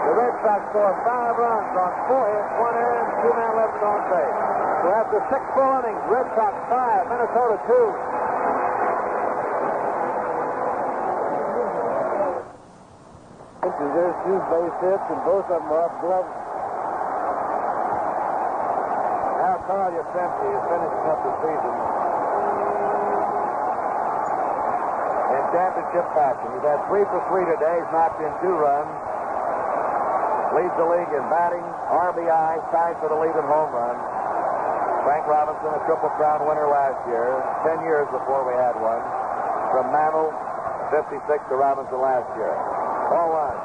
The 0.06 0.12
Red 0.12 0.34
Sox 0.44 0.60
score 0.70 0.92
five 1.08 1.34
runs 1.40 1.72
on 1.72 1.92
four 2.06 2.24
hits, 2.28 2.52
one 2.60 2.76
error, 2.76 3.08
two 3.24 3.32
men 3.32 3.52
left 3.56 3.80
on 3.80 4.00
base. 4.12 4.38
So 4.84 4.86
after 4.92 5.18
six 5.32 5.42
full 5.56 5.72
innings, 5.80 6.04
Red 6.12 6.28
Sox 6.36 6.52
five, 6.68 7.08
Minnesota 7.08 7.56
two. 7.64 7.88
There's 13.76 14.18
two 14.24 14.38
base 14.52 14.76
hits, 14.84 15.06
and 15.10 15.20
both 15.24 15.48
of 15.48 15.58
them 15.58 15.72
are 15.72 15.84
up 15.88 15.94
gloves. 16.04 16.32
Now 19.40 19.56
Carl 19.64 19.90
Yastrzemski 19.96 20.48
is 20.52 20.64
finishing 20.68 21.06
up 21.08 21.20
the 21.24 21.32
season 21.40 21.72
in 21.76 22.65
championship 25.56 26.04
fashion. 26.12 26.52
He's 26.52 26.68
had 26.68 26.84
three 26.92 27.08
for 27.08 27.16
three 27.32 27.48
today. 27.48 27.80
He's 27.80 27.88
knocked 27.88 28.20
in 28.20 28.28
two 28.44 28.52
runs. 28.52 28.92
Leads 30.52 30.76
the 30.76 30.84
league 30.84 31.08
in 31.16 31.24
batting, 31.32 31.64
RBI, 31.88 32.52
tied 32.68 32.96
for 33.00 33.08
the 33.08 33.16
lead 33.16 33.32
in 33.32 33.44
home 33.48 33.72
runs. 33.72 34.04
Frank 35.08 35.24
Robinson, 35.24 35.72
a 35.72 35.80
Triple 35.88 36.12
Crown 36.20 36.44
winner 36.44 36.68
last 36.68 37.00
year, 37.08 37.40
10 37.64 37.80
years 37.88 38.04
before 38.12 38.44
we 38.44 38.52
had 38.52 38.76
one. 38.76 39.00
From 39.72 39.88
Mantle, 39.96 40.28
56 40.92 41.24
to 41.24 41.56
Robinson 41.56 42.04
last 42.04 42.28
year. 42.36 42.52
All 43.16 43.32
one. 43.32 43.56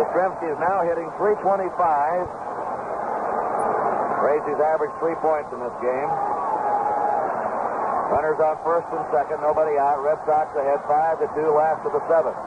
Yastrzemski 0.00 0.48
is 0.48 0.58
now 0.64 0.80
hitting 0.80 1.12
325. 1.20 1.76
Raised 4.24 4.48
his 4.48 4.60
average 4.64 4.92
three 5.00 5.16
points 5.20 5.52
in 5.52 5.60
this 5.60 5.76
game. 5.84 6.35
Runners 8.06 8.38
on 8.38 8.54
first 8.62 8.86
and 8.94 9.02
second, 9.10 9.42
nobody 9.42 9.74
out. 9.74 9.98
Red 9.98 10.22
Sox 10.22 10.46
ahead 10.54 10.78
five 10.86 11.18
to 11.18 11.26
two, 11.34 11.50
last 11.50 11.82
of 11.82 11.90
the 11.90 12.02
seventh. 12.06 12.38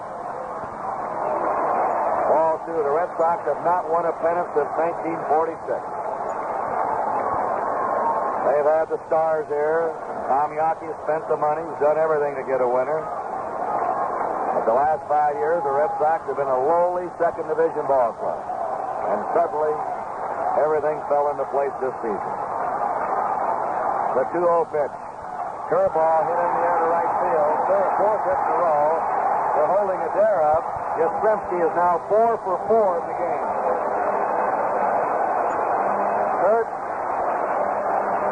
Ball 2.32 2.64
two. 2.64 2.80
The 2.80 2.94
Red 2.96 3.12
Sox 3.20 3.44
have 3.44 3.60
not 3.68 3.92
won 3.92 4.08
a 4.08 4.16
pennant 4.24 4.48
since 4.56 4.72
1946. 4.80 5.60
They've 8.48 8.72
had 8.72 8.88
the 8.88 9.04
stars 9.12 9.52
here. 9.52 9.92
Tom 10.32 10.56
has 10.56 10.96
spent 11.04 11.28
the 11.28 11.36
money. 11.36 11.66
He's 11.66 11.82
done 11.84 11.98
everything 12.00 12.40
to 12.40 12.46
get 12.48 12.62
a 12.64 12.70
winner. 12.70 13.02
But 14.56 14.64
the 14.64 14.78
last 14.78 15.04
five 15.10 15.36
years, 15.36 15.60
the 15.66 15.74
Red 15.76 15.92
Sox 16.00 16.24
have 16.30 16.38
been 16.38 16.48
a 16.48 16.62
lowly 16.70 17.12
second 17.20 17.52
division 17.52 17.84
ball 17.90 18.16
club. 18.16 18.40
And 19.12 19.20
suddenly, 19.36 19.74
everything 20.62 21.02
fell 21.12 21.34
into 21.34 21.44
place 21.52 21.74
this 21.84 21.96
season. 22.00 22.34
The 24.16 24.26
2-0 24.38 24.72
pitch. 24.72 25.09
Curveball 25.70 26.26
hit 26.26 26.34
in 26.34 26.50
the 26.50 26.62
air 26.66 26.78
to 26.82 26.88
right 26.90 27.14
field. 27.22 27.56
Third, 27.70 27.90
fourth 28.02 28.24
hit 28.26 28.40
in 28.42 28.50
a 28.50 28.58
row. 28.58 28.90
They're 29.54 29.70
holding 29.70 30.02
Adair 30.02 30.42
up. 30.50 30.66
Yastrzemski 30.98 31.62
is 31.62 31.74
now 31.78 32.02
four 32.10 32.42
for 32.42 32.58
four 32.66 32.98
in 32.98 33.06
the 33.06 33.18
game. 33.22 33.46
Curt, 36.42 36.70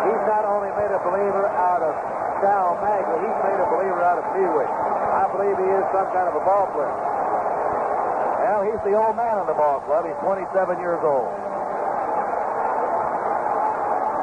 he's 0.09 0.23
not 0.25 0.49
only 0.49 0.73
made 0.81 0.89
a 0.89 1.01
believer 1.05 1.45
out 1.45 1.85
of 1.85 1.93
Sal 2.41 2.73
Maglie, 2.81 3.21
he's 3.21 3.39
made 3.45 3.59
a 3.61 3.69
believer 3.69 4.01
out 4.01 4.17
of 4.17 4.25
Bewitch. 4.33 4.73
I 5.13 5.29
believe 5.29 5.61
he 5.61 5.69
is 5.77 5.85
some 5.93 6.09
kind 6.17 6.25
of 6.25 6.33
a 6.33 6.41
ball 6.41 6.65
player. 6.73 6.89
Well, 6.89 8.65
he's 8.65 8.81
the 8.81 8.97
old 8.97 9.13
man 9.13 9.37
in 9.37 9.45
the 9.45 9.53
ball 9.53 9.85
club. 9.85 10.09
He's 10.09 10.17
27 10.25 10.81
years 10.81 11.05
old. 11.05 11.29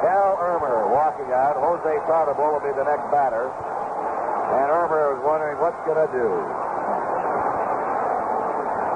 Cal 0.03 0.35
Out. 1.33 1.57
Jose 1.57 1.93
Tartabull 2.05 2.59
will 2.59 2.65
be 2.65 2.75
the 2.77 2.85
next 2.85 3.07
batter. 3.09 3.49
And 3.49 4.67
Ermer 4.69 5.17
is 5.17 5.21
wondering 5.25 5.57
what's 5.63 5.79
going 5.89 6.01
to 6.01 6.11
do. 6.13 6.29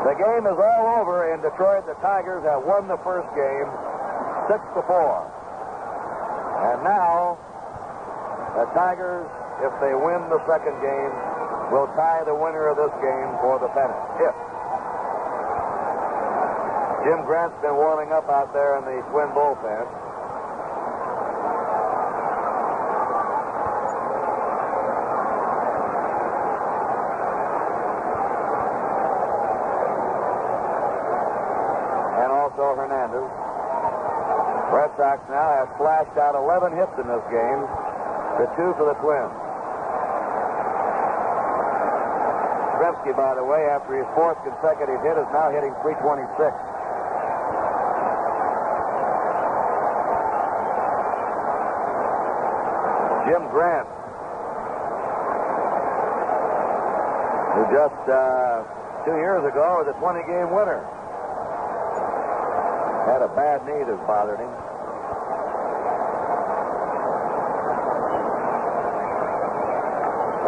The 0.08 0.14
game 0.16 0.44
is 0.48 0.58
all 0.58 0.84
over 1.00 1.32
in 1.32 1.40
Detroit. 1.40 1.86
The 1.86 1.96
Tigers 2.00 2.44
have 2.44 2.64
won 2.64 2.88
the 2.88 2.98
first 3.04 3.28
game, 3.36 3.68
six 4.48 4.60
to 4.76 4.82
four. 4.84 5.24
And 6.58 6.82
now, 6.82 7.38
the 8.56 8.66
Tigers, 8.74 9.26
if 9.62 9.72
they 9.80 9.94
win 9.94 10.26
the 10.28 10.42
second 10.46 10.76
game, 10.82 11.12
will 11.70 11.88
tie 11.94 12.24
the 12.24 12.34
winner 12.34 12.68
of 12.68 12.76
this 12.76 12.94
game 13.02 13.30
for 13.40 13.58
the 13.60 13.68
pennant. 13.76 14.00
If 14.20 14.34
Jim 17.04 17.24
Grant's 17.24 17.56
been 17.62 17.76
warming 17.76 18.12
up 18.12 18.28
out 18.28 18.52
there 18.52 18.76
in 18.76 18.84
the 18.84 19.00
Twin 19.08 19.30
bullpen. 19.30 19.86
And 32.18 32.32
also 32.32 32.74
Hernandez. 32.74 33.30
Red 34.74 34.90
Sox 34.98 35.22
now 35.30 35.48
have 35.54 35.67
flashed 35.78 36.18
out 36.18 36.34
11 36.34 36.74
hits 36.74 36.92
in 36.98 37.06
this 37.06 37.24
game, 37.30 37.60
the 38.42 38.50
two 38.58 38.74
for 38.76 38.84
the 38.90 38.98
Twins. 39.00 39.48
Yastrzemski, 42.88 43.16
by 43.16 43.34
the 43.34 43.44
way, 43.44 43.66
after 43.66 43.96
his 43.96 44.06
fourth 44.14 44.38
consecutive 44.44 45.00
hit, 45.02 45.18
is 45.18 45.26
now 45.32 45.50
hitting 45.50 45.74
326. 45.82 46.54
Jim 53.28 53.44
Grant, 53.52 53.88
who 57.54 57.62
just 57.74 58.02
uh, 58.08 58.64
two 59.04 59.16
years 59.20 59.44
ago 59.44 59.84
was 59.84 59.88
a 59.88 59.96
20 60.00 60.20
game 60.24 60.48
winner, 60.54 60.80
had 63.04 63.20
a 63.20 63.28
bad 63.36 63.66
knee 63.66 63.84
that 63.84 64.06
bothered 64.06 64.40
him. 64.40 64.52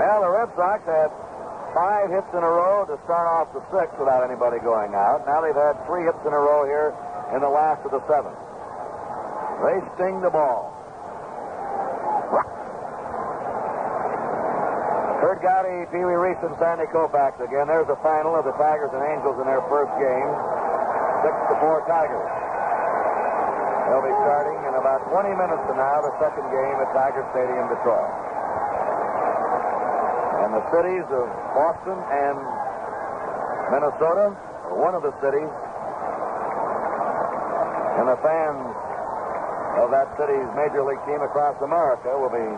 Well, 0.01 0.23
the 0.23 0.31
Red 0.31 0.49
Sox 0.61 0.85
had 0.85 1.09
five 1.73 2.13
hits 2.13 2.29
in 2.37 2.45
a 2.45 2.53
row 2.53 2.85
to 2.85 3.01
start 3.09 3.25
off 3.25 3.49
the 3.57 3.65
sixth 3.73 3.97
without 3.97 4.21
anybody 4.21 4.61
going 4.61 4.93
out. 4.93 5.25
Now 5.25 5.41
they've 5.41 5.57
had 5.57 5.81
three 5.89 6.05
hits 6.05 6.21
in 6.21 6.37
a 6.37 6.37
row 6.37 6.69
here 6.69 6.93
in 7.33 7.41
the 7.41 7.49
last 7.49 7.81
of 7.89 7.97
the 7.97 8.05
seventh. 8.05 8.37
They 9.65 9.81
sting 9.97 10.21
the 10.21 10.29
ball. 10.29 10.69
Curt 15.25 15.41
Gowdy, 15.41 15.89
Pee 15.89 16.05
Wee 16.05 16.21
Reese, 16.29 16.45
and 16.45 16.53
Sandy 16.61 16.85
Koufax 16.93 17.41
again. 17.41 17.65
There's 17.65 17.89
the 17.89 17.97
final 18.05 18.37
of 18.37 18.45
the 18.45 18.53
Tigers 18.61 18.93
and 18.93 19.01
Angels 19.01 19.41
in 19.41 19.49
their 19.49 19.65
first 19.73 19.97
game. 19.97 20.29
Six 21.25 21.33
to 21.49 21.55
four 21.65 21.89
Tigers. 21.89 22.29
They'll 23.89 24.05
be 24.05 24.13
starting 24.29 24.61
in 24.69 24.77
about 24.77 25.09
20 25.09 25.25
minutes 25.41 25.65
from 25.65 25.81
now 25.81 26.05
the 26.05 26.13
second 26.21 26.45
game 26.53 26.77
at 26.85 26.93
Tiger 26.93 27.25
Stadium, 27.33 27.65
Detroit. 27.73 28.30
Cities 30.71 31.07
of 31.11 31.27
Boston 31.55 31.99
and 31.99 32.37
Minnesota 33.75 34.35
one 34.79 34.95
of 34.95 35.03
the 35.03 35.11
cities. 35.19 35.51
And 37.99 38.07
the 38.07 38.19
fans 38.23 38.63
of 39.83 39.91
that 39.91 40.09
city's 40.15 40.47
major 40.55 40.87
league 40.87 41.03
team 41.05 41.21
across 41.21 41.59
America 41.61 42.15
will 42.15 42.31
be 42.31 42.49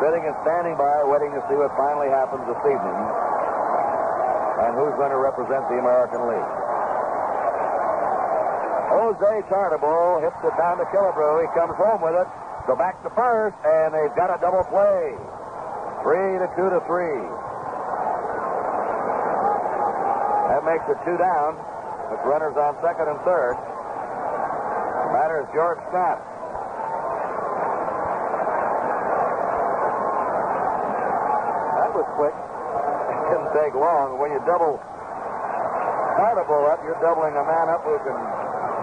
sitting 0.00 0.22
and 0.24 0.34
standing 0.46 0.74
by 0.80 1.04
waiting 1.04 1.30
to 1.36 1.42
see 1.50 1.56
what 1.58 1.70
finally 1.76 2.08
happens 2.08 2.42
this 2.48 2.62
evening 2.64 2.98
and 4.64 4.70
who's 4.74 4.94
going 4.96 5.12
to 5.12 5.20
represent 5.20 5.62
the 5.70 5.78
American 5.78 6.22
League. 6.26 6.52
Jose 8.88 9.32
Tartabull 9.52 10.24
hits 10.24 10.40
it 10.42 10.54
down 10.56 10.80
to 10.80 10.86
Killebrew. 10.90 11.44
He 11.44 11.48
comes 11.54 11.76
home 11.76 12.00
with 12.02 12.16
it. 12.16 12.28
Go 12.66 12.74
back 12.74 13.00
to 13.04 13.10
first, 13.10 13.56
and 13.64 13.94
they've 13.94 14.14
got 14.16 14.32
a 14.32 14.38
double 14.40 14.64
play. 14.66 15.14
Three 16.02 16.38
to 16.38 16.46
two 16.54 16.68
to 16.70 16.80
three. 16.86 17.20
That 20.48 20.62
makes 20.64 20.86
it 20.88 20.98
two 21.04 21.18
down 21.18 21.58
with 22.10 22.20
runners 22.24 22.56
on 22.56 22.78
second 22.82 23.08
and 23.10 23.20
third. 23.26 23.54
The 23.58 25.10
batter 25.12 25.42
is 25.42 25.48
George 25.54 25.78
Scott. 25.90 26.18
That 31.78 31.90
was 31.94 32.06
quick. 32.14 32.34
It 32.34 33.18
didn't 33.30 33.52
take 33.54 33.74
long. 33.74 34.18
When 34.18 34.30
you 34.32 34.40
double 34.46 34.80
Tartabull 36.18 36.66
up, 36.66 36.82
you're 36.82 36.98
doubling 36.98 37.38
a 37.38 37.44
man 37.46 37.70
up 37.70 37.86
who 37.86 37.94
can 38.02 38.18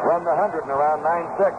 run 0.07 0.23
the 0.23 0.31
100 0.31 0.63
in 0.63 0.71
around 0.71 1.03
9-6. 1.03 1.51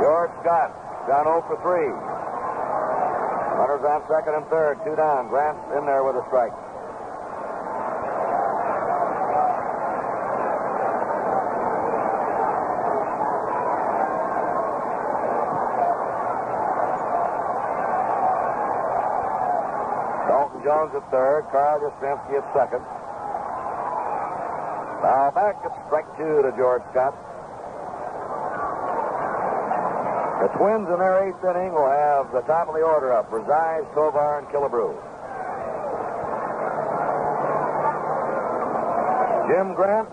George 0.00 0.32
Scott, 0.40 0.72
down 1.04 1.28
0 1.28 1.44
for 1.44 1.60
3. 1.60 2.21
Runners 3.62 3.86
on 3.86 4.02
second 4.10 4.34
and 4.34 4.46
third, 4.50 4.74
two 4.82 4.96
down. 4.96 5.28
Grant's 5.28 5.62
in 5.78 5.86
there 5.86 6.02
with 6.02 6.16
a 6.16 6.24
strike. 6.26 6.50
Dalton 20.26 20.58
Jones 20.66 20.90
at 20.98 21.06
third, 21.12 21.46
Carl 21.52 21.78
Yastrzemski 21.86 22.42
at 22.42 22.46
second. 22.50 22.82
Now 25.06 25.30
back 25.30 25.54
at 25.62 25.86
strike 25.86 26.10
two 26.18 26.42
to 26.42 26.50
George 26.58 26.82
Scott. 26.90 27.14
The 30.42 30.48
Twins 30.58 30.90
in 30.90 30.98
their 30.98 31.22
eighth 31.22 31.38
inning 31.46 31.70
will 31.70 31.86
have 31.86 32.32
the 32.34 32.42
top 32.50 32.66
of 32.66 32.74
the 32.74 32.82
order 32.82 33.14
up. 33.14 33.30
Resides, 33.30 33.86
Tovar, 33.94 34.42
and 34.42 34.48
Killebrew. 34.50 34.90
Jim 39.46 39.70
Grant 39.78 40.10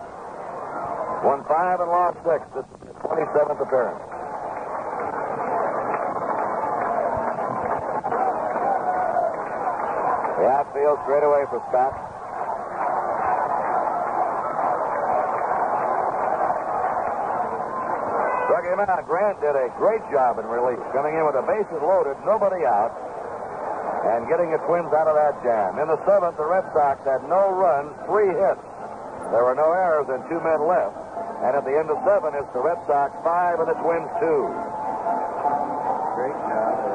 won 1.26 1.42
five 1.50 1.80
and 1.82 1.90
lost 1.90 2.22
six. 2.22 2.46
This 2.54 2.62
is 2.62 2.94
his 2.94 2.96
27th 3.02 3.58
appearance. 3.58 3.98
The 10.38 10.46
outfield 10.46 10.98
straight 11.10 11.26
away 11.26 11.42
for 11.50 11.58
Scott. 11.74 12.19
Him 18.82 18.88
out. 18.88 19.04
Grant 19.06 19.40
did 19.40 19.52
a 19.56 19.68
great 19.76 20.00
job 20.10 20.38
in 20.40 20.46
relief, 20.48 20.80
coming 20.92 21.14
in 21.14 21.24
with 21.28 21.36
the 21.36 21.44
bases 21.44 21.80
loaded, 21.84 22.16
nobody 22.24 22.64
out, 22.64 22.92
and 24.16 24.24
getting 24.28 24.50
the 24.50 24.60
Twins 24.64 24.88
out 24.96 25.06
of 25.06 25.16
that 25.16 25.36
jam. 25.44 25.76
In 25.78 25.88
the 25.88 26.00
seventh, 26.08 26.36
the 26.40 26.48
Red 26.48 26.64
Sox 26.72 27.00
had 27.04 27.20
no 27.28 27.52
runs, 27.52 27.92
three 28.08 28.32
hits. 28.32 28.64
There 29.30 29.44
were 29.44 29.54
no 29.54 29.70
errors 29.70 30.08
and 30.08 30.24
two 30.32 30.40
men 30.40 30.64
left. 30.64 30.96
And 31.44 31.56
at 31.56 31.64
the 31.64 31.76
end 31.76 31.88
of 31.92 32.00
seven, 32.04 32.32
it's 32.36 32.48
the 32.52 32.60
Red 32.60 32.80
Sox 32.88 33.12
five 33.24 33.60
and 33.60 33.68
the 33.68 33.78
Twins 33.84 34.08
two. 34.20 34.48
Great 36.16 36.36
job. 36.48 36.90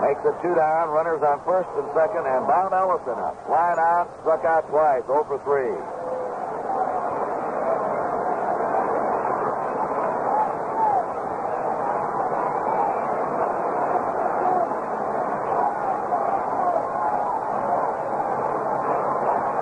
Makes 0.00 0.24
it 0.24 0.32
two 0.40 0.54
down. 0.56 0.88
Runners 0.88 1.20
on 1.20 1.44
first 1.44 1.68
and 1.76 1.84
second, 1.92 2.24
and 2.24 2.46
Bob 2.48 2.72
Allison 2.72 3.20
up. 3.20 3.36
Line 3.48 3.76
out, 3.78 4.08
struck 4.24 4.44
out 4.48 4.64
twice, 4.72 5.04
0 5.04 5.24
for 5.28 5.36
3. 5.44 5.68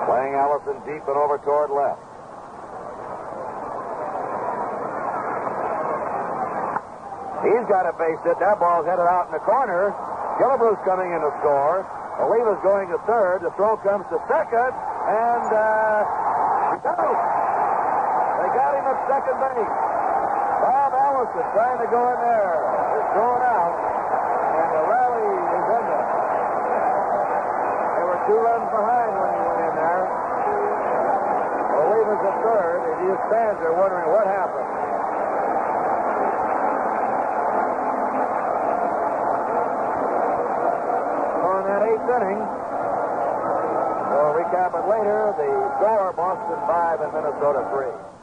Playing 0.06 0.34
Allison 0.38 0.78
deep 0.86 1.02
and 1.02 1.18
over 1.18 1.36
toward 1.48 1.72
left. 1.72 2.04
He's 7.40 7.64
got 7.72 7.88
a 7.88 7.96
base 7.96 8.20
hit. 8.20 8.36
That 8.36 8.60
ball's 8.60 8.84
headed 8.84 9.08
out 9.08 9.32
in 9.32 9.32
the 9.32 9.40
corner. 9.48 9.96
Killebrew's 10.36 10.76
coming 10.84 11.08
in 11.08 11.24
to 11.24 11.32
score. 11.40 11.88
Oliva's 12.20 12.60
going 12.60 12.92
to 12.92 13.00
third. 13.08 13.40
The 13.40 13.48
throw 13.56 13.80
comes 13.80 14.04
to 14.12 14.20
second. 14.28 14.76
And, 15.08 15.48
uh. 15.48 16.04
They 16.84 18.48
got 18.52 18.70
him 18.76 18.84
at 18.84 18.98
second 19.08 19.36
base. 19.40 19.72
Bob 20.60 20.92
Allison 20.92 21.46
trying 21.56 21.80
to 21.80 21.88
go 21.88 22.00
in 22.12 22.18
there. 22.28 22.60
It's 23.00 23.12
going 23.16 23.44
out. 23.48 23.72
And 23.72 24.68
the 24.68 24.84
rally 24.84 25.32
is 25.32 25.66
ended. 25.80 26.04
They 27.96 28.04
were 28.04 28.20
two 28.28 28.36
runs 28.36 28.68
behind 28.68 29.10
when 29.16 29.30
he 29.32 29.40
went 29.48 29.60
in 29.64 29.74
there. 29.80 30.28
Oliva's 31.89 32.20
at 32.20 32.36
third, 32.44 32.81
and 32.85 32.97
he 33.01 33.09
stands 33.32 33.56
there 33.65 33.73
wondering 33.73 34.12
what 34.12 34.28
happened. 34.28 34.69
on 41.48 41.65
that 41.65 41.81
eighth 41.81 42.05
inning. 42.12 42.40
We'll 44.12 44.36
recap 44.36 44.77
it 44.77 44.85
later. 44.85 45.32
The 45.40 45.48
score, 45.81 46.12
Boston 46.12 46.60
5 46.69 47.01
and 47.01 47.12
Minnesota 47.16 47.65
3. 47.73 48.18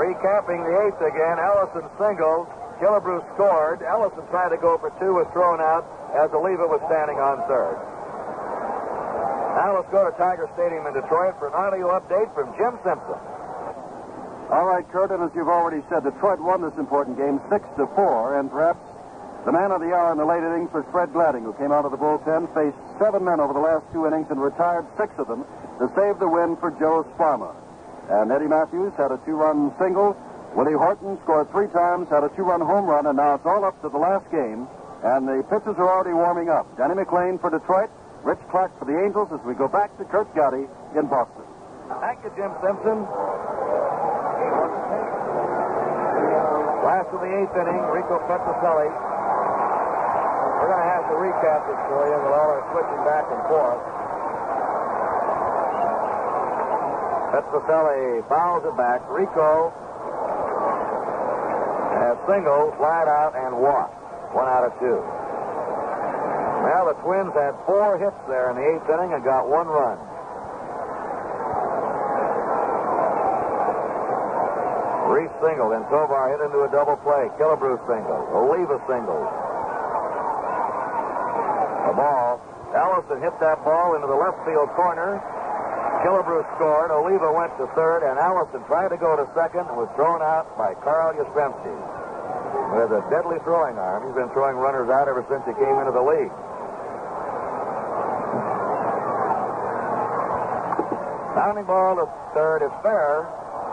Recapping 0.00 0.64
the 0.64 0.74
eighth 0.88 1.02
again, 1.04 1.36
Allison 1.36 1.84
singled. 2.00 2.48
Killebrew 2.80 3.20
scored. 3.36 3.84
Allison 3.84 4.24
tried 4.32 4.48
to 4.48 4.56
go 4.56 4.80
for 4.80 4.88
two, 4.96 5.12
was 5.12 5.28
thrown 5.36 5.60
out 5.60 5.84
as 6.16 6.32
Oliva 6.32 6.64
was 6.64 6.80
standing 6.88 7.20
on 7.20 7.44
third. 7.44 7.76
Now 9.60 9.76
let's 9.76 9.92
go 9.92 10.08
to 10.08 10.14
Tiger 10.16 10.48
Stadium 10.56 10.88
in 10.88 10.96
Detroit 10.96 11.36
for 11.36 11.52
an 11.52 11.56
audio 11.58 11.92
update 11.92 12.32
from 12.32 12.48
Jim 12.56 12.80
Simpson. 12.80 13.20
All 14.48 14.64
right, 14.64 14.88
Curt, 14.88 15.12
and 15.12 15.20
as 15.20 15.36
you've 15.36 15.52
already 15.52 15.84
said, 15.92 16.00
Detroit 16.02 16.40
won 16.40 16.64
this 16.64 16.74
important 16.80 17.20
game 17.20 17.36
six 17.52 17.68
to 17.76 17.84
four, 17.92 18.40
and 18.40 18.48
perhaps 18.48 18.80
the 19.44 19.52
man 19.52 19.68
of 19.68 19.84
the 19.84 19.92
hour 19.92 20.16
in 20.16 20.18
the 20.18 20.24
late 20.24 20.40
innings 20.40 20.72
was 20.72 20.88
Fred 20.88 21.12
Gladding, 21.12 21.44
who 21.44 21.52
came 21.60 21.76
out 21.76 21.84
of 21.84 21.92
the 21.92 22.00
bullpen, 22.00 22.48
faced 22.56 22.80
seven 22.96 23.20
men 23.20 23.36
over 23.36 23.52
the 23.52 23.60
last 23.60 23.84
two 23.92 24.08
innings, 24.08 24.32
and 24.32 24.40
retired 24.40 24.88
six 24.96 25.12
of 25.20 25.28
them 25.28 25.44
to 25.76 25.92
save 25.92 26.16
the 26.24 26.28
win 26.28 26.56
for 26.56 26.72
Joe 26.80 27.04
Sparma. 27.12 27.52
And 28.10 28.32
Eddie 28.32 28.50
Mathews 28.50 28.92
had 28.98 29.12
a 29.14 29.18
two-run 29.22 29.70
single. 29.78 30.18
Willie 30.58 30.74
Horton 30.74 31.16
scored 31.22 31.46
three 31.54 31.68
times, 31.70 32.10
had 32.10 32.24
a 32.26 32.28
two-run 32.34 32.60
home 32.60 32.86
run, 32.86 33.06
and 33.06 33.16
now 33.16 33.38
it's 33.38 33.46
all 33.46 33.64
up 33.64 33.80
to 33.82 33.88
the 33.88 33.98
last 33.98 34.26
game, 34.34 34.66
and 35.06 35.28
the 35.30 35.46
pitchers 35.46 35.78
are 35.78 35.86
already 35.86 36.10
warming 36.12 36.50
up. 36.50 36.66
Denny 36.76 36.98
McLain 36.98 37.40
for 37.40 37.54
Detroit, 37.54 37.88
Rich 38.26 38.42
Clark 38.50 38.74
for 38.82 38.84
the 38.84 38.98
Angels 38.98 39.30
as 39.30 39.38
we 39.46 39.54
go 39.54 39.68
back 39.70 39.96
to 39.98 40.04
Curt 40.10 40.26
Gowdy 40.34 40.66
in 40.98 41.06
Boston. 41.06 41.46
Thank 42.02 42.18
you, 42.26 42.34
Jim 42.34 42.50
Simpson. 42.58 43.06
Last 46.82 47.14
of 47.14 47.22
the 47.22 47.30
eighth 47.30 47.54
inning, 47.54 47.78
Rico 47.94 48.18
Petrocelli. 48.26 48.90
We're 48.90 50.66
going 50.66 50.82
to 50.82 50.90
have 50.98 51.06
to 51.14 51.16
recap 51.16 51.62
this 51.70 51.78
for 51.86 52.10
you 52.10 52.18
with 52.18 52.34
all 52.34 52.50
our 52.58 52.62
switching 52.74 53.02
back 53.06 53.30
and 53.30 53.42
forth. 53.46 54.09
Petrocelli 57.30 58.26
fouls 58.28 58.66
it 58.66 58.76
back. 58.76 59.06
Rico 59.06 59.70
has 61.94 62.18
single, 62.26 62.74
flat 62.74 63.06
out, 63.06 63.38
and 63.38 63.54
walk. 63.54 63.94
One 64.34 64.50
out 64.50 64.66
of 64.66 64.74
two. 64.82 64.98
Well, 66.60 66.90
the 66.90 66.98
Twins 67.06 67.32
had 67.34 67.54
four 67.66 67.98
hits 67.98 68.18
there 68.26 68.50
in 68.50 68.58
the 68.58 68.66
eighth 68.66 68.88
inning 68.90 69.14
and 69.14 69.22
got 69.22 69.46
one 69.46 69.70
run. 69.70 69.98
Reese 75.14 75.34
singled, 75.42 75.72
and 75.74 75.86
Tovar 75.86 76.34
hit 76.34 76.40
into 76.42 76.62
a 76.66 76.70
double 76.70 76.96
play. 77.02 77.30
Killebrew 77.38 77.78
singled. 77.86 78.26
Oliva 78.34 78.78
singled. 78.90 79.30
The 81.86 81.94
ball. 81.94 82.42
Allison 82.74 83.18
hit 83.18 83.34
that 83.40 83.62
ball 83.64 83.94
into 83.94 84.06
the 84.06 84.14
left 84.14 84.38
field 84.46 84.70
corner. 84.78 85.18
Killebrew 86.02 86.42
scored. 86.56 86.90
Oliva 86.90 87.32
went 87.32 87.52
to 87.60 87.68
third, 87.76 88.02
and 88.02 88.18
Allison 88.18 88.64
tried 88.64 88.88
to 88.88 88.96
go 88.96 89.16
to 89.16 89.28
second 89.36 89.68
and 89.68 89.76
was 89.76 89.88
thrown 89.96 90.22
out 90.22 90.48
by 90.56 90.72
Carl 90.80 91.12
Yastrzemski. 91.12 91.76
With 92.72 92.90
a 92.94 93.02
deadly 93.10 93.38
throwing 93.42 93.76
arm. 93.78 94.06
He's 94.06 94.14
been 94.14 94.30
throwing 94.30 94.56
runners 94.56 94.88
out 94.88 95.08
ever 95.08 95.26
since 95.28 95.42
he 95.44 95.54
came 95.54 95.76
into 95.78 95.92
the 95.92 96.02
league. 96.02 96.32
Sounding 101.34 101.66
ball 101.66 101.96
to 101.98 102.06
third 102.34 102.62
is 102.62 102.74
fair. 102.82 103.26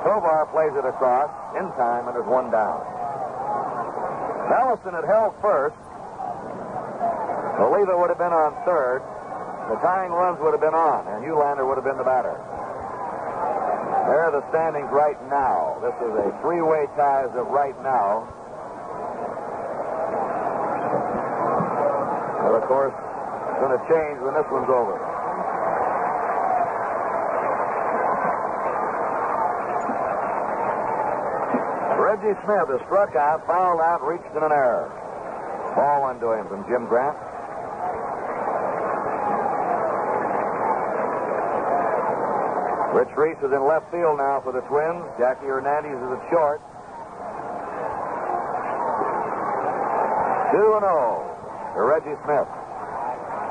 Tovar 0.04 0.49
plays 0.52 0.74
it 0.78 0.86
across 0.86 1.30
in 1.58 1.70
time, 1.78 2.08
and 2.08 2.16
there's 2.16 2.28
one 2.28 2.49
down. 2.49 2.82
Allison 4.49 4.94
had 4.94 5.06
held 5.06 5.34
first. 5.41 5.78
Oliva 7.60 7.98
would 7.98 8.10
have 8.10 8.22
been 8.22 8.34
on 8.34 8.54
third. 8.66 9.02
The 9.68 9.76
tying 9.84 10.11
runs 10.11 10.39
would 10.39 10.53
have 10.56 10.61
been 10.61 10.73
on, 10.73 11.07
and 11.11 11.26
Uhlaender 11.27 11.68
would 11.68 11.76
have 11.76 11.84
been 11.84 11.98
the 11.98 12.07
batter. 12.07 12.39
There 14.07 14.23
are 14.23 14.31
the 14.31 14.48
standings 14.48 14.88
right 14.95 15.19
now. 15.27 15.76
This 15.84 15.91
is 15.99 16.14
a 16.15 16.31
three-way 16.39 16.88
tie 16.95 17.27
as 17.27 17.35
of 17.35 17.52
right 17.52 17.76
now. 17.84 18.23
But 22.48 22.56
of 22.56 22.64
course, 22.72 22.95
it's 22.95 23.60
going 23.60 23.76
to 23.76 23.84
change 23.91 24.23
when 24.23 24.34
this 24.39 24.48
one's 24.48 24.72
over. 24.72 24.95
Reggie 31.99 32.39
Smith 32.48 32.72
is 32.72 32.81
struck 32.88 33.19
out, 33.19 33.45
fouled 33.45 33.81
out, 33.84 33.99
reached 34.07 34.31
in 34.31 34.44
an 34.44 34.56
error. 34.56 34.88
Ball 35.76 36.02
one 36.07 36.19
to 36.22 36.31
him 36.31 36.48
from 36.48 36.64
Jim 36.72 36.88
Grant. 36.88 37.27
Rich 42.98 43.14
Reese 43.14 43.38
is 43.45 43.53
in 43.53 43.61
left 43.61 43.94
field 43.94 44.18
now 44.18 44.41
for 44.41 44.49
the 44.49 44.65
Twins. 44.65 45.06
Jackie 45.22 45.45
Hernandez 45.45 46.02
is 46.02 46.11
at 46.18 46.24
short. 46.34 46.57
2 50.49 50.57
0 50.57 50.82
to 50.82 51.82
Reggie 51.86 52.18
Smith. 52.26 52.49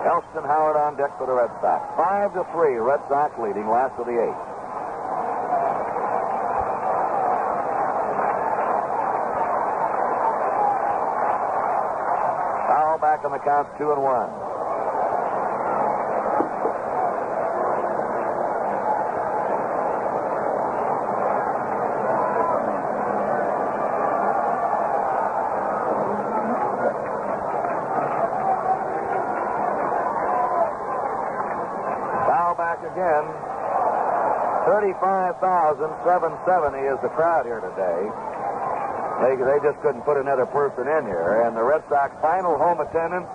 Elston 0.03 0.43
Howard 0.43 0.75
on 0.75 0.99
deck 0.99 1.15
for 1.15 1.31
the 1.31 1.33
Red 1.39 1.55
Sox. 1.63 1.79
5 1.95 2.35
to 2.35 2.43
3, 2.51 2.75
Red 2.83 2.99
Sox 3.07 3.39
leading 3.39 3.71
last 3.71 3.95
of 4.03 4.11
the 4.11 4.19
eighth. 4.19 4.43
Foul 12.67 12.99
back 12.99 13.23
on 13.23 13.31
the 13.31 13.39
count, 13.39 13.71
2 13.79 13.93
and 13.95 14.03
1. 14.03 14.47
Foul 32.27 32.55
back 32.59 32.83
again. 32.83 33.25
35,770 34.95 36.79
is 36.79 36.95
the 37.03 37.11
crowd 37.11 37.43
here 37.43 37.59
today. 37.59 38.07
They, 39.19 39.35
they 39.35 39.59
just 39.67 39.83
couldn't 39.83 40.07
put 40.07 40.15
another 40.15 40.47
person 40.47 40.87
in 40.87 41.11
here. 41.11 41.43
And 41.43 41.57
the 41.57 41.65
Red 41.65 41.83
Sox 41.89 42.15
final 42.23 42.55
home 42.55 42.79
attendance, 42.79 43.27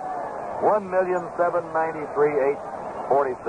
1,793,846. 0.64 3.44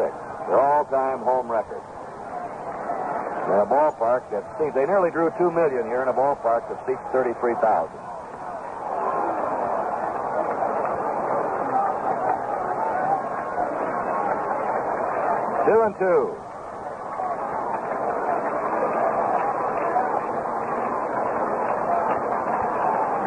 Their 0.51 0.59
all-time 0.59 1.23
home 1.23 1.47
record. 1.47 1.79
In 3.47 3.63
a 3.63 3.67
ballpark 3.71 4.27
that 4.31 4.43
seats, 4.59 4.75
they 4.75 4.83
nearly 4.83 5.11
drew 5.11 5.31
2 5.37 5.51
million 5.51 5.85
here 5.87 6.01
in 6.01 6.09
a 6.09 6.13
ballpark 6.13 6.67
that 6.67 6.83
seats 6.83 6.99
33,000. 7.15 7.87
Two 15.63 15.79
and 15.87 15.95
two. 15.95 16.35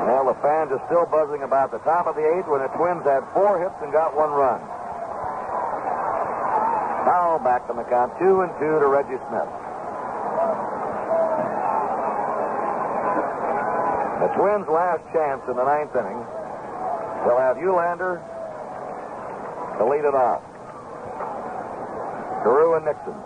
Well, 0.07 0.31
are 0.77 0.85
still 0.93 1.09
buzzing 1.09 1.41
about 1.43 1.73
the 1.73 1.81
top 1.89 2.07
of 2.07 2.15
the 2.17 2.27
eighth 2.37 2.45
when 2.53 2.61
the 2.61 2.69
Twins 2.77 3.01
had 3.09 3.25
four 3.33 3.57
hits 3.57 3.75
and 3.81 3.89
got 3.93 4.13
one 4.13 4.29
run. 4.29 4.61
Now 7.09 7.41
back 7.41 7.65
on 7.71 7.77
the 7.81 7.89
count, 7.89 8.13
two 8.21 8.45
and 8.45 8.53
two 8.61 8.77
to 8.77 8.87
Reggie 8.87 9.17
Smith. 9.33 9.49
The 14.21 14.29
Twins' 14.37 14.69
last 14.69 15.01
chance 15.17 15.41
in 15.49 15.57
the 15.57 15.65
ninth 15.65 15.97
inning. 15.97 16.21
They'll 17.25 17.41
have 17.41 17.57
Uhlaender 17.57 18.21
to 19.81 19.85
lead 19.89 20.05
it 20.05 20.15
off. 20.15 20.45
Carew 22.45 22.77
and 22.77 22.85
Nixon. 22.85 23.17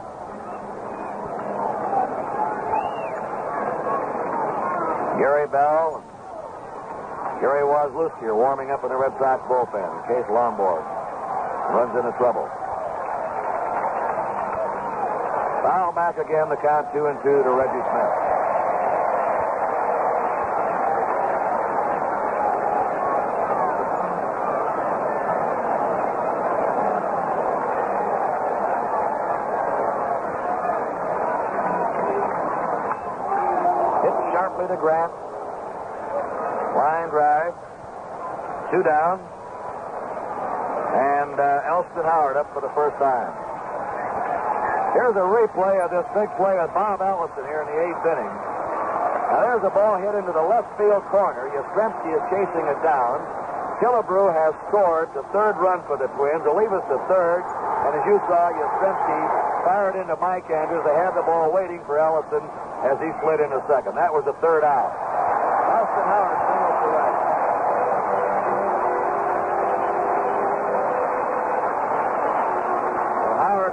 Gary 5.19 5.49
Bell, 5.49 6.05
Gary 7.41 7.65
Waslewski 7.65 8.25
are 8.25 8.37
warming 8.37 8.71
up 8.71 8.85
in 8.85 8.91
the 8.91 8.97
Red 8.97 9.13
Sox 9.19 9.41
bullpen 9.49 9.89
case 10.07 10.29
Lonborg 10.29 10.85
runs 11.73 11.97
into 11.97 12.13
trouble. 12.19 12.45
Foul 15.65 15.93
back 15.93 16.19
again, 16.19 16.49
the 16.51 16.57
count 16.57 16.93
two 16.93 17.07
and 17.07 17.17
two 17.23 17.43
to 17.43 17.51
Reggie 17.51 17.81
Smith. 17.89 18.15
Hit 34.05 34.17
sharply 34.33 34.67
to 34.69 34.77
Grant. 34.77 35.13
Line 36.77 37.09
drive. 37.11 37.53
Two 38.71 38.83
down. 38.87 39.19
And 40.95 41.35
uh, 41.39 41.71
Elston 41.71 42.07
Howard 42.07 42.39
up 42.39 42.51
for 42.55 42.63
the 42.63 42.71
first 42.75 42.95
time. 43.03 43.31
Here's 44.95 45.15
a 45.15 45.27
replay 45.27 45.79
of 45.83 45.91
this 45.91 46.07
big 46.15 46.31
play 46.35 46.59
with 46.59 46.71
Bob 46.75 47.03
Allison 47.03 47.47
here 47.47 47.63
in 47.63 47.69
the 47.71 47.79
eighth 47.79 48.03
inning. 48.07 48.35
Now 49.31 49.47
there's 49.47 49.63
a 49.63 49.71
ball 49.71 49.99
hit 50.03 50.19
into 50.19 50.35
the 50.35 50.43
left 50.43 50.71
field 50.75 51.07
corner. 51.11 51.47
Yastrzemski 51.55 52.11
is 52.11 52.23
chasing 52.31 52.67
it 52.67 52.79
down. 52.83 53.23
Killebrew 53.79 54.31
has 54.35 54.53
scored 54.67 55.09
the 55.15 55.23
third 55.31 55.55
run 55.63 55.81
for 55.87 55.97
the 55.97 56.11
Twins. 56.19 56.43
They'll 56.43 56.59
leave 56.59 56.75
us 56.75 56.83
to 56.91 56.99
third. 57.07 57.43
And 57.87 57.95
as 57.97 58.03
you 58.07 58.19
saw, 58.27 58.51
Yastrzemski 58.51 59.21
fired 59.65 59.95
into 59.95 60.19
Mike 60.19 60.51
Andrews. 60.51 60.83
They 60.83 60.99
had 60.99 61.15
the 61.15 61.23
ball 61.23 61.51
waiting 61.55 61.83
for 61.87 61.99
Allison 61.99 62.43
as 62.87 62.99
he 62.99 63.11
slid 63.23 63.39
into 63.39 63.63
second. 63.71 63.95
That 63.95 64.11
was 64.11 64.27
the 64.27 64.35
third 64.43 64.67
out. 64.67 65.10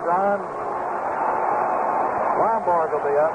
On. 0.07 0.39
Lonborg 2.39 2.91
will 2.93 3.03
be 3.03 3.17
up. 3.17 3.33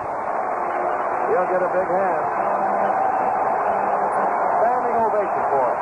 He'll 1.29 1.45
get 1.53 1.61
a 1.61 1.69
big 1.69 1.89
hand. 1.89 2.25
Standing 4.57 4.97
ovation 4.97 5.43
for 5.53 5.69
him. 5.69 5.79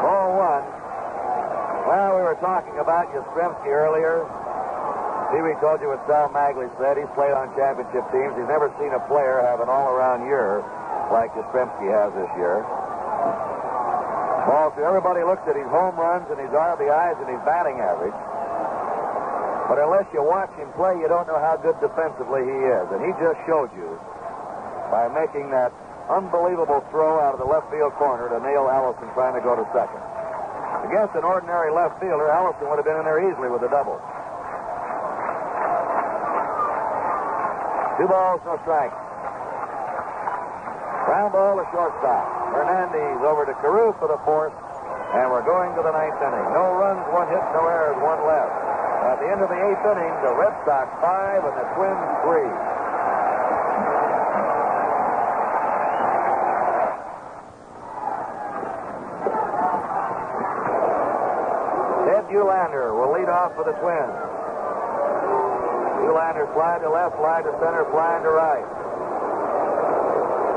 Ball 0.00 0.32
one. 0.36 0.64
Well, 1.86 2.16
we 2.16 2.22
were 2.22 2.38
talking 2.40 2.78
Yastrzemski 3.30 3.70
earlier. 3.70 4.26
Pee 5.30 5.54
told 5.62 5.80
you 5.80 5.88
what 5.94 6.02
Sal 6.10 6.28
Maglie 6.34 6.66
said. 6.78 6.98
He's 6.98 7.10
played 7.14 7.30
on 7.30 7.54
championship 7.54 8.02
teams. 8.10 8.34
He's 8.34 8.50
never 8.50 8.66
seen 8.82 8.90
a 8.90 9.02
player 9.06 9.38
have 9.46 9.62
an 9.62 9.70
all-around 9.70 10.26
year 10.26 10.58
like 11.14 11.30
Yastrzemski 11.38 11.86
has 11.86 12.10
this 12.18 12.30
year. 12.34 12.66
Two. 14.50 14.82
Everybody 14.82 15.22
looks 15.22 15.46
at 15.46 15.54
his 15.54 15.68
home 15.70 15.94
runs 15.94 16.26
and 16.30 16.40
his 16.40 16.50
RBIs 16.50 17.16
and 17.22 17.28
his 17.30 17.42
batting 17.46 17.78
average. 17.78 18.16
But 19.70 19.78
unless 19.78 20.10
you 20.10 20.24
watch 20.26 20.50
him 20.58 20.66
play, 20.74 20.98
you 20.98 21.06
don't 21.06 21.28
know 21.30 21.38
how 21.38 21.54
good 21.54 21.78
defensively 21.78 22.42
he 22.42 22.58
is. 22.66 22.86
And 22.90 22.98
he 23.06 23.14
just 23.22 23.38
showed 23.46 23.70
you 23.78 24.00
by 24.90 25.06
making 25.14 25.50
that 25.54 25.70
unbelievable 26.10 26.82
throw 26.90 27.22
out 27.22 27.38
of 27.38 27.38
the 27.38 27.46
left 27.46 27.70
field 27.70 27.94
corner 27.94 28.26
to 28.26 28.42
nail 28.42 28.66
Allison 28.66 29.06
trying 29.14 29.38
to 29.38 29.42
go 29.44 29.54
to 29.54 29.62
second. 29.70 30.02
Against 30.90 31.14
an 31.14 31.22
ordinary 31.22 31.70
left 31.70 32.02
fielder, 32.02 32.26
Allison 32.26 32.66
would 32.66 32.82
have 32.82 32.84
been 32.84 32.98
in 32.98 33.06
there 33.06 33.22
easily 33.22 33.46
with 33.46 33.62
a 33.62 33.70
double. 33.70 34.02
Two 37.94 38.10
balls, 38.10 38.42
no 38.42 38.58
strikes. 38.66 38.98
Ground 41.06 41.30
ball 41.30 41.62
to 41.62 41.66
shortstop. 41.70 42.26
Hernandez 42.50 43.22
over 43.22 43.46
to 43.46 43.54
Carew 43.62 43.94
for 44.02 44.10
the 44.10 44.18
fourth, 44.26 44.50
and 45.14 45.30
we're 45.30 45.46
going 45.46 45.70
to 45.78 45.82
the 45.86 45.94
ninth 45.94 46.18
inning. 46.18 46.46
No 46.58 46.74
runs, 46.74 47.06
one 47.14 47.30
hit, 47.30 47.44
no 47.54 47.70
errors, 47.70 47.94
one 48.02 48.26
left. 48.26 48.50
At 49.14 49.22
the 49.22 49.30
end 49.30 49.46
of 49.46 49.48
the 49.48 49.60
eighth 49.62 49.84
inning, 49.86 50.12
the 50.26 50.34
Red 50.34 50.58
Sox 50.66 50.90
five 50.98 51.46
and 51.46 51.54
the 51.54 51.66
Twins 51.78 52.02
three. 52.26 52.50
Ted 62.10 62.26
Uhlaender 62.34 62.92
for 63.54 63.64
the 63.64 63.74
Twins. 63.78 64.16
Uhlaender 66.06 66.46
fly 66.54 66.78
to 66.82 66.90
left, 66.90 67.16
fly 67.16 67.42
to 67.42 67.52
center, 67.62 67.84
fly 67.90 68.18
to 68.22 68.30
right. 68.30 68.66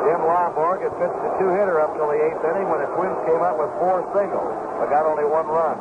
Jim 0.03 0.19
Lonborg 0.27 0.83
had 0.83 0.91
pitched 0.99 1.21
a 1.23 1.31
two-hitter 1.39 1.79
up 1.79 1.95
till 1.95 2.11
the 2.11 2.19
eighth 2.19 2.43
inning 2.43 2.67
when 2.67 2.83
the 2.83 2.91
Twins 2.91 3.15
came 3.23 3.39
up 3.39 3.55
with 3.55 3.71
four 3.79 4.03
singles, 4.11 4.51
but 4.81 4.91
got 4.91 5.07
only 5.07 5.23
one 5.23 5.47
run. 5.47 5.79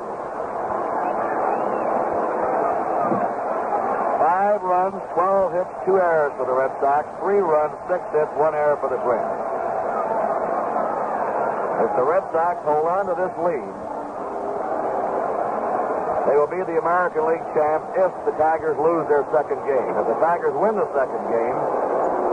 Five 4.22 4.62
runs, 4.62 5.02
12 5.18 5.52
hits, 5.58 5.72
two 5.82 5.98
errors 5.98 6.30
for 6.38 6.46
the 6.46 6.54
Red 6.54 6.70
Sox. 6.78 7.02
Three 7.18 7.42
runs, 7.42 7.74
six 7.90 7.98
hits, 8.14 8.30
one 8.38 8.54
error 8.54 8.78
for 8.78 8.86
the 8.86 9.00
Twins. 9.02 9.34
If 11.82 11.90
the 11.98 12.06
Red 12.06 12.22
Sox 12.30 12.62
hold 12.62 12.86
on 12.86 13.10
to 13.10 13.18
this 13.18 13.34
lead, 13.42 13.91
they 16.32 16.40
will 16.40 16.48
be 16.48 16.64
the 16.64 16.80
American 16.80 17.28
League 17.28 17.44
champs 17.52 17.92
if 17.92 18.08
the 18.24 18.32
Tigers 18.40 18.80
lose 18.80 19.04
their 19.04 19.20
second 19.36 19.60
game. 19.68 19.92
If 20.00 20.08
the 20.08 20.16
Tigers 20.16 20.56
win 20.56 20.80
the 20.80 20.88
second 20.96 21.20
game, 21.28 21.58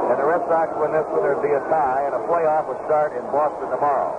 and 0.08 0.16
the 0.16 0.24
Red 0.24 0.40
Sox 0.48 0.72
win 0.80 0.96
this 0.96 1.04
one, 1.12 1.20
there'd 1.20 1.44
be 1.44 1.52
a 1.52 1.60
tie, 1.68 2.08
and 2.08 2.16
a 2.16 2.24
playoff 2.24 2.64
would 2.72 2.80
start 2.88 3.12
in 3.12 3.28
Boston 3.28 3.68
tomorrow. 3.68 4.16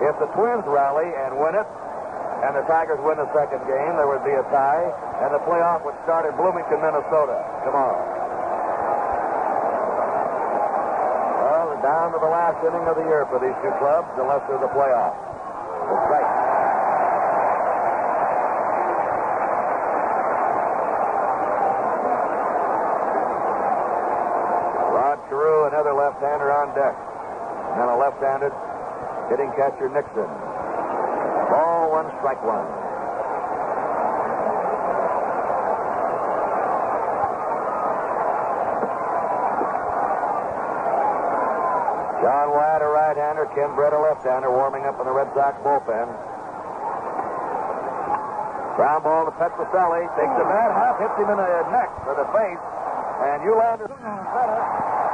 If 0.00 0.16
the 0.24 0.28
Twins 0.32 0.64
rally 0.64 1.04
and 1.04 1.36
win 1.36 1.52
it, 1.52 1.68
and 2.48 2.56
the 2.56 2.64
Tigers 2.64 2.96
win 3.04 3.20
the 3.20 3.28
second 3.36 3.60
game, 3.68 3.92
there 4.00 4.08
would 4.08 4.24
be 4.24 4.32
a 4.32 4.40
tie, 4.48 4.88
and 5.20 5.36
the 5.36 5.42
playoff 5.44 5.84
would 5.84 6.00
start 6.08 6.24
in 6.24 6.32
Bloomington, 6.40 6.80
Minnesota 6.80 7.44
tomorrow. 7.68 8.00
Well, 11.44 11.76
down 11.84 12.16
to 12.16 12.18
the 12.24 12.32
last 12.32 12.56
inning 12.64 12.88
of 12.88 12.96
the 12.96 13.04
year 13.04 13.28
for 13.28 13.36
these 13.36 13.52
two 13.60 13.74
clubs, 13.76 14.08
unless 14.16 14.40
there's 14.48 14.64
a 14.64 14.72
playoff. 14.72 15.12
Right. 16.08 16.48
Rod 25.10 25.18
Carew, 25.26 25.66
another 25.66 25.90
left-hander 25.90 26.50
on 26.54 26.70
deck. 26.74 26.94
And 26.94 27.82
then 27.82 27.88
a 27.88 27.98
left-handed 27.98 28.54
hitting 29.26 29.49
catcher 29.60 29.92
Nixon. 29.92 30.24
Ball 31.52 31.92
one, 31.92 32.08
strike 32.16 32.40
one. 32.40 32.64
John 42.24 42.56
Wyatt, 42.56 42.80
a 42.80 42.88
right-hander, 42.88 43.52
Ken 43.52 43.76
Brett, 43.76 43.92
a 43.92 44.00
left-hander, 44.00 44.48
warming 44.48 44.88
up 44.88 44.96
in 44.96 45.04
the 45.04 45.12
Red 45.12 45.28
Sox 45.36 45.60
bullpen. 45.60 46.08
Ground 48.80 49.04
ball 49.04 49.28
to 49.28 49.32
Petrocelli. 49.36 50.08
Takes 50.16 50.36
a 50.40 50.46
bad 50.48 50.72
hop, 50.72 50.96
hits 51.04 51.20
him 51.20 51.28
in 51.28 51.36
the 51.36 51.52
neck 51.68 51.92
or 52.08 52.16
the 52.16 52.24
face. 52.32 52.64
And 53.28 53.44
Uhlaender 53.44 53.92
center. 53.92 54.08
And 54.08 55.09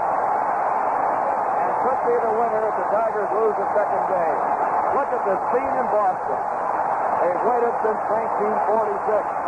could 1.85 2.01
be 2.09 2.15
the 2.17 2.33
winner 2.37 2.63
if 2.69 2.75
the 2.81 2.89
Tigers 2.93 3.31
lose 3.37 3.57
the 3.57 3.69
second 3.77 4.05
game. 4.09 4.39
Look 4.97 5.11
at 5.13 5.23
the 5.29 5.37
scene 5.53 5.75
in 5.77 5.87
Boston. 5.93 6.41
They've 7.21 7.43
waited 7.49 7.75
since 7.85 8.01
1946. 8.13 9.46